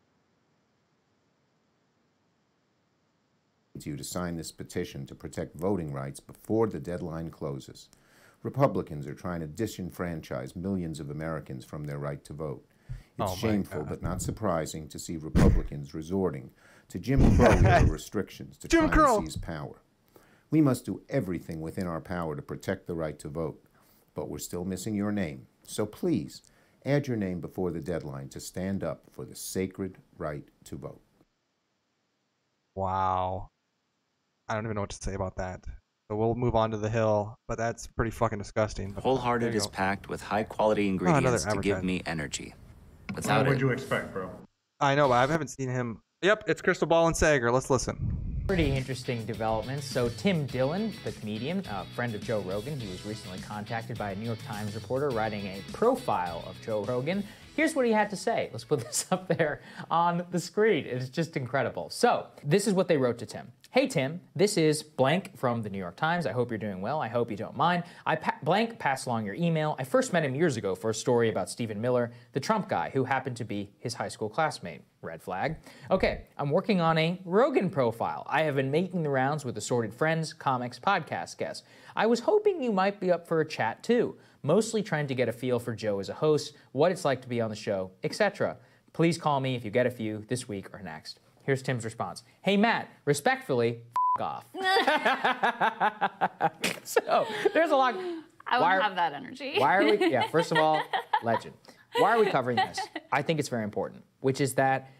You 3.86 3.96
to 3.96 4.04
sign 4.04 4.36
this 4.36 4.52
petition 4.52 5.06
to 5.06 5.14
protect 5.14 5.56
voting 5.56 5.92
rights 5.92 6.20
before 6.20 6.66
the 6.66 6.80
deadline 6.80 7.30
closes. 7.30 7.88
Republicans 8.42 9.06
are 9.06 9.14
trying 9.14 9.40
to 9.40 9.46
disenfranchise 9.46 10.56
millions 10.56 11.00
of 11.00 11.10
Americans 11.10 11.64
from 11.64 11.84
their 11.84 11.98
right 11.98 12.24
to 12.24 12.32
vote. 12.32 12.64
It's 13.18 13.32
Oh 13.32 13.36
shameful 13.36 13.80
God. 13.80 13.88
but 13.88 14.02
not 14.02 14.22
surprising 14.22 14.88
to 14.88 14.98
see 14.98 15.16
Republicans 15.18 15.92
resorting 15.94 16.50
to 16.88 16.98
Jim 16.98 17.36
Crow-era 17.36 17.84
restrictions 17.88 18.56
to 18.58 18.68
Jim 18.68 18.86
try 18.88 18.94
Crow. 18.96 19.18
and 19.18 19.26
seize 19.30 19.36
power. 19.36 19.82
We 20.50 20.60
must 20.62 20.86
do 20.86 21.02
everything 21.08 21.60
within 21.60 21.86
our 21.86 22.00
power 22.00 22.34
to 22.34 22.42
protect 22.42 22.86
the 22.86 22.94
right 22.94 23.18
to 23.20 23.28
vote, 23.28 23.62
but 24.14 24.28
we're 24.30 24.38
still 24.38 24.64
missing 24.64 24.94
your 24.94 25.12
name. 25.12 25.46
So 25.64 25.84
please, 25.86 26.42
add 26.84 27.06
your 27.06 27.16
name 27.18 27.40
before 27.40 27.70
the 27.70 27.80
deadline 27.80 28.30
to 28.30 28.40
stand 28.40 28.82
up 28.82 29.02
for 29.12 29.24
the 29.26 29.36
sacred 29.36 29.98
right 30.16 30.44
to 30.64 30.76
vote. 30.76 31.02
Wow. 32.74 33.50
I 34.50 34.54
don't 34.54 34.64
even 34.64 34.74
know 34.74 34.80
what 34.80 34.90
to 34.90 34.96
say 34.96 35.14
about 35.14 35.36
that. 35.36 35.60
So 36.10 36.16
we'll 36.16 36.34
move 36.34 36.56
on 36.56 36.72
to 36.72 36.76
the 36.76 36.90
hill, 36.90 37.38
but 37.46 37.56
that's 37.56 37.86
pretty 37.86 38.10
fucking 38.10 38.38
disgusting. 38.38 38.90
But 38.90 39.04
Wholehearted 39.04 39.54
is 39.54 39.62
go. 39.62 39.70
packed 39.70 40.08
with 40.08 40.20
high 40.20 40.40
oh, 40.42 40.52
quality 40.52 40.86
Oh, 40.86 40.90
ingredients 40.90 41.44
to 41.44 41.60
give 41.60 41.84
me 41.84 42.02
energy. 42.04 42.52
What 43.10 43.16
Without 43.16 43.46
would 43.46 43.60
you 43.60 43.70
expect, 43.70 44.12
bro? 44.12 44.28
I 44.80 44.96
know, 44.96 45.08
but 45.08 45.14
I 45.14 45.32
haven't 45.32 45.48
seen 45.48 45.68
him. 45.68 46.00
Yep, 46.22 46.44
it's 46.48 46.60
Krystal 46.62 46.88
Ball 46.88 47.06
and 47.06 47.14
Saagar. 47.14 47.52
Let's 47.52 47.70
listen. 47.70 48.16
Pretty 48.48 48.72
interesting 48.72 49.24
developments. 49.24 49.86
So 49.86 50.08
Tim 50.08 50.46
Dillon, 50.46 50.92
the 51.04 51.12
comedian, 51.12 51.62
a 51.70 51.84
friend 51.94 52.12
of 52.16 52.24
Joe 52.24 52.40
Rogan, 52.40 52.80
he 52.80 52.88
was 52.90 53.06
recently 53.06 53.38
contacted 53.38 53.96
by 53.96 54.10
a 54.10 54.16
New 54.16 54.26
York 54.26 54.42
Times 54.44 54.74
reporter 54.74 55.10
writing 55.10 55.46
a 55.46 55.62
profile 55.72 56.42
of 56.48 56.60
Joe 56.60 56.82
Rogan. 56.82 57.22
Here's 57.54 57.76
what 57.76 57.86
he 57.86 57.92
had 57.92 58.10
to 58.10 58.16
say. 58.16 58.48
Let's 58.50 58.64
put 58.64 58.80
this 58.80 59.06
up 59.12 59.28
there 59.28 59.60
on 59.92 60.26
the 60.32 60.40
screen. 60.40 60.86
It's 60.86 61.08
just 61.08 61.36
incredible. 61.36 61.88
So, 61.90 62.26
this 62.42 62.66
is 62.66 62.74
what 62.74 62.88
they 62.88 62.96
wrote 62.96 63.18
to 63.18 63.26
Tim. 63.26 63.52
Hey 63.72 63.86
Tim, 63.86 64.20
this 64.34 64.56
is 64.56 64.82
blank 64.82 65.38
from 65.38 65.62
the 65.62 65.70
New 65.70 65.78
York 65.78 65.94
Times. 65.94 66.26
I 66.26 66.32
hope 66.32 66.50
you're 66.50 66.58
doing 66.58 66.80
well. 66.80 67.00
I 67.00 67.06
hope 67.06 67.30
you 67.30 67.36
don't 67.36 67.56
mind. 67.56 67.84
I 68.04 68.16
pa- 68.16 68.36
blank 68.42 68.80
passed 68.80 69.06
along 69.06 69.24
your 69.24 69.36
email. 69.36 69.76
I 69.78 69.84
first 69.84 70.12
met 70.12 70.24
him 70.24 70.34
years 70.34 70.56
ago 70.56 70.74
for 70.74 70.90
a 70.90 70.94
story 70.94 71.30
about 71.30 71.48
Stephen 71.48 71.80
Miller, 71.80 72.10
the 72.32 72.40
Trump 72.40 72.68
guy, 72.68 72.90
who 72.92 73.04
happened 73.04 73.36
to 73.36 73.44
be 73.44 73.70
his 73.78 73.94
high 73.94 74.08
school 74.08 74.28
classmate. 74.28 74.80
Red 75.02 75.22
flag. 75.22 75.54
Okay, 75.88 76.22
I'm 76.36 76.50
working 76.50 76.80
on 76.80 76.98
a 76.98 77.20
Rogan 77.24 77.70
profile. 77.70 78.26
I 78.28 78.42
have 78.42 78.56
been 78.56 78.72
making 78.72 79.04
the 79.04 79.08
rounds 79.08 79.44
with 79.44 79.56
assorted 79.56 79.94
friends, 79.94 80.32
comics, 80.32 80.80
podcast 80.80 81.38
guests. 81.38 81.62
I 81.94 82.06
was 82.06 82.18
hoping 82.18 82.60
you 82.60 82.72
might 82.72 82.98
be 82.98 83.12
up 83.12 83.28
for 83.28 83.40
a 83.40 83.46
chat 83.46 83.84
too, 83.84 84.16
mostly 84.42 84.82
trying 84.82 85.06
to 85.06 85.14
get 85.14 85.28
a 85.28 85.32
feel 85.32 85.60
for 85.60 85.76
Joe 85.76 86.00
as 86.00 86.08
a 86.08 86.14
host, 86.14 86.54
what 86.72 86.90
it's 86.90 87.04
like 87.04 87.22
to 87.22 87.28
be 87.28 87.40
on 87.40 87.50
the 87.50 87.54
show, 87.54 87.92
etc. 88.02 88.56
Please 88.92 89.16
call 89.16 89.38
me 89.38 89.54
if 89.54 89.64
you 89.64 89.70
get 89.70 89.86
a 89.86 89.90
few 89.92 90.24
this 90.26 90.48
week 90.48 90.74
or 90.74 90.82
next. 90.82 91.20
Here's 91.44 91.62
Tim's 91.62 91.84
response. 91.84 92.22
Hey 92.42 92.56
Matt, 92.56 92.88
respectfully, 93.04 93.82
f- 94.18 94.22
off. 94.22 94.44
so 96.84 97.26
there's 97.54 97.70
a 97.70 97.76
lot. 97.76 97.94
I 98.46 98.58
Why 98.58 98.74
wouldn't 98.76 98.80
are- 98.80 98.80
have 98.82 98.96
that 98.96 99.12
energy. 99.14 99.54
Why 99.58 99.76
are 99.76 99.84
we? 99.84 100.10
Yeah, 100.10 100.28
first 100.30 100.52
of 100.52 100.58
all, 100.58 100.82
legend. 101.22 101.54
Why 101.98 102.14
are 102.14 102.20
we 102.20 102.26
covering 102.26 102.56
this? 102.56 102.78
I 103.12 103.22
think 103.22 103.40
it's 103.40 103.48
very 103.48 103.64
important, 103.64 104.04
which 104.20 104.40
is 104.40 104.54
that 104.54 104.90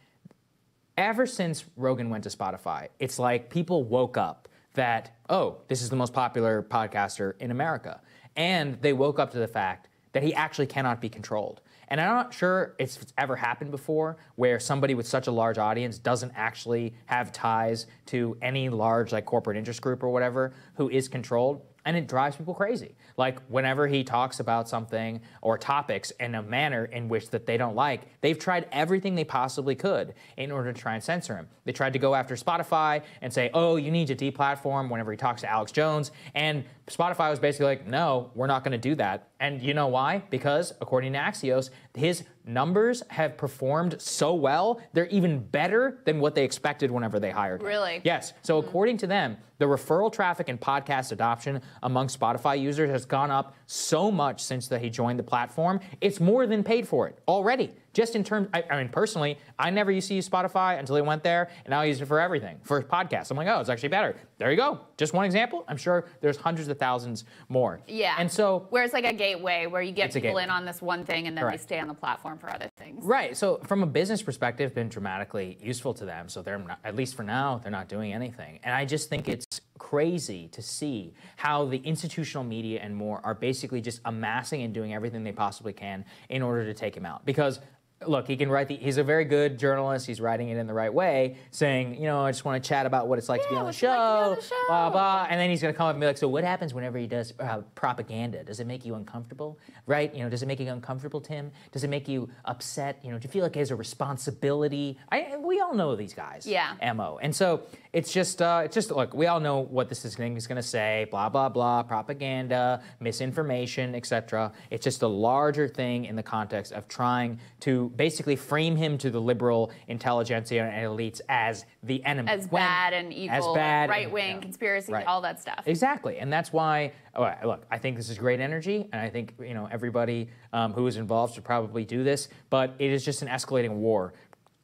ever 0.98 1.24
since 1.26 1.64
Rogan 1.76 2.10
went 2.10 2.24
to 2.24 2.30
Spotify, 2.30 2.88
it's 2.98 3.18
like 3.18 3.48
people 3.48 3.84
woke 3.84 4.16
up 4.16 4.48
that, 4.74 5.16
oh, 5.28 5.58
this 5.68 5.82
is 5.82 5.90
the 5.90 5.96
most 5.96 6.12
popular 6.12 6.62
podcaster 6.62 7.34
in 7.40 7.50
America. 7.50 8.00
And 8.36 8.80
they 8.82 8.92
woke 8.92 9.18
up 9.18 9.30
to 9.32 9.38
the 9.38 9.46
fact 9.48 9.88
that 10.12 10.22
he 10.22 10.34
actually 10.34 10.66
cannot 10.66 11.00
be 11.00 11.08
controlled. 11.08 11.60
And 11.90 12.00
I'm 12.00 12.14
not 12.14 12.32
sure 12.32 12.74
if 12.78 13.02
it's 13.02 13.12
ever 13.18 13.34
happened 13.34 13.72
before 13.72 14.16
where 14.36 14.60
somebody 14.60 14.94
with 14.94 15.08
such 15.08 15.26
a 15.26 15.32
large 15.32 15.58
audience 15.58 15.98
doesn't 15.98 16.32
actually 16.36 16.94
have 17.06 17.32
ties 17.32 17.86
to 18.06 18.36
any 18.40 18.68
large 18.68 19.12
like 19.12 19.26
corporate 19.26 19.56
interest 19.56 19.82
group 19.82 20.04
or 20.04 20.08
whatever 20.10 20.52
who 20.74 20.88
is 20.88 21.08
controlled. 21.08 21.62
And 21.86 21.96
it 21.96 22.06
drives 22.06 22.36
people 22.36 22.52
crazy. 22.54 22.94
Like 23.16 23.40
whenever 23.48 23.86
he 23.86 24.04
talks 24.04 24.38
about 24.38 24.68
something 24.68 25.22
or 25.40 25.56
topics 25.56 26.10
in 26.20 26.34
a 26.34 26.42
manner 26.42 26.84
in 26.84 27.08
which 27.08 27.30
that 27.30 27.46
they 27.46 27.56
don't 27.56 27.74
like, 27.74 28.02
they've 28.20 28.38
tried 28.38 28.68
everything 28.70 29.14
they 29.14 29.24
possibly 29.24 29.74
could 29.74 30.12
in 30.36 30.52
order 30.52 30.72
to 30.72 30.78
try 30.78 30.94
and 30.94 31.02
censor 31.02 31.34
him. 31.36 31.48
They 31.64 31.72
tried 31.72 31.94
to 31.94 31.98
go 31.98 32.14
after 32.14 32.36
Spotify 32.36 33.02
and 33.22 33.32
say, 33.32 33.50
"Oh, 33.54 33.76
you 33.76 33.90
need 33.90 34.08
to 34.08 34.14
deplatform." 34.14 34.90
Whenever 34.90 35.10
he 35.10 35.16
talks 35.16 35.40
to 35.40 35.50
Alex 35.50 35.72
Jones, 35.72 36.12
and 36.34 36.64
Spotify 36.90 37.30
was 37.30 37.38
basically 37.38 37.66
like, 37.66 37.86
"No, 37.86 38.30
we're 38.34 38.46
not 38.46 38.64
going 38.64 38.72
to 38.72 38.78
do 38.78 38.94
that." 38.96 39.28
And 39.38 39.62
you 39.62 39.74
know 39.74 39.86
why? 39.86 40.22
Because 40.28 40.74
according 40.80 41.12
to 41.14 41.18
Axios, 41.18 41.70
his 41.94 42.24
numbers 42.44 43.02
have 43.08 43.36
performed 43.36 44.00
so 44.00 44.34
well, 44.34 44.80
they're 44.92 45.06
even 45.06 45.38
better 45.38 46.00
than 46.04 46.20
what 46.20 46.34
they 46.34 46.44
expected 46.44 46.90
whenever 46.90 47.20
they 47.20 47.30
hired 47.30 47.60
him. 47.60 47.66
Really? 47.66 48.00
Yes. 48.04 48.32
So 48.42 48.60
hmm. 48.60 48.68
according 48.68 48.96
to 48.98 49.06
them, 49.06 49.36
the 49.58 49.66
referral 49.66 50.12
traffic 50.12 50.48
and 50.48 50.60
podcast 50.60 51.12
adoption 51.12 51.60
among 51.82 52.08
Spotify 52.08 52.60
users 52.60 52.90
has 52.90 53.04
gone 53.04 53.30
up 53.30 53.54
so 53.66 54.10
much 54.10 54.42
since 54.42 54.68
that 54.68 54.80
he 54.80 54.90
joined 54.90 55.18
the 55.18 55.22
platform. 55.24 55.80
It's 56.00 56.18
more 56.18 56.46
than 56.46 56.64
paid 56.64 56.88
for 56.88 57.06
it 57.08 57.18
already. 57.28 57.74
Just 57.92 58.14
in 58.14 58.22
terms, 58.22 58.48
I, 58.54 58.62
I 58.70 58.78
mean, 58.78 58.88
personally, 58.88 59.38
I 59.58 59.70
never 59.70 59.90
used 59.90 60.08
to 60.08 60.14
use 60.14 60.28
Spotify 60.28 60.78
until 60.78 60.96
he 60.96 61.02
went 61.02 61.22
there, 61.24 61.50
and 61.64 61.70
now 61.70 61.80
I 61.80 61.86
use 61.86 62.00
it 62.00 62.06
for 62.06 62.20
everything, 62.20 62.58
for 62.62 62.82
podcasts. 62.82 63.30
I'm 63.30 63.36
like, 63.36 63.48
oh, 63.48 63.60
it's 63.60 63.68
actually 63.68 63.88
better. 63.88 64.16
There 64.38 64.50
you 64.50 64.56
go. 64.56 64.80
Just 64.96 65.12
one 65.12 65.24
example. 65.24 65.64
I'm 65.68 65.76
sure 65.76 66.06
there's 66.20 66.36
hundreds 66.36 66.68
of 66.68 66.78
thousands 66.78 67.24
more. 67.48 67.80
Yeah. 67.88 68.14
And 68.18 68.30
so 68.30 68.66
where 68.70 68.84
it's 68.84 68.92
like 68.94 69.04
a 69.04 69.12
gateway 69.12 69.66
where 69.66 69.82
you 69.82 69.92
get 69.92 70.12
people 70.12 70.38
in 70.38 70.50
on 70.50 70.64
this 70.64 70.80
one 70.80 71.04
thing 71.04 71.26
and 71.26 71.36
then 71.36 71.44
Correct. 71.44 71.58
they 71.58 71.62
stay 71.62 71.80
on 71.80 71.88
the 71.88 71.94
platform 71.94 72.38
for 72.38 72.50
other 72.50 72.70
things. 72.76 73.04
Right. 73.04 73.36
So 73.36 73.60
from 73.66 73.82
a 73.82 73.86
business 73.86 74.22
perspective, 74.22 74.74
been 74.74 74.88
dramatically 74.88 75.58
useful 75.60 75.92
to 75.94 76.04
them. 76.04 76.28
So 76.28 76.42
they're 76.42 76.58
not, 76.58 76.78
at 76.84 76.96
least 76.96 77.16
for 77.16 77.22
now, 77.22 77.58
they're 77.58 77.72
not 77.72 77.88
doing 77.88 78.12
anything. 78.12 78.60
And 78.62 78.74
I 78.74 78.84
just 78.84 79.08
think 79.08 79.28
it's 79.28 79.60
crazy 79.78 80.48
to 80.48 80.62
see 80.62 81.14
how 81.36 81.64
the 81.64 81.78
institutional 81.78 82.44
media 82.44 82.80
and 82.80 82.94
more 82.94 83.20
are 83.24 83.34
basically 83.34 83.80
just 83.80 84.00
amassing 84.04 84.62
and 84.62 84.72
doing 84.72 84.94
everything 84.94 85.24
they 85.24 85.32
possibly 85.32 85.72
can 85.72 86.04
in 86.28 86.42
order 86.42 86.64
to 86.64 86.74
take 86.74 86.96
him 86.96 87.04
out. 87.04 87.24
Because 87.24 87.60
look, 88.06 88.26
he 88.26 88.36
can 88.36 88.48
write 88.50 88.68
the. 88.68 88.76
He's 88.76 88.96
a 88.96 89.04
very 89.04 89.24
good 89.24 89.58
journalist. 89.58 90.06
He's 90.06 90.20
writing 90.20 90.48
it 90.48 90.56
in 90.56 90.66
the 90.66 90.72
right 90.74 90.92
way, 90.92 91.36
saying, 91.50 91.96
you 91.96 92.02
know, 92.02 92.20
I 92.20 92.30
just 92.30 92.44
want 92.44 92.62
to 92.62 92.68
chat 92.68 92.86
about 92.86 93.08
what 93.08 93.18
it's 93.18 93.28
like 93.28 93.42
to 93.42 93.48
be 93.48 93.56
on 93.56 93.66
the 93.66 93.72
show, 93.72 94.36
blah 94.68 94.90
blah. 94.90 95.26
And 95.28 95.38
then 95.38 95.50
he's 95.50 95.60
gonna 95.60 95.74
come 95.74 95.86
up 95.86 95.94
and 95.94 96.00
be 96.00 96.06
like, 96.06 96.18
so 96.18 96.28
what 96.28 96.44
happens 96.44 96.72
whenever 96.72 96.98
he 96.98 97.06
does 97.06 97.34
uh, 97.40 97.60
propaganda? 97.74 98.42
Does 98.44 98.60
it 98.60 98.66
make 98.66 98.84
you 98.84 98.94
uncomfortable? 98.94 99.58
Right? 99.86 100.14
You 100.14 100.22
know, 100.24 100.30
does 100.30 100.42
it 100.42 100.46
make 100.46 100.60
you 100.60 100.68
uncomfortable, 100.70 101.20
Tim? 101.20 101.50
Does 101.72 101.84
it 101.84 101.88
make 101.90 102.08
you 102.08 102.28
upset? 102.44 103.00
You 103.02 103.12
know, 103.12 103.18
do 103.18 103.26
you 103.26 103.30
feel 103.30 103.42
like 103.42 103.54
he 103.54 103.58
has 103.60 103.70
a 103.70 103.76
responsibility? 103.76 104.98
I, 105.10 105.36
we 105.38 105.60
all 105.60 105.74
know 105.74 105.94
these 105.96 106.14
guys. 106.14 106.46
Yeah. 106.46 106.74
Mo. 106.94 107.18
And 107.22 107.34
so 107.34 107.62
it's 107.92 108.12
just, 108.12 108.40
uh, 108.42 108.62
it's 108.64 108.74
just 108.74 108.90
look, 108.90 109.14
we 109.14 109.26
all 109.26 109.40
know 109.40 109.60
what 109.60 109.88
this 109.88 110.04
is- 110.04 110.16
thing 110.16 110.36
is 110.36 110.46
going 110.46 110.56
to 110.56 110.62
say, 110.62 111.06
blah 111.10 111.28
blah 111.28 111.48
blah, 111.48 111.82
propaganda, 111.82 112.82
misinformation, 112.98 113.94
etc. 113.94 114.52
It's 114.70 114.84
just 114.84 115.02
a 115.02 115.08
larger 115.08 115.68
thing 115.68 116.04
in 116.06 116.16
the 116.16 116.22
context 116.22 116.72
of 116.72 116.88
trying 116.88 117.38
to 117.60 117.89
basically 117.96 118.36
frame 118.36 118.76
him 118.76 118.98
to 118.98 119.10
the 119.10 119.20
liberal 119.20 119.70
intelligentsia 119.88 120.62
and 120.64 120.86
elites 120.86 121.20
as 121.28 121.64
the 121.82 122.04
enemy, 122.04 122.30
As 122.30 122.46
When- 122.50 122.62
bad 122.62 122.92
and 122.92 123.12
evil, 123.12 123.54
right 123.54 124.10
wing, 124.10 124.40
conspiracy, 124.40 124.92
Right. 124.92 125.06
all 125.06 125.20
that 125.22 125.40
stuff. 125.40 125.62
Exactly, 125.66 126.18
and 126.18 126.32
that's 126.32 126.52
why. 126.52 126.92
Oh, 127.14 127.32
look, 127.44 127.66
I 127.70 127.78
think 127.78 127.96
this 127.96 128.08
is 128.08 128.18
great 128.18 128.40
energy, 128.40 128.88
and 128.92 129.00
I 129.00 129.08
think 129.10 129.34
you 129.40 129.54
know 129.54 129.68
everybody 129.70 130.28
um, 130.52 130.72
who 130.72 130.86
is 130.86 130.96
involved 130.96 131.34
should 131.34 131.44
probably 131.44 131.84
do 131.84 132.04
this. 132.04 132.28
But 132.50 132.74
it 132.78 132.90
is 132.90 133.04
just 133.04 133.22
an 133.22 133.28
escalating 133.28 133.72
war 133.76 134.14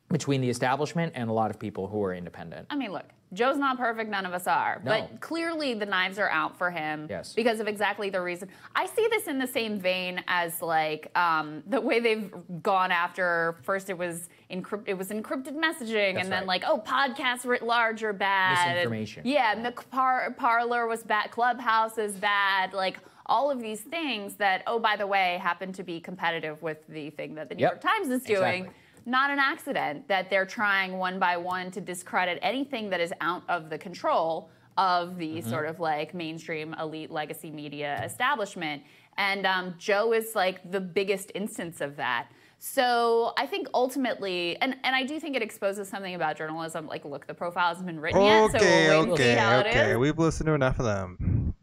between 0.09 0.41
the 0.41 0.49
establishment 0.49 1.13
and 1.17 1.29
a 1.29 1.33
lot 1.33 1.51
of 1.51 1.59
people 1.59 1.89
who 1.89 2.03
are 2.05 2.15
independent. 2.15 2.67
I 2.71 2.77
mean, 2.77 2.93
look, 2.93 3.07
Joe's 3.33 3.57
not 3.59 3.77
perfect, 3.77 4.09
none 4.11 4.25
of 4.25 4.33
us 4.33 4.47
are. 4.47 4.81
No. 4.85 4.91
But 4.91 5.21
clearly 5.21 5.75
the 5.75 5.87
knives 5.87 6.19
are 6.19 6.31
out 6.31 6.57
for 6.57 6.71
him 6.71 7.07
Yes. 7.11 7.33
because 7.33 7.59
of 7.61 7.67
exactly 7.67 8.09
the 8.09 8.21
reason. 8.21 8.49
I 8.75 8.87
see 8.87 9.07
this 9.11 9.27
in 9.27 9.39
the 9.39 9.47
same 9.47 9.79
vein 9.81 10.23
as 10.29 10.63
like 10.63 11.11
um, 11.19 11.63
the 11.67 11.81
way 11.81 11.99
they've 12.01 12.31
gone 12.63 12.93
after 12.93 13.57
first 13.63 13.91
it 13.91 13.99
was 13.99 14.29
encrypt 14.51 14.85
it 14.87 14.95
was 14.95 15.09
encrypted 15.09 15.55
messaging 15.57 16.15
That's 16.15 16.25
and 16.25 16.33
then 16.33 16.47
right. 16.47 16.47
like, 16.47 16.65
oh, 16.67 16.79
podcasts 16.87 17.45
writ 17.45 17.63
large 17.63 18.03
are 18.05 18.13
bad. 18.13 18.59
and- 18.69 18.77
Misinformation. 18.77 19.23
yeah, 19.27 19.53
and 19.55 19.65
the 19.65 19.73
par- 19.73 20.33
Parler 20.39 20.87
was 20.87 21.03
bad, 21.03 21.31
Clubhouse 21.33 21.99
is 21.99 22.13
bad, 22.15 22.73
like 22.73 22.99
all 23.29 23.51
of 23.51 23.61
these 23.61 23.81
things 23.81 24.37
that, 24.37 24.63
oh, 24.69 24.79
by 24.79 24.95
the 24.95 25.07
way, 25.07 25.39
happen 25.43 25.73
to 25.73 25.83
be 25.83 25.99
competitive 25.99 26.63
with 26.63 26.79
the 26.89 27.11
thing 27.11 27.35
that 27.35 27.49
the 27.49 27.57
New 27.57 27.63
Yep. 27.63 27.73
York 27.73 27.81
Times 27.81 28.09
is 28.09 28.23
doing 28.23 28.39
Exactly. 28.67 28.71
Not 29.07 29.31
an 29.31 29.39
accident 29.39 30.09
that 30.09 30.29
they're 30.29 30.45
trying 30.47 30.99
one 30.99 31.19
by 31.19 31.37
one 31.37 31.71
to 31.71 31.81
discredit 31.81 32.39
anything 32.43 32.91
that 32.91 33.01
is 33.01 33.13
out 33.21 33.43
of 33.49 33.71
the 33.71 33.79
control 33.79 34.51
of 34.77 35.17
the 35.17 35.37
Mm-hmm. 35.37 35.49
sort 35.49 35.67
of 35.67 35.81
like 35.81 36.13
mainstream 36.13 36.75
elite 36.75 37.11
legacy 37.11 37.51
media 37.51 38.03
establishment. 38.05 38.83
And 39.17 39.47
um, 39.47 39.75
Joe 39.79 40.13
is 40.13 40.35
like 40.35 40.71
the 40.71 40.81
biggest 40.81 41.33
instance 41.35 41.81
of 41.81 41.97
that. 41.97 42.29
So 42.59 43.33
I 43.39 43.47
think 43.47 43.69
ultimately, 43.73 44.57
and, 44.61 44.77
and 44.83 44.95
I 44.97 45.05
do 45.05 45.21
think 45.21 45.37
it 45.37 45.43
exposes 45.43 45.89
something 45.89 46.15
about 46.15 46.37
journalism. 46.37 46.87
Like, 46.87 47.05
look, 47.05 47.27
the 47.27 47.35
profile 47.35 47.69
hasn't 47.69 47.87
been 47.87 48.01
written 48.01 48.21
yet, 48.23 48.51
so 48.51 48.59
Okay, 48.59 48.89
we'll 48.89 49.01
wait 49.01 49.09
and 49.09 49.19
see 49.19 49.23
okay, 49.25 49.35
how 49.37 49.59
okay. 49.61 49.91
is. 49.93 49.97
We've 49.99 50.19
listened 50.19 50.47
to 50.49 50.55
enough 50.55 50.79
of 50.79 50.85
them. 50.87 51.55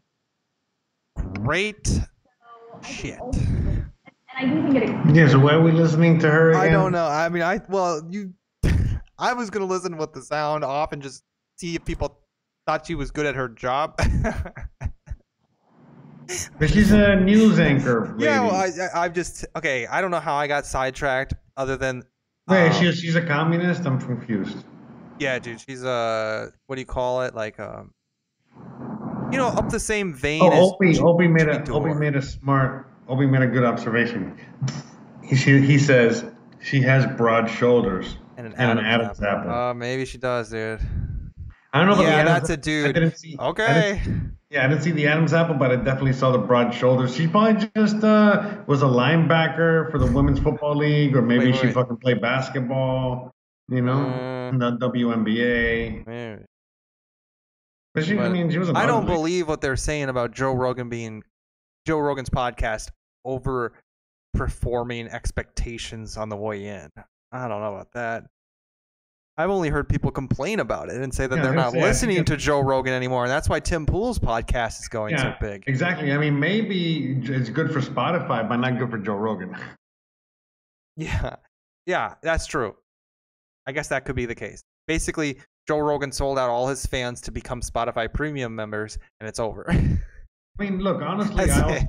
Great 1.42 2.00
shit. 2.82 3.20
Yeah, 4.40 5.28
so 5.28 5.38
why 5.38 5.54
are 5.54 5.62
we 5.62 5.70
listening 5.72 6.18
to 6.20 6.30
her 6.30 6.50
again? 6.50 6.62
I 6.62 6.68
don't 6.70 6.92
know. 6.92 7.06
I 7.06 7.28
mean, 7.28 7.42
I 7.42 7.60
well, 7.68 8.06
you. 8.10 8.32
I 9.18 9.32
was 9.32 9.50
gonna 9.50 9.66
listen 9.66 9.96
with 9.96 10.12
the 10.12 10.22
sound 10.22 10.64
off 10.64 10.92
and 10.92 11.00
just 11.02 11.22
see 11.56 11.76
if 11.76 11.84
people 11.84 12.18
thought 12.66 12.86
she 12.86 12.94
was 12.94 13.10
good 13.10 13.26
at 13.26 13.34
her 13.34 13.48
job. 13.48 13.98
But 16.58 16.70
she's 16.70 16.90
a 16.90 17.16
news 17.16 17.58
anchor. 17.58 18.14
yeah, 18.18 18.40
well. 18.40 18.54
I, 18.54 18.66
I, 18.66 19.04
I've 19.04 19.12
just 19.12 19.44
okay. 19.56 19.86
I 19.86 20.00
don't 20.00 20.10
know 20.10 20.20
how 20.20 20.34
I 20.34 20.46
got 20.46 20.64
sidetracked, 20.66 21.34
other 21.56 21.76
than 21.76 22.02
Wait, 22.48 22.68
um, 22.68 22.72
she, 22.72 22.92
she's 22.92 23.14
a 23.16 23.22
communist? 23.22 23.84
I'm 23.84 24.00
confused. 24.00 24.64
yeah, 25.18 25.38
dude. 25.38 25.60
She's 25.60 25.84
a 25.84 26.50
what 26.66 26.76
do 26.76 26.80
you 26.80 26.86
call 26.86 27.22
it? 27.22 27.34
Like 27.34 27.60
um, 27.60 27.92
you 29.30 29.38
know, 29.38 29.48
up 29.48 29.68
the 29.68 29.80
same 29.80 30.14
vein 30.14 30.42
Oh, 30.42 30.50
as 30.50 30.72
Opie, 30.72 30.98
Opie 30.98 31.28
made 31.28 31.48
a 31.48 31.62
Dore. 31.62 31.88
Opie 31.88 31.98
made 31.98 32.16
a 32.16 32.22
smart 32.22 32.88
Opie 33.08 33.26
made 33.26 33.42
a 33.42 33.46
good 33.46 33.64
observation. 33.64 34.38
He 35.22 35.36
she, 35.36 35.60
he 35.60 35.78
says 35.78 36.24
she 36.60 36.80
has 36.82 37.06
broad 37.16 37.48
shoulders 37.50 38.16
and 38.36 38.46
an 38.46 38.54
and 38.56 38.78
Adam's 38.80 38.80
an 38.80 38.86
Adam's 38.86 39.22
apple. 39.22 39.50
apple. 39.50 39.52
Uh, 39.70 39.74
maybe 39.74 40.04
she 40.04 40.18
does, 40.18 40.50
dude. 40.50 40.80
I 41.72 41.78
don't 41.78 41.88
know. 41.88 41.94
About 41.94 42.04
yeah, 42.04 42.24
that's 42.24 42.50
a 42.50 42.56
dude. 42.56 42.94
didn't 42.94 43.16
see. 43.18 43.36
I 43.38 43.46
Okay. 43.48 44.00
didn't- 44.04 44.30
yeah, 44.50 44.64
I 44.64 44.68
didn't 44.68 44.82
see 44.84 44.92
the 44.92 45.08
Adam's 45.08 45.32
apple, 45.32 45.56
but 45.56 45.72
I 45.72 45.76
definitely 45.76 46.12
saw 46.12 46.30
the 46.30 46.38
broad 46.38 46.72
shoulders. 46.72 47.16
She 47.16 47.26
probably 47.26 47.68
just 47.74 48.04
uh, 48.04 48.58
was 48.68 48.82
a 48.82 48.86
linebacker 48.86 49.90
for 49.90 49.98
the 49.98 50.06
women's 50.06 50.38
football 50.38 50.76
league, 50.76 51.16
or 51.16 51.22
maybe 51.22 51.46
Wait, 51.46 51.56
she 51.56 51.66
wait. 51.66 51.74
fucking 51.74 51.96
played 51.96 52.20
basketball. 52.20 53.32
You 53.68 53.80
know, 53.82 53.94
Uh, 54.04 54.50
in 54.50 54.58
the 54.58 54.72
WNBA. 54.78 56.06
Maybe. 56.06 56.42
But 57.94 58.04
she, 58.04 58.16
I 58.18 58.28
mean, 58.28 58.48
she 58.50 58.58
was. 58.58 58.70
I 58.70 58.86
don't 58.86 59.04
ugly. 59.04 59.14
believe 59.16 59.48
what 59.48 59.60
they're 59.60 59.74
saying 59.76 60.08
about 60.08 60.30
Joe 60.32 60.52
Rogan 60.52 60.88
being 60.88 61.22
Joe 61.86 61.98
Rogan's 61.98 62.30
podcast 62.30 62.90
over 63.24 63.72
performing 64.32 65.08
expectations 65.08 66.16
on 66.16 66.28
the 66.28 66.36
way 66.36 66.66
in. 66.66 66.88
I 67.32 67.48
don't 67.48 67.60
know 67.60 67.74
about 67.74 67.92
that. 67.92 68.24
I've 69.36 69.50
only 69.50 69.68
heard 69.68 69.88
people 69.88 70.12
complain 70.12 70.60
about 70.60 70.90
it 70.90 71.02
and 71.02 71.12
say 71.12 71.26
that 71.26 71.36
Yeah, 71.36 71.42
they're 71.42 71.54
not 71.54 71.74
I 71.74 71.80
listening 71.80 72.24
to 72.26 72.36
Joe 72.36 72.60
Rogan 72.60 72.92
anymore, 72.92 73.24
and 73.24 73.30
that's 73.30 73.48
why 73.48 73.58
Tim 73.58 73.84
Pool's 73.84 74.18
podcast 74.18 74.80
is 74.80 74.88
going 74.88 75.18
so 75.18 75.34
big. 75.40 75.64
exactly. 75.66 76.12
I 76.12 76.18
mean, 76.18 76.38
maybe 76.38 77.18
it's 77.24 77.50
good 77.50 77.72
for 77.72 77.80
Spotify, 77.80 78.48
but 78.48 78.56
not 78.58 78.78
good 78.78 78.90
for 78.90 78.98
Joe 78.98 79.16
Rogan. 79.16 79.56
Yeah, 80.96 81.34
yeah, 81.86 82.14
that's 82.22 82.46
true. 82.46 82.76
I 83.66 83.72
guess 83.72 83.88
that 83.88 84.04
could 84.04 84.14
be 84.14 84.26
the 84.26 84.34
case. 84.36 84.62
Basically, 84.86 85.38
Joe 85.66 85.78
Rogan 85.78 86.12
sold 86.12 86.38
out 86.38 86.50
all 86.50 86.68
his 86.68 86.86
fans 86.86 87.20
to 87.22 87.32
become 87.32 87.62
Spotify 87.62 88.12
Premium 88.12 88.54
members, 88.54 88.96
and 89.18 89.28
it's 89.28 89.40
over. 89.40 89.66
I 90.58 90.62
mean, 90.62 90.78
look, 90.78 91.02
honestly, 91.02 91.50
I 91.50 91.60
also, 91.60 91.74
think, 91.74 91.88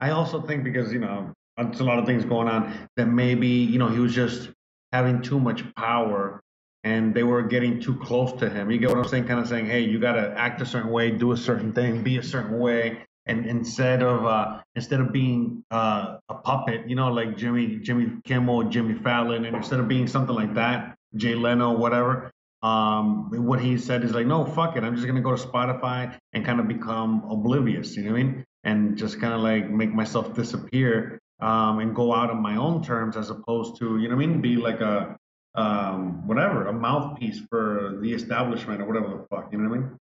I 0.00 0.10
also 0.10 0.42
think 0.42 0.64
because 0.64 0.92
you 0.92 0.98
know 0.98 1.32
there's 1.56 1.80
a 1.80 1.84
lot 1.84 1.98
of 1.98 2.06
things 2.06 2.24
going 2.24 2.48
on 2.48 2.88
that 2.96 3.06
maybe 3.06 3.48
you 3.48 3.78
know 3.78 3.88
he 3.88 3.98
was 3.98 4.14
just 4.14 4.50
having 4.92 5.22
too 5.22 5.38
much 5.38 5.62
power 5.74 6.42
and 6.84 7.14
they 7.14 7.22
were 7.22 7.42
getting 7.42 7.80
too 7.80 7.96
close 7.96 8.32
to 8.40 8.50
him. 8.50 8.70
You 8.70 8.78
get 8.78 8.88
what 8.88 8.98
I'm 8.98 9.08
saying? 9.08 9.26
Kind 9.26 9.40
of 9.40 9.48
saying, 9.48 9.66
hey, 9.66 9.80
you 9.80 10.00
got 10.00 10.14
to 10.14 10.34
act 10.36 10.60
a 10.60 10.66
certain 10.66 10.90
way, 10.90 11.10
do 11.10 11.32
a 11.32 11.36
certain 11.36 11.72
thing, 11.72 12.02
be 12.02 12.18
a 12.18 12.22
certain 12.22 12.58
way, 12.58 13.04
and 13.26 13.46
instead 13.46 14.02
of 14.02 14.24
uh, 14.26 14.60
instead 14.74 15.00
of 15.00 15.12
being 15.12 15.64
uh, 15.70 16.16
a 16.28 16.34
puppet, 16.34 16.88
you 16.88 16.96
know, 16.96 17.12
like 17.12 17.36
Jimmy 17.36 17.76
Jimmy 17.76 18.20
Kimmel, 18.24 18.64
Jimmy 18.64 18.94
Fallon, 18.94 19.44
and 19.44 19.56
instead 19.56 19.80
of 19.80 19.88
being 19.88 20.06
something 20.06 20.34
like 20.34 20.54
that, 20.54 20.96
Jay 21.14 21.34
Leno, 21.34 21.72
whatever. 21.72 22.30
Um, 22.62 23.28
what 23.46 23.60
he 23.60 23.76
said 23.76 24.04
is 24.04 24.12
like, 24.12 24.26
no, 24.26 24.44
fuck 24.44 24.76
it. 24.76 24.84
I'm 24.84 24.94
just 24.94 25.06
gonna 25.06 25.20
go 25.20 25.34
to 25.34 25.42
Spotify 25.42 26.16
and 26.32 26.44
kind 26.44 26.60
of 26.60 26.68
become 26.68 27.24
oblivious. 27.28 27.96
You 27.96 28.04
know 28.04 28.12
what 28.12 28.20
I 28.20 28.22
mean? 28.22 28.44
And 28.64 28.96
just 28.96 29.20
kind 29.20 29.34
of 29.34 29.40
like 29.40 29.68
make 29.68 29.92
myself 29.92 30.34
disappear 30.34 31.18
um, 31.40 31.80
and 31.80 31.94
go 31.94 32.14
out 32.14 32.30
on 32.30 32.40
my 32.40 32.56
own 32.56 32.82
terms, 32.82 33.16
as 33.16 33.30
opposed 33.30 33.78
to 33.80 33.98
you 33.98 34.08
know 34.08 34.16
what 34.16 34.22
I 34.22 34.26
mean, 34.26 34.40
be 34.40 34.56
like 34.56 34.80
a 34.80 35.16
um, 35.54 36.26
whatever, 36.26 36.68
a 36.68 36.72
mouthpiece 36.72 37.40
for 37.50 37.98
the 38.00 38.12
establishment 38.12 38.80
or 38.80 38.86
whatever 38.86 39.08
the 39.08 39.26
fuck. 39.28 39.52
You 39.52 39.58
know 39.58 39.68
what 39.68 39.76
I 39.76 39.80
mean? 39.80 39.98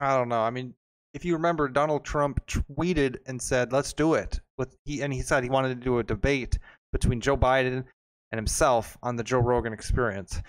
I 0.00 0.16
don't 0.16 0.28
know. 0.28 0.40
I 0.40 0.50
mean, 0.50 0.74
if 1.12 1.24
you 1.24 1.34
remember, 1.34 1.68
Donald 1.68 2.04
Trump 2.04 2.40
tweeted 2.46 3.18
and 3.26 3.40
said, 3.40 3.72
"Let's 3.72 3.92
do 3.92 4.14
it." 4.14 4.40
With 4.56 4.76
he 4.84 5.02
and 5.02 5.12
he 5.12 5.22
said 5.22 5.44
he 5.44 5.50
wanted 5.50 5.68
to 5.68 5.74
do 5.84 5.98
a 5.98 6.02
debate 6.02 6.58
between 6.92 7.20
Joe 7.20 7.36
Biden 7.36 7.84
and 8.32 8.38
himself 8.38 8.96
on 9.02 9.16
the 9.16 9.24
Joe 9.24 9.40
Rogan 9.40 9.72
Experience, 9.72 10.40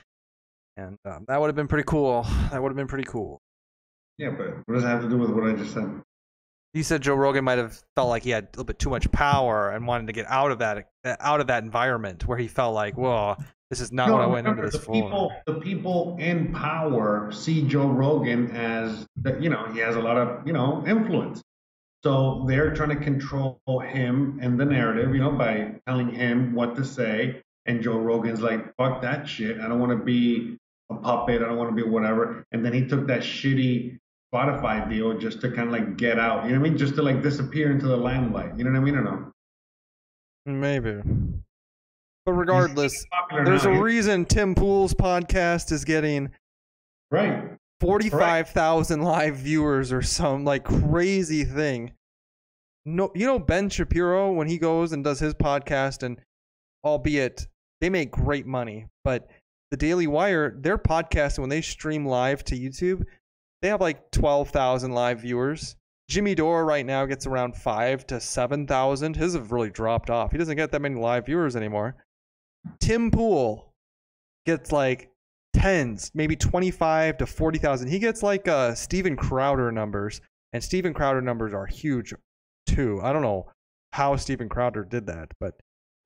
and 0.78 0.98
um, 1.06 1.26
that 1.28 1.40
would 1.40 1.48
have 1.48 1.56
been 1.56 1.68
pretty 1.68 1.86
cool. 1.88 2.24
That 2.52 2.62
would 2.62 2.70
have 2.70 2.78
been 2.78 2.88
pretty 2.88 3.06
cool. 3.10 3.42
Yeah, 4.18 4.32
but 4.32 4.58
what 4.66 4.76
does 4.76 4.84
it 4.84 4.88
have 4.88 5.02
to 5.02 5.10
do 5.10 5.18
with 5.18 5.32
what 5.32 5.44
I 5.50 5.54
just 5.54 5.74
said? 5.74 6.02
You 6.74 6.84
said 6.84 7.02
Joe 7.02 7.16
Rogan 7.16 7.44
might 7.44 7.58
have 7.58 7.82
felt 7.96 8.08
like 8.10 8.24
he 8.24 8.30
had 8.30 8.46
a 8.46 8.48
little 8.52 8.64
bit 8.64 8.80
too 8.80 8.90
much 8.90 9.12
power 9.12 9.72
and 9.72 9.86
wanted 9.86 10.08
to 10.08 10.14
get 10.14 10.26
out 10.30 10.52
of 10.52 10.60
that 10.60 10.88
out 11.04 11.42
of 11.42 11.48
that 11.48 11.64
environment 11.64 12.26
where 12.26 12.38
he 12.38 12.48
felt 12.48 12.74
like, 12.74 12.98
"Whoa, 12.98 13.36
this 13.70 13.82
is 13.82 13.92
not 13.92 14.08
No, 14.08 14.14
what 14.14 14.22
I 14.22 14.28
went 14.28 14.48
into 14.48 14.62
this 14.62 14.74
the 14.74 14.80
for." 14.80 14.94
people, 14.94 15.32
the 15.46 15.56
people 15.56 16.16
in 16.20 16.54
power 16.54 17.30
see 17.32 17.68
Joe 17.68 17.90
Rogan 17.90 18.52
as, 18.52 19.06
you 19.40 19.50
know, 19.50 19.66
he 19.74 19.80
has 19.80 19.98
a 19.98 20.02
lot 20.02 20.18
of, 20.18 20.48
you 20.48 20.54
know, 20.54 20.86
influence. 20.88 21.42
So 22.04 22.46
they're 22.48 22.74
trying 22.74 22.90
to 22.98 23.04
control 23.04 23.60
him 23.86 24.40
and 24.42 24.60
the 24.60 24.66
narrative, 24.66 25.14
you 25.14 25.22
know, 25.22 25.32
by 25.32 25.76
telling 25.86 26.10
him 26.10 26.54
what 26.54 26.76
to 26.78 26.86
say. 26.86 27.42
And 27.66 27.84
Joe 27.84 28.00
Rogan's 28.00 28.42
like, 28.42 28.76
fuck 28.76 29.02
that 29.04 29.28
shit. 29.28 29.60
I 29.60 29.68
don't 29.68 29.80
want 29.80 29.92
to 29.92 30.04
be 30.04 30.58
a 30.92 30.96
puppet. 31.02 31.42
I 31.42 31.46
don't 31.46 31.58
want 31.58 31.76
to 31.76 31.76
be 31.76 31.88
whatever. 31.88 32.46
And 32.52 32.66
then 32.66 32.74
he 32.74 32.86
took 32.88 33.08
that 33.08 33.22
shitty 33.22 33.98
Spotify 34.34 34.90
deal 34.90 35.18
just 35.18 35.42
to 35.42 35.52
kind 35.52 35.68
of 35.68 35.74
like 35.74 35.98
get 35.98 36.20
out. 36.20 36.46
You 36.46 36.54
know 36.54 36.60
what 36.60 36.68
I 36.68 36.70
mean? 36.70 36.78
Just 36.78 36.96
to 36.96 37.02
like 37.02 37.22
disappear 37.22 37.72
into 37.72 37.88
the 37.88 37.98
limelight. 37.98 38.58
You 38.58 38.64
know 38.64 38.72
what 38.72 38.78
I 38.78 38.82
mean 38.82 38.96
or 38.96 39.04
no? 39.04 39.32
Maybe. 40.46 41.02
But 42.26 42.34
regardless, 42.34 43.06
there's 43.46 43.66
now. 43.66 43.72
a 43.72 43.82
reason 43.82 44.26
Tim 44.26 44.56
Pool's 44.56 44.94
podcast 44.94 45.72
is 45.72 45.84
getting 45.84 46.30
right 47.10 47.58
45,000 47.82 49.02
live 49.02 49.38
viewers 49.38 49.92
or 49.92 50.02
some 50.02 50.46
like 50.46 50.64
crazy 50.64 51.44
thing. 51.44 51.92
No, 52.86 53.12
you 53.16 53.26
know 53.26 53.40
Ben 53.40 53.70
Shapiro 53.70 54.32
when 54.32 54.48
he 54.48 54.58
goes 54.58 54.92
and 54.92 55.04
does 55.04 55.20
his 55.20 55.34
podcast 55.34 56.04
and 56.04 56.20
albeit 56.84 57.48
they 57.80 57.90
make 57.90 58.12
great 58.12 58.46
money, 58.46 58.86
but 59.04 59.30
the 59.72 59.78
Daily 59.78 60.06
Wire, 60.06 60.56
their 60.60 60.78
podcast 60.78 61.40
when 61.40 61.50
they 61.50 61.62
stream 61.62 62.06
live 62.06 62.44
to 62.46 62.56
YouTube, 62.56 63.04
they 63.62 63.70
have 63.70 63.82
like 63.82 64.12
12,000 64.12 64.92
live 64.92 65.22
viewers. 65.22 65.76
Jimmy 66.10 66.36
Dore 66.36 66.66
right 66.66 66.86
now 66.86 67.06
gets 67.06 67.26
around 67.26 67.56
5 67.56 68.06
to 68.08 68.20
7,000. 68.20 69.16
His 69.16 69.34
have 69.34 69.54
really 69.54 69.70
dropped 69.70 70.10
off. 70.10 70.34
He 70.34 70.38
doesn't 70.38 70.58
get 70.58 70.72
that 70.72 70.82
many 70.82 70.96
live 70.96 71.26
viewers 71.26 71.56
anymore. 71.56 71.96
Tim 72.82 73.10
Pool 73.12 73.74
gets 74.46 74.74
like 74.74 75.10
tens, 75.54 76.12
maybe 76.14 76.36
25 76.36 77.18
to 77.20 77.26
40,000. 77.26 77.88
He 77.88 78.00
gets 78.00 78.22
like 78.22 78.48
uh 78.48 78.76
Steven 78.76 79.16
Crowder 79.16 79.72
numbers, 79.72 80.20
and 80.54 80.64
Steven 80.64 80.94
Crowder 80.94 81.22
numbers 81.22 81.54
are 81.54 81.66
huge 81.66 82.14
too. 82.66 83.00
I 83.02 83.14
don't 83.14 83.22
know 83.22 83.50
how 83.94 84.16
Steven 84.18 84.50
Crowder 84.50 84.84
did 84.84 85.08
that, 85.08 85.32
but 85.40 85.54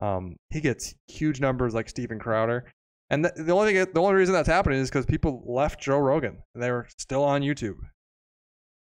um 0.02 0.36
he 0.52 0.62
gets 0.62 0.94
huge 1.08 1.42
numbers 1.42 1.74
like 1.74 1.90
Steven 1.90 2.20
Crowder. 2.20 2.66
And 3.10 3.24
the, 3.24 3.32
the 3.36 3.52
only 3.52 3.74
thing, 3.74 3.86
the 3.94 4.02
only 4.02 4.16
reason 4.16 4.34
that's 4.34 4.48
happening 4.48 4.80
is 4.80 4.90
because 4.90 5.06
people 5.06 5.44
left 5.46 5.80
Joe 5.80 6.00
Rogan 6.00 6.38
and 6.54 6.64
they're 6.64 6.88
still 6.98 7.24
on 7.24 7.42
YouTube. 7.42 7.78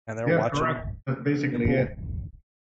And 0.07 0.19
they're 0.19 0.29
Yeah, 0.29 0.39
watching 0.39 0.61
correct. 0.61 0.89
That's 1.07 1.21
basically 1.21 1.71
it. 1.71 1.97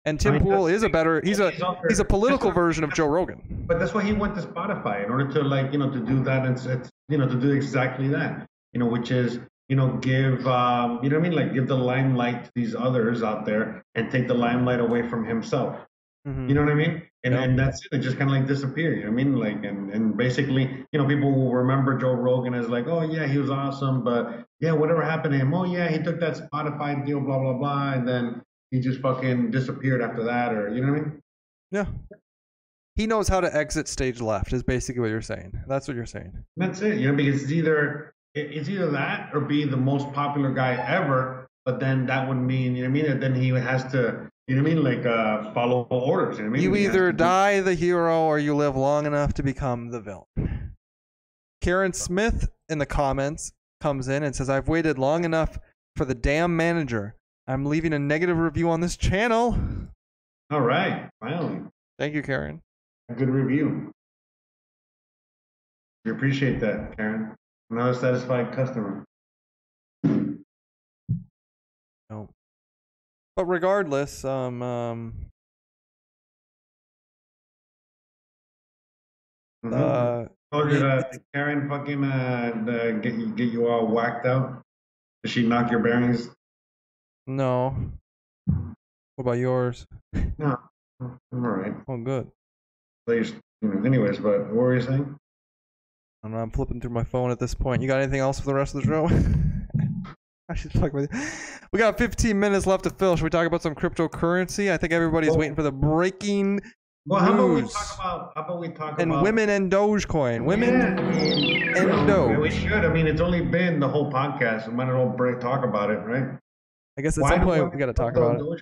And 0.05 0.17
Tim 0.19 0.35
I 0.35 0.39
mean, 0.39 0.47
Pool 0.47 0.67
is 0.67 0.83
a 0.83 0.89
better 0.89 1.21
he's 1.21 1.41
a 1.41 1.51
he's 1.89 1.99
a 1.99 2.05
political 2.05 2.49
version 2.51 2.85
of 2.85 2.93
Joe 2.93 3.07
Rogan. 3.07 3.65
But 3.67 3.77
that's 3.77 3.93
why 3.93 4.03
he 4.03 4.13
went 4.13 4.35
to 4.35 4.41
Spotify 4.41 5.03
in 5.03 5.11
order 5.11 5.27
to 5.33 5.43
like 5.43 5.73
you 5.73 5.79
know 5.79 5.91
to 5.91 5.99
do 5.99 6.23
that 6.23 6.45
and 6.45 6.55
it's, 6.55 6.89
you 7.09 7.17
know 7.17 7.27
to 7.27 7.35
do 7.35 7.51
exactly 7.51 8.07
that 8.07 8.47
you 8.71 8.79
know 8.79 8.85
which 8.85 9.11
is 9.11 9.39
you 9.67 9.75
know 9.75 9.97
give 9.97 10.47
um, 10.47 11.01
you 11.03 11.09
know 11.09 11.17
what 11.19 11.25
I 11.25 11.29
mean 11.29 11.37
like 11.37 11.53
give 11.53 11.67
the 11.67 11.75
limelight 11.75 12.45
to 12.45 12.51
these 12.55 12.73
others 12.73 13.21
out 13.21 13.45
there 13.45 13.83
and 13.95 14.09
take 14.09 14.29
the 14.29 14.33
limelight 14.33 14.79
away 14.79 15.07
from 15.09 15.25
himself. 15.25 15.77
Mhm. 16.25 16.47
You 16.47 16.55
know 16.55 16.61
what 16.61 16.71
I 16.71 16.75
mean? 16.75 17.03
And 17.27 17.35
Yeah. 17.35 17.43
and 17.43 17.59
that's 17.59 17.85
it. 17.85 17.89
It 17.95 17.99
just 17.99 18.17
kind 18.17 18.29
of 18.29 18.35
like 18.37 18.47
disappear. 18.47 18.93
You 18.95 19.03
know 19.05 19.11
what 19.11 19.21
I 19.21 19.23
mean? 19.23 19.35
Like 19.35 19.63
and 19.63 19.91
and 19.91 20.17
basically 20.17 20.63
you 20.91 20.99
know 20.99 21.05
people 21.07 21.31
will 21.33 21.53
remember 21.53 21.97
Joe 21.97 22.13
Rogan 22.13 22.53
as 22.53 22.67
like 22.69 22.87
oh 22.87 23.01
yeah 23.01 23.27
he 23.27 23.37
was 23.37 23.49
awesome 23.49 24.03
but 24.03 24.45
yeah 24.59 24.71
whatever 24.71 25.03
happened 25.03 25.33
to 25.33 25.39
him 25.39 25.53
oh 25.53 25.65
yeah 25.65 25.87
he 25.89 25.99
took 25.99 26.19
that 26.19 26.35
Spotify 26.35 27.05
deal 27.05 27.19
blah 27.19 27.39
blah 27.39 27.53
blah 27.53 27.93
and 27.93 28.07
then 28.07 28.41
he 28.71 28.79
just 28.79 28.99
fucking 29.01 29.51
disappeared 29.51 30.01
after 30.01 30.23
that 30.23 30.53
or 30.53 30.73
you 30.73 30.81
know 30.81 30.91
what 30.93 30.99
I 31.01 31.03
mean? 31.03 31.21
Yeah. 31.71 31.85
He 32.95 33.05
knows 33.05 33.27
how 33.27 33.41
to 33.41 33.55
exit 33.55 33.87
stage 33.87 34.21
left 34.21 34.53
is 34.53 34.63
basically 34.63 35.01
what 35.01 35.09
you're 35.11 35.21
saying. 35.21 35.53
That's 35.67 35.87
what 35.87 35.95
you're 35.95 36.05
saying. 36.07 36.33
That's 36.57 36.81
it, 36.81 36.97
you 36.97 37.07
know, 37.07 37.15
because 37.15 37.43
it's 37.43 37.51
either 37.51 38.13
it's 38.33 38.69
either 38.69 38.89
that 38.91 39.29
or 39.33 39.41
be 39.41 39.65
the 39.65 39.77
most 39.77 40.11
popular 40.13 40.51
guy 40.51 40.73
ever. 40.75 41.47
But 41.65 41.79
then 41.79 42.05
that 42.07 42.27
would 42.27 42.37
mean, 42.37 42.75
you 42.75 42.83
know 42.83 42.89
what 42.89 42.99
I 42.99 43.01
mean? 43.01 43.11
That 43.11 43.19
then 43.19 43.35
he 43.35 43.49
has 43.49 43.83
to, 43.91 44.29
you 44.47 44.55
know 44.55 44.63
what 44.63 44.71
I 44.71 44.75
mean, 44.75 44.83
like 44.83 45.05
uh, 45.05 45.53
follow 45.53 45.83
orders. 45.89 46.37
You 46.37 46.45
know 46.45 46.51
what 46.51 46.59
I 46.59 46.61
mean? 46.61 46.73
You 46.73 46.75
either 46.77 47.11
die 47.11 47.59
the 47.61 47.75
hero 47.75 48.21
or 48.21 48.39
you 48.39 48.55
live 48.55 48.75
long 48.75 49.05
enough 49.05 49.33
to 49.35 49.43
become 49.43 49.89
the 49.89 49.99
villain. 49.99 50.73
Karen 51.61 51.91
Smith 51.93 52.49
in 52.69 52.77
the 52.77 52.85
comments 52.85 53.51
comes 53.81 54.07
in 54.07 54.23
and 54.23 54.35
says, 54.35 54.49
I've 54.49 54.67
waited 54.67 54.97
long 54.97 55.25
enough 55.25 55.57
for 55.95 56.05
the 56.05 56.15
damn 56.15 56.55
manager. 56.55 57.15
I'm 57.47 57.65
leaving 57.65 57.93
a 57.93 57.99
negative 57.99 58.37
review 58.37 58.69
on 58.69 58.81
this 58.81 58.95
channel. 58.97 59.57
All 60.49 60.61
right, 60.61 61.09
finally, 61.19 61.59
Thank 61.99 62.13
you, 62.13 62.21
Karen. 62.23 62.61
a 63.09 63.13
good 63.13 63.29
review. 63.29 63.91
We 66.05 66.11
appreciate 66.11 66.59
that, 66.61 66.95
Karen. 66.95 67.35
Another 67.69 67.93
satisfied 67.93 68.53
customer. 68.53 69.03
But 73.37 73.45
regardless, 73.45 74.25
um, 74.25 74.63
um, 74.63 75.13
Mhm. 79.63 79.73
uh, 79.73 80.29
Told 80.51 80.71
you 80.71 80.79
that 80.79 81.11
did 81.11 81.21
Karen 81.35 81.69
fucking 81.69 82.03
uh, 82.03 82.99
get 83.03 83.13
you 83.13 83.27
get 83.35 83.51
you 83.51 83.67
all 83.67 83.85
whacked 83.85 84.25
out. 84.25 84.63
Did 85.21 85.29
she 85.31 85.47
knock 85.47 85.69
your 85.69 85.81
bearings? 85.81 86.35
no. 87.27 87.91
What 88.47 89.19
about 89.19 89.33
yours? 89.33 89.85
No, 90.39 90.57
I'm 90.99 91.19
all 91.31 91.39
right. 91.39 91.75
Oh, 91.87 91.97
good. 91.97 92.31
Please, 93.05 93.35
anyways, 93.63 94.17
but 94.17 94.47
what 94.47 94.55
were 94.55 94.75
you 94.75 94.81
saying? 94.81 95.15
I'm, 96.23 96.33
I'm 96.33 96.49
flipping 96.49 96.81
through 96.81 96.91
my 96.91 97.03
phone 97.03 97.29
at 97.29 97.37
this 97.39 97.53
point. 97.53 97.83
You 97.83 97.87
got 97.87 97.99
anything 98.01 98.19
else 98.19 98.39
for 98.39 98.47
the 98.47 98.55
rest 98.55 98.73
of 98.73 98.81
the 98.81 98.87
show? 98.87 99.07
I 100.49 100.55
should 100.55 100.71
fuck 100.71 100.93
with 100.93 101.11
you. 101.11 101.19
We 101.73 101.79
got 101.79 101.97
15 101.97 102.39
minutes 102.39 102.65
left 102.65 102.85
to 102.85 102.89
fill. 102.89 103.17
Should 103.17 103.25
we 103.25 103.29
talk 103.29 103.45
about 103.45 103.61
some 103.61 103.75
cryptocurrency? 103.75 104.71
I 104.71 104.77
think 104.77 104.93
everybody's 104.93 105.35
waiting 105.35 105.55
for 105.55 105.63
the 105.63 105.71
breaking 105.71 106.61
Well, 107.05 107.19
how 107.19 107.33
about 107.33 107.49
we 107.49 107.61
talk 107.63 107.95
about 107.95 108.31
how 108.35 108.43
about 108.43 108.59
we 108.59 108.69
talk 108.69 109.01
and 109.01 109.11
about 109.11 109.23
women 109.23 109.49
and 109.49 109.69
Dogecoin. 109.69 110.45
Women 110.45 110.69
Yeah, 110.69 110.95
I 110.97 111.11
mean, 111.11 111.39
you 111.39 111.75
and 111.75 112.07
know, 112.07 112.29
Doge. 112.29 112.37
We 112.39 112.49
should. 112.49 112.85
I 112.85 112.93
mean, 112.93 113.07
it's 113.07 113.19
only 113.19 113.41
been 113.41 113.79
the 113.81 113.89
whole 113.89 114.09
podcast. 114.09 114.69
We 114.69 114.73
might 114.73 114.87
as 114.87 114.93
well 114.93 115.09
break, 115.09 115.41
talk 115.41 115.65
about 115.65 115.89
it, 115.89 115.97
right? 115.97 116.39
I 116.97 117.01
guess 117.01 117.17
at 117.17 117.23
Why 117.23 117.31
some 117.31 117.41
point 117.41 117.73
we 117.73 117.79
got 117.79 117.87
to 117.87 117.93
talk 117.93 118.15
about 118.15 118.39
it. 118.39 118.61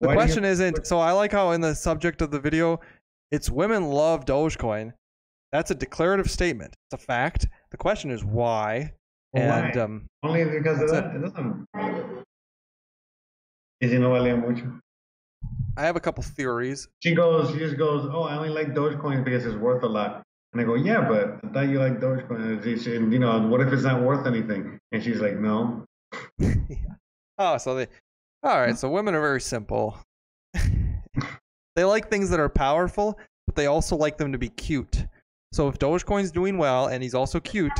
The 0.00 0.08
Why 0.08 0.14
question 0.14 0.44
isn't 0.44 0.86
so 0.86 0.98
I 0.98 1.12
like 1.12 1.30
how 1.30 1.52
in 1.52 1.60
the 1.60 1.74
subject 1.74 2.20
of 2.20 2.32
the 2.32 2.40
video 2.40 2.80
it's 3.30 3.48
women 3.48 3.84
love 3.90 4.24
Dogecoin. 4.24 4.92
That's 5.52 5.70
a 5.70 5.74
declarative 5.74 6.28
statement. 6.30 6.74
It's 6.90 7.00
a 7.00 7.06
fact. 7.06 7.46
The 7.70 7.76
question 7.76 8.10
is 8.10 8.24
why. 8.24 8.92
Well, 9.34 9.64
and 9.64 9.76
um, 9.76 10.06
Only 10.22 10.44
because 10.44 10.80
of 10.80 10.90
that's 10.90 10.92
that. 10.92 11.16
It 11.16 11.22
doesn't. 11.22 11.66
Is 13.80 13.90
he 13.90 13.98
no 13.98 14.10
valía 14.10 14.40
mucho? 14.40 14.80
I 15.76 15.82
have 15.82 15.96
a 15.96 16.00
couple 16.00 16.22
theories. 16.22 16.88
She 17.00 17.14
goes, 17.14 17.50
she 17.50 17.58
just 17.58 17.76
goes, 17.76 18.08
oh, 18.12 18.22
I 18.22 18.36
only 18.36 18.50
like 18.50 18.74
Dogecoin 18.74 19.24
because 19.24 19.44
it's 19.44 19.56
worth 19.56 19.82
a 19.82 19.88
lot. 19.88 20.22
And 20.52 20.62
I 20.62 20.64
go, 20.64 20.76
yeah, 20.76 21.00
but 21.00 21.40
I 21.42 21.52
thought 21.52 21.68
you 21.68 21.80
liked 21.80 22.00
Dogecoin. 22.00 22.36
And 22.36 22.64
she 22.64 22.78
said, 22.78 23.12
you 23.12 23.18
know, 23.18 23.48
what 23.48 23.60
if 23.60 23.72
it's 23.72 23.82
not 23.82 24.02
worth 24.02 24.24
anything? 24.24 24.78
And 24.92 25.02
she's 25.02 25.20
like, 25.20 25.36
no. 25.36 25.84
Oh, 27.36 27.58
so 27.58 27.74
they. 27.74 27.88
All 28.44 28.60
right, 28.60 28.78
so 28.78 28.88
women 28.88 29.16
are 29.16 29.20
very 29.20 29.40
simple. 29.40 29.98
they 31.74 31.82
like 31.82 32.08
things 32.08 32.30
that 32.30 32.38
are 32.38 32.48
powerful, 32.48 33.18
but 33.48 33.56
they 33.56 33.66
also 33.66 33.96
like 33.96 34.18
them 34.18 34.30
to 34.30 34.38
be 34.38 34.50
cute. 34.50 35.04
So 35.52 35.66
if 35.66 35.76
Dogecoin's 35.80 36.30
doing 36.30 36.58
well 36.58 36.86
and 36.86 37.02
he's 37.02 37.14
also 37.14 37.40
cute, 37.40 37.72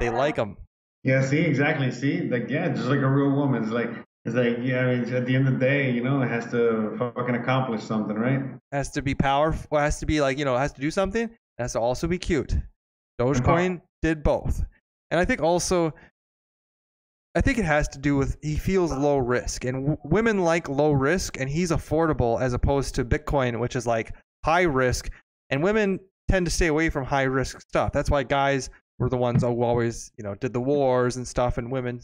they 0.00 0.08
like 0.08 0.36
him. 0.36 0.56
Yeah, 1.04 1.24
see, 1.24 1.40
exactly. 1.40 1.90
See, 1.90 2.28
like, 2.28 2.48
yeah, 2.48 2.68
just 2.68 2.86
like 2.86 3.00
a 3.00 3.08
real 3.08 3.30
woman. 3.30 3.62
It's 3.62 3.72
like, 3.72 3.90
it's 4.24 4.36
like, 4.36 4.58
yeah, 4.60 4.80
I 4.80 4.96
mean, 4.96 5.14
at 5.14 5.26
the 5.26 5.34
end 5.34 5.48
of 5.48 5.54
the 5.54 5.58
day, 5.58 5.90
you 5.90 6.02
know, 6.02 6.22
it 6.22 6.28
has 6.28 6.48
to 6.52 6.94
fucking 6.96 7.34
accomplish 7.34 7.82
something, 7.82 8.16
right? 8.16 8.40
Has 8.70 8.90
to 8.92 9.02
be 9.02 9.14
powerful. 9.14 9.78
Has 9.78 9.98
to 9.98 10.06
be 10.06 10.20
like 10.20 10.38
you 10.38 10.44
know, 10.44 10.56
has 10.56 10.72
to 10.74 10.80
do 10.80 10.90
something. 10.90 11.24
It 11.24 11.32
has 11.58 11.72
to 11.72 11.80
also 11.80 12.06
be 12.06 12.18
cute. 12.18 12.52
Uh-huh. 12.52 13.32
Dogecoin 13.32 13.80
did 14.00 14.22
both, 14.22 14.64
and 15.10 15.18
I 15.18 15.24
think 15.24 15.42
also. 15.42 15.92
I 17.34 17.40
think 17.40 17.56
it 17.56 17.64
has 17.64 17.88
to 17.88 17.98
do 17.98 18.14
with 18.16 18.36
he 18.42 18.56
feels 18.56 18.92
low 18.92 19.16
risk, 19.16 19.64
and 19.64 19.86
w- 19.88 19.98
women 20.04 20.44
like 20.44 20.68
low 20.68 20.92
risk, 20.92 21.40
and 21.40 21.48
he's 21.48 21.70
affordable 21.70 22.40
as 22.40 22.52
opposed 22.52 22.94
to 22.96 23.06
Bitcoin, 23.06 23.58
which 23.58 23.74
is 23.74 23.86
like 23.86 24.14
high 24.44 24.62
risk, 24.62 25.10
and 25.48 25.62
women 25.62 25.98
tend 26.30 26.46
to 26.46 26.52
stay 26.52 26.66
away 26.66 26.90
from 26.90 27.04
high 27.04 27.22
risk 27.22 27.60
stuff. 27.62 27.90
That's 27.90 28.10
why 28.10 28.22
guys 28.22 28.68
were 29.02 29.08
the 29.08 29.16
ones 29.16 29.42
who 29.42 29.62
always, 29.62 30.12
you 30.16 30.24
know, 30.24 30.34
did 30.34 30.52
the 30.52 30.60
wars 30.60 31.16
and 31.16 31.26
stuff, 31.26 31.58
and 31.58 31.70
women 31.70 32.00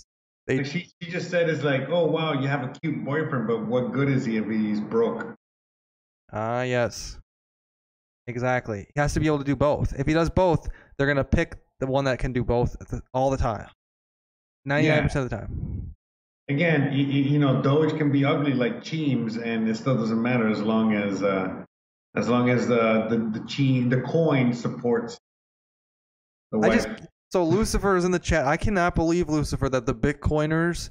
they 0.47 0.65
she, 0.65 0.91
she 1.01 1.11
just 1.11 1.31
said, 1.31 1.49
it's 1.49 1.63
like, 1.63 1.89
oh, 1.91 2.07
wow, 2.07 2.33
you 2.33 2.49
have 2.49 2.65
a 2.65 2.69
cute 2.69 3.05
boyfriend, 3.05 3.47
but 3.47 3.67
what 3.67 3.93
good 3.93 4.09
is 4.09 4.25
he 4.25 4.39
if 4.39 4.47
he's 4.47 4.81
broke? 4.81 5.35
Ah, 6.33 6.63
yes. 6.63 7.19
Exactly. 8.27 8.87
He 8.95 9.01
has 9.01 9.13
to 9.15 9.21
be 9.21 9.27
able 9.27 9.39
to 9.39 9.45
do 9.45 9.55
both. 9.55 9.95
If 9.99 10.07
he 10.07 10.15
does 10.15 10.31
both, 10.31 10.69
they're 10.97 11.07
going 11.07 11.19
to 11.19 11.25
pick 11.25 11.57
the 11.81 11.87
one 11.87 12.05
that 12.05 12.19
can 12.19 12.33
do 12.33 12.45
both 12.45 12.77
all 13.13 13.31
the 13.31 13.37
time. 13.37 13.69
99% 14.67 15.17
of 15.17 15.31
the 15.31 15.37
time. 15.37 15.95
Again, 16.49 16.85
y- 16.85 16.97
y- 16.97 17.29
you 17.29 17.39
know, 17.39 17.61
Doge 17.61 17.97
can 17.99 18.11
be 18.11 18.25
ugly 18.25 18.55
like 18.55 18.83
Cheems, 18.83 19.37
and 19.37 19.69
it 19.69 19.77
still 19.77 19.97
doesn't 19.97 20.21
matter 20.21 20.49
as 20.49 20.63
long 20.63 20.95
as 20.95 21.23
uh, 21.23 21.63
as 22.17 22.29
long 22.29 22.49
as 22.49 22.67
the 22.67 23.07
the 23.11 23.39
the, 23.39 23.41
Cheem, 23.41 23.91
the 23.91 24.01
coin 24.01 24.55
supports 24.55 25.18
I 26.55 26.75
just 26.75 26.89
so 27.31 27.45
Lucifer 27.45 27.97
is 27.97 28.05
in 28.05 28.11
the 28.11 28.19
chat. 28.19 28.47
I 28.47 28.57
cannot 28.57 28.95
believe 28.95 29.29
Lucifer 29.29 29.69
that 29.69 29.85
the 29.85 29.95
Bitcoiners 29.95 30.91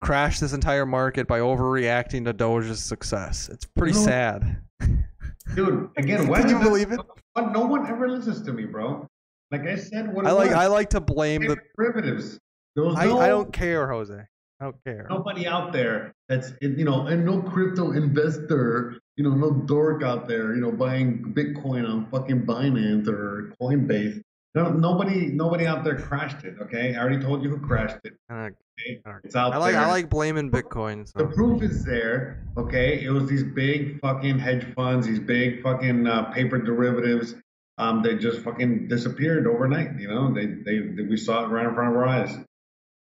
crashed 0.00 0.40
this 0.40 0.52
entire 0.52 0.86
market 0.86 1.26
by 1.26 1.40
overreacting 1.40 2.24
to 2.24 2.32
Doge's 2.32 2.82
success. 2.82 3.48
It's 3.48 3.64
pretty 3.64 3.94
No. 3.94 4.04
sad. 4.04 4.62
Dude, 5.54 5.90
again, 5.96 6.26
why 6.28 6.40
Can 6.40 6.50
you 6.50 6.58
believe 6.60 6.92
it? 6.92 7.00
But 7.34 7.52
no 7.52 7.66
one 7.66 7.86
ever 7.86 8.08
listens 8.08 8.42
to 8.42 8.52
me, 8.52 8.64
bro. 8.64 9.08
Like 9.50 9.66
I 9.66 9.76
said, 9.76 10.12
what 10.12 10.26
I 10.26 10.32
like 10.32 10.50
was. 10.50 10.58
I 10.58 10.66
like 10.66 10.90
to 10.90 11.00
blame 11.00 11.46
the 11.46 11.56
derivatives. 11.76 12.38
I, 12.78 13.06
no, 13.06 13.18
I 13.18 13.28
don't 13.28 13.52
care, 13.52 13.88
Jose. 13.88 14.14
I 14.60 14.64
don't 14.64 14.84
care. 14.84 15.06
nobody 15.10 15.46
out 15.46 15.72
there 15.72 16.14
that's 16.28 16.52
you 16.60 16.84
know, 16.84 17.08
and 17.08 17.26
no 17.26 17.42
crypto 17.42 17.90
investor, 17.90 18.98
you 19.16 19.24
know, 19.24 19.34
no 19.34 19.50
dork 19.50 20.02
out 20.04 20.28
there, 20.28 20.54
you 20.54 20.60
know, 20.60 20.70
buying 20.70 21.34
Bitcoin 21.36 21.86
on 21.86 22.06
fucking 22.10 22.42
Binance 22.46 23.08
or 23.08 23.52
Coinbase. 23.60 24.22
No, 24.54 24.70
nobody, 24.70 25.26
nobody 25.26 25.66
out 25.66 25.82
there 25.82 25.98
crashed 25.98 26.44
it. 26.44 26.56
Okay, 26.60 26.94
I 26.94 27.00
already 27.00 27.18
told 27.22 27.42
you 27.42 27.48
who 27.48 27.58
crashed 27.58 28.00
it. 28.04 28.12
Okay, 28.30 29.00
it's 29.24 29.34
out 29.34 29.54
I 29.54 29.56
like 29.56 29.72
there. 29.72 29.80
I 29.80 29.86
like 29.86 30.10
blaming 30.10 30.50
Bitcoin. 30.50 31.10
The 31.14 31.26
proof 31.26 31.62
is 31.62 31.84
there. 31.84 32.44
Okay, 32.58 33.02
it 33.02 33.10
was 33.10 33.26
these 33.28 33.44
big 33.44 33.98
fucking 34.00 34.38
hedge 34.38 34.66
funds, 34.74 35.06
these 35.06 35.20
big 35.20 35.62
fucking 35.62 36.06
uh, 36.06 36.24
paper 36.32 36.58
derivatives. 36.58 37.34
Um, 37.78 38.02
they 38.02 38.16
just 38.16 38.40
fucking 38.42 38.88
disappeared 38.88 39.46
overnight. 39.46 39.98
You 39.98 40.08
know, 40.08 40.32
they, 40.34 40.46
they 40.46 40.80
they 40.80 41.02
we 41.02 41.16
saw 41.16 41.44
it 41.44 41.48
right 41.48 41.66
in 41.66 41.74
front 41.74 41.90
of 41.90 41.96
our 41.96 42.06
eyes. 42.06 42.36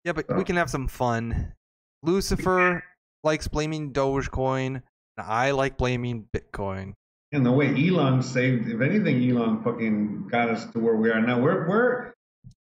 Yeah, 0.04 0.12
but 0.12 0.36
we 0.36 0.44
can 0.44 0.56
have 0.56 0.68
some 0.68 0.88
fun. 0.88 1.54
Lucifer 2.02 2.84
likes 3.24 3.48
blaming 3.48 3.92
Dogecoin, 3.92 4.66
and 4.66 4.82
I 5.18 5.52
like 5.52 5.78
blaming 5.78 6.26
Bitcoin. 6.36 6.92
And 7.32 7.46
the 7.46 7.52
way 7.52 7.68
Elon 7.88 8.22
saved, 8.22 8.68
if 8.68 8.80
anything, 8.82 9.28
Elon 9.30 9.62
fucking 9.62 10.28
got 10.28 10.50
us 10.50 10.70
to 10.72 10.78
where 10.78 10.96
we 10.96 11.10
are 11.10 11.20
now. 11.20 11.40
We're 11.40 11.66
we're, 11.66 12.12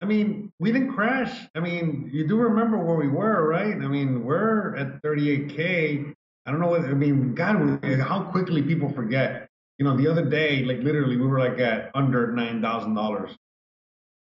I 0.01 0.05
mean, 0.05 0.51
we 0.59 0.71
didn't 0.71 0.93
crash. 0.93 1.47
I 1.55 1.59
mean, 1.59 2.09
you 2.13 2.27
do 2.27 2.37
remember 2.37 2.77
where 2.77 2.95
we 2.95 3.07
were, 3.07 3.47
right? 3.47 3.73
I 3.73 3.87
mean, 3.87 4.23
we're 4.23 4.75
at 4.75 5.01
38k. 5.01 6.13
I 6.45 6.51
don't 6.51 6.59
know 6.59 6.67
what 6.67 6.81
I 6.81 6.93
mean. 6.93 7.33
God, 7.33 7.83
how 8.01 8.23
quickly 8.31 8.61
people 8.61 8.89
forget. 8.93 9.47
You 9.79 9.85
know, 9.85 9.97
the 9.97 10.07
other 10.07 10.25
day, 10.25 10.63
like 10.63 10.79
literally, 10.79 11.17
we 11.17 11.25
were 11.25 11.39
like 11.39 11.57
at 11.59 11.89
under 11.95 12.31
nine 12.31 12.61
thousand 12.61 12.93
dollars, 12.93 13.31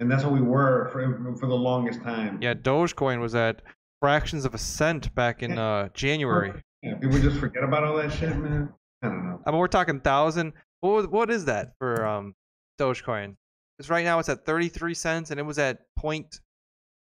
and 0.01 0.11
that's 0.11 0.25
what 0.25 0.33
we 0.33 0.41
were 0.41 0.89
for 0.93 1.37
for 1.37 1.47
the 1.47 1.55
longest 1.55 2.03
time. 2.03 2.41
Yeah, 2.41 2.55
Dogecoin 2.55 3.21
was 3.21 3.35
at 3.35 3.61
fractions 4.01 4.45
of 4.45 4.55
a 4.55 4.59
cent 4.59 5.15
back 5.15 5.43
in 5.43 5.59
uh, 5.59 5.89
January. 5.95 6.53
Yeah, 6.83 6.95
people 6.95 7.19
just 7.19 7.39
forget 7.39 7.65
about 7.65 7.85
all 7.85 7.97
that 7.97 8.13
shit, 8.13 8.37
man. 8.37 8.73
I 9.03 9.09
don't 9.09 9.24
know. 9.29 9.43
I 9.45 9.51
mean, 9.51 9.59
we're 9.59 9.69
talking 9.69 10.01
thousand. 10.01 10.53
What 10.81 11.11
what 11.11 11.31
is 11.31 11.45
that 11.47 11.73
for 11.79 12.07
um, 12.07 12.35
Dogecoin? 12.81 13.37
Because 13.77 13.91
right 13.91 14.05
now 14.05 14.19
it's 14.19 14.29
at 14.29 14.45
33 14.45 14.95
cents, 14.95 15.31
and 15.31 15.41
it 15.41 15.45
was 15.45 15.59
at 15.59 15.81
point 15.97 16.41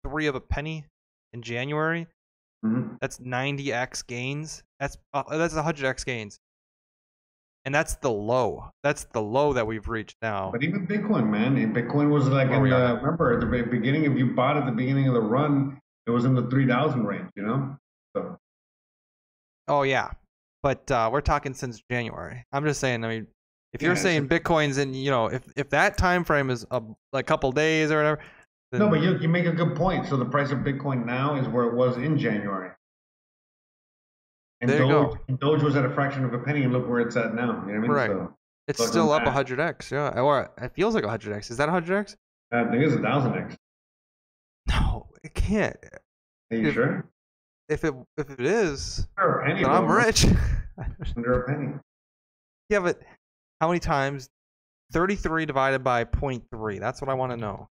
three 0.05 0.27
of 0.27 0.35
a 0.35 0.41
penny 0.41 0.85
in 1.33 1.41
January. 1.41 2.07
Mhm. 2.65 2.97
That's 3.01 3.19
90x 3.19 4.05
gains. 4.05 4.63
That's 4.79 4.97
uh, 5.13 5.23
that's 5.37 5.53
100x 5.53 6.05
gains, 6.05 6.39
and 7.65 7.73
that's 7.73 7.95
the 7.95 8.11
low. 8.11 8.69
That's 8.83 9.05
the 9.05 9.21
low 9.21 9.53
that 9.53 9.65
we've 9.65 9.87
reached 9.87 10.17
now. 10.21 10.51
But 10.51 10.63
even 10.63 10.85
Bitcoin, 10.85 11.29
man, 11.29 11.55
Bitcoin 11.73 12.09
was 12.09 12.27
like 12.27 12.47
in 12.49 12.63
the 12.63 12.99
remember 13.01 13.33
at 13.33 13.39
the 13.39 13.45
be- 13.45 13.61
beginning. 13.61 14.03
If 14.11 14.17
you 14.17 14.33
bought 14.35 14.57
at 14.57 14.65
the 14.65 14.71
beginning 14.71 15.07
of 15.07 15.13
the 15.13 15.21
run, 15.21 15.79
it 16.05 16.11
was 16.11 16.25
in 16.25 16.35
the 16.35 16.47
three 16.49 16.67
thousand 16.67 17.05
range. 17.05 17.29
You 17.35 17.43
know, 17.43 17.77
so 18.15 18.37
Oh 19.67 19.83
yeah, 19.83 20.11
but 20.63 20.89
uh, 20.91 21.09
we're 21.11 21.21
talking 21.21 21.53
since 21.53 21.81
January. 21.89 22.45
I'm 22.51 22.65
just 22.65 22.79
saying. 22.79 23.03
I 23.03 23.07
mean, 23.07 23.27
if 23.73 23.81
you're 23.81 23.93
Yeah, 23.93 23.99
saying 24.01 24.27
Bitcoin's 24.29 24.77
in, 24.77 24.93
you 24.93 25.11
know, 25.11 25.27
if 25.27 25.43
if 25.55 25.69
that 25.69 25.97
time 25.97 26.23
frame 26.23 26.49
is 26.49 26.65
a 26.71 26.81
like 27.13 27.27
couple 27.27 27.51
days 27.51 27.91
or 27.91 27.97
whatever. 27.97 28.19
Then, 28.71 28.81
no, 28.81 28.89
but 28.89 29.01
you 29.01 29.17
you 29.19 29.27
make 29.29 29.45
a 29.45 29.51
good 29.51 29.75
point. 29.75 30.07
So 30.07 30.17
the 30.17 30.25
price 30.25 30.51
of 30.51 30.59
Bitcoin 30.59 31.05
now 31.05 31.35
is 31.35 31.47
where 31.47 31.65
it 31.65 31.73
was 31.75 31.97
in 31.97 32.17
January. 32.17 32.71
And 34.61 34.69
There 34.69 34.83
you 34.83 34.89
Doge, 34.89 35.17
go. 35.29 35.35
Doge 35.37 35.63
was 35.63 35.75
at 35.75 35.85
a 35.85 35.89
fraction 35.89 36.25
of 36.25 36.33
a 36.33 36.39
penny, 36.39 36.63
and 36.63 36.73
look 36.73 36.87
where 36.87 36.99
it's 36.99 37.15
at 37.15 37.33
now. 37.33 37.41
You 37.41 37.51
know 37.51 37.57
what 37.61 37.73
I 37.75 37.79
mean? 37.79 37.91
Right. 37.91 38.09
So, 38.09 38.35
it's 38.67 38.85
still 38.85 39.11
up 39.11 39.23
matter. 39.25 39.55
100x. 39.55 39.89
Yeah, 39.91 40.19
or 40.21 40.51
it 40.61 40.73
feels 40.75 40.93
like 40.93 41.03
100x. 41.03 41.49
Is 41.49 41.57
that 41.57 41.69
100x? 41.69 42.15
I 42.51 42.65
think 42.65 42.83
it's 42.83 42.93
a 42.93 42.99
thousand 42.99 43.35
x. 43.35 43.55
No, 44.67 45.07
it 45.23 45.33
can't. 45.33 45.77
Are 46.51 46.57
you 46.57 46.67
If- 46.67 46.73
sure? 46.75 47.05
If 47.69 47.83
it 47.83 47.93
if 48.17 48.29
it 48.31 48.41
is, 48.41 49.07
penny. 49.17 49.61
then 49.61 49.71
I'm 49.71 49.87
rich. 49.87 50.25
Under 51.15 51.41
a 51.41 51.47
penny. 51.47 51.73
yeah, 52.69 52.79
but 52.79 52.99
how 53.61 53.67
many 53.67 53.79
times? 53.79 54.29
33 54.91 55.45
divided 55.45 55.83
by 55.83 56.03
0.3. 56.03 56.79
That's 56.79 56.99
what 56.99 57.09
I 57.09 57.13
want 57.13 57.31
to 57.31 57.37
know. 57.37 57.69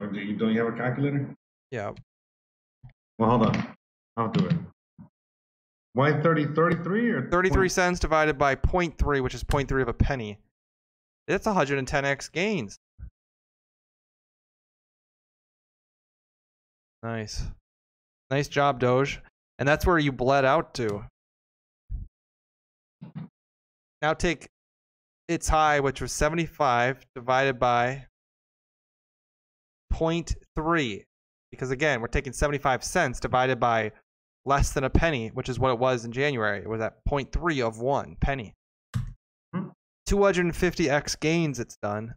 Or 0.00 0.06
do 0.06 0.18
you, 0.18 0.36
don't 0.36 0.54
you 0.54 0.64
have 0.64 0.72
a 0.72 0.76
calculator? 0.76 1.34
Yeah. 1.70 1.92
Well, 3.18 3.30
hold 3.30 3.46
on. 3.54 3.76
I'll 4.16 4.30
do 4.30 4.46
it. 4.46 4.54
Why 5.92 6.20
30, 6.22 6.54
33 6.54 7.10
or 7.10 7.28
33 7.28 7.68
cents 7.68 7.98
divided 7.98 8.38
by 8.38 8.54
0.3, 8.54 9.22
which 9.22 9.34
is 9.34 9.42
0.3 9.44 9.82
of 9.82 9.88
a 9.88 9.92
penny. 9.92 10.38
That's 11.26 11.46
110x 11.46 12.32
gains. 12.32 12.78
Nice. 17.02 17.42
Nice 18.30 18.48
job, 18.48 18.80
Doge. 18.80 19.20
And 19.58 19.68
that's 19.68 19.86
where 19.86 19.98
you 19.98 20.12
bled 20.12 20.44
out 20.44 20.74
to. 20.74 21.04
Now 24.00 24.14
take 24.14 24.48
its 25.26 25.48
high, 25.48 25.80
which 25.80 26.00
was 26.00 26.12
75, 26.12 27.04
divided 27.14 27.58
by 27.58 28.06
0.3. 29.92 31.02
Because 31.50 31.70
again, 31.70 32.00
we're 32.00 32.08
taking 32.08 32.32
75 32.32 32.84
cents 32.84 33.20
divided 33.20 33.58
by 33.58 33.92
less 34.44 34.72
than 34.72 34.84
a 34.84 34.90
penny, 34.90 35.28
which 35.28 35.48
is 35.48 35.58
what 35.58 35.72
it 35.72 35.78
was 35.78 36.04
in 36.04 36.12
January. 36.12 36.60
It 36.60 36.68
was 36.68 36.80
at 36.80 37.04
0.3 37.08 37.66
of 37.66 37.80
one 37.80 38.16
penny. 38.20 38.54
250x 40.08 41.20
gains 41.20 41.58
it's 41.58 41.76
done. 41.82 42.14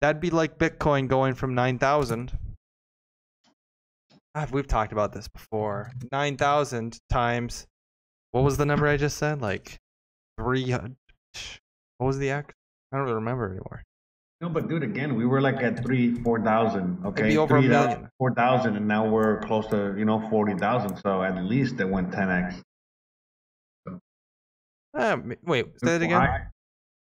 That'd 0.00 0.20
be 0.20 0.30
like 0.30 0.58
Bitcoin 0.58 1.08
going 1.08 1.34
from 1.34 1.54
9,000. 1.54 2.32
Ah, 4.34 4.46
We've 4.52 4.66
talked 4.66 4.92
about 4.92 5.12
this 5.12 5.28
before. 5.28 5.90
9,000 6.12 6.98
times, 7.10 7.66
what 8.32 8.44
was 8.44 8.56
the 8.56 8.66
number 8.66 8.86
I 8.86 8.96
just 8.96 9.16
said? 9.16 9.40
Like 9.40 9.78
300. 10.38 10.96
What 11.98 12.06
was 12.06 12.18
the 12.18 12.30
X? 12.30 12.54
I 12.92 12.96
don't 12.96 13.04
really 13.04 13.16
remember 13.16 13.46
anymore. 13.50 13.82
No, 14.40 14.48
but 14.48 14.68
dude, 14.68 14.84
again, 14.84 15.16
we 15.16 15.26
were 15.26 15.40
like 15.40 15.56
at 15.56 15.82
three, 15.82 16.14
four 16.22 16.40
thousand. 16.40 17.04
Okay, 17.04 17.30
be 17.30 17.38
over 17.38 17.56
a 17.56 17.60
3,000, 17.60 17.88
million. 17.90 18.10
four 18.18 18.32
thousand, 18.34 18.76
and 18.76 18.86
now 18.86 19.04
we're 19.08 19.40
close 19.40 19.66
to 19.66 19.96
you 19.98 20.04
know 20.04 20.20
forty 20.30 20.54
thousand. 20.54 20.96
So 20.98 21.24
at 21.24 21.42
least 21.44 21.80
it 21.80 21.88
went 21.88 22.12
ten 22.12 22.30
x. 22.30 22.54
Uh, 23.88 23.92
m- 24.96 25.34
wait, 25.44 25.66
say 25.82 25.98
that 25.98 26.02
again. 26.02 26.20
I- 26.22 26.46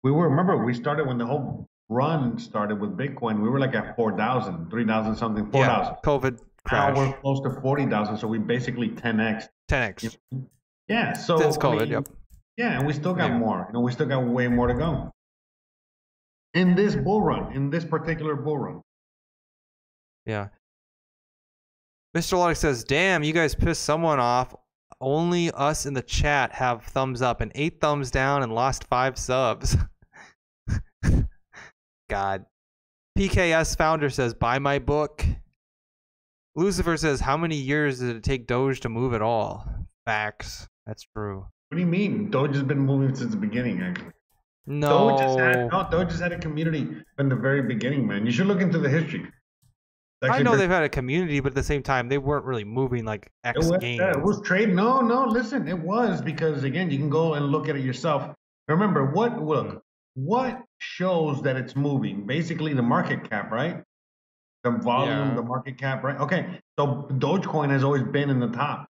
we 0.03 0.11
were 0.11 0.27
remember 0.31 0.57
we 0.65 0.73
started 0.73 1.07
when 1.07 1.19
the 1.19 1.27
whole 1.27 1.67
run 1.91 2.39
started 2.39 2.81
with 2.81 2.97
Bitcoin. 2.97 3.43
We 3.43 3.51
were 3.51 3.59
like 3.61 3.75
at 3.75 3.95
4,000, 3.97 4.71
3,000 4.71 5.17
something, 5.17 5.51
four 5.51 5.67
thousand. 5.67 5.95
yeah, 5.97 6.01
COVID 6.11 6.39
Now 6.73 6.93
crash. 6.93 6.97
we're 6.97 7.13
close 7.21 7.41
to 7.43 7.61
forty 7.61 7.87
thousand. 7.87 8.19
So 8.19 8.27
we 8.29 8.39
basically 8.39 8.89
ten 8.91 9.21
x. 9.21 9.49
10x. 9.71 10.17
Yeah. 10.89 11.13
So 11.13 11.39
Since 11.39 11.57
I 11.59 11.61
COVID, 11.61 11.81
mean, 11.81 11.89
yep. 11.91 12.09
Yeah, 12.57 12.79
and 12.79 12.87
we 12.87 12.93
still 12.93 13.15
got 13.15 13.31
Yeah. 13.31 13.39
more. 13.39 13.65
You 13.69 13.75
know, 13.75 13.81
we 13.81 13.93
still 13.93 14.07
got 14.07 14.25
way 14.25 14.49
more 14.49 14.67
to 14.67 14.75
go. 14.75 15.11
In 16.55 16.75
this 16.75 16.97
bull 16.97 17.23
run, 17.23 17.53
in 17.53 17.71
this 17.71 17.85
particular 17.85 18.35
bull 18.35 18.59
run. 18.59 18.81
Yeah. 20.27 20.49
Mr. 22.17 22.39
Logic 22.39 22.57
says, 22.57 22.85
"Damn, 22.85 23.23
you 23.23 23.33
guys 23.33 23.55
pissed 23.55 23.83
someone 23.83 24.19
off. 24.19 24.55
Only 25.01 25.51
us 25.53 25.87
in 25.87 25.95
the 25.95 26.03
chat 26.03 26.53
have 26.53 26.83
thumbs 26.85 27.23
up 27.23 27.41
and 27.41 27.53
eight 27.55 27.81
thumbs 27.81 28.11
down 28.11 28.43
and 28.43 28.53
lost 28.55 28.85
five 28.85 29.17
subs." 29.19 29.77
God. 32.11 32.47
PKS 33.17 33.77
founder 33.77 34.11
says, 34.11 34.33
"Buy 34.35 34.59
my 34.59 34.79
book." 34.79 35.25
Lucifer 36.59 36.97
says, 36.97 37.21
"How 37.21 37.37
many 37.37 37.55
years 37.55 38.01
did 38.01 38.17
it 38.17 38.25
take 38.25 38.49
Doge 38.49 38.81
to 38.81 38.89
move 38.89 39.15
at 39.15 39.23
all?" 39.23 39.65
Facts. 40.05 40.69
That's 40.87 41.05
true. 41.15 41.47
What 41.69 41.77
do 41.77 41.79
you 41.79 41.87
mean? 41.87 42.31
Doge 42.31 42.55
has 42.55 42.65
been 42.65 42.81
moving 42.81 43.15
since 43.15 43.31
the 43.31 43.37
beginning, 43.37 43.81
actually. 43.81 44.11
No. 44.67 45.11
Doge 45.11 45.21
has 45.21 45.37
had, 45.37 45.71
no, 45.71 45.89
Doge 45.91 46.11
has 46.11 46.21
had 46.21 46.33
a 46.33 46.39
community 46.39 46.97
from 47.17 47.29
the 47.29 47.37
very 47.37 47.63
beginning, 47.63 48.07
man. 48.09 48.27
You 48.27 48.33
should 48.33 48.47
look 48.49 48.61
into 48.61 48.79
the 48.79 48.89
history. 48.89 49.25
I 50.21 50.43
know 50.43 50.57
they've 50.57 50.69
had 50.69 50.83
a 50.83 50.89
community, 50.89 51.39
but 51.39 51.51
at 51.51 51.55
the 51.55 51.63
same 51.63 51.83
time, 51.85 52.09
they 52.09 52.19
weren't 52.19 52.45
really 52.45 52.65
moving 52.65 53.05
like 53.05 53.27
It 53.45 53.51
X 53.51 53.69
was, 53.69 53.79
games. 53.79 54.01
yeah, 54.01 54.11
it 54.11 54.23
was 54.23 54.41
trade. 54.43 54.75
No, 54.75 55.01
no, 55.01 55.27
listen, 55.27 55.69
it 55.69 55.79
was 55.79 56.21
because 56.21 56.65
again, 56.65 56.91
you 56.91 56.99
can 56.99 57.09
go 57.09 57.35
and 57.35 57.47
look 57.47 57.69
at 57.69 57.77
it 57.77 57.85
yourself. 57.85 58.35
Remember 58.67 59.13
what? 59.13 59.41
Look, 59.41 59.81
what 60.15 60.61
shows 60.79 61.41
that 61.43 61.57
it's 61.57 61.77
moving? 61.77 62.27
Basically, 62.27 62.75
the 62.75 62.83
market 62.83 63.31
cap, 63.31 63.53
right? 63.53 63.85
The 64.65 64.71
volume, 64.73 65.29
Yeah. 65.29 65.35
the 65.35 65.43
market 65.43 65.79
cap, 65.79 66.03
right? 66.03 66.19
Okay, 66.19 66.59
so 66.79 67.09
Dogecoin 67.13 67.71
has 67.71 67.85
always 67.85 68.03
been 68.03 68.29
in 68.31 68.41
the 68.41 68.49
top. 68.49 68.87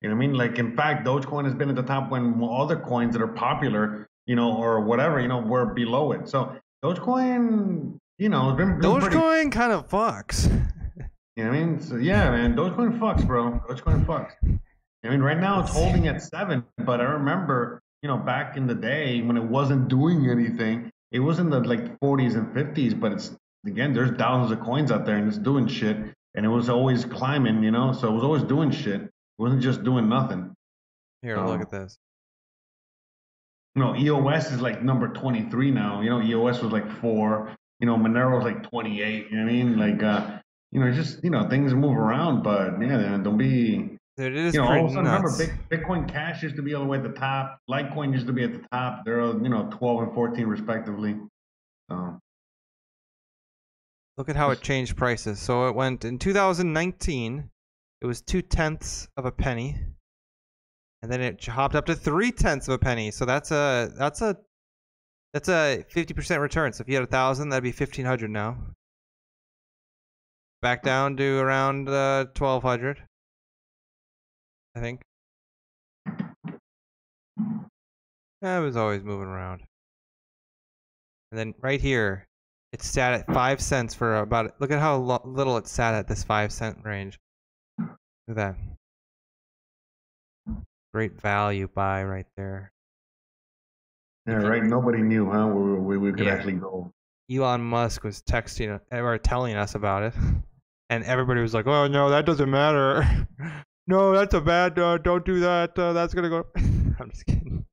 You 0.00 0.08
know 0.08 0.14
what 0.16 0.24
I 0.24 0.26
mean? 0.26 0.34
Like, 0.36 0.58
in 0.58 0.76
fact, 0.76 1.06
Dogecoin 1.06 1.44
has 1.44 1.54
been 1.54 1.68
at 1.68 1.76
the 1.76 1.82
top 1.82 2.10
when 2.10 2.42
other 2.42 2.76
coins 2.76 3.12
that 3.14 3.22
are 3.22 3.26
popular, 3.28 4.08
you 4.26 4.36
know, 4.36 4.56
or 4.56 4.80
whatever, 4.80 5.20
you 5.20 5.28
know, 5.28 5.40
were 5.40 5.66
below 5.66 6.12
it. 6.12 6.28
So 6.28 6.54
Dogecoin, 6.84 7.98
you 8.18 8.28
know, 8.28 8.52
been, 8.54 8.80
been 8.80 9.00
pretty- 9.00 9.16
Dogecoin 9.16 9.52
kind 9.52 9.72
of 9.72 9.88
fucks. 9.88 10.46
you 11.36 11.44
know 11.44 11.50
what 11.50 11.56
I 11.58 11.64
mean? 11.64 11.80
So 11.80 11.96
yeah, 11.96 12.30
man, 12.30 12.54
Dogecoin 12.54 12.98
fucks, 12.98 13.26
bro. 13.26 13.60
Dogecoin 13.68 14.04
fucks. 14.04 14.32
I 15.04 15.08
mean, 15.10 15.20
right 15.20 15.38
now 15.38 15.60
it's 15.60 15.72
holding 15.72 16.08
at 16.08 16.20
seven, 16.22 16.64
but 16.84 17.00
I 17.00 17.04
remember, 17.04 17.80
you 18.02 18.08
know, 18.08 18.16
back 18.16 18.56
in 18.56 18.66
the 18.66 18.74
day 18.74 19.22
when 19.22 19.36
it 19.36 19.44
wasn't 19.44 19.88
doing 19.88 20.28
anything, 20.28 20.90
it 21.12 21.20
was 21.20 21.38
in 21.38 21.50
the 21.50 21.60
like 21.60 21.98
40s 22.00 22.34
and 22.34 22.48
50s, 22.54 22.98
but 22.98 23.12
it's 23.12 23.36
again, 23.66 23.92
there's 23.92 24.16
thousands 24.16 24.52
of 24.52 24.64
coins 24.64 24.90
out 24.90 25.04
there 25.06 25.16
and 25.16 25.28
it's 25.28 25.38
doing 25.38 25.66
shit, 25.66 25.96
and 26.34 26.46
it 26.46 26.48
was 26.48 26.68
always 26.68 27.04
climbing, 27.04 27.62
you 27.62 27.70
know, 27.70 27.92
so 27.92 28.08
it 28.08 28.12
was 28.12 28.24
always 28.24 28.42
doing 28.42 28.70
shit. 28.70 29.02
It 29.02 29.10
wasn't 29.38 29.62
just 29.62 29.82
doing 29.84 30.08
nothing. 30.08 30.54
Here, 31.22 31.36
So- 31.36 31.46
look 31.46 31.60
at 31.60 31.70
this. 31.70 31.98
You 33.74 33.84
know, 33.84 33.94
EOS 33.94 34.50
is 34.50 34.60
like 34.60 34.82
number 34.82 35.08
23 35.08 35.70
now. 35.70 36.00
You 36.00 36.10
know, 36.10 36.20
EOS 36.20 36.62
was 36.62 36.72
like 36.72 36.90
four. 37.00 37.54
You 37.78 37.86
know, 37.86 37.96
Monero 37.96 38.40
Monero's 38.40 38.44
like 38.44 38.68
28. 38.68 39.30
You 39.30 39.36
know 39.36 39.44
what 39.44 39.50
I 39.50 39.52
mean? 39.52 39.78
Like, 39.78 40.02
uh, 40.02 40.40
you 40.72 40.80
know, 40.80 40.90
just 40.90 41.22
you 41.22 41.30
know, 41.30 41.48
things 41.48 41.72
move 41.74 41.96
around, 41.96 42.42
but 42.42 42.80
yeah, 42.80 43.18
don't 43.22 43.38
be. 43.38 43.96
Dude, 44.16 44.32
it 44.32 44.36
is 44.36 44.54
you 44.54 44.60
know, 44.60 44.66
all 44.66 44.84
of 44.86 44.90
a 44.90 44.94
sudden, 44.94 45.04
remember, 45.04 45.28
Bitcoin 45.70 46.08
Cash 46.08 46.42
used 46.42 46.56
to 46.56 46.62
be 46.62 46.74
all 46.74 46.82
the 46.82 46.88
way 46.88 46.98
at 46.98 47.04
the 47.04 47.10
top. 47.10 47.60
Litecoin 47.70 48.12
used 48.12 48.26
to 48.26 48.32
be 48.32 48.42
at 48.42 48.52
the 48.52 48.66
top. 48.72 49.04
They're 49.04 49.20
you 49.20 49.48
know 49.48 49.68
12 49.70 50.02
and 50.02 50.14
14 50.14 50.46
respectively. 50.46 51.16
So 51.88 52.18
Look 54.18 54.28
at 54.28 54.34
how 54.34 54.50
it 54.50 54.60
changed 54.60 54.96
prices. 54.96 55.38
So 55.38 55.68
it 55.68 55.76
went 55.76 56.04
in 56.04 56.18
2019, 56.18 57.50
it 58.00 58.06
was 58.06 58.20
two 58.20 58.42
tenths 58.42 59.06
of 59.16 59.24
a 59.24 59.30
penny, 59.30 59.78
and 61.02 61.12
then 61.12 61.20
it 61.20 61.44
hopped 61.46 61.76
up 61.76 61.86
to 61.86 61.94
three 61.94 62.32
tenths 62.32 62.66
of 62.66 62.74
a 62.74 62.78
penny. 62.78 63.12
So 63.12 63.24
that's 63.24 63.52
a 63.52 63.92
that's 63.96 64.20
a 64.20 64.36
that's 65.32 65.48
a 65.48 65.84
50% 65.94 66.40
return. 66.40 66.72
So 66.72 66.82
if 66.82 66.88
you 66.88 66.96
had 66.96 67.04
a 67.04 67.06
thousand, 67.06 67.50
that'd 67.50 67.62
be 67.62 67.70
1500 67.70 68.28
now. 68.28 68.58
Back 70.62 70.82
down 70.82 71.16
to 71.18 71.38
around 71.38 71.88
uh, 71.88 72.26
1200, 72.36 73.04
I 74.74 74.80
think. 74.80 75.02
It 78.42 78.62
was 78.62 78.76
always 78.76 79.04
moving 79.04 79.28
around. 79.28 79.62
And 81.30 81.38
then 81.38 81.54
right 81.60 81.80
here, 81.80 82.27
it 82.72 82.82
sat 82.82 83.14
at 83.14 83.26
five 83.32 83.60
cents 83.60 83.94
for 83.94 84.16
about. 84.16 84.54
Look 84.60 84.70
at 84.70 84.78
how 84.80 84.96
lo- 84.96 85.22
little 85.24 85.56
it 85.56 85.66
sat 85.66 85.94
at 85.94 86.06
this 86.08 86.22
five 86.24 86.52
cent 86.52 86.78
range. 86.84 87.18
Look 87.78 87.88
at 88.28 88.36
that. 88.36 88.56
Great 90.94 91.20
value 91.20 91.68
buy 91.74 92.02
right 92.04 92.26
there. 92.36 92.72
yeah, 94.26 94.34
right. 94.36 94.62
Nobody 94.62 95.02
knew, 95.02 95.30
huh? 95.30 95.46
We 95.46 95.74
we, 95.78 95.98
we 95.98 96.12
could 96.12 96.26
Yeah. 96.26 96.34
actually 96.34 96.54
go. 96.54 96.92
Elon 97.30 97.60
Musk 97.60 98.04
was 98.04 98.22
texting 98.22 98.80
or 98.90 99.18
telling 99.18 99.54
us 99.54 99.74
about 99.74 100.02
it, 100.02 100.14
and 100.90 101.04
everybody 101.04 101.40
was 101.42 101.52
like, 101.54 101.66
"Oh 101.66 101.86
no, 101.88 102.08
that 102.10 102.24
doesn't 102.26 102.50
matter. 102.50 103.26
no, 103.86 104.12
that's 104.12 104.32
a 104.34 104.40
bad. 104.40 104.78
Uh, 104.78 104.96
don't 104.98 105.24
do 105.24 105.40
that. 105.40 105.78
Uh, 105.78 105.92
that's 105.92 106.14
gonna 106.14 106.30
go." 106.30 106.46
I'm 106.56 107.10
just 107.10 107.26
kidding. 107.26 107.64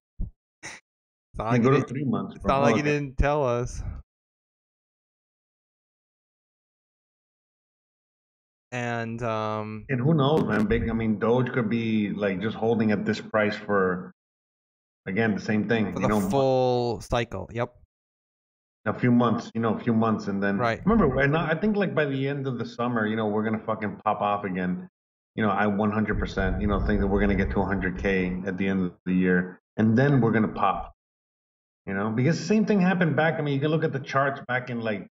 It's 0.61 0.72
not 1.38 1.47
like, 1.51 1.63
go 1.63 1.72
he 1.76 1.81
three 1.81 2.03
months. 2.05 2.35
it's 2.35 2.45
not 2.45 2.61
like 2.61 2.76
he 2.76 2.81
didn't 2.81 3.17
tell 3.17 3.45
us. 3.45 3.81
And 8.76 9.23
um, 9.23 9.85
And 9.88 10.02
who 10.02 10.14
knows, 10.14 10.43
man? 10.43 10.65
Big. 10.65 10.89
I 10.89 10.93
mean, 10.93 11.18
Doge 11.18 11.49
could 11.53 11.69
be 11.69 12.10
like 12.10 12.41
just 12.41 12.57
holding 12.57 12.91
at 12.91 13.06
this 13.06 13.22
price 13.22 13.56
for, 13.56 14.14
again, 15.06 15.34
the 15.34 15.39
same 15.39 15.69
thing. 15.69 15.93
for 15.93 16.02
you 16.02 16.07
the 16.10 16.19
know, 16.19 16.30
full 16.30 16.99
cycle. 16.99 17.49
Yep. 17.53 17.73
a 18.85 18.93
few 18.99 19.11
months, 19.11 19.49
you 19.56 19.61
know, 19.61 19.76
a 19.76 19.80
few 19.80 19.93
months, 19.93 20.27
and 20.27 20.43
then 20.43 20.57
Right. 20.57 20.81
Remember, 20.85 21.07
I 21.38 21.56
think 21.56 21.77
like 21.77 21.95
by 21.95 22.03
the 22.03 22.27
end 22.27 22.47
of 22.47 22.60
the 22.60 22.65
summer, 22.65 23.07
you 23.07 23.15
know, 23.15 23.27
we're 23.27 23.45
gonna 23.45 23.64
fucking 23.65 24.02
pop 24.03 24.19
off 24.19 24.43
again. 24.43 24.89
You 25.35 25.43
know, 25.45 25.52
I 25.52 25.65
100%, 25.68 26.60
you 26.61 26.68
know, 26.68 26.80
think 26.85 26.99
that 26.99 27.07
we're 27.07 27.22
gonna 27.22 27.35
get 27.43 27.52
to 27.52 27.60
100k 27.61 28.45
at 28.45 28.57
the 28.57 28.68
end 28.68 28.84
of 28.88 28.93
the 29.06 29.14
year, 29.14 29.61
and 29.77 29.97
then 29.97 30.19
we're 30.19 30.31
gonna 30.38 30.56
pop. 30.64 30.93
You 31.88 31.93
know, 31.93 32.10
because 32.10 32.38
the 32.39 32.45
same 32.45 32.65
thing 32.65 32.81
happened 32.81 33.15
back. 33.15 33.35
I 33.39 33.41
mean, 33.41 33.53
you 33.53 33.61
can 33.61 33.72
look 33.72 33.85
at 33.85 33.93
the 33.93 33.99
charts 34.02 34.41
back 34.49 34.69
in 34.69 34.81
like, 34.81 35.07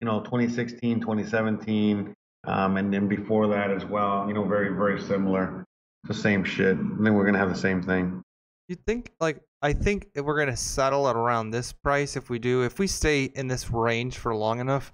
you 0.00 0.06
know, 0.08 0.18
2016, 0.20 1.00
2017, 1.00 2.12
um, 2.46 2.76
and 2.76 2.92
then 2.92 3.08
before 3.08 3.48
that 3.48 3.70
as 3.70 3.84
well. 3.84 4.26
You 4.28 4.34
know, 4.34 4.44
very 4.44 4.74
very 4.74 5.00
similar. 5.00 5.64
The 6.04 6.14
same 6.14 6.44
shit. 6.44 6.76
And 6.76 7.04
then 7.04 7.14
we're 7.14 7.24
gonna 7.24 7.38
have 7.38 7.50
the 7.50 7.58
same 7.58 7.82
thing. 7.82 8.22
You 8.68 8.76
think 8.86 9.12
like 9.20 9.40
I 9.62 9.72
think 9.72 10.08
we're 10.16 10.38
gonna 10.38 10.56
settle 10.56 11.08
at 11.08 11.16
around 11.16 11.50
this 11.50 11.72
price 11.72 12.16
if 12.16 12.30
we 12.30 12.38
do 12.38 12.62
if 12.62 12.78
we 12.78 12.86
stay 12.86 13.24
in 13.24 13.48
this 13.48 13.70
range 13.70 14.18
for 14.18 14.34
long 14.34 14.60
enough. 14.60 14.92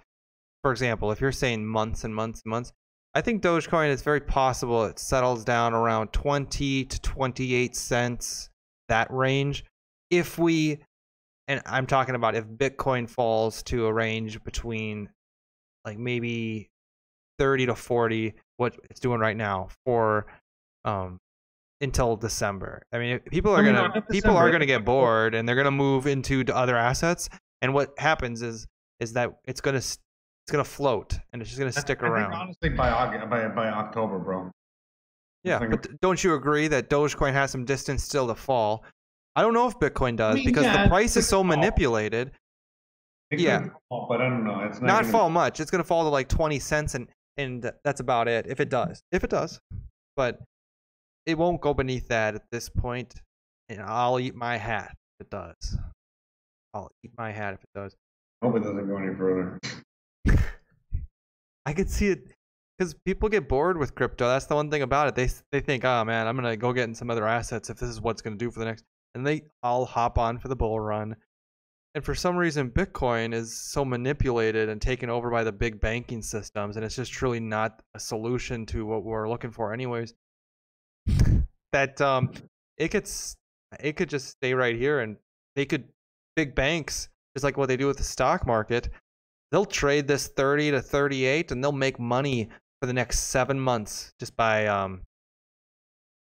For 0.62 0.70
example, 0.72 1.10
if 1.10 1.20
you're 1.20 1.32
saying 1.32 1.66
months 1.66 2.04
and 2.04 2.14
months 2.14 2.42
and 2.44 2.50
months, 2.50 2.72
I 3.14 3.22
think 3.22 3.42
Dogecoin 3.42 3.88
is 3.88 4.02
very 4.02 4.20
possible 4.20 4.84
it 4.84 4.98
settles 4.98 5.44
down 5.44 5.74
around 5.74 6.12
20 6.12 6.84
to 6.84 7.00
28 7.00 7.74
cents 7.74 8.50
that 8.88 9.10
range 9.10 9.64
if 10.10 10.38
we 10.38 10.78
and 11.48 11.60
I'm 11.66 11.86
talking 11.86 12.14
about 12.14 12.36
if 12.36 12.44
Bitcoin 12.44 13.08
falls 13.10 13.62
to 13.64 13.86
a 13.86 13.92
range 13.92 14.42
between 14.44 15.08
like 15.84 15.98
maybe 15.98 16.70
30 17.40 17.66
to 17.66 17.74
40 17.74 18.34
what 18.58 18.76
it's 18.90 19.00
doing 19.00 19.18
right 19.18 19.36
now 19.36 19.68
for 19.86 20.26
um 20.84 21.16
until 21.80 22.14
December. 22.14 22.82
I 22.92 22.98
mean, 22.98 23.18
people 23.20 23.52
are 23.52 23.60
I 23.60 23.62
mean, 23.62 23.74
gonna 23.74 24.02
people 24.10 24.36
are 24.36 24.50
gonna 24.50 24.66
get 24.66 24.84
bored 24.84 25.34
and 25.34 25.48
they're 25.48 25.56
gonna 25.56 25.70
move 25.70 26.06
into 26.06 26.44
other 26.54 26.76
assets. 26.76 27.30
And 27.62 27.72
what 27.72 27.94
happens 27.98 28.42
is 28.42 28.66
is 29.00 29.14
that 29.14 29.30
it's 29.46 29.62
gonna 29.62 29.78
it's 29.78 29.98
gonna 30.50 30.64
float 30.64 31.14
and 31.32 31.40
it's 31.40 31.50
just 31.50 31.58
gonna 31.58 31.72
stick 31.72 32.00
I 32.00 32.02
think 32.02 32.12
around. 32.12 32.34
honestly, 32.34 32.68
by 32.68 32.90
August, 32.90 33.30
by 33.30 33.48
by 33.48 33.68
October, 33.68 34.18
bro. 34.18 34.50
Yeah, 35.42 35.58
but 35.58 35.88
don't 36.02 36.22
you 36.22 36.34
agree 36.34 36.68
that 36.68 36.90
Dogecoin 36.90 37.32
has 37.32 37.50
some 37.50 37.64
distance 37.64 38.04
still 38.04 38.26
to 38.26 38.34
fall? 38.34 38.84
I 39.34 39.40
don't 39.40 39.54
know 39.54 39.66
if 39.66 39.78
Bitcoin 39.78 40.16
does 40.16 40.34
mean, 40.34 40.44
because 40.44 40.64
yeah, 40.64 40.82
the 40.82 40.88
price 40.90 41.16
is 41.16 41.26
so 41.26 41.42
manipulated. 41.42 42.32
Yeah. 43.30 43.68
fall, 43.88 44.06
but 44.06 44.20
I 44.20 44.28
don't 44.28 44.44
know. 44.44 44.60
It's 44.64 44.80
not, 44.80 44.86
Not 44.86 45.00
gonna- 45.02 45.12
fall 45.12 45.30
much. 45.30 45.60
It's 45.60 45.70
gonna 45.70 45.84
fall 45.84 46.02
to 46.02 46.10
like 46.10 46.28
twenty 46.28 46.58
cents, 46.58 46.94
and 46.94 47.08
and 47.40 47.72
that's 47.84 48.00
about 48.00 48.28
it. 48.28 48.46
If 48.46 48.60
it 48.60 48.68
does, 48.68 49.02
if 49.12 49.24
it 49.24 49.30
does, 49.30 49.60
but 50.16 50.40
it 51.26 51.38
won't 51.38 51.60
go 51.60 51.74
beneath 51.74 52.08
that 52.08 52.34
at 52.34 52.42
this 52.50 52.68
point. 52.68 53.14
And 53.68 53.80
I'll 53.80 54.18
eat 54.18 54.34
my 54.34 54.56
hat 54.56 54.96
if 55.18 55.26
it 55.26 55.30
does. 55.30 55.78
I'll 56.74 56.90
eat 57.04 57.12
my 57.16 57.30
hat 57.30 57.54
if 57.54 57.60
it 57.62 57.70
does. 57.74 57.94
Hope 58.42 58.56
it 58.56 58.60
doesn't 58.60 58.88
go 58.88 58.96
any 58.96 59.14
further. 59.14 59.58
I 61.66 61.72
could 61.72 61.90
see 61.90 62.08
it 62.08 62.32
because 62.76 62.94
people 63.04 63.28
get 63.28 63.48
bored 63.48 63.76
with 63.76 63.94
crypto. 63.94 64.26
That's 64.26 64.46
the 64.46 64.54
one 64.54 64.70
thing 64.70 64.82
about 64.82 65.08
it. 65.08 65.14
They 65.14 65.28
they 65.52 65.60
think, 65.60 65.84
oh 65.84 66.04
man, 66.04 66.26
I'm 66.26 66.36
gonna 66.36 66.56
go 66.56 66.72
get 66.72 66.84
in 66.84 66.94
some 66.94 67.10
other 67.10 67.26
assets 67.26 67.70
if 67.70 67.78
this 67.78 67.88
is 67.88 68.00
what's 68.00 68.22
gonna 68.22 68.36
do 68.36 68.50
for 68.50 68.58
the 68.58 68.64
next, 68.64 68.84
and 69.14 69.26
they 69.26 69.42
all 69.62 69.84
hop 69.84 70.18
on 70.18 70.38
for 70.38 70.48
the 70.48 70.56
bull 70.56 70.80
run. 70.80 71.16
And 71.94 72.04
for 72.04 72.14
some 72.14 72.36
reason, 72.36 72.70
Bitcoin 72.70 73.34
is 73.34 73.58
so 73.58 73.84
manipulated 73.84 74.68
and 74.68 74.80
taken 74.80 75.10
over 75.10 75.30
by 75.30 75.42
the 75.42 75.52
big 75.52 75.80
banking 75.80 76.22
systems, 76.22 76.76
and 76.76 76.84
it's 76.84 76.94
just 76.94 77.12
truly 77.12 77.40
not 77.40 77.82
a 77.94 78.00
solution 78.00 78.64
to 78.66 78.86
what 78.86 79.02
we're 79.02 79.28
looking 79.28 79.50
for, 79.50 79.72
anyways. 79.72 80.14
that 81.72 82.00
um, 82.00 82.30
it 82.76 82.88
could 82.88 83.10
it 83.80 83.96
could 83.96 84.08
just 84.08 84.28
stay 84.28 84.54
right 84.54 84.76
here, 84.76 85.00
and 85.00 85.16
they 85.56 85.64
could 85.64 85.88
big 86.36 86.54
banks, 86.54 87.08
just 87.34 87.44
like 87.44 87.56
what 87.56 87.66
they 87.66 87.76
do 87.76 87.86
with 87.86 87.98
the 87.98 88.04
stock 88.04 88.46
market, 88.46 88.88
they'll 89.50 89.64
trade 89.64 90.06
this 90.06 90.28
30 90.28 90.72
to 90.72 90.80
38 90.80 91.52
and 91.52 91.62
they'll 91.62 91.72
make 91.72 91.98
money 91.98 92.48
for 92.80 92.86
the 92.86 92.92
next 92.92 93.20
seven 93.20 93.58
months 93.60 94.12
just 94.18 94.36
by 94.36 94.66
um, 94.66 95.02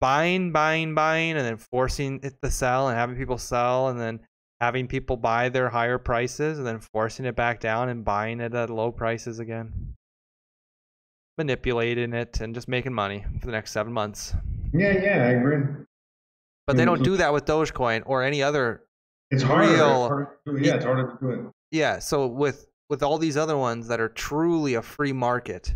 buying, 0.00 0.52
buying, 0.52 0.94
buying, 0.94 1.32
and 1.32 1.44
then 1.44 1.56
forcing 1.56 2.20
it 2.22 2.34
to 2.42 2.50
sell 2.50 2.88
and 2.88 2.96
having 2.96 3.16
people 3.16 3.38
sell 3.38 3.88
and 3.88 4.00
then 4.00 4.20
having 4.60 4.86
people 4.88 5.16
buy 5.16 5.48
their 5.48 5.68
higher 5.68 5.98
prices 5.98 6.58
and 6.58 6.66
then 6.66 6.80
forcing 6.80 7.26
it 7.26 7.36
back 7.36 7.60
down 7.60 7.88
and 7.88 8.04
buying 8.04 8.40
it 8.40 8.54
at 8.54 8.70
low 8.70 8.90
prices 8.90 9.38
again. 9.38 9.94
Manipulating 11.38 12.14
it 12.14 12.40
and 12.40 12.54
just 12.54 12.66
making 12.66 12.94
money 12.94 13.24
for 13.40 13.46
the 13.46 13.52
next 13.52 13.72
seven 13.72 13.92
months. 13.92 14.34
Yeah, 14.72 14.92
yeah, 14.92 15.24
I 15.24 15.30
agree. 15.32 15.62
But 16.66 16.76
they 16.76 16.84
mm-hmm. 16.84 16.94
don't 16.94 17.02
do 17.02 17.16
that 17.18 17.32
with 17.32 17.44
Dogecoin 17.44 18.02
or 18.06 18.22
any 18.22 18.42
other 18.42 18.84
It's 19.30 19.42
harder. 19.42 19.68
Real 19.68 20.28
do. 20.46 20.64
Yeah, 20.64 20.74
it's 20.76 20.84
harder 20.84 21.12
to 21.12 21.18
do 21.20 21.30
it. 21.30 21.52
Yeah, 21.70 21.98
so 21.98 22.26
with 22.26 22.66
with 22.88 23.02
all 23.02 23.18
these 23.18 23.36
other 23.36 23.56
ones 23.56 23.88
that 23.88 24.00
are 24.00 24.08
truly 24.08 24.74
a 24.74 24.82
free 24.82 25.12
market, 25.12 25.74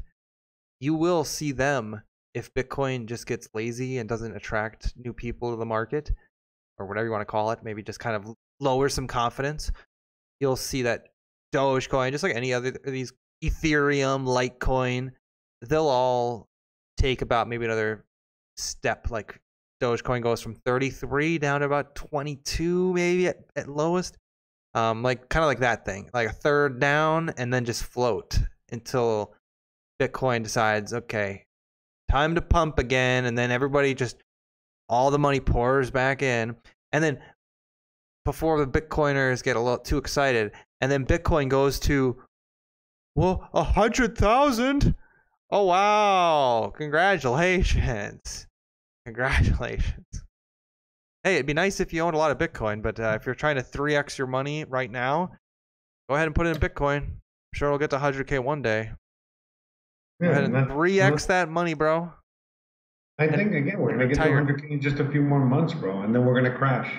you 0.81 0.95
will 0.95 1.25
see 1.25 1.53
them 1.53 2.03
if 2.33 2.55
Bitcoin 2.55 3.07
just 3.07 3.27
gets 3.27 3.49
lazy 3.53 3.99
and 3.99 4.09
doesn't 4.09 4.35
attract 4.35 4.95
new 4.97 5.13
people 5.13 5.51
to 5.51 5.57
the 5.57 5.67
market 5.67 6.13
or 6.79 6.87
whatever 6.87 7.07
you 7.07 7.11
want 7.11 7.23
to 7.23 7.27
call 7.27 7.51
it, 7.51 7.61
maybe 7.63 7.83
just 7.83 8.01
kind 8.01 8.17
of 8.17 8.35
lower 8.61 8.89
some 8.89 9.07
confidence. 9.07 9.71
You'll 10.41 10.57
see 10.57 10.83
that 10.83 11.09
Dogecoin, 11.53 12.13
just 12.13 12.23
like 12.23 12.35
any 12.35 12.53
other 12.53 12.71
these 12.85 13.13
Ethereum, 13.43 14.27
Litecoin, 14.27 15.11
they'll 15.63 15.89
all 15.89 16.49
take 16.97 17.23
about 17.23 17.49
maybe 17.49 17.65
another 17.65 18.05
step 18.57 19.11
like 19.11 19.41
Dogecoin 19.83 20.23
goes 20.23 20.43
from 20.43 20.55
33 20.55 21.39
down 21.39 21.61
to 21.61 21.67
about 21.67 21.95
22 21.95 22.93
maybe 22.93 23.29
at, 23.29 23.39
at 23.57 23.69
lowest 23.69 24.19
um, 24.75 25.03
like 25.03 25.29
kind 25.29 25.43
of 25.43 25.49
like 25.49 25.61
that 25.61 25.85
thing, 25.85 26.11
like 26.15 26.29
a 26.29 26.33
third 26.33 26.79
down, 26.81 27.33
and 27.37 27.53
then 27.53 27.65
just 27.65 27.85
float 27.85 28.39
until 28.71 29.35
Bitcoin 30.01 30.43
decides, 30.43 30.93
okay, 30.93 31.45
time 32.11 32.35
to 32.37 32.41
pump 32.41 32.79
again, 32.79 33.25
and 33.25 33.37
then 33.37 33.51
everybody 33.51 33.95
just 33.95 34.17
all 34.89 35.11
the 35.11 35.19
money 35.19 35.41
pours 35.41 35.91
back 35.91 36.23
in, 36.23 36.57
and 36.93 37.03
then 37.03 37.21
before 38.31 38.65
the 38.65 38.81
Bitcoiners 38.81 39.43
get 39.43 39.57
a 39.57 39.61
little 39.61 39.77
too 39.77 39.99
excited, 39.99 40.53
and 40.81 40.91
then 40.93 41.05
Bitcoin 41.05 41.49
goes 41.49 41.81
to 41.81 42.17
well 43.17 43.49
a 43.53 43.65
hundred 43.65 44.17
thousand. 44.17 44.95
Oh 45.51 45.65
wow! 45.65 46.73
Congratulations, 46.77 48.47
congratulations. 49.05 50.07
Hey, 51.25 51.35
it'd 51.35 51.47
be 51.47 51.55
nice 51.55 51.81
if 51.81 51.93
you 51.93 52.03
owned 52.03 52.15
a 52.15 52.19
lot 52.19 52.31
of 52.31 52.39
Bitcoin, 52.39 52.81
but 52.83 53.01
uh, 53.01 53.15
if 53.21 53.27
you're 53.27 53.35
trying 53.35 53.57
to 53.57 53.63
3x 53.63 54.17
your 54.17 54.29
money 54.29 54.65
right 54.65 54.91
now, 54.91 55.33
go 56.09 56.15
ahead 56.15 56.29
and 56.29 56.35
put 56.35 56.47
it 56.47 56.51
in 56.55 56.63
Bitcoin. 56.63 56.99
I'm 57.03 57.55
sure 57.55 57.67
it'll 57.69 57.79
get 57.79 57.91
to 57.91 57.99
100k 57.99 58.39
one 58.43 58.63
day. 58.63 58.93
Go 60.21 60.27
Yeah, 60.29 60.31
ahead 60.33 60.45
and 60.45 60.55
that- 60.55 60.69
3x 60.69 61.27
that 61.27 61.49
money, 61.49 61.75
bro. 61.75 62.13
I 63.19 63.27
think 63.27 63.53
again 63.55 63.81
we're 63.81 63.91
gonna 63.91 64.07
get 64.07 64.15
to 64.19 64.23
100k 64.23 64.71
in 64.71 64.81
just 64.81 65.01
a 65.01 65.11
few 65.11 65.21
more 65.21 65.45
months, 65.45 65.75
bro, 65.75 66.03
and 66.03 66.15
then 66.15 66.25
we're 66.25 66.41
gonna 66.41 66.57
crash. 66.57 66.91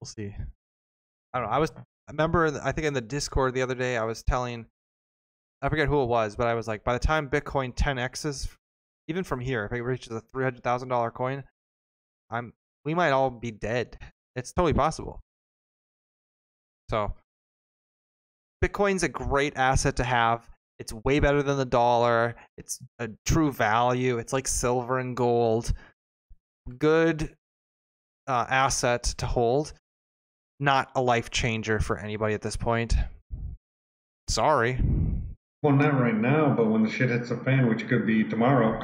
We'll 0.00 0.06
see. 0.06 0.34
I 1.32 1.38
don't 1.38 1.48
know. 1.48 1.54
I 1.54 1.58
was, 1.58 1.72
I 1.76 2.12
remember, 2.12 2.60
I 2.62 2.72
think 2.72 2.86
in 2.86 2.94
the 2.94 3.00
Discord 3.00 3.54
the 3.54 3.62
other 3.62 3.74
day, 3.74 3.96
I 3.96 4.04
was 4.04 4.22
telling, 4.22 4.66
I 5.60 5.68
forget 5.68 5.88
who 5.88 6.02
it 6.02 6.06
was, 6.06 6.36
but 6.36 6.46
I 6.46 6.54
was 6.54 6.68
like, 6.68 6.84
by 6.84 6.92
the 6.92 6.98
time 6.98 7.28
Bitcoin 7.28 7.74
10x's, 7.74 8.48
even 9.08 9.24
from 9.24 9.40
here, 9.40 9.64
if 9.64 9.72
it 9.72 9.82
reaches 9.82 10.12
a 10.12 10.22
$300,000 10.34 11.14
coin, 11.14 11.44
I'm, 12.30 12.52
we 12.84 12.94
might 12.94 13.10
all 13.10 13.30
be 13.30 13.50
dead. 13.50 13.98
It's 14.36 14.52
totally 14.52 14.74
possible. 14.74 15.20
So, 16.90 17.14
Bitcoin's 18.64 19.02
a 19.02 19.08
great 19.08 19.56
asset 19.56 19.96
to 19.96 20.04
have. 20.04 20.48
It's 20.78 20.92
way 20.92 21.18
better 21.20 21.42
than 21.42 21.58
the 21.58 21.64
dollar. 21.64 22.36
It's 22.56 22.78
a 22.98 23.08
true 23.26 23.52
value. 23.52 24.18
It's 24.18 24.32
like 24.32 24.46
silver 24.46 24.98
and 24.98 25.16
gold. 25.16 25.72
Good 26.78 27.34
uh, 28.26 28.46
asset 28.48 29.02
to 29.18 29.26
hold. 29.26 29.72
Not 30.60 30.90
a 30.94 31.02
life 31.02 31.30
changer 31.30 31.78
for 31.78 31.98
anybody 31.98 32.34
at 32.34 32.42
this 32.42 32.56
point. 32.56 32.94
Sorry. 34.28 34.78
Well, 35.62 35.74
not 35.74 36.00
right 36.00 36.14
now, 36.14 36.54
but 36.54 36.66
when 36.66 36.82
the 36.82 36.90
shit 36.90 37.10
hits 37.10 37.30
the 37.30 37.36
fan, 37.38 37.68
which 37.68 37.86
could 37.88 38.06
be 38.06 38.24
tomorrow, 38.24 38.80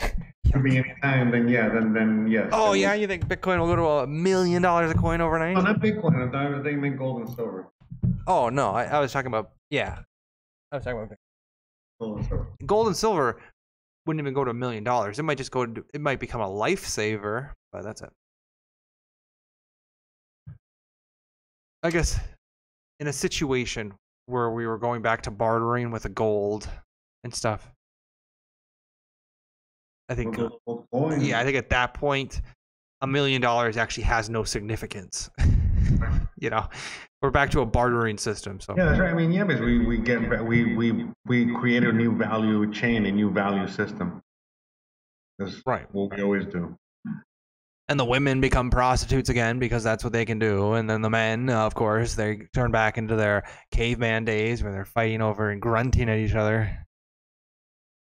could 0.00 0.62
be 0.62 0.78
any 0.78 0.94
time, 1.02 1.30
then 1.30 1.48
yeah, 1.48 1.68
then 1.68 1.92
then 1.92 2.28
yes. 2.28 2.48
Oh 2.52 2.72
then 2.72 2.80
yeah, 2.80 2.94
you 2.94 3.06
think 3.06 3.26
Bitcoin 3.26 3.58
will 3.58 3.66
go 3.66 3.76
to 3.76 3.86
a 3.86 4.06
million 4.06 4.62
dollars 4.62 4.90
a 4.90 4.94
coin 4.94 5.20
overnight? 5.20 5.54
No, 5.56 5.62
not 5.62 5.80
Bitcoin. 5.80 6.34
I 6.34 6.62
they 6.62 6.74
meant 6.74 6.98
gold 6.98 7.20
and 7.20 7.30
silver. 7.36 7.68
Oh 8.26 8.48
no, 8.48 8.70
I, 8.70 8.84
I 8.84 8.98
was 9.00 9.12
talking 9.12 9.28
about 9.28 9.50
yeah. 9.70 9.98
I 10.72 10.76
was 10.76 10.84
talking 10.84 10.98
about 11.00 11.16
Gold 12.00 12.18
and 12.18 12.26
silver. 12.26 12.46
gold 12.66 12.86
and 12.88 12.96
silver 12.96 13.40
wouldn't 14.06 14.22
even 14.22 14.34
go 14.34 14.44
to 14.44 14.50
a 14.50 14.54
million 14.54 14.84
dollars. 14.84 15.18
It 15.18 15.22
might 15.24 15.38
just 15.38 15.50
go 15.50 15.66
to 15.66 15.84
it 15.92 16.00
might 16.00 16.20
become 16.20 16.40
a 16.40 16.48
lifesaver, 16.48 17.50
but 17.72 17.82
that's 17.84 18.02
it. 18.02 18.10
I 21.82 21.90
guess 21.90 22.18
in 23.00 23.06
a 23.06 23.12
situation 23.12 23.94
where 24.26 24.50
we 24.50 24.66
were 24.66 24.78
going 24.78 25.02
back 25.02 25.22
to 25.22 25.30
bartering 25.30 25.90
with 25.90 26.02
the 26.02 26.08
gold 26.08 26.68
and 27.24 27.34
stuff. 27.34 27.70
I 30.08 30.14
think 30.14 30.38
uh, 30.38 30.48
gold 30.66 31.22
yeah, 31.22 31.38
I 31.38 31.44
think 31.44 31.56
at 31.56 31.70
that 31.70 31.94
point 31.94 32.40
a 33.00 33.06
million 33.06 33.40
dollars 33.40 33.76
actually 33.76 34.04
has 34.04 34.28
no 34.28 34.42
significance. 34.44 35.30
you 36.38 36.50
know, 36.50 36.68
we're 37.22 37.30
back 37.30 37.50
to 37.50 37.60
a 37.60 37.66
bartering 37.66 38.18
system. 38.18 38.60
So 38.60 38.74
Yeah, 38.76 38.86
that's 38.86 38.98
right. 38.98 39.10
I 39.10 39.14
mean, 39.14 39.32
yeah, 39.32 39.44
because 39.44 39.60
we 39.60 39.84
we 39.84 39.98
get 39.98 40.44
we 40.44 40.74
we 40.74 41.06
we 41.26 41.54
create 41.54 41.84
a 41.84 41.92
new 41.92 42.16
value 42.16 42.72
chain, 42.72 43.06
a 43.06 43.12
new 43.12 43.30
value 43.30 43.68
system. 43.68 44.22
That's 45.38 45.62
right. 45.66 45.86
What 45.92 46.16
we 46.16 46.22
always 46.22 46.46
do. 46.46 46.76
And 47.88 47.98
the 47.98 48.04
women 48.04 48.40
become 48.40 48.70
prostitutes 48.70 49.30
again 49.30 49.58
because 49.58 49.82
that's 49.82 50.04
what 50.04 50.12
they 50.12 50.24
can 50.24 50.38
do. 50.38 50.74
And 50.74 50.88
then 50.88 51.02
the 51.02 51.10
men 51.10 51.48
uh, 51.48 51.64
of 51.66 51.74
course 51.74 52.14
they 52.14 52.48
turn 52.54 52.70
back 52.70 52.98
into 52.98 53.16
their 53.16 53.44
caveman 53.72 54.24
days 54.24 54.62
where 54.62 54.72
they're 54.72 54.84
fighting 54.84 55.22
over 55.22 55.50
and 55.50 55.60
grunting 55.60 56.08
at 56.08 56.18
each 56.18 56.34
other. 56.34 56.86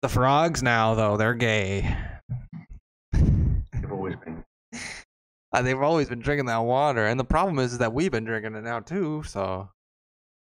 The 0.02 0.09
frogs 0.09 0.62
now 0.62 0.94
though 0.94 1.16
they're 1.16 1.34
gay. 1.34 1.97
They've 3.12 3.92
always 3.92 4.16
been. 4.16 4.44
Uh, 5.52 5.62
they've 5.62 5.82
always 5.82 6.09
been 6.09 6.20
drinking 6.20 6.47
that 6.47 6.59
water. 6.59 7.06
And 7.06 7.18
the 7.18 7.24
problem 7.24 7.59
is, 7.59 7.72
is 7.72 7.78
that 7.78 7.92
we've 7.92 8.12
been 8.12 8.24
drinking 8.24 8.55
it 8.55 8.62
now 8.62 8.78
too. 8.78 9.24
So 9.24 9.68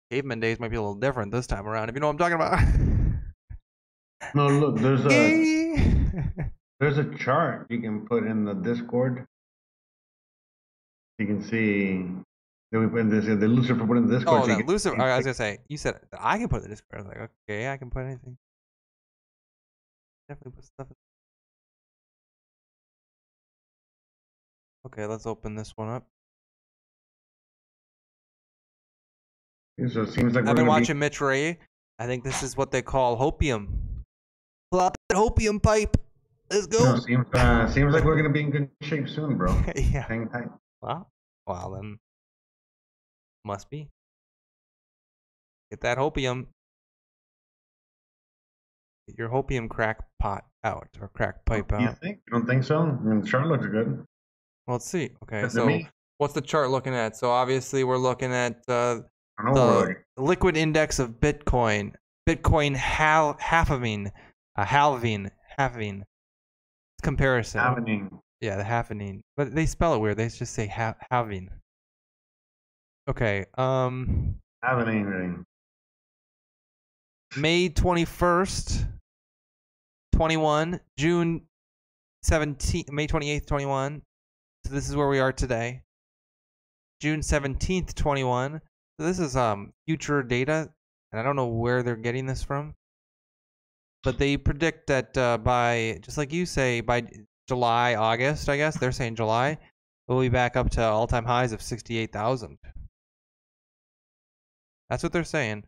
caveman 0.09 0.39
days 0.39 0.59
might 0.59 0.69
be 0.69 0.77
a 0.77 0.81
little 0.81 0.95
different 0.95 1.31
this 1.31 1.45
time 1.45 1.67
around 1.67 1.89
if 1.89 1.95
you 1.95 1.99
know 1.99 2.07
what 2.07 2.13
i'm 2.13 2.17
talking 2.19 2.35
about. 2.35 2.59
No, 4.33 4.47
look, 4.47 4.77
there's 4.77 5.05
a 5.05 5.09
Gay. 5.09 5.75
There's 6.79 6.97
a 6.97 7.05
chart 7.17 7.67
you 7.69 7.79
can 7.79 8.05
put 8.05 8.23
in 8.25 8.45
the 8.45 8.53
Discord. 8.53 9.25
You 11.19 11.27
can 11.27 11.41
see 11.41 12.05
that 12.71 12.79
we 12.79 12.87
put 12.87 13.01
in 13.01 13.09
this. 13.09 13.25
The 13.25 13.35
Lucifer 13.47 13.85
put 13.85 13.97
in 13.97 14.07
the 14.07 14.17
Discord. 14.17 14.39
oh 14.39 14.41
so 14.43 14.47
that 14.47 14.57
can- 14.57 14.67
lucifer 14.67 15.01
i 15.01 15.15
was 15.17 15.25
gonna 15.25 15.33
say 15.33 15.59
you 15.69 15.77
said 15.77 15.99
i 16.19 16.37
can 16.39 16.47
put 16.47 16.57
in 16.57 16.63
the 16.63 16.69
discord 16.69 17.01
i 17.01 17.03
was 17.03 17.07
like 17.15 17.29
okay 17.49 17.69
i 17.69 17.77
can 17.77 17.89
put 17.91 18.03
anything 18.03 18.35
definitely 20.27 20.53
put 20.53 20.65
stuff 20.65 20.87
in 20.89 20.95
Okay, 24.85 25.05
let's 25.05 25.25
open 25.25 25.55
this 25.55 25.71
one 25.77 25.87
up. 25.87 26.05
So 29.87 30.01
it 30.01 30.09
seems 30.09 30.35
like 30.35 30.43
we're 30.43 30.49
I've 30.49 30.55
been 30.55 30.55
gonna 30.55 30.63
be- 30.65 30.67
watching 30.67 30.99
Mitch 30.99 31.21
Ray. 31.21 31.57
I 31.99 32.05
think 32.05 32.23
this 32.25 32.43
is 32.43 32.57
what 32.57 32.71
they 32.71 32.81
call 32.81 33.17
hopium. 33.17 33.67
Out 34.73 34.93
that 35.07 35.15
hopium 35.17 35.63
pipe. 35.63 35.95
Let's 36.51 36.67
go. 36.67 36.83
No, 36.83 36.99
seems 36.99 37.25
uh, 37.33 37.67
seems 37.69 37.93
like 37.93 38.03
we're 38.03 38.15
gonna 38.15 38.29
be 38.29 38.41
in 38.41 38.51
good 38.51 38.69
shape 38.81 39.09
soon, 39.09 39.37
bro. 39.37 39.53
yeah. 39.75 40.05
Hang 40.07 40.29
tight. 40.29 40.49
Wow. 40.81 41.07
Well 41.47 41.71
then, 41.75 41.97
must 43.45 43.69
be. 43.69 43.89
Get 45.71 45.81
that 45.81 45.97
hopium. 45.97 46.47
Get 49.07 49.17
your 49.17 49.29
hopium 49.29 49.69
crack 49.69 49.97
pot 50.19 50.45
out 50.63 50.87
or 51.01 51.09
crack 51.09 51.43
pipe 51.45 51.71
You 51.71 51.77
out. 51.87 51.97
think? 51.99 52.19
You 52.27 52.33
don't 52.33 52.45
think 52.47 52.63
so? 52.63 52.79
I 52.79 52.91
mean, 53.03 53.21
the 53.21 53.27
chart 53.27 53.47
looks 53.47 53.65
good. 53.65 54.05
Well, 54.67 54.75
let's 54.75 54.85
see. 54.85 55.09
Okay, 55.23 55.49
so 55.49 55.65
me? 55.65 55.89
what's 56.19 56.33
the 56.33 56.41
chart 56.41 56.69
looking 56.69 56.93
at? 56.95 57.17
So 57.17 57.29
obviously 57.29 57.83
we're 57.83 57.97
looking 57.97 58.31
at 58.31 58.61
uh, 58.69 58.99
I 59.37 59.43
don't 59.45 59.55
know 59.55 59.75
what 59.75 59.89
the 60.15 60.21
liquid 60.23 60.55
index 60.55 60.99
of 60.99 61.19
Bitcoin. 61.19 61.93
Bitcoin 62.29 62.75
hal- 62.75 63.35
halving, 63.39 64.11
uh, 64.55 64.63
halving, 64.65 65.29
halving. 65.57 66.05
Comparison. 67.03 67.59
Happening. 67.59 68.09
Yeah, 68.41 68.55
the 68.55 68.63
happening. 68.63 69.21
But 69.37 69.53
they 69.53 69.65
spell 69.65 69.93
it 69.93 69.99
weird. 69.99 70.17
They 70.17 70.29
just 70.29 70.53
say 70.53 70.67
ha- 70.67 70.95
halving. 71.11 71.49
Okay. 73.09 73.45
Um. 73.57 74.35
Happening. 74.63 75.45
May 77.35 77.67
21st, 77.67 78.87
21, 80.13 80.79
June 80.99 81.41
17th, 82.23 82.91
May 82.91 83.07
28th, 83.07 83.47
21. 83.47 84.01
So 84.65 84.73
this 84.73 84.87
is 84.87 84.95
where 84.95 85.07
we 85.09 85.19
are 85.19 85.33
today. 85.33 85.81
June 87.01 87.21
17th, 87.21 87.95
21. 87.95 88.61
So 88.99 89.05
this 89.05 89.19
is 89.19 89.35
um 89.35 89.73
future 89.87 90.21
data, 90.21 90.69
and 91.11 91.19
I 91.19 91.23
don't 91.23 91.35
know 91.35 91.47
where 91.47 91.81
they're 91.81 91.95
getting 91.95 92.27
this 92.27 92.43
from. 92.43 92.75
But 94.03 94.17
they 94.17 94.35
predict 94.37 94.87
that 94.87 95.17
uh, 95.17 95.37
by, 95.37 95.99
just 96.01 96.17
like 96.17 96.33
you 96.33 96.45
say, 96.45 96.81
by 96.81 97.03
July, 97.47 97.95
August, 97.95 98.49
I 98.49 98.57
guess, 98.57 98.77
they're 98.77 98.91
saying 98.91 99.15
July, 99.15 99.57
we'll 100.07 100.19
be 100.19 100.29
back 100.29 100.57
up 100.57 100.69
to 100.71 100.83
all 100.83 101.07
time 101.07 101.23
highs 101.25 101.53
of 101.53 101.61
68,000. 101.61 102.57
That's 104.89 105.03
what 105.03 105.13
they're 105.13 105.23
saying. 105.23 105.63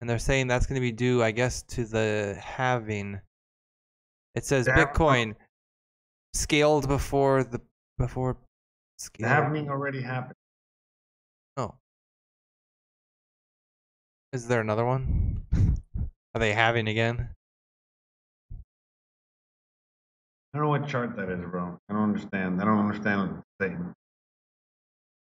And 0.00 0.08
they're 0.08 0.18
saying 0.18 0.46
that's 0.46 0.66
going 0.66 0.76
to 0.76 0.80
be 0.80 0.92
due, 0.92 1.22
I 1.22 1.30
guess, 1.32 1.62
to 1.62 1.84
the 1.84 2.38
halving. 2.40 3.20
It 4.34 4.44
says 4.44 4.66
Yeah. 4.66 4.84
Bitcoin 4.84 5.34
scaled 6.34 6.88
before 6.88 7.42
the 7.44 7.60
before 7.98 8.34
The 8.34 9.02
scale. 9.04 9.28
happening 9.28 9.68
already 9.70 10.02
happened. 10.02 10.34
Oh. 11.56 11.74
Is 14.32 14.46
there 14.46 14.60
another 14.60 14.84
one? 14.84 15.42
Are 16.34 16.40
they 16.40 16.52
having 16.52 16.88
again? 16.88 17.28
I 20.52 20.58
don't 20.58 20.64
know 20.64 20.68
what 20.70 20.88
chart 20.88 21.16
that 21.16 21.28
is, 21.30 21.40
bro. 21.50 21.78
I 21.88 21.92
don't 21.92 22.02
understand. 22.02 22.60
I 22.60 22.64
don't 22.64 22.78
understand 22.78 23.20
what 23.20 23.30
it's 23.38 23.46
saying. 23.60 23.94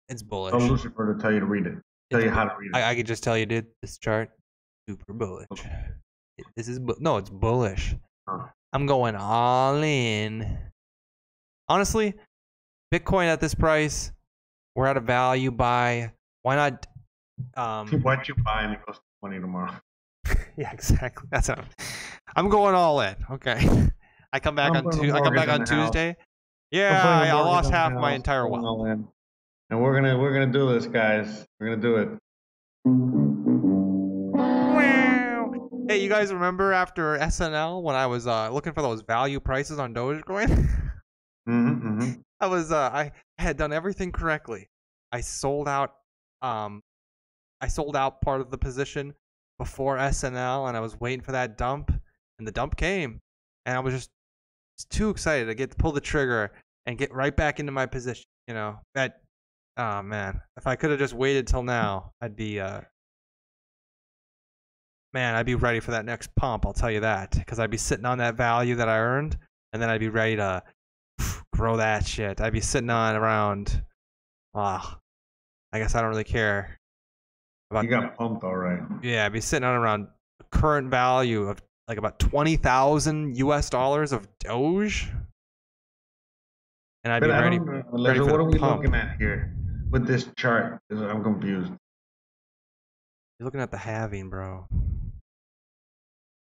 It's 0.08 0.22
bullish. 0.22 0.52
Tell 0.52 0.60
Lucifer 0.68 1.14
to 1.14 1.20
tell 1.20 1.32
you 1.32 1.40
to 1.40 1.46
read 1.46 1.66
it. 1.66 1.78
Tell 2.10 2.22
you 2.22 2.30
how 2.30 2.44
to 2.44 2.54
read 2.58 2.70
it. 2.74 2.76
I, 2.76 2.90
I 2.90 2.94
could 2.94 3.06
just 3.06 3.22
tell 3.24 3.38
you, 3.38 3.46
dude, 3.46 3.66
this 3.80 3.98
chart, 3.98 4.30
super 4.88 5.12
bullish. 5.12 5.48
It- 6.36 6.46
This 6.56 6.68
is 6.68 6.78
bu- 6.80 6.96
no, 6.98 7.16
it's 7.16 7.30
bullish. 7.30 7.94
Huh. 8.28 8.46
I'm 8.72 8.86
going 8.86 9.14
all 9.14 9.80
in. 9.82 10.58
Honestly, 11.68 12.14
Bitcoin 12.92 13.26
at 13.26 13.40
this 13.40 13.54
price, 13.54 14.12
we're 14.74 14.86
at 14.86 14.96
a 14.96 15.00
value 15.00 15.50
buy. 15.52 16.12
Why 16.42 16.56
not? 16.56 16.86
Um, 17.56 17.88
What 18.02 18.28
you 18.28 18.34
buy 18.34 18.62
and 18.62 18.72
it 18.74 18.84
goes 18.84 18.96
to 18.96 19.02
20 19.20 19.40
tomorrow. 19.40 19.72
yeah, 20.56 20.72
exactly. 20.72 21.28
That's 21.30 21.48
how 21.48 21.62
I'm 22.36 22.48
going 22.48 22.74
all 22.74 23.00
in. 23.00 23.16
Okay. 23.30 23.88
I 24.32 24.40
come 24.40 24.54
back 24.54 24.74
I'm 24.74 24.86
on 24.86 24.92
Tu- 24.92 25.12
I 25.12 25.20
come 25.20 25.34
back 25.34 25.48
on 25.48 25.60
house. 25.60 25.68
Tuesday. 25.68 26.08
I'm 26.10 26.16
Yeah, 26.70 27.02
I 27.02 27.32
mortgage 27.32 27.46
lost 27.46 27.70
half 27.70 27.92
my 27.92 28.12
entire 28.12 28.48
wealth. 28.48 28.98
And 29.70 29.82
we're 29.82 29.94
gonna 29.94 30.18
we're 30.18 30.32
gonna 30.32 30.52
do 30.52 30.72
this, 30.72 30.86
guys. 30.86 31.46
We're 31.58 31.76
gonna 31.76 31.82
do 31.82 31.96
it. 31.96 32.08
Hey, 35.88 36.02
you 36.02 36.08
guys 36.08 36.32
remember 36.32 36.72
after 36.72 37.18
SNL 37.18 37.82
when 37.82 37.94
I 37.94 38.06
was 38.06 38.26
uh, 38.26 38.50
looking 38.50 38.72
for 38.72 38.82
those 38.82 39.02
value 39.02 39.38
prices 39.38 39.78
on 39.78 39.94
Dogecoin? 39.94 40.48
Mm-hmm, 41.48 41.88
mm-hmm. 41.88 42.12
I 42.40 42.46
was 42.46 42.72
uh, 42.72 42.90
I 42.92 43.12
had 43.38 43.56
done 43.56 43.72
everything 43.72 44.12
correctly. 44.12 44.70
I 45.12 45.20
sold 45.20 45.68
out 45.68 45.94
um 46.42 46.82
I 47.60 47.68
sold 47.68 47.96
out 47.96 48.20
part 48.20 48.40
of 48.40 48.50
the 48.50 48.58
position 48.58 49.14
before 49.58 49.96
SNL 49.96 50.68
and 50.68 50.76
I 50.76 50.80
was 50.80 50.98
waiting 51.00 51.20
for 51.20 51.32
that 51.32 51.56
dump 51.56 51.92
and 52.38 52.46
the 52.46 52.52
dump 52.52 52.76
came 52.76 53.20
and 53.66 53.76
I 53.76 53.80
was 53.80 53.94
just, 53.94 54.10
too 54.90 55.08
excited 55.08 55.46
to 55.46 55.54
get 55.54 55.70
to 55.70 55.76
pull 55.76 55.92
the 55.92 56.00
trigger 56.00 56.50
and 56.86 56.98
get 56.98 57.14
right 57.14 57.34
back 57.36 57.60
into 57.60 57.70
my 57.70 57.86
position, 57.86 58.24
you 58.48 58.54
know. 58.54 58.80
That 58.96 59.20
oh 59.76 60.02
man, 60.02 60.40
if 60.56 60.66
I 60.66 60.74
could 60.74 60.90
have 60.90 60.98
just 60.98 61.14
waited 61.14 61.46
till 61.46 61.62
now, 61.62 62.10
I'd 62.20 62.34
be 62.34 62.58
uh 62.58 62.80
man, 65.12 65.36
I'd 65.36 65.46
be 65.46 65.54
ready 65.54 65.78
for 65.78 65.92
that 65.92 66.04
next 66.04 66.34
pump, 66.34 66.66
I'll 66.66 66.72
tell 66.72 66.90
you 66.90 67.00
that, 67.00 67.40
cuz 67.46 67.60
I'd 67.60 67.70
be 67.70 67.76
sitting 67.76 68.04
on 68.04 68.18
that 68.18 68.34
value 68.34 68.74
that 68.74 68.88
I 68.88 68.98
earned 68.98 69.38
and 69.72 69.80
then 69.80 69.90
I'd 69.90 70.00
be 70.00 70.08
ready 70.08 70.36
to 70.36 70.62
grow 71.52 71.76
that 71.76 72.06
shit. 72.06 72.40
I'd 72.40 72.52
be 72.52 72.60
sitting 72.60 72.90
on 72.90 73.14
around. 73.16 73.84
Ah, 74.54 74.98
I 75.72 75.78
guess 75.78 75.94
I 75.94 76.00
don't 76.00 76.10
really 76.10 76.24
care. 76.24 76.78
About 77.74 77.84
You 77.84 77.90
got 77.90 78.16
pumped, 78.16 78.44
all 78.44 78.54
right. 78.54 78.80
yeah, 79.02 79.26
I'd 79.26 79.32
be 79.32 79.40
sitting 79.40 79.64
on 79.66 79.74
around 79.74 80.06
current 80.52 80.90
value 80.90 81.48
of 81.48 81.60
like 81.88 81.98
about 81.98 82.20
twenty 82.20 82.54
thousand 82.56 83.36
U.S. 83.38 83.68
dollars 83.68 84.12
of 84.12 84.28
Doge, 84.38 85.08
and 87.02 87.12
I'd 87.12 87.18
But 87.18 87.26
be 87.26 87.32
I 87.32 87.42
ready. 87.42 87.58
ready 87.58 88.20
what 88.20 88.38
are 88.38 88.44
we 88.44 88.58
pump. 88.60 88.76
looking 88.82 88.94
at 88.94 89.16
here 89.18 89.52
with 89.90 90.06
this 90.06 90.28
chart? 90.38 90.78
I'm 90.92 91.24
confused. 91.24 91.72
You're 93.40 93.44
looking 93.44 93.60
at 93.60 93.72
the 93.72 93.76
halving, 93.76 94.30
bro. 94.30 94.68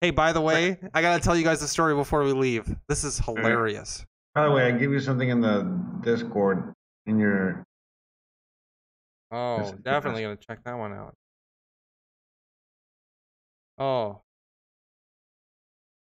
Hey, 0.00 0.10
by 0.10 0.32
the 0.32 0.40
way, 0.40 0.78
I 0.94 1.02
gotta 1.02 1.22
tell 1.22 1.36
you 1.36 1.44
guys 1.44 1.60
the 1.60 1.68
story 1.68 1.94
before 1.94 2.22
we 2.24 2.32
leave. 2.32 2.74
This 2.88 3.04
is 3.04 3.18
hilarious. 3.18 4.06
By 4.34 4.44
the 4.46 4.50
way, 4.50 4.64
I 4.66 4.70
give 4.70 4.92
you 4.92 5.00
something 5.00 5.28
in 5.28 5.42
the 5.42 5.64
Discord 6.00 6.72
in 7.04 7.18
your. 7.18 7.64
Oh, 9.30 9.74
definitely 9.84 10.22
gonna 10.22 10.36
check 10.36 10.64
that 10.64 10.72
one 10.78 10.94
out. 10.94 11.14
Oh, 13.78 14.20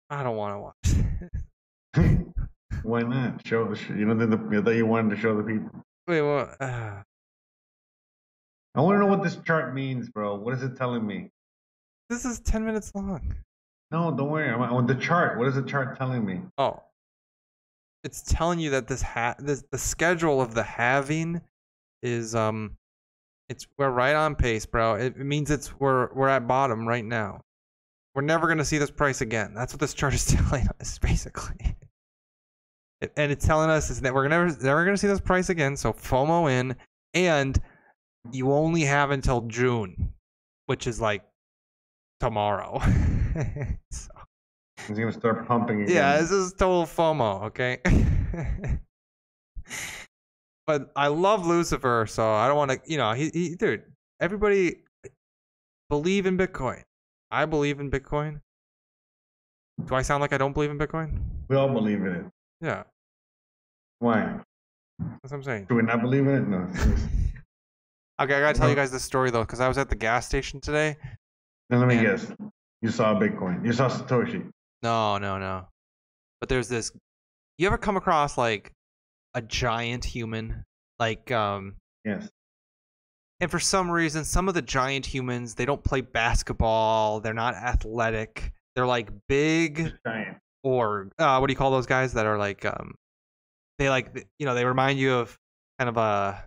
I 0.10 0.24
don't 0.24 0.38
want 0.38 0.54
to 0.56 0.60
watch. 0.60 2.14
Why 2.84 3.02
not? 3.02 3.46
Show. 3.46 3.74
sh- 3.74 3.90
You 3.90 4.06
know, 4.06 4.14
the, 4.16 4.28
the, 4.38 4.62
that 4.62 4.76
you 4.76 4.86
wanted 4.86 5.16
to 5.16 5.22
show 5.22 5.36
the 5.36 5.44
people. 5.44 5.70
Wait, 6.08 6.22
what? 6.22 6.56
Uh, 6.62 7.02
I 8.76 8.82
want 8.82 8.96
to 8.96 9.00
know 9.00 9.08
what 9.08 9.24
this 9.24 9.38
chart 9.46 9.74
means, 9.74 10.10
bro. 10.10 10.36
What 10.36 10.54
is 10.54 10.64
it 10.64 10.78
telling 10.78 11.06
me? 11.06 11.30
this 12.10 12.24
is 12.24 12.40
ten 12.40 12.64
minutes 12.66 12.94
long. 12.96 13.36
No, 13.92 14.12
don't 14.16 14.30
worry. 14.30 14.50
I'm, 14.50 14.62
I 14.62 14.72
want 14.72 14.88
the 14.88 14.96
chart. 14.96 15.38
What 15.38 15.48
is 15.48 15.56
the 15.56 15.64
chart 15.64 15.98
telling 15.98 16.26
me? 16.26 16.40
Oh, 16.58 16.82
it's 18.06 18.22
telling 18.22 18.60
you 18.60 18.70
that 18.72 18.88
this 18.88 19.02
ha 19.02 19.36
this 19.40 19.64
the 19.72 19.78
schedule 19.78 20.40
of 20.42 20.54
the 20.54 20.64
halving 20.64 21.42
is 22.02 22.34
um, 22.36 22.78
it's 23.50 23.68
we're 23.78 23.90
right 23.90 24.16
on 24.16 24.36
pace, 24.36 24.66
bro. 24.66 24.96
It, 24.96 25.16
it 25.18 25.26
means 25.26 25.52
it's 25.52 25.78
we're 25.80 26.14
we're 26.14 26.30
at 26.30 26.48
bottom 26.48 26.88
right 26.88 27.04
now. 27.04 27.42
We're 28.18 28.24
never 28.24 28.48
gonna 28.48 28.66
see 28.66 28.80
this 28.80 28.90
price 28.90 29.22
again. 29.22 29.54
That's 29.54 29.72
what 29.74 29.80
this 29.80 29.94
chart 29.94 30.16
is 30.16 30.26
telling 30.36 30.68
us, 30.82 30.98
basically. 30.98 31.76
It- 33.00 33.14
and 33.16 33.32
it's 33.32 33.46
telling 33.46 33.70
us 33.70 33.92
is 33.92 34.02
that 34.02 34.12
we're 34.12 34.28
never 34.28 34.48
never 34.60 34.84
gonna 34.84 34.98
see 34.98 35.06
this 35.06 35.20
price 35.20 35.50
again. 35.50 35.78
So 35.78 35.94
FOMO 35.94 36.52
in, 36.52 36.76
and 37.14 37.62
you 38.32 38.52
only 38.52 38.82
have 38.82 39.12
until 39.12 39.42
June, 39.42 40.14
which 40.66 40.88
is 40.88 41.00
like 41.00 41.22
tomorrow. 42.20 42.80
so, 43.92 44.10
It's 44.90 44.98
gonna 44.98 45.12
start 45.12 45.48
pumping 45.48 45.84
again. 45.84 45.96
yeah, 45.96 46.18
this 46.20 46.32
is 46.32 46.54
total 46.54 46.86
FOMO, 46.88 47.44
okay? 47.44 47.78
but 50.66 50.92
I 50.96 51.10
love 51.10 51.46
Lucifer, 51.46 52.08
so 52.10 52.28
I 52.32 52.48
don't 52.48 52.58
want 52.58 52.72
to, 52.72 52.80
you 52.88 52.98
know, 52.98 53.12
he, 53.14 53.30
he, 53.32 53.56
dude, 53.56 53.84
everybody 54.20 54.78
believe 55.92 56.26
in 56.26 56.36
Bitcoin. 56.36 56.82
I 57.32 57.46
believe 57.46 57.80
in 57.80 57.92
Bitcoin. 57.92 58.42
Do 59.86 59.96
I 59.96 60.02
sound 60.02 60.22
like 60.22 60.34
I 60.34 60.38
don't 60.38 60.54
believe 60.54 60.72
in 60.72 60.78
Bitcoin? 60.80 61.20
We 61.50 61.56
all 61.56 61.70
believe 61.70 62.00
in 62.02 62.16
it. 62.16 62.26
Yeah, 62.62 62.84
Why? 64.00 64.40
that's 65.00 65.32
what 65.32 65.34
I'm 65.34 65.44
saying. 65.44 65.66
Do 65.70 65.76
we 65.76 65.84
not 65.84 66.02
believe 66.02 66.26
in 66.28 66.36
it? 66.36 66.48
No. 66.48 66.68
Okay, 68.20 68.34
I 68.34 68.40
gotta 68.40 68.58
tell 68.58 68.68
you 68.68 68.74
guys 68.74 68.90
this 68.90 69.04
story 69.04 69.30
though, 69.30 69.42
because 69.42 69.60
I 69.60 69.68
was 69.68 69.78
at 69.78 69.90
the 69.92 69.96
gas 69.96 70.26
station 70.26 70.60
today. 70.60 70.98
Now 71.70 71.78
let 71.78 71.88
me 71.88 71.98
And- 72.00 72.08
guess. 72.08 72.32
You 72.82 72.90
saw 72.90 73.14
Bitcoin. 73.14 73.64
You 73.64 73.72
saw 73.74 73.90
Satoshi. 73.90 74.50
No, 74.82 75.20
no, 75.20 75.38
no. 75.38 75.68
But 76.40 76.50
there's 76.50 76.68
this. 76.68 76.92
You 77.60 77.68
ever 77.68 77.78
come 77.78 77.96
across 77.96 78.36
like 78.36 78.72
a 79.36 79.42
giant 79.44 80.04
human, 80.04 80.64
like 81.00 81.30
um, 81.32 81.76
Yes. 82.06 82.28
And 83.40 83.52
for 83.52 83.60
some 83.60 83.90
reason, 83.92 84.24
some 84.24 84.48
of 84.48 84.54
the 84.54 84.62
giant 84.62 85.06
humans 85.06 85.56
they 85.56 85.66
don't 85.66 85.84
play 85.84 86.02
basketball. 86.02 87.20
They're 87.20 87.34
not 87.34 87.56
athletic. 87.56 88.52
They're 88.76 88.88
like 88.88 89.10
big 89.28 89.94
Giant. 90.06 90.38
or 90.64 91.10
uh, 91.20 91.38
what 91.38 91.48
do 91.48 91.54
you 91.54 91.58
call 91.58 91.72
those 91.72 91.86
guys 91.88 92.14
that 92.14 92.26
are 92.26 92.38
like 92.38 92.66
um, 92.66 92.96
they 93.80 93.90
like 93.90 94.28
you 94.40 94.46
know 94.46 94.56
they 94.56 94.66
remind 94.66 95.00
you 95.00 95.14
of 95.16 95.38
kind 95.80 95.90
of 95.90 95.98
a. 95.98 96.44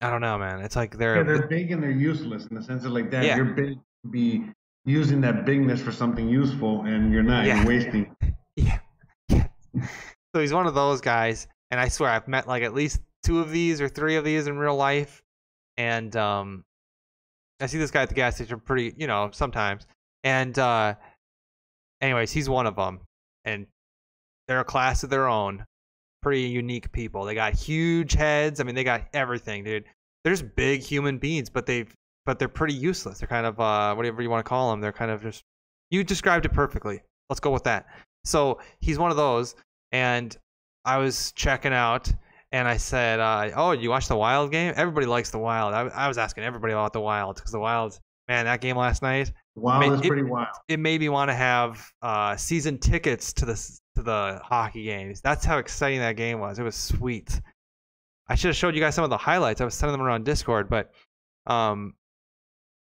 I 0.00 0.10
don't 0.10 0.20
know, 0.20 0.38
man. 0.38 0.60
It's 0.60 0.76
like 0.76 0.96
they're, 0.96 1.16
Yeah, 1.16 1.22
they're 1.24 1.48
big 1.48 1.72
and 1.72 1.82
they're 1.82 1.90
useless 1.90 2.46
in 2.46 2.54
the 2.54 2.62
sense 2.62 2.84
of 2.84 2.92
like 2.92 3.10
that. 3.10 3.24
Yeah. 3.24 3.36
You're 3.36 3.46
big 3.46 3.74
to 3.74 4.10
be 4.10 4.44
using 4.84 5.20
that 5.22 5.44
bigness 5.44 5.82
for 5.82 5.90
something 5.90 6.28
useful, 6.28 6.82
and 6.82 7.12
you're 7.12 7.24
not. 7.24 7.44
Yeah. 7.46 7.58
You're 7.58 7.66
wasting. 7.68 8.16
So 9.30 9.42
So 10.34 10.40
he's 10.40 10.52
one 10.52 10.66
of 10.66 10.74
those 10.74 11.00
guys, 11.00 11.48
and 11.70 11.80
I 11.80 11.88
swear 11.88 12.10
I've 12.10 12.28
met 12.28 12.46
like 12.46 12.62
at 12.62 12.74
least 12.74 13.00
two 13.22 13.40
of 13.40 13.50
these 13.50 13.80
or 13.80 13.88
three 13.88 14.16
of 14.16 14.24
these 14.24 14.46
in 14.46 14.58
real 14.58 14.76
life, 14.76 15.22
and 15.76 16.14
um, 16.16 16.64
I 17.60 17.66
see 17.66 17.78
this 17.78 17.90
guy 17.90 18.02
at 18.02 18.08
the 18.08 18.14
gas 18.14 18.36
station 18.36 18.60
pretty, 18.60 18.94
you 18.96 19.06
know, 19.06 19.30
sometimes, 19.32 19.86
and 20.24 20.58
uh, 20.58 20.94
anyways, 22.00 22.32
he's 22.32 22.48
one 22.48 22.66
of 22.66 22.76
them, 22.76 23.00
and 23.44 23.66
they're 24.46 24.60
a 24.60 24.64
class 24.64 25.02
of 25.02 25.10
their 25.10 25.28
own, 25.28 25.64
pretty 26.22 26.42
unique 26.42 26.90
people. 26.92 27.24
They 27.24 27.34
got 27.34 27.54
huge 27.54 28.14
heads. 28.14 28.60
I 28.60 28.64
mean, 28.64 28.74
they 28.74 28.84
got 28.84 29.02
everything, 29.12 29.64
dude. 29.64 29.84
There's 30.24 30.42
big 30.42 30.82
human 30.82 31.18
beings, 31.18 31.50
but 31.50 31.66
they've 31.66 31.92
but 32.26 32.38
they're 32.38 32.48
pretty 32.48 32.74
useless. 32.74 33.20
They're 33.20 33.28
kind 33.28 33.46
of 33.46 33.58
uh, 33.58 33.94
whatever 33.94 34.20
you 34.20 34.28
want 34.28 34.44
to 34.44 34.48
call 34.48 34.70
them. 34.70 34.80
They're 34.80 34.92
kind 34.92 35.10
of 35.10 35.22
just 35.22 35.42
you 35.90 36.04
described 36.04 36.44
it 36.44 36.52
perfectly. 36.52 37.00
Let's 37.30 37.40
go 37.40 37.50
with 37.50 37.64
that. 37.64 37.86
So 38.24 38.58
he's 38.80 38.98
one 38.98 39.10
of 39.10 39.16
those, 39.16 39.54
and 39.92 40.36
I 40.84 40.98
was 40.98 41.32
checking 41.32 41.72
out, 41.72 42.12
and 42.52 42.66
I 42.68 42.76
said, 42.76 43.20
uh, 43.20 43.50
"Oh, 43.56 43.72
you 43.72 43.90
watched 43.90 44.08
the 44.08 44.16
Wild 44.16 44.50
game? 44.52 44.72
Everybody 44.76 45.06
likes 45.06 45.30
the 45.30 45.38
Wild." 45.38 45.74
I, 45.74 45.82
I 45.88 46.08
was 46.08 46.18
asking 46.18 46.44
everybody 46.44 46.72
about 46.72 46.92
the 46.92 47.00
Wild 47.00 47.36
because 47.36 47.52
the 47.52 47.58
Wild, 47.60 47.98
man, 48.28 48.44
that 48.46 48.60
game 48.60 48.76
last 48.76 49.02
night. 49.02 49.32
Wild 49.54 49.86
ma- 49.86 49.94
is 49.94 50.00
it- 50.00 50.06
pretty 50.08 50.22
wild. 50.22 50.48
It 50.68 50.78
made 50.78 51.00
me 51.00 51.08
want 51.08 51.28
to 51.30 51.34
have 51.34 51.84
uh, 52.02 52.36
season 52.36 52.78
tickets 52.78 53.32
to 53.34 53.44
the 53.44 53.54
to 53.96 54.02
the 54.02 54.40
hockey 54.44 54.84
games. 54.84 55.20
That's 55.20 55.44
how 55.44 55.58
exciting 55.58 55.98
that 56.00 56.16
game 56.16 56.38
was. 56.40 56.58
It 56.58 56.62
was 56.62 56.76
sweet. 56.76 57.40
I 58.28 58.34
should 58.34 58.48
have 58.48 58.56
showed 58.56 58.74
you 58.74 58.80
guys 58.80 58.94
some 58.94 59.04
of 59.04 59.10
the 59.10 59.16
highlights. 59.16 59.60
I 59.60 59.64
was 59.64 59.74
sending 59.74 59.92
them 59.98 60.02
around 60.06 60.24
Discord, 60.24 60.68
but 60.68 60.90
um, 61.46 61.94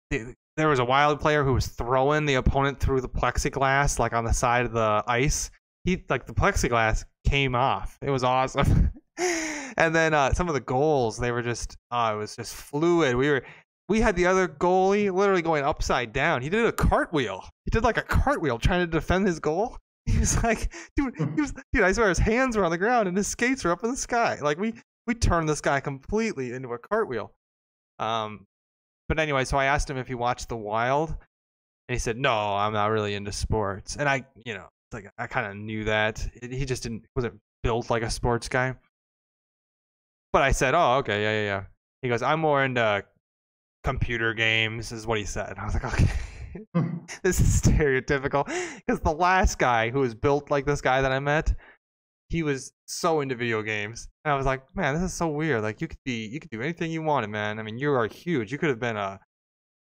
the- 0.10 0.36
there 0.58 0.68
was 0.68 0.80
a 0.80 0.86
wild 0.86 1.20
player 1.20 1.44
who 1.44 1.54
was 1.54 1.68
throwing 1.68 2.26
the 2.26 2.36
opponent 2.36 2.80
through 2.80 3.02
the 3.02 3.10
plexiglass, 3.10 4.00
like 4.00 4.14
on 4.14 4.24
the 4.26 4.34
side 4.34 4.66
of 4.66 4.74
the 4.74 5.04
ice. 5.08 5.50
He 5.86 6.04
like 6.10 6.28
the 6.28 6.34
plexiglass 6.34 7.06
came 7.28 7.56
off. 7.56 7.98
It 8.02 8.10
was 8.12 8.24
awesome. 8.24 8.92
and 9.78 9.96
then 9.96 10.14
uh, 10.14 10.34
some 10.34 10.48
of 10.48 10.54
the 10.54 10.62
goals, 10.62 11.18
they 11.18 11.32
were 11.32 11.42
just, 11.42 11.78
uh, 11.92 12.12
it 12.14 12.18
was 12.18 12.36
just 12.36 12.56
fluid. 12.56 13.16
We 13.16 13.30
were, 13.30 13.44
we 13.90 14.02
had 14.02 14.16
the 14.16 14.26
other 14.26 14.48
goalie 14.48 15.14
literally 15.14 15.42
going 15.42 15.64
upside 15.64 16.14
down. 16.14 16.42
He 16.42 16.50
did 16.50 16.66
a 16.66 16.72
cartwheel. 16.72 17.48
He 17.66 17.72
did 17.72 17.84
like 17.84 17.98
a 17.98 18.04
cartwheel 18.04 18.58
trying 18.58 18.82
to 18.82 18.88
defend 18.88 19.28
his 19.28 19.40
goal. 19.40 19.78
He 20.08 20.18
was 20.18 20.44
like, 20.44 20.74
dude, 20.96 21.14
he 21.16 21.42
was, 21.42 21.54
dude. 21.72 21.84
I 21.84 21.92
swear 21.92 22.10
his 22.10 22.18
hands 22.18 22.58
were 22.58 22.66
on 22.66 22.72
the 22.72 22.78
ground 22.78 23.08
and 23.08 23.16
his 23.16 23.28
skates 23.28 23.64
were 23.64 23.72
up 23.72 23.84
in 23.84 23.92
the 23.92 23.96
sky. 23.96 24.40
Like 24.42 24.58
we, 24.58 24.74
we 25.06 25.14
turned 25.14 25.48
this 25.48 25.62
guy 25.62 25.80
completely 25.80 26.54
into 26.54 26.70
a 26.70 26.80
cartwheel. 26.80 27.32
Um, 28.00 28.48
but 29.08 29.20
anyway, 29.20 29.46
so 29.46 29.58
I 29.58 29.66
asked 29.66 29.90
him 29.90 29.98
if 29.98 30.08
he 30.08 30.16
watched 30.16 30.50
The 30.50 30.56
Wild, 30.56 31.10
and 31.10 31.94
he 31.94 32.00
said, 32.00 32.18
"No, 32.18 32.32
I'm 32.32 32.72
not 32.72 32.92
really 32.92 33.14
into 33.14 33.34
sports." 33.34 33.98
And 33.98 34.08
I, 34.08 34.26
you 34.46 34.54
know, 34.54 34.68
like 34.94 35.12
I 35.18 35.28
kind 35.28 35.48
of 35.48 35.58
knew 35.58 35.84
that 35.84 36.26
he 36.42 36.64
just 36.64 36.84
didn't 36.84 37.06
wasn't 37.16 37.40
built 37.62 37.90
like 37.90 38.04
a 38.04 38.10
sports 38.10 38.48
guy. 38.48 38.74
But 40.34 40.44
I 40.44 40.52
said, 40.52 40.74
"Oh, 40.74 40.98
okay, 41.00 41.22
yeah, 41.22 41.32
yeah, 41.32 41.46
yeah." 41.46 41.64
He 42.02 42.10
goes, 42.10 42.22
"I'm 42.22 42.40
more 42.40 42.64
into 42.64 43.04
computer 43.84 44.34
games," 44.34 44.92
is 44.92 45.06
what 45.06 45.18
he 45.20 45.26
said. 45.26 45.58
I 45.58 45.66
was 45.66 45.74
like, 45.74 45.86
"Okay." 45.94 46.10
this 47.24 47.40
is 47.40 47.62
stereotypical 47.62 48.46
because 48.78 49.00
the 49.02 49.12
last 49.12 49.58
guy 49.58 49.90
who 49.90 50.00
was 50.00 50.14
built 50.14 50.52
like 50.52 50.66
this 50.66 50.82
guy 50.82 51.02
that 51.02 51.12
I 51.12 51.20
met, 51.20 51.54
he 52.30 52.44
was 52.44 52.74
so 52.86 53.22
into 53.22 53.36
video 53.36 53.62
games, 53.62 54.08
and 54.26 54.34
I 54.34 54.38
was 54.38 54.46
like, 54.46 54.64
man, 54.76 54.94
this 54.94 55.04
is 55.04 55.14
so 55.14 55.28
weird. 55.28 55.62
Like 55.64 55.82
you 55.82 55.88
could 55.88 56.00
be, 56.06 56.28
you 56.28 56.40
could 56.40 56.50
do 56.50 56.62
anything 56.62 56.92
you 56.92 57.02
wanted, 57.02 57.30
man. 57.30 57.60
I 57.60 57.64
mean, 57.64 57.78
you 57.78 57.92
are 57.92 58.08
huge. 58.08 58.52
You 58.52 58.58
could 58.58 58.70
have 58.70 58.80
been 58.80 58.98
a 58.98 59.20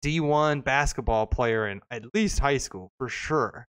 D1 0.03 0.63
basketball 0.63 1.27
player 1.27 1.67
in 1.67 1.81
at 1.91 2.13
least 2.13 2.39
high 2.39 2.57
school 2.57 2.91
for 2.97 3.07
sure. 3.09 3.67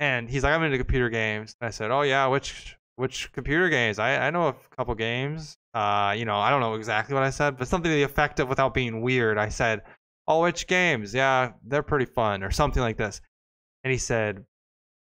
And 0.00 0.28
he's 0.28 0.44
like, 0.44 0.52
I'm 0.52 0.62
into 0.64 0.78
computer 0.78 1.08
games. 1.08 1.54
And 1.60 1.68
I 1.68 1.70
said, 1.70 1.90
oh 1.90 2.02
yeah, 2.02 2.26
which 2.26 2.76
which 2.96 3.32
computer 3.32 3.68
games? 3.68 3.98
I 3.98 4.26
I 4.26 4.30
know 4.30 4.48
a 4.48 4.54
couple 4.76 4.94
games. 4.94 5.56
Uh, 5.74 6.14
you 6.16 6.24
know, 6.24 6.36
I 6.36 6.50
don't 6.50 6.60
know 6.60 6.74
exactly 6.74 7.14
what 7.14 7.22
I 7.22 7.30
said, 7.30 7.56
but 7.56 7.68
something 7.68 7.90
to 7.90 7.94
the 7.94 8.02
effect 8.02 8.40
of 8.40 8.48
without 8.48 8.74
being 8.74 9.00
weird. 9.00 9.38
I 9.38 9.48
said, 9.48 9.82
oh, 10.28 10.42
which 10.42 10.66
games? 10.66 11.14
Yeah, 11.14 11.52
they're 11.64 11.82
pretty 11.82 12.04
fun, 12.04 12.42
or 12.42 12.50
something 12.50 12.82
like 12.82 12.96
this. 12.98 13.20
And 13.84 13.90
he 13.90 13.98
said, 13.98 14.44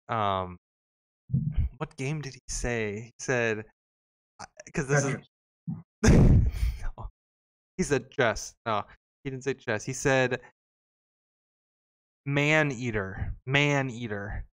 um, 0.09 0.57
what 1.77 1.95
game 1.97 2.21
did 2.21 2.33
he 2.33 2.41
say? 2.47 3.01
He 3.05 3.13
said, 3.19 3.65
because 4.65 4.87
this 4.87 5.05
is. 5.05 5.17
no. 6.03 7.09
He 7.77 7.83
said 7.83 8.09
chess. 8.11 8.53
No, 8.65 8.83
he 9.23 9.29
didn't 9.29 9.43
say 9.43 9.53
chess. 9.53 9.83
He 9.83 9.93
said 9.93 10.39
Maneater. 12.25 13.33
Man 13.45 13.89
eater. 13.89 14.45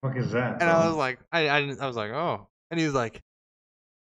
fuck 0.00 0.16
is 0.16 0.32
that? 0.32 0.60
And 0.60 0.70
I 0.70 0.86
was 0.86 0.96
like, 0.96 1.20
I, 1.32 1.48
I, 1.48 1.60
didn't, 1.60 1.80
I 1.80 1.86
was 1.86 1.96
like, 1.96 2.12
oh. 2.12 2.48
And 2.70 2.78
he 2.78 2.86
was 2.86 2.94
like, 2.94 3.20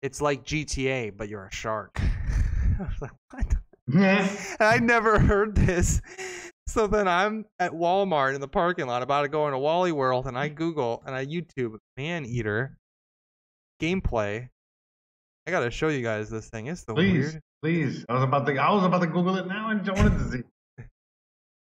it's 0.03 0.21
like 0.21 0.45
GTA, 0.45 1.17
but 1.17 1.29
you're 1.29 1.47
a 1.47 1.53
shark. 1.53 2.01
I 2.01 2.83
was 2.83 3.01
like, 3.01 3.13
what? 3.31 3.47
I 4.61 4.79
never 4.81 5.19
heard 5.19 5.55
this. 5.55 6.01
So 6.67 6.87
then 6.87 7.07
I'm 7.07 7.47
at 7.61 7.73
Walmart 7.73 8.35
in 8.35 8.41
the 8.41 8.49
parking 8.49 8.87
lot 8.87 9.03
about 9.03 9.23
to 9.23 9.29
go 9.29 9.47
into 9.47 9.59
Wally 9.59 9.93
World, 9.93 10.27
and 10.27 10.37
I 10.37 10.49
Google 10.49 11.03
and 11.07 11.15
I 11.15 11.25
YouTube 11.25 11.77
Maneater 11.97 12.77
gameplay. 13.81 14.49
I 15.47 15.51
gotta 15.51 15.71
show 15.71 15.89
you 15.89 16.03
guys 16.03 16.29
this 16.29 16.49
thing. 16.49 16.67
It's 16.67 16.85
the 16.85 16.95
please, 16.95 17.13
weird. 17.13 17.41
please. 17.63 18.05
I 18.09 18.15
was 18.15 18.25
about 18.25 18.47
to. 18.47 18.57
I 18.57 18.73
was 18.73 18.85
about 18.85 19.01
to 19.03 19.07
Google 19.07 19.37
it 19.37 19.47
now, 19.47 19.71
and 19.71 19.89
I 19.89 19.93
wanted 19.93 20.19
to 20.19 20.31
see. 20.31 20.43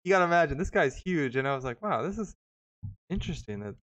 You 0.05 0.11
gotta 0.11 0.25
imagine 0.25 0.57
this 0.57 0.71
guy's 0.71 0.97
huge, 0.97 1.37
and 1.37 1.47
I 1.47 1.55
was 1.55 1.65
like, 1.65 1.83
wow, 1.83 2.03
this 2.03 2.17
is 2.17 2.35
interesting. 3.11 3.61
That 3.61 3.75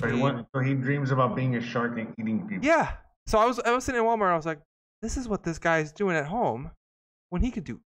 So 0.00 0.08
he, 0.08 0.20
went, 0.20 0.46
so 0.54 0.60
he 0.60 0.74
dreams 0.74 1.10
about 1.10 1.34
being 1.34 1.56
a 1.56 1.60
shark 1.60 1.98
and 1.98 2.14
eating 2.18 2.46
people. 2.46 2.66
Yeah. 2.66 2.92
So 3.26 3.38
I 3.38 3.46
was 3.46 3.58
I 3.60 3.72
was 3.72 3.84
sitting 3.84 4.00
in 4.00 4.06
Walmart. 4.06 4.30
I 4.30 4.36
was 4.36 4.46
like, 4.46 4.60
this 5.02 5.16
is 5.16 5.28
what 5.28 5.42
this 5.42 5.58
guy's 5.58 5.92
doing 5.92 6.16
at 6.16 6.26
home 6.26 6.70
when 7.30 7.42
he 7.42 7.50
could 7.50 7.64
do 7.64 7.80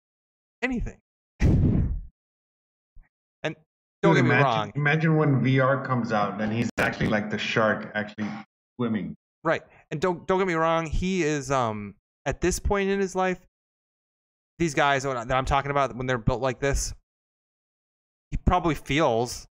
anything. 0.63 0.99
and 1.41 1.95
don't 4.03 4.15
Dude, 4.15 4.17
get 4.17 4.25
me 4.25 4.31
imagine, 4.31 4.45
wrong, 4.45 4.73
Imagine 4.75 5.17
when 5.17 5.41
VR 5.43 5.85
comes 5.85 6.13
out 6.13 6.41
and 6.41 6.53
he's 6.53 6.69
actually 6.79 7.09
like 7.09 7.31
the 7.31 7.39
shark, 7.39 7.91
actually 7.95 8.27
swimming. 8.77 9.15
right? 9.45 9.63
And 9.91 10.01
don't 10.01 10.27
don't 10.27 10.39
get 10.39 10.49
me 10.49 10.55
wrong. 10.55 10.87
He 10.87 11.23
is 11.23 11.51
um 11.51 11.95
at 12.27 12.41
this 12.41 12.59
point 12.59 12.91
in 12.91 13.01
his 13.01 13.15
life, 13.15 13.39
these 14.59 14.75
guys 14.75 15.05
that 15.05 15.33
I'm 15.33 15.45
talking 15.47 15.71
about 15.71 15.97
when 15.97 16.07
they're 16.07 16.19
built 16.19 16.43
like 16.43 16.61
this, 16.61 16.93
he 18.31 18.37
probably 18.45 18.75
feels, 18.75 19.47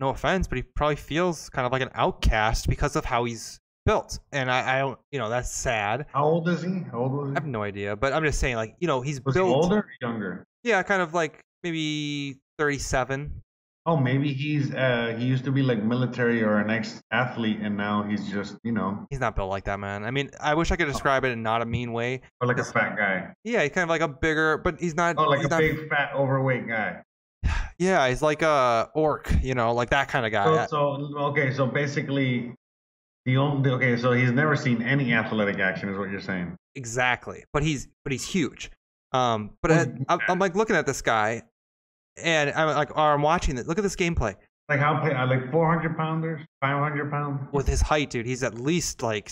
no 0.00 0.08
offense, 0.08 0.48
but 0.48 0.56
he 0.56 0.62
probably 0.62 0.96
feels 0.96 1.48
kind 1.50 1.66
of 1.66 1.72
like 1.72 1.82
an 1.82 1.90
outcast 1.94 2.68
because 2.68 2.96
of 2.96 3.04
how 3.04 3.24
he's 3.24 3.60
built. 3.86 4.18
And 4.32 4.50
I, 4.50 4.76
I 4.76 4.78
don't, 4.80 4.98
you 5.12 5.18
know, 5.18 5.28
that's 5.28 5.50
sad. 5.50 6.06
How 6.12 6.24
old 6.24 6.48
is 6.48 6.62
he? 6.62 6.80
How 6.90 6.98
old 7.00 7.12
was 7.12 7.28
he? 7.30 7.36
I 7.36 7.40
have 7.40 7.46
no 7.46 7.62
idea, 7.62 7.96
but 7.96 8.12
I'm 8.12 8.24
just 8.24 8.40
saying, 8.40 8.56
like, 8.56 8.76
you 8.80 8.88
know, 8.88 9.00
he's 9.00 9.20
Was 9.24 9.34
he 9.34 9.40
built. 9.40 9.54
older 9.54 9.78
or 9.78 9.88
younger? 10.00 10.44
Yeah, 10.64 10.82
kind 10.82 11.02
of 11.02 11.14
like 11.14 11.40
maybe 11.62 12.38
37. 12.58 13.42
Oh, 13.86 13.96
maybe 13.96 14.34
he's 14.34 14.74
uh 14.74 15.16
he 15.18 15.24
used 15.24 15.42
to 15.44 15.50
be 15.50 15.62
like 15.62 15.82
military 15.82 16.42
or 16.42 16.58
an 16.58 16.68
ex 16.68 17.00
athlete, 17.10 17.60
and 17.62 17.78
now 17.78 18.02
he's 18.02 18.28
just 18.30 18.58
you 18.62 18.72
know 18.72 19.06
He's 19.08 19.20
not 19.20 19.34
built 19.34 19.48
like 19.48 19.64
that, 19.64 19.80
man. 19.80 20.04
I 20.04 20.10
mean, 20.10 20.30
I 20.38 20.54
wish 20.54 20.70
I 20.70 20.76
could 20.76 20.86
describe 20.86 21.24
it 21.24 21.28
in 21.28 21.42
not 21.42 21.62
a 21.62 21.66
mean 21.66 21.92
way. 21.94 22.20
or 22.42 22.46
like 22.46 22.58
a 22.58 22.64
fat 22.64 22.94
guy. 22.96 23.32
Yeah, 23.42 23.62
he's 23.62 23.72
kind 23.72 23.84
of 23.84 23.88
like 23.88 24.02
a 24.02 24.08
bigger, 24.08 24.58
but 24.58 24.78
he's 24.78 24.94
not. 24.94 25.16
Oh, 25.18 25.24
like 25.24 25.44
a 25.44 25.48
not, 25.48 25.60
big 25.60 25.88
fat 25.88 26.12
overweight 26.14 26.68
guy. 26.68 27.02
Yeah, 27.78 28.08
he's 28.08 28.22
like 28.22 28.42
a 28.42 28.90
orc, 28.94 29.32
you 29.42 29.54
know, 29.54 29.72
like 29.72 29.90
that 29.90 30.08
kind 30.08 30.26
of 30.26 30.32
guy. 30.32 30.66
So, 30.66 31.08
so 31.10 31.18
okay, 31.18 31.52
so 31.52 31.66
basically, 31.66 32.54
the 33.24 33.36
only 33.36 33.70
okay, 33.70 33.96
so 33.96 34.12
he's 34.12 34.32
never 34.32 34.56
seen 34.56 34.82
any 34.82 35.12
athletic 35.12 35.58
action, 35.58 35.88
is 35.88 35.98
what 35.98 36.10
you're 36.10 36.20
saying. 36.20 36.56
Exactly, 36.74 37.44
but 37.52 37.62
he's 37.62 37.88
but 38.04 38.12
he's 38.12 38.26
huge. 38.26 38.70
Um, 39.12 39.50
but 39.62 39.72
I, 39.72 39.86
I'm, 40.08 40.20
I'm 40.28 40.38
like 40.38 40.54
looking 40.54 40.76
at 40.76 40.86
this 40.86 41.02
guy, 41.02 41.42
and 42.16 42.50
I'm 42.50 42.74
like, 42.74 42.96
or 42.96 43.14
I'm 43.14 43.22
watching 43.22 43.58
it. 43.58 43.66
Look 43.66 43.78
at 43.78 43.82
this 43.82 43.96
gameplay 43.96 44.36
Like 44.68 44.78
how 44.78 44.96
uh, 44.96 45.26
like 45.26 45.50
400 45.50 45.96
pounders, 45.96 46.40
500 46.60 47.10
pounds. 47.10 47.40
with 47.52 47.66
his 47.66 47.80
height, 47.80 48.10
dude. 48.10 48.26
He's 48.26 48.42
at 48.42 48.54
least 48.54 49.02
like 49.02 49.30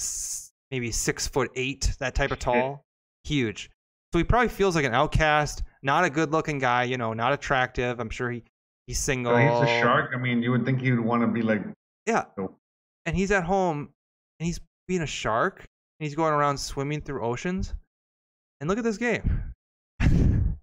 maybe 0.70 0.90
six 0.90 1.26
foot 1.26 1.50
eight, 1.54 1.94
that 2.00 2.14
type 2.14 2.30
of 2.30 2.38
tall, 2.38 2.84
huge. 3.24 3.70
So 4.12 4.18
he 4.18 4.24
probably 4.24 4.48
feels 4.48 4.74
like 4.74 4.84
an 4.84 4.94
outcast, 4.94 5.62
not 5.82 6.04
a 6.04 6.10
good 6.10 6.32
looking 6.32 6.58
guy, 6.58 6.84
you 6.84 6.96
know, 6.96 7.12
not 7.12 7.32
attractive. 7.32 8.00
I'm 8.00 8.10
sure 8.10 8.30
he 8.30 8.42
he's 8.86 8.98
single. 8.98 9.32
So 9.32 9.38
he's 9.38 9.70
a 9.70 9.80
shark. 9.80 10.12
I 10.14 10.18
mean, 10.18 10.42
you 10.42 10.50
would 10.50 10.64
think 10.64 10.80
he 10.80 10.90
would 10.90 11.00
want 11.00 11.22
to 11.22 11.28
be 11.28 11.42
like 11.42 11.62
Yeah. 12.06 12.24
And 13.06 13.16
he's 13.16 13.30
at 13.30 13.44
home 13.44 13.90
and 14.38 14.46
he's 14.46 14.60
being 14.86 15.02
a 15.02 15.06
shark 15.06 15.58
and 15.58 16.06
he's 16.06 16.14
going 16.14 16.34
around 16.34 16.58
swimming 16.58 17.00
through 17.00 17.24
oceans. 17.24 17.74
And 18.60 18.68
look 18.68 18.78
at 18.78 18.84
this 18.84 18.98
game. 18.98 19.54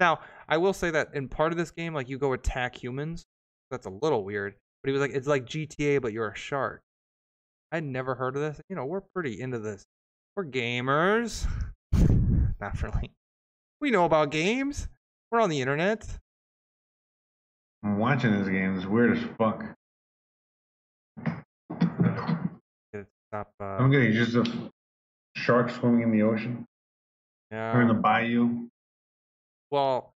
now, 0.00 0.20
I 0.48 0.58
will 0.58 0.74
say 0.74 0.90
that 0.90 1.08
in 1.14 1.28
part 1.28 1.52
of 1.52 1.58
this 1.58 1.70
game, 1.70 1.94
like 1.94 2.08
you 2.08 2.18
go 2.18 2.34
attack 2.34 2.80
humans. 2.80 3.24
That's 3.70 3.86
a 3.86 3.90
little 3.90 4.24
weird. 4.24 4.54
But 4.82 4.88
he 4.88 4.92
was 4.92 5.00
like, 5.00 5.12
it's 5.12 5.26
like 5.26 5.46
GTA, 5.46 6.00
but 6.00 6.12
you're 6.12 6.28
a 6.28 6.36
shark. 6.36 6.82
I'd 7.72 7.84
never 7.84 8.14
heard 8.14 8.36
of 8.36 8.42
this. 8.42 8.60
You 8.68 8.76
know, 8.76 8.86
we're 8.86 9.02
pretty 9.14 9.40
into 9.40 9.58
this. 9.58 9.84
We're 10.36 10.46
gamers. 10.46 11.46
Not 12.60 12.82
really. 12.82 13.12
We 13.80 13.90
know 13.90 14.04
about 14.04 14.30
games. 14.30 14.88
We're 15.30 15.40
on 15.40 15.50
the 15.50 15.60
internet. 15.60 16.06
I'm 17.84 17.98
watching 17.98 18.32
this 18.38 18.48
game. 18.48 18.76
It's 18.76 18.86
weird 18.86 19.16
as 19.16 19.24
fuck. 19.38 19.64
Stop. 23.30 23.52
Uh, 23.60 23.64
I'm 23.64 23.90
getting 23.90 24.12
just 24.12 24.34
a 24.34 24.44
shark 25.36 25.70
swimming 25.70 26.02
in 26.02 26.10
the 26.10 26.22
ocean 26.22 26.64
Yeah. 27.52 27.76
or 27.76 27.82
in 27.82 27.88
the 27.88 27.94
yeah. 27.94 28.00
bayou. 28.00 28.68
Well, 29.70 30.14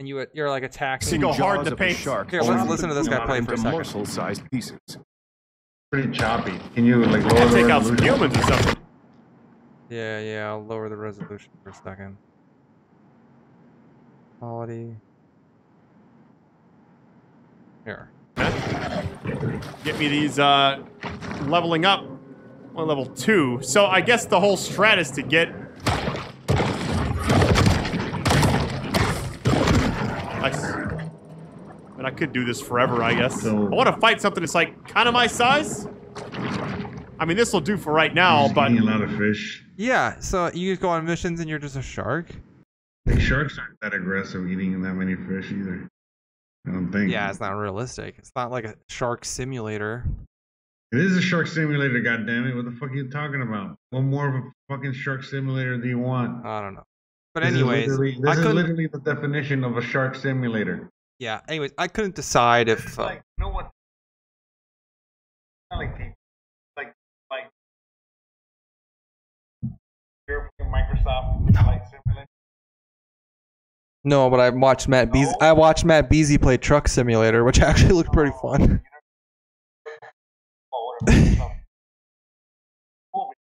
and 0.00 0.08
you 0.08 0.26
you're 0.34 0.50
like 0.50 0.64
attacking. 0.64 1.08
To 1.08 1.18
go 1.18 1.32
hard 1.32 1.60
in 1.60 1.64
the 1.64 1.76
paint. 1.76 1.96
Here, 1.96 2.42
let's 2.42 2.68
listen 2.68 2.88
to 2.88 2.94
this 2.94 3.08
guy 3.08 3.24
play 3.24 3.40
for 3.40 3.54
a 3.54 3.56
second. 3.56 3.70
morsel-sized 3.70 4.42
pieces. 4.50 4.78
Pretty 5.92 6.10
choppy. 6.10 6.58
Can 6.74 6.84
you 6.84 7.04
like 7.04 7.22
lower 7.22 7.48
the 7.48 7.54
take 7.54 7.70
out 7.70 7.84
some 7.86 7.96
humans 7.98 8.36
or 8.36 8.42
something. 8.42 8.74
Yeah, 9.88 10.20
yeah. 10.20 10.48
I'll 10.48 10.64
lower 10.64 10.88
the 10.88 10.96
resolution 10.96 11.50
for 11.62 11.70
a 11.70 11.74
second. 11.74 12.16
Quality. 14.40 14.96
Here. 17.84 18.10
Get 19.84 19.98
me 19.98 20.08
these 20.08 20.38
uh, 20.38 20.82
leveling 21.42 21.84
up. 21.84 22.04
Well, 22.74 22.86
level 22.86 23.06
two. 23.06 23.60
So 23.62 23.86
I 23.86 24.00
guess 24.00 24.26
the 24.26 24.38
whole 24.38 24.56
strat 24.56 24.98
is 24.98 25.10
to 25.12 25.22
get. 25.22 25.48
Nice. 30.40 30.62
And 31.96 32.06
I 32.06 32.10
could 32.10 32.32
do 32.32 32.44
this 32.44 32.60
forever, 32.60 33.02
I 33.02 33.14
guess. 33.14 33.46
I 33.46 33.52
want 33.52 33.86
to 33.86 33.96
fight 34.00 34.20
something 34.20 34.42
that's 34.42 34.54
like 34.54 34.86
kind 34.86 35.08
of 35.08 35.14
my 35.14 35.26
size. 35.26 35.88
I 37.18 37.24
mean, 37.24 37.36
this 37.36 37.52
will 37.52 37.60
do 37.60 37.76
for 37.78 37.92
right 37.92 38.12
now, 38.12 38.52
but 38.52 38.70
Eating 38.70 38.86
a 38.86 38.90
lot 38.90 39.00
of 39.00 39.16
fish. 39.16 39.65
Yeah. 39.76 40.18
So 40.20 40.50
you 40.54 40.72
just 40.72 40.80
go 40.82 40.88
on 40.88 41.04
missions 41.04 41.40
and 41.40 41.48
you're 41.48 41.58
just 41.58 41.76
a 41.76 41.82
shark. 41.82 42.26
Like 43.06 43.20
sharks 43.20 43.58
aren't 43.58 43.78
that 43.82 43.94
aggressive 43.94 44.48
eating 44.48 44.80
that 44.82 44.94
many 44.94 45.14
fish 45.14 45.52
either. 45.52 45.88
I 46.66 46.70
don't 46.72 46.90
think. 46.90 47.10
Yeah, 47.10 47.30
it's 47.30 47.38
not 47.40 47.52
realistic. 47.52 48.16
It's 48.18 48.32
not 48.34 48.50
like 48.50 48.64
a 48.64 48.74
shark 48.88 49.24
simulator. 49.24 50.04
It 50.92 50.98
is 51.00 51.16
a 51.16 51.20
shark 51.22 51.46
simulator, 51.46 52.00
goddammit. 52.00 52.56
What 52.56 52.64
the 52.64 52.72
fuck 52.72 52.90
are 52.90 52.94
you 52.94 53.08
talking 53.10 53.42
about? 53.42 53.76
What 53.90 54.00
more 54.02 54.28
of 54.28 54.34
a 54.36 54.42
fucking 54.68 54.92
shark 54.94 55.22
simulator 55.24 55.76
do 55.78 55.88
you 55.88 55.98
want? 55.98 56.44
I 56.44 56.60
don't 56.60 56.74
know. 56.74 56.82
But 57.34 57.42
This 57.42 57.50
is 57.54 57.56
anyways, 57.60 57.88
literally- 57.88 58.12
I 58.16 58.20
this 58.20 58.30
is 58.30 58.36
couldn't. 58.38 58.56
literally 58.56 58.86
the 58.86 59.00
definition 59.00 59.62
of 59.64 59.76
a 59.76 59.82
shark 59.82 60.14
simulator. 60.14 60.88
Yeah. 61.18 61.40
Anyways, 61.48 61.72
I 61.76 61.86
couldn't 61.88 62.14
decide 62.14 62.68
if. 62.68 62.98
Uh, 62.98 63.02
Like, 63.04 63.22
you 63.38 63.44
know 63.44 63.50
what? 63.50 63.70
Not 65.70 65.78
like 65.78 65.90
people, 65.96 66.04
like, 66.06 66.15
Microsoft 70.76 71.52
Flight 71.54 71.82
Simulator. 71.90 72.26
no, 74.04 74.28
but 74.28 74.40
I 74.40 74.50
watched 74.50 74.88
Matt 74.88 75.10
Beasley. 75.12 75.34
I 75.40 75.52
watched 75.52 75.84
Matt 75.84 76.10
Beasley 76.10 76.38
play 76.38 76.56
Truck 76.58 76.86
Simulator, 76.88 77.44
which 77.44 77.60
actually 77.70 77.92
looked 77.92 78.12
pretty 78.12 78.32
fun. 78.42 78.82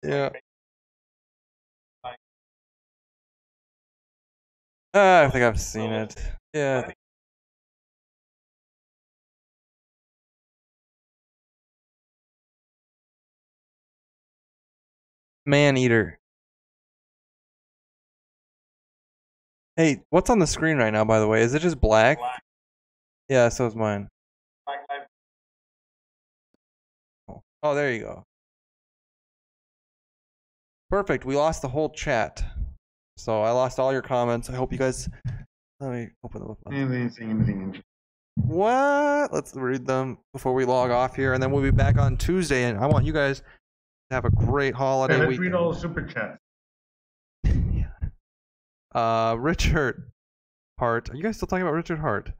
yeah. 0.04 0.30
Uh, 4.94 5.26
I 5.28 5.30
think 5.30 5.44
I've 5.44 5.60
seen 5.60 5.91
it. 5.91 6.16
Yeah. 6.54 6.90
Maneater. 15.45 16.20
Hey, 19.78 20.02
what's 20.10 20.32
on 20.32 20.40
the 20.40 20.48
screen 20.48 20.78
right 20.78 20.91
now, 20.91 21.06
by 21.06 21.20
the 21.20 21.28
way? 21.28 21.44
Is 21.44 21.54
it 21.54 21.62
just 21.62 21.80
black? 21.80 22.18
Yeah, 23.30 23.48
so 23.49 23.68
is 23.68 23.76
mine. 23.76 24.08
Oh, 27.62 27.76
there 27.76 27.91
you 27.94 27.99
go. 27.99 28.24
Perfect. 30.90 31.26
We 31.26 31.36
lost 31.36 31.62
the 31.62 31.68
whole 31.68 31.90
chat. 31.90 32.44
So 33.18 33.44
I 33.44 33.52
lost 33.52 33.78
all 33.78 33.91
your 33.91 34.02
comments. 34.02 34.49
I 34.49 34.56
hope 34.56 34.72
you 34.72 34.80
guys. 34.80 35.10
Let 35.80 35.91
me 35.91 36.08
open 36.24 36.41
them 36.41 36.52
up. 36.52 36.58
Anything, 36.72 37.30
anything. 37.30 37.84
What? 38.36 39.32
Let's 39.32 39.56
read 39.56 39.86
them 39.86 40.18
before 40.34 40.54
we 40.54 40.66
log 40.66 40.90
off 40.90 41.16
here, 41.16 41.34
and 41.34 41.44
then 41.44 41.52
we'll 41.52 41.62
be 41.62 41.70
back 41.72 41.98
on 41.98 42.18
Tuesday. 42.18 42.64
And 42.64 42.80
I 42.80 42.88
want 42.88 43.06
you 43.06 43.14
guys 43.14 43.40
to 43.41 44.16
have 44.16 44.26
a 44.26 44.32
great 44.32 44.74
holiday 44.74 45.16
Hey, 45.16 45.20
let's 45.20 45.30
week. 45.30 45.40
read 45.41 45.54
all 45.54 45.72
the 45.72 45.80
super 45.80 46.02
chats. 46.02 46.40
Uh, 48.93 49.35
Richard 49.39 50.11
Heart. 50.80 51.09
Are 51.09 51.15
you 51.15 51.23
guys 51.23 51.38
still 51.38 51.47
talking 51.47 51.64
about 51.64 51.73
Richard 51.73 51.99
Heart? 51.99 52.31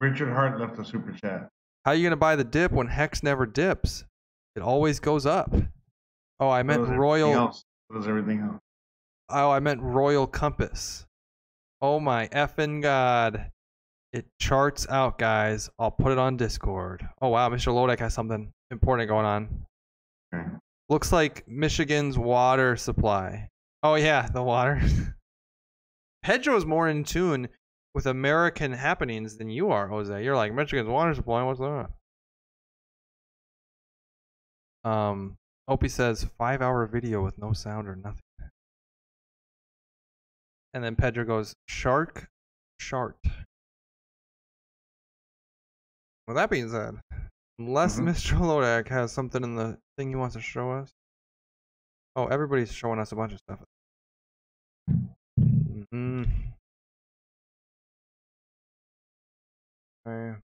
Richard 0.00 0.32
Heart 0.32 0.60
left 0.60 0.78
a 0.78 0.84
super 0.84 1.12
chat. 1.12 1.48
How 1.84 1.92
are 1.92 1.94
you 1.94 2.04
gonna 2.04 2.16
buy 2.16 2.36
the 2.36 2.44
dip 2.44 2.72
when 2.72 2.86
Hex 2.86 3.22
never 3.22 3.46
dips? 3.46 4.04
It 4.56 4.62
always 4.62 5.00
goes 5.00 5.26
up. 5.26 5.54
Oh, 6.40 6.48
I 6.48 6.62
meant 6.62 6.88
Royal. 6.88 7.28
everything 7.28 7.46
else. 7.46 7.64
So 7.90 7.98
does 7.98 8.08
everything 8.08 8.40
else. 8.40 8.60
Oh, 9.30 9.50
I 9.50 9.60
meant 9.60 9.80
Royal 9.82 10.26
Compass. 10.26 11.06
Oh 11.80 12.00
my 12.00 12.28
effing 12.28 12.82
god. 12.82 13.50
It 14.12 14.26
charts 14.40 14.86
out, 14.88 15.18
guys. 15.18 15.68
I'll 15.78 15.90
put 15.90 16.12
it 16.12 16.18
on 16.18 16.36
Discord. 16.36 17.06
Oh 17.20 17.28
wow, 17.28 17.48
Mr. 17.50 17.72
Lodek 17.72 17.98
has 17.98 18.14
something 18.14 18.52
important 18.70 19.08
going 19.08 19.26
on. 19.26 20.60
Looks 20.88 21.12
like 21.12 21.46
Michigan's 21.48 22.18
water 22.18 22.76
supply. 22.76 23.48
Oh 23.82 23.94
yeah, 23.96 24.28
the 24.28 24.42
water. 24.42 24.80
Pedro's 26.24 26.64
more 26.64 26.88
in 26.88 27.04
tune 27.04 27.48
with 27.94 28.06
American 28.06 28.72
happenings 28.72 29.36
than 29.36 29.50
you 29.50 29.70
are, 29.70 29.88
Jose. 29.88 30.24
You're 30.24 30.34
like 30.34 30.54
Michigan's 30.54 30.88
water 30.88 31.14
supply. 31.14 31.42
What's 31.42 31.60
that? 31.60 31.90
Um, 34.84 35.36
Opie 35.68 35.88
says 35.88 36.26
five 36.38 36.62
hour 36.62 36.86
video 36.86 37.22
with 37.22 37.36
no 37.36 37.52
sound 37.52 37.88
or 37.88 37.96
nothing. 37.96 38.20
And 40.72 40.82
then 40.82 40.96
Pedro 40.96 41.24
goes, 41.24 41.54
Shark, 41.68 42.26
shark. 42.80 43.16
With 46.26 46.36
that 46.36 46.48
being 46.48 46.70
said, 46.70 46.94
unless 47.58 48.00
Mr. 48.00 48.38
Lodak 48.40 48.88
has 48.88 49.12
something 49.12 49.44
in 49.44 49.56
the 49.56 49.76
thing 49.98 50.08
he 50.08 50.16
wants 50.16 50.36
to 50.36 50.40
show 50.40 50.72
us. 50.72 50.90
Oh, 52.16 52.26
everybody's 52.28 52.72
showing 52.72 52.98
us 52.98 53.12
a 53.12 53.16
bunch 53.16 53.32
of 53.32 53.38
stuff. 53.40 53.60
Mm. 55.94 56.26
Okay. 60.04 60.38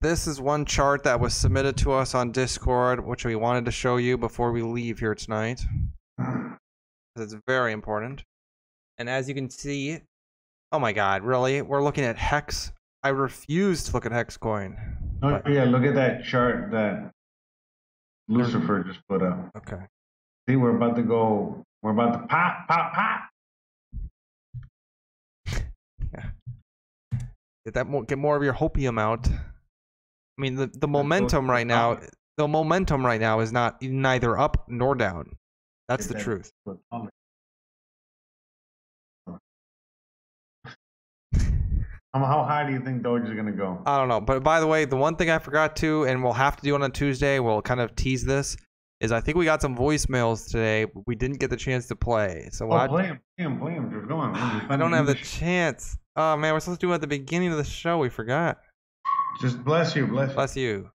This 0.00 0.26
is 0.26 0.40
one 0.40 0.64
chart 0.64 1.04
that 1.04 1.20
was 1.20 1.34
submitted 1.34 1.76
to 1.78 1.92
us 1.92 2.16
on 2.16 2.32
Discord, 2.32 3.06
which 3.06 3.24
we 3.24 3.36
wanted 3.36 3.64
to 3.66 3.70
show 3.70 3.96
you 3.96 4.18
before 4.18 4.50
we 4.50 4.62
leave 4.62 4.98
here 4.98 5.14
tonight. 5.14 5.60
It's 7.14 7.36
very 7.46 7.72
important. 7.72 8.24
And 8.98 9.08
as 9.08 9.28
you 9.28 9.36
can 9.36 9.48
see, 9.48 10.00
oh 10.72 10.80
my 10.80 10.92
god, 10.92 11.22
really? 11.22 11.62
We're 11.62 11.84
looking 11.84 12.04
at 12.04 12.16
Hex. 12.16 12.72
I 13.04 13.10
refuse 13.10 13.84
to 13.84 13.92
look 13.92 14.04
at 14.04 14.10
Hex 14.10 14.36
coin. 14.36 14.76
Oh, 15.22 15.40
yeah, 15.48 15.62
look 15.62 15.84
at 15.84 15.94
that 15.94 16.24
chart 16.24 16.72
that 16.72 17.12
Lucifer 18.26 18.82
just 18.82 18.98
put 19.08 19.22
up. 19.22 19.52
Okay. 19.56 19.84
See, 20.48 20.56
we're 20.56 20.74
about 20.74 20.96
to 20.96 21.02
go. 21.02 21.62
We're 21.82 21.90
about 21.90 22.12
to 22.12 22.26
pop, 22.26 22.66
pop, 22.68 22.94
pop. 22.94 23.28
Get 27.66 27.74
that 27.74 27.86
more, 27.86 28.02
get 28.04 28.16
more 28.16 28.34
of 28.34 28.42
your 28.42 28.54
hopium 28.54 28.98
out. 28.98 29.28
I 29.28 30.40
mean, 30.40 30.54
the, 30.54 30.68
the 30.68 30.88
momentum 30.88 31.50
right 31.50 31.66
now, 31.66 32.00
the 32.38 32.48
momentum 32.48 33.04
right 33.04 33.20
now 33.20 33.40
is 33.40 33.52
not 33.52 33.82
neither 33.82 34.38
up 34.38 34.64
nor 34.68 34.94
down. 34.94 35.36
That's 35.86 36.06
the 36.06 36.14
truth. 36.14 36.50
How, 42.14 42.24
how 42.24 42.42
high 42.44 42.66
do 42.66 42.72
you 42.72 42.80
think 42.80 43.02
Doge 43.02 43.28
is 43.28 43.34
gonna 43.36 43.52
go? 43.52 43.82
I 43.84 43.98
don't 43.98 44.08
know. 44.08 44.20
But 44.22 44.42
by 44.42 44.60
the 44.60 44.66
way, 44.66 44.86
the 44.86 44.96
one 44.96 45.16
thing 45.16 45.28
I 45.28 45.38
forgot 45.38 45.76
to, 45.76 46.06
and 46.06 46.24
we'll 46.24 46.32
have 46.32 46.56
to 46.56 46.62
do 46.62 46.74
it 46.74 46.80
on 46.80 46.90
Tuesday, 46.90 47.38
we'll 47.38 47.60
kind 47.60 47.80
of 47.80 47.94
tease 47.94 48.24
this, 48.24 48.56
is 49.00 49.12
I 49.12 49.20
think 49.20 49.36
we 49.36 49.44
got 49.44 49.62
some 49.62 49.76
voicemails 49.76 50.46
today. 50.50 50.84
but 50.84 51.06
We 51.06 51.14
didn't 51.14 51.38
get 51.38 51.50
the 51.50 51.56
chance 51.56 51.86
to 51.88 51.96
play. 51.96 52.48
So 52.52 52.70
Oh, 52.70 52.76
I, 52.76 52.88
play 52.88 53.18
play 53.38 53.56
play. 53.58 53.78
Just 53.92 54.08
go 54.08 54.16
on. 54.16 54.34
I 54.36 54.76
don't 54.76 54.92
have 54.92 55.06
the 55.06 55.14
chance. 55.14 55.96
Oh 56.16 56.36
man, 56.36 56.52
we're 56.52 56.60
supposed 56.60 56.80
to 56.80 56.86
do 56.86 56.90
it 56.92 56.96
at 56.96 57.00
the 57.00 57.06
beginning 57.06 57.50
of 57.52 57.58
the 57.58 57.64
show. 57.64 57.98
We 57.98 58.08
forgot. 58.08 58.58
Just 59.40 59.62
bless 59.64 59.94
you, 59.94 60.06
bless 60.06 60.30
you. 60.30 60.34
Bless 60.34 60.56
you. 60.56 60.90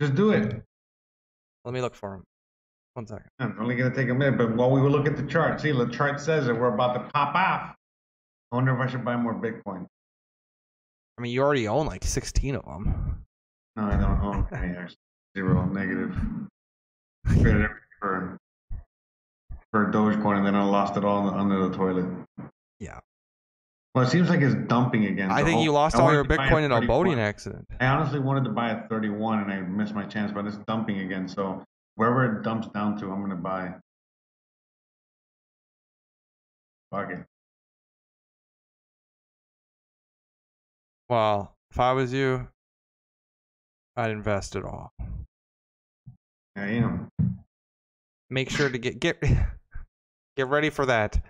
Just 0.00 0.14
do 0.14 0.32
it. 0.32 0.62
Let 1.64 1.74
me 1.74 1.80
look 1.80 1.94
for 1.94 2.14
him. 2.14 2.24
One 2.94 3.06
second. 3.06 3.26
It's 3.38 3.54
only 3.60 3.76
gonna 3.76 3.94
take 3.94 4.08
a 4.08 4.14
minute, 4.14 4.36
but 4.38 4.56
while 4.56 4.70
we 4.70 4.80
look 4.80 5.06
at 5.06 5.16
the 5.16 5.22
chart, 5.24 5.60
see, 5.60 5.70
the 5.70 5.86
chart 5.86 6.18
says 6.20 6.46
that 6.46 6.54
we're 6.54 6.74
about 6.74 6.94
to 6.94 7.00
pop 7.12 7.34
off. 7.34 7.74
I 8.50 8.56
wonder 8.56 8.74
if 8.74 8.80
I 8.80 8.90
should 8.90 9.04
buy 9.04 9.16
more 9.16 9.34
Bitcoin. 9.34 9.86
I 11.18 11.20
mean, 11.20 11.32
you 11.32 11.42
already 11.42 11.68
own 11.68 11.86
like 11.86 12.02
16 12.04 12.56
of 12.56 12.64
them. 12.64 13.24
No, 13.76 13.82
I 13.84 13.96
don't 13.96 14.20
own 14.22 14.46
any. 14.52 14.76
Actually, 14.76 14.96
zero 15.36 15.64
negative. 15.66 16.14
Traded 17.28 17.62
everything 17.62 17.78
for 18.00 18.38
for 19.70 19.90
Dogecoin, 19.92 20.38
and 20.38 20.46
then 20.46 20.54
I 20.54 20.64
lost 20.64 20.96
it 20.96 21.04
all 21.04 21.28
under 21.28 21.68
the 21.68 21.76
toilet. 21.76 22.06
Yeah. 22.80 23.00
Well, 23.94 24.04
it 24.04 24.10
seems 24.10 24.28
like 24.28 24.40
it's 24.40 24.54
dumping 24.54 25.06
again. 25.06 25.30
I 25.30 25.42
think 25.42 25.62
you 25.62 25.72
lost 25.72 25.96
all 25.96 26.12
your 26.12 26.22
to 26.22 26.28
Bitcoin 26.28 26.64
in 26.64 26.72
a 26.72 26.76
31. 26.76 26.86
boating 26.86 27.18
accident. 27.20 27.66
I 27.80 27.86
honestly 27.86 28.20
wanted 28.20 28.44
to 28.44 28.50
buy 28.50 28.70
a 28.70 28.88
31 28.88 29.40
and 29.40 29.52
I 29.52 29.60
missed 29.60 29.94
my 29.94 30.04
chance, 30.04 30.30
but 30.32 30.46
it's 30.46 30.56
dumping 30.68 31.00
again. 31.00 31.28
So 31.28 31.64
wherever 31.96 32.38
it 32.38 32.42
dumps 32.42 32.68
down 32.68 32.98
to, 33.00 33.10
I'm 33.10 33.20
gonna 33.20 33.34
buy. 33.34 33.74
Fuck 36.90 37.10
it. 37.10 37.24
Well, 41.08 41.54
if 41.70 41.80
I 41.80 41.92
was 41.92 42.12
you, 42.12 42.48
I'd 43.96 44.10
invest 44.10 44.54
it 44.54 44.64
all. 44.64 44.92
I 46.56 46.66
am. 46.66 47.08
Make 48.30 48.50
sure 48.50 48.68
to 48.68 48.78
get 48.78 49.00
get 49.00 49.22
get 50.36 50.48
ready 50.48 50.70
for 50.70 50.86
that. 50.86 51.20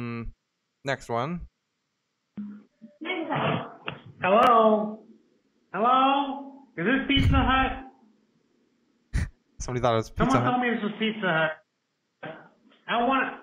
Hmm. 0.01 0.23
Next 0.83 1.11
one. 1.11 1.43
Hello? 4.23 5.01
Hello? 5.75 6.53
Is 6.79 6.87
this 6.87 7.07
Pizza 7.07 7.37
Hut? 7.37 7.85
Somebody 9.59 9.83
thought 9.83 9.93
it 9.93 9.97
was 9.97 10.09
Pizza 10.09 10.25
Someone 10.31 10.43
Hut. 10.43 10.51
told 10.53 10.63
me 10.63 10.71
this 10.75 10.83
was 10.83 10.93
Pizza 10.99 11.21
Hut. 11.29 12.33
I 12.89 13.05
want 13.07 13.35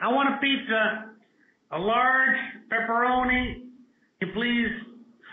I 0.00 0.06
want 0.12 0.34
a 0.34 0.38
pizza. 0.38 1.10
A 1.72 1.78
large 1.78 2.38
pepperoni. 2.70 3.64
Can 4.20 4.28
you 4.28 4.34
please 4.34 4.70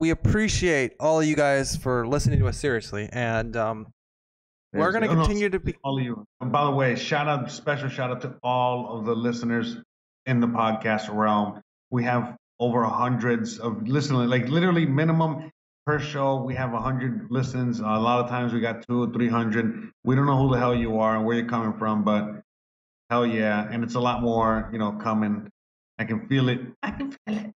we 0.00 0.10
appreciate 0.10 0.94
all 1.00 1.20
of 1.20 1.26
you 1.26 1.36
guys 1.36 1.76
for 1.76 2.06
listening 2.06 2.38
to 2.38 2.46
us 2.48 2.56
seriously, 2.58 3.08
and 3.12 3.56
um, 3.56 3.86
we're 4.72 4.92
going 4.92 5.02
to 5.02 5.08
No, 5.08 5.14
no, 5.14 5.20
continue 5.26 5.48
to 5.50 5.58
be. 5.60 5.74
all 5.84 5.98
of 5.98 6.04
you. 6.04 6.24
And 6.40 6.52
by 6.52 6.64
the 6.64 6.70
way, 6.70 6.94
shout 6.96 7.28
out, 7.28 7.50
special 7.50 7.88
shout 7.88 8.10
out 8.10 8.20
to 8.22 8.34
all 8.42 8.98
of 8.98 9.04
the 9.06 9.14
listeners 9.14 9.76
in 10.26 10.40
the 10.40 10.46
podcast 10.46 11.12
realm. 11.14 11.60
We 11.90 12.04
have 12.04 12.36
over 12.60 12.84
hundreds 12.84 13.58
of 13.58 13.86
listeners, 13.88 14.28
like 14.28 14.48
literally 14.48 14.86
minimum 14.86 15.50
per 15.86 16.00
show. 16.00 16.42
We 16.42 16.54
have 16.56 16.74
a 16.74 16.80
hundred 16.80 17.28
listens. 17.30 17.78
a 17.80 17.84
lot 17.84 18.22
of 18.22 18.28
times 18.28 18.52
we 18.52 18.60
got 18.60 18.86
two 18.86 19.04
or 19.04 19.12
three 19.12 19.28
hundred. 19.28 19.90
We 20.04 20.14
don't 20.16 20.26
know 20.26 20.36
who 20.36 20.52
the 20.52 20.58
hell 20.58 20.74
you 20.74 20.98
are 20.98 21.16
and 21.16 21.24
where 21.24 21.36
you're 21.36 21.48
coming 21.48 21.78
from, 21.78 22.02
but 22.04 22.42
hell 23.08 23.24
yeah, 23.24 23.68
and 23.70 23.84
it's 23.84 23.94
a 23.94 24.00
lot 24.00 24.20
more, 24.20 24.68
you 24.72 24.78
know, 24.78 24.92
coming. 24.92 25.48
I 25.98 26.04
can 26.04 26.26
feel 26.28 26.48
it. 26.48 26.60
I 26.82 26.90
can 26.90 27.12
feel 27.12 27.38
it. 27.38 27.52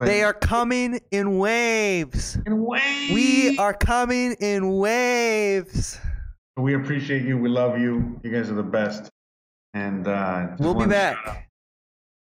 They 0.00 0.22
are 0.22 0.32
coming 0.34 0.98
in 1.10 1.38
waves. 1.38 2.36
In 2.46 2.64
waves. 2.64 3.12
We 3.14 3.58
are 3.58 3.74
coming 3.74 4.32
in 4.40 4.78
waves. 4.78 5.98
We 6.56 6.74
appreciate 6.74 7.22
you. 7.22 7.36
We 7.38 7.50
love 7.50 7.78
you. 7.78 8.18
You 8.22 8.30
guys 8.32 8.50
are 8.50 8.54
the 8.54 8.62
best. 8.62 9.10
And 9.74 10.08
uh, 10.08 10.48
We'll 10.58 10.72
be 10.74 10.78
wanted 10.80 10.94
to 10.94 11.00
shout 11.00 11.16
out. 11.18 11.24
back. 11.26 11.48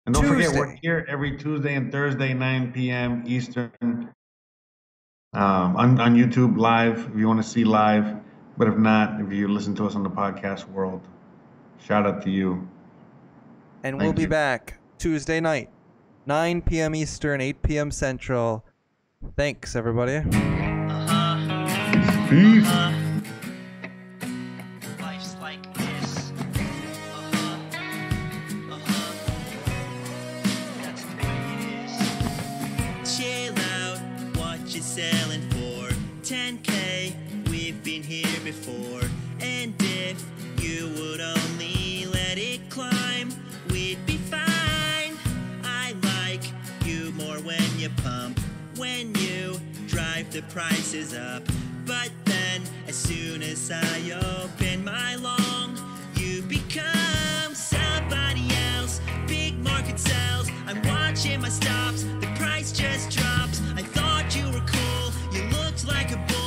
And 0.06 0.14
don't 0.14 0.26
forget, 0.26 0.54
we're 0.54 0.76
here 0.82 1.04
every 1.08 1.36
Tuesday 1.36 1.74
and 1.74 1.92
Thursday, 1.92 2.32
9 2.32 2.72
p.m. 2.72 3.22
Eastern, 3.26 4.10
um, 5.32 5.76
on, 5.76 6.00
on 6.00 6.14
YouTube 6.16 6.56
live 6.56 7.10
if 7.12 7.18
you 7.18 7.28
want 7.28 7.42
to 7.42 7.48
see 7.48 7.64
live. 7.64 8.16
But 8.56 8.68
if 8.68 8.76
not, 8.76 9.20
if 9.20 9.32
you 9.32 9.48
listen 9.48 9.74
to 9.76 9.86
us 9.86 9.94
on 9.94 10.02
the 10.02 10.10
podcast 10.10 10.68
world, 10.70 11.06
shout 11.78 12.06
out 12.06 12.22
to 12.22 12.30
you. 12.30 12.66
And 13.82 13.96
we'll 13.96 14.06
Thank 14.06 14.16
be 14.16 14.22
you. 14.22 14.28
back 14.28 14.78
Tuesday 14.98 15.40
night, 15.40 15.70
9 16.24 16.62
p.m. 16.62 16.94
Eastern, 16.94 17.40
8 17.40 17.62
p.m. 17.62 17.90
Central. 17.90 18.64
Thanks, 19.36 19.76
everybody. 19.76 20.22
Peace. 22.28 23.05
And 39.40 39.74
if 39.80 40.24
you 40.62 40.88
would 40.98 41.20
only 41.20 42.06
let 42.06 42.38
it 42.38 42.68
climb, 42.70 43.28
we'd 43.70 44.04
be 44.06 44.16
fine. 44.16 45.16
I 45.62 45.94
like 46.02 46.42
you 46.84 47.12
more 47.12 47.36
when 47.36 47.78
you 47.78 47.90
pump, 48.02 48.40
when 48.76 49.14
you 49.16 49.60
drive 49.86 50.32
the 50.32 50.42
prices 50.42 51.14
up. 51.14 51.42
But 51.84 52.10
then, 52.24 52.62
as 52.88 52.96
soon 52.96 53.42
as 53.42 53.70
I 53.70 54.42
open 54.42 54.84
my 54.84 55.16
long, 55.16 55.76
you 56.14 56.42
become 56.42 57.54
somebody 57.54 58.48
else. 58.74 59.00
Big 59.26 59.58
market 59.58 59.98
sells, 59.98 60.48
I'm 60.66 60.82
watching 60.82 61.40
my 61.40 61.50
stops, 61.50 62.04
the 62.20 62.32
price 62.36 62.72
just 62.72 63.10
drops. 63.10 63.60
I 63.76 63.82
thought 63.82 64.34
you 64.34 64.46
were 64.46 64.66
cool, 64.66 65.12
you 65.32 65.42
looked 65.50 65.86
like 65.86 66.12
a 66.12 66.16
bull. 66.28 66.45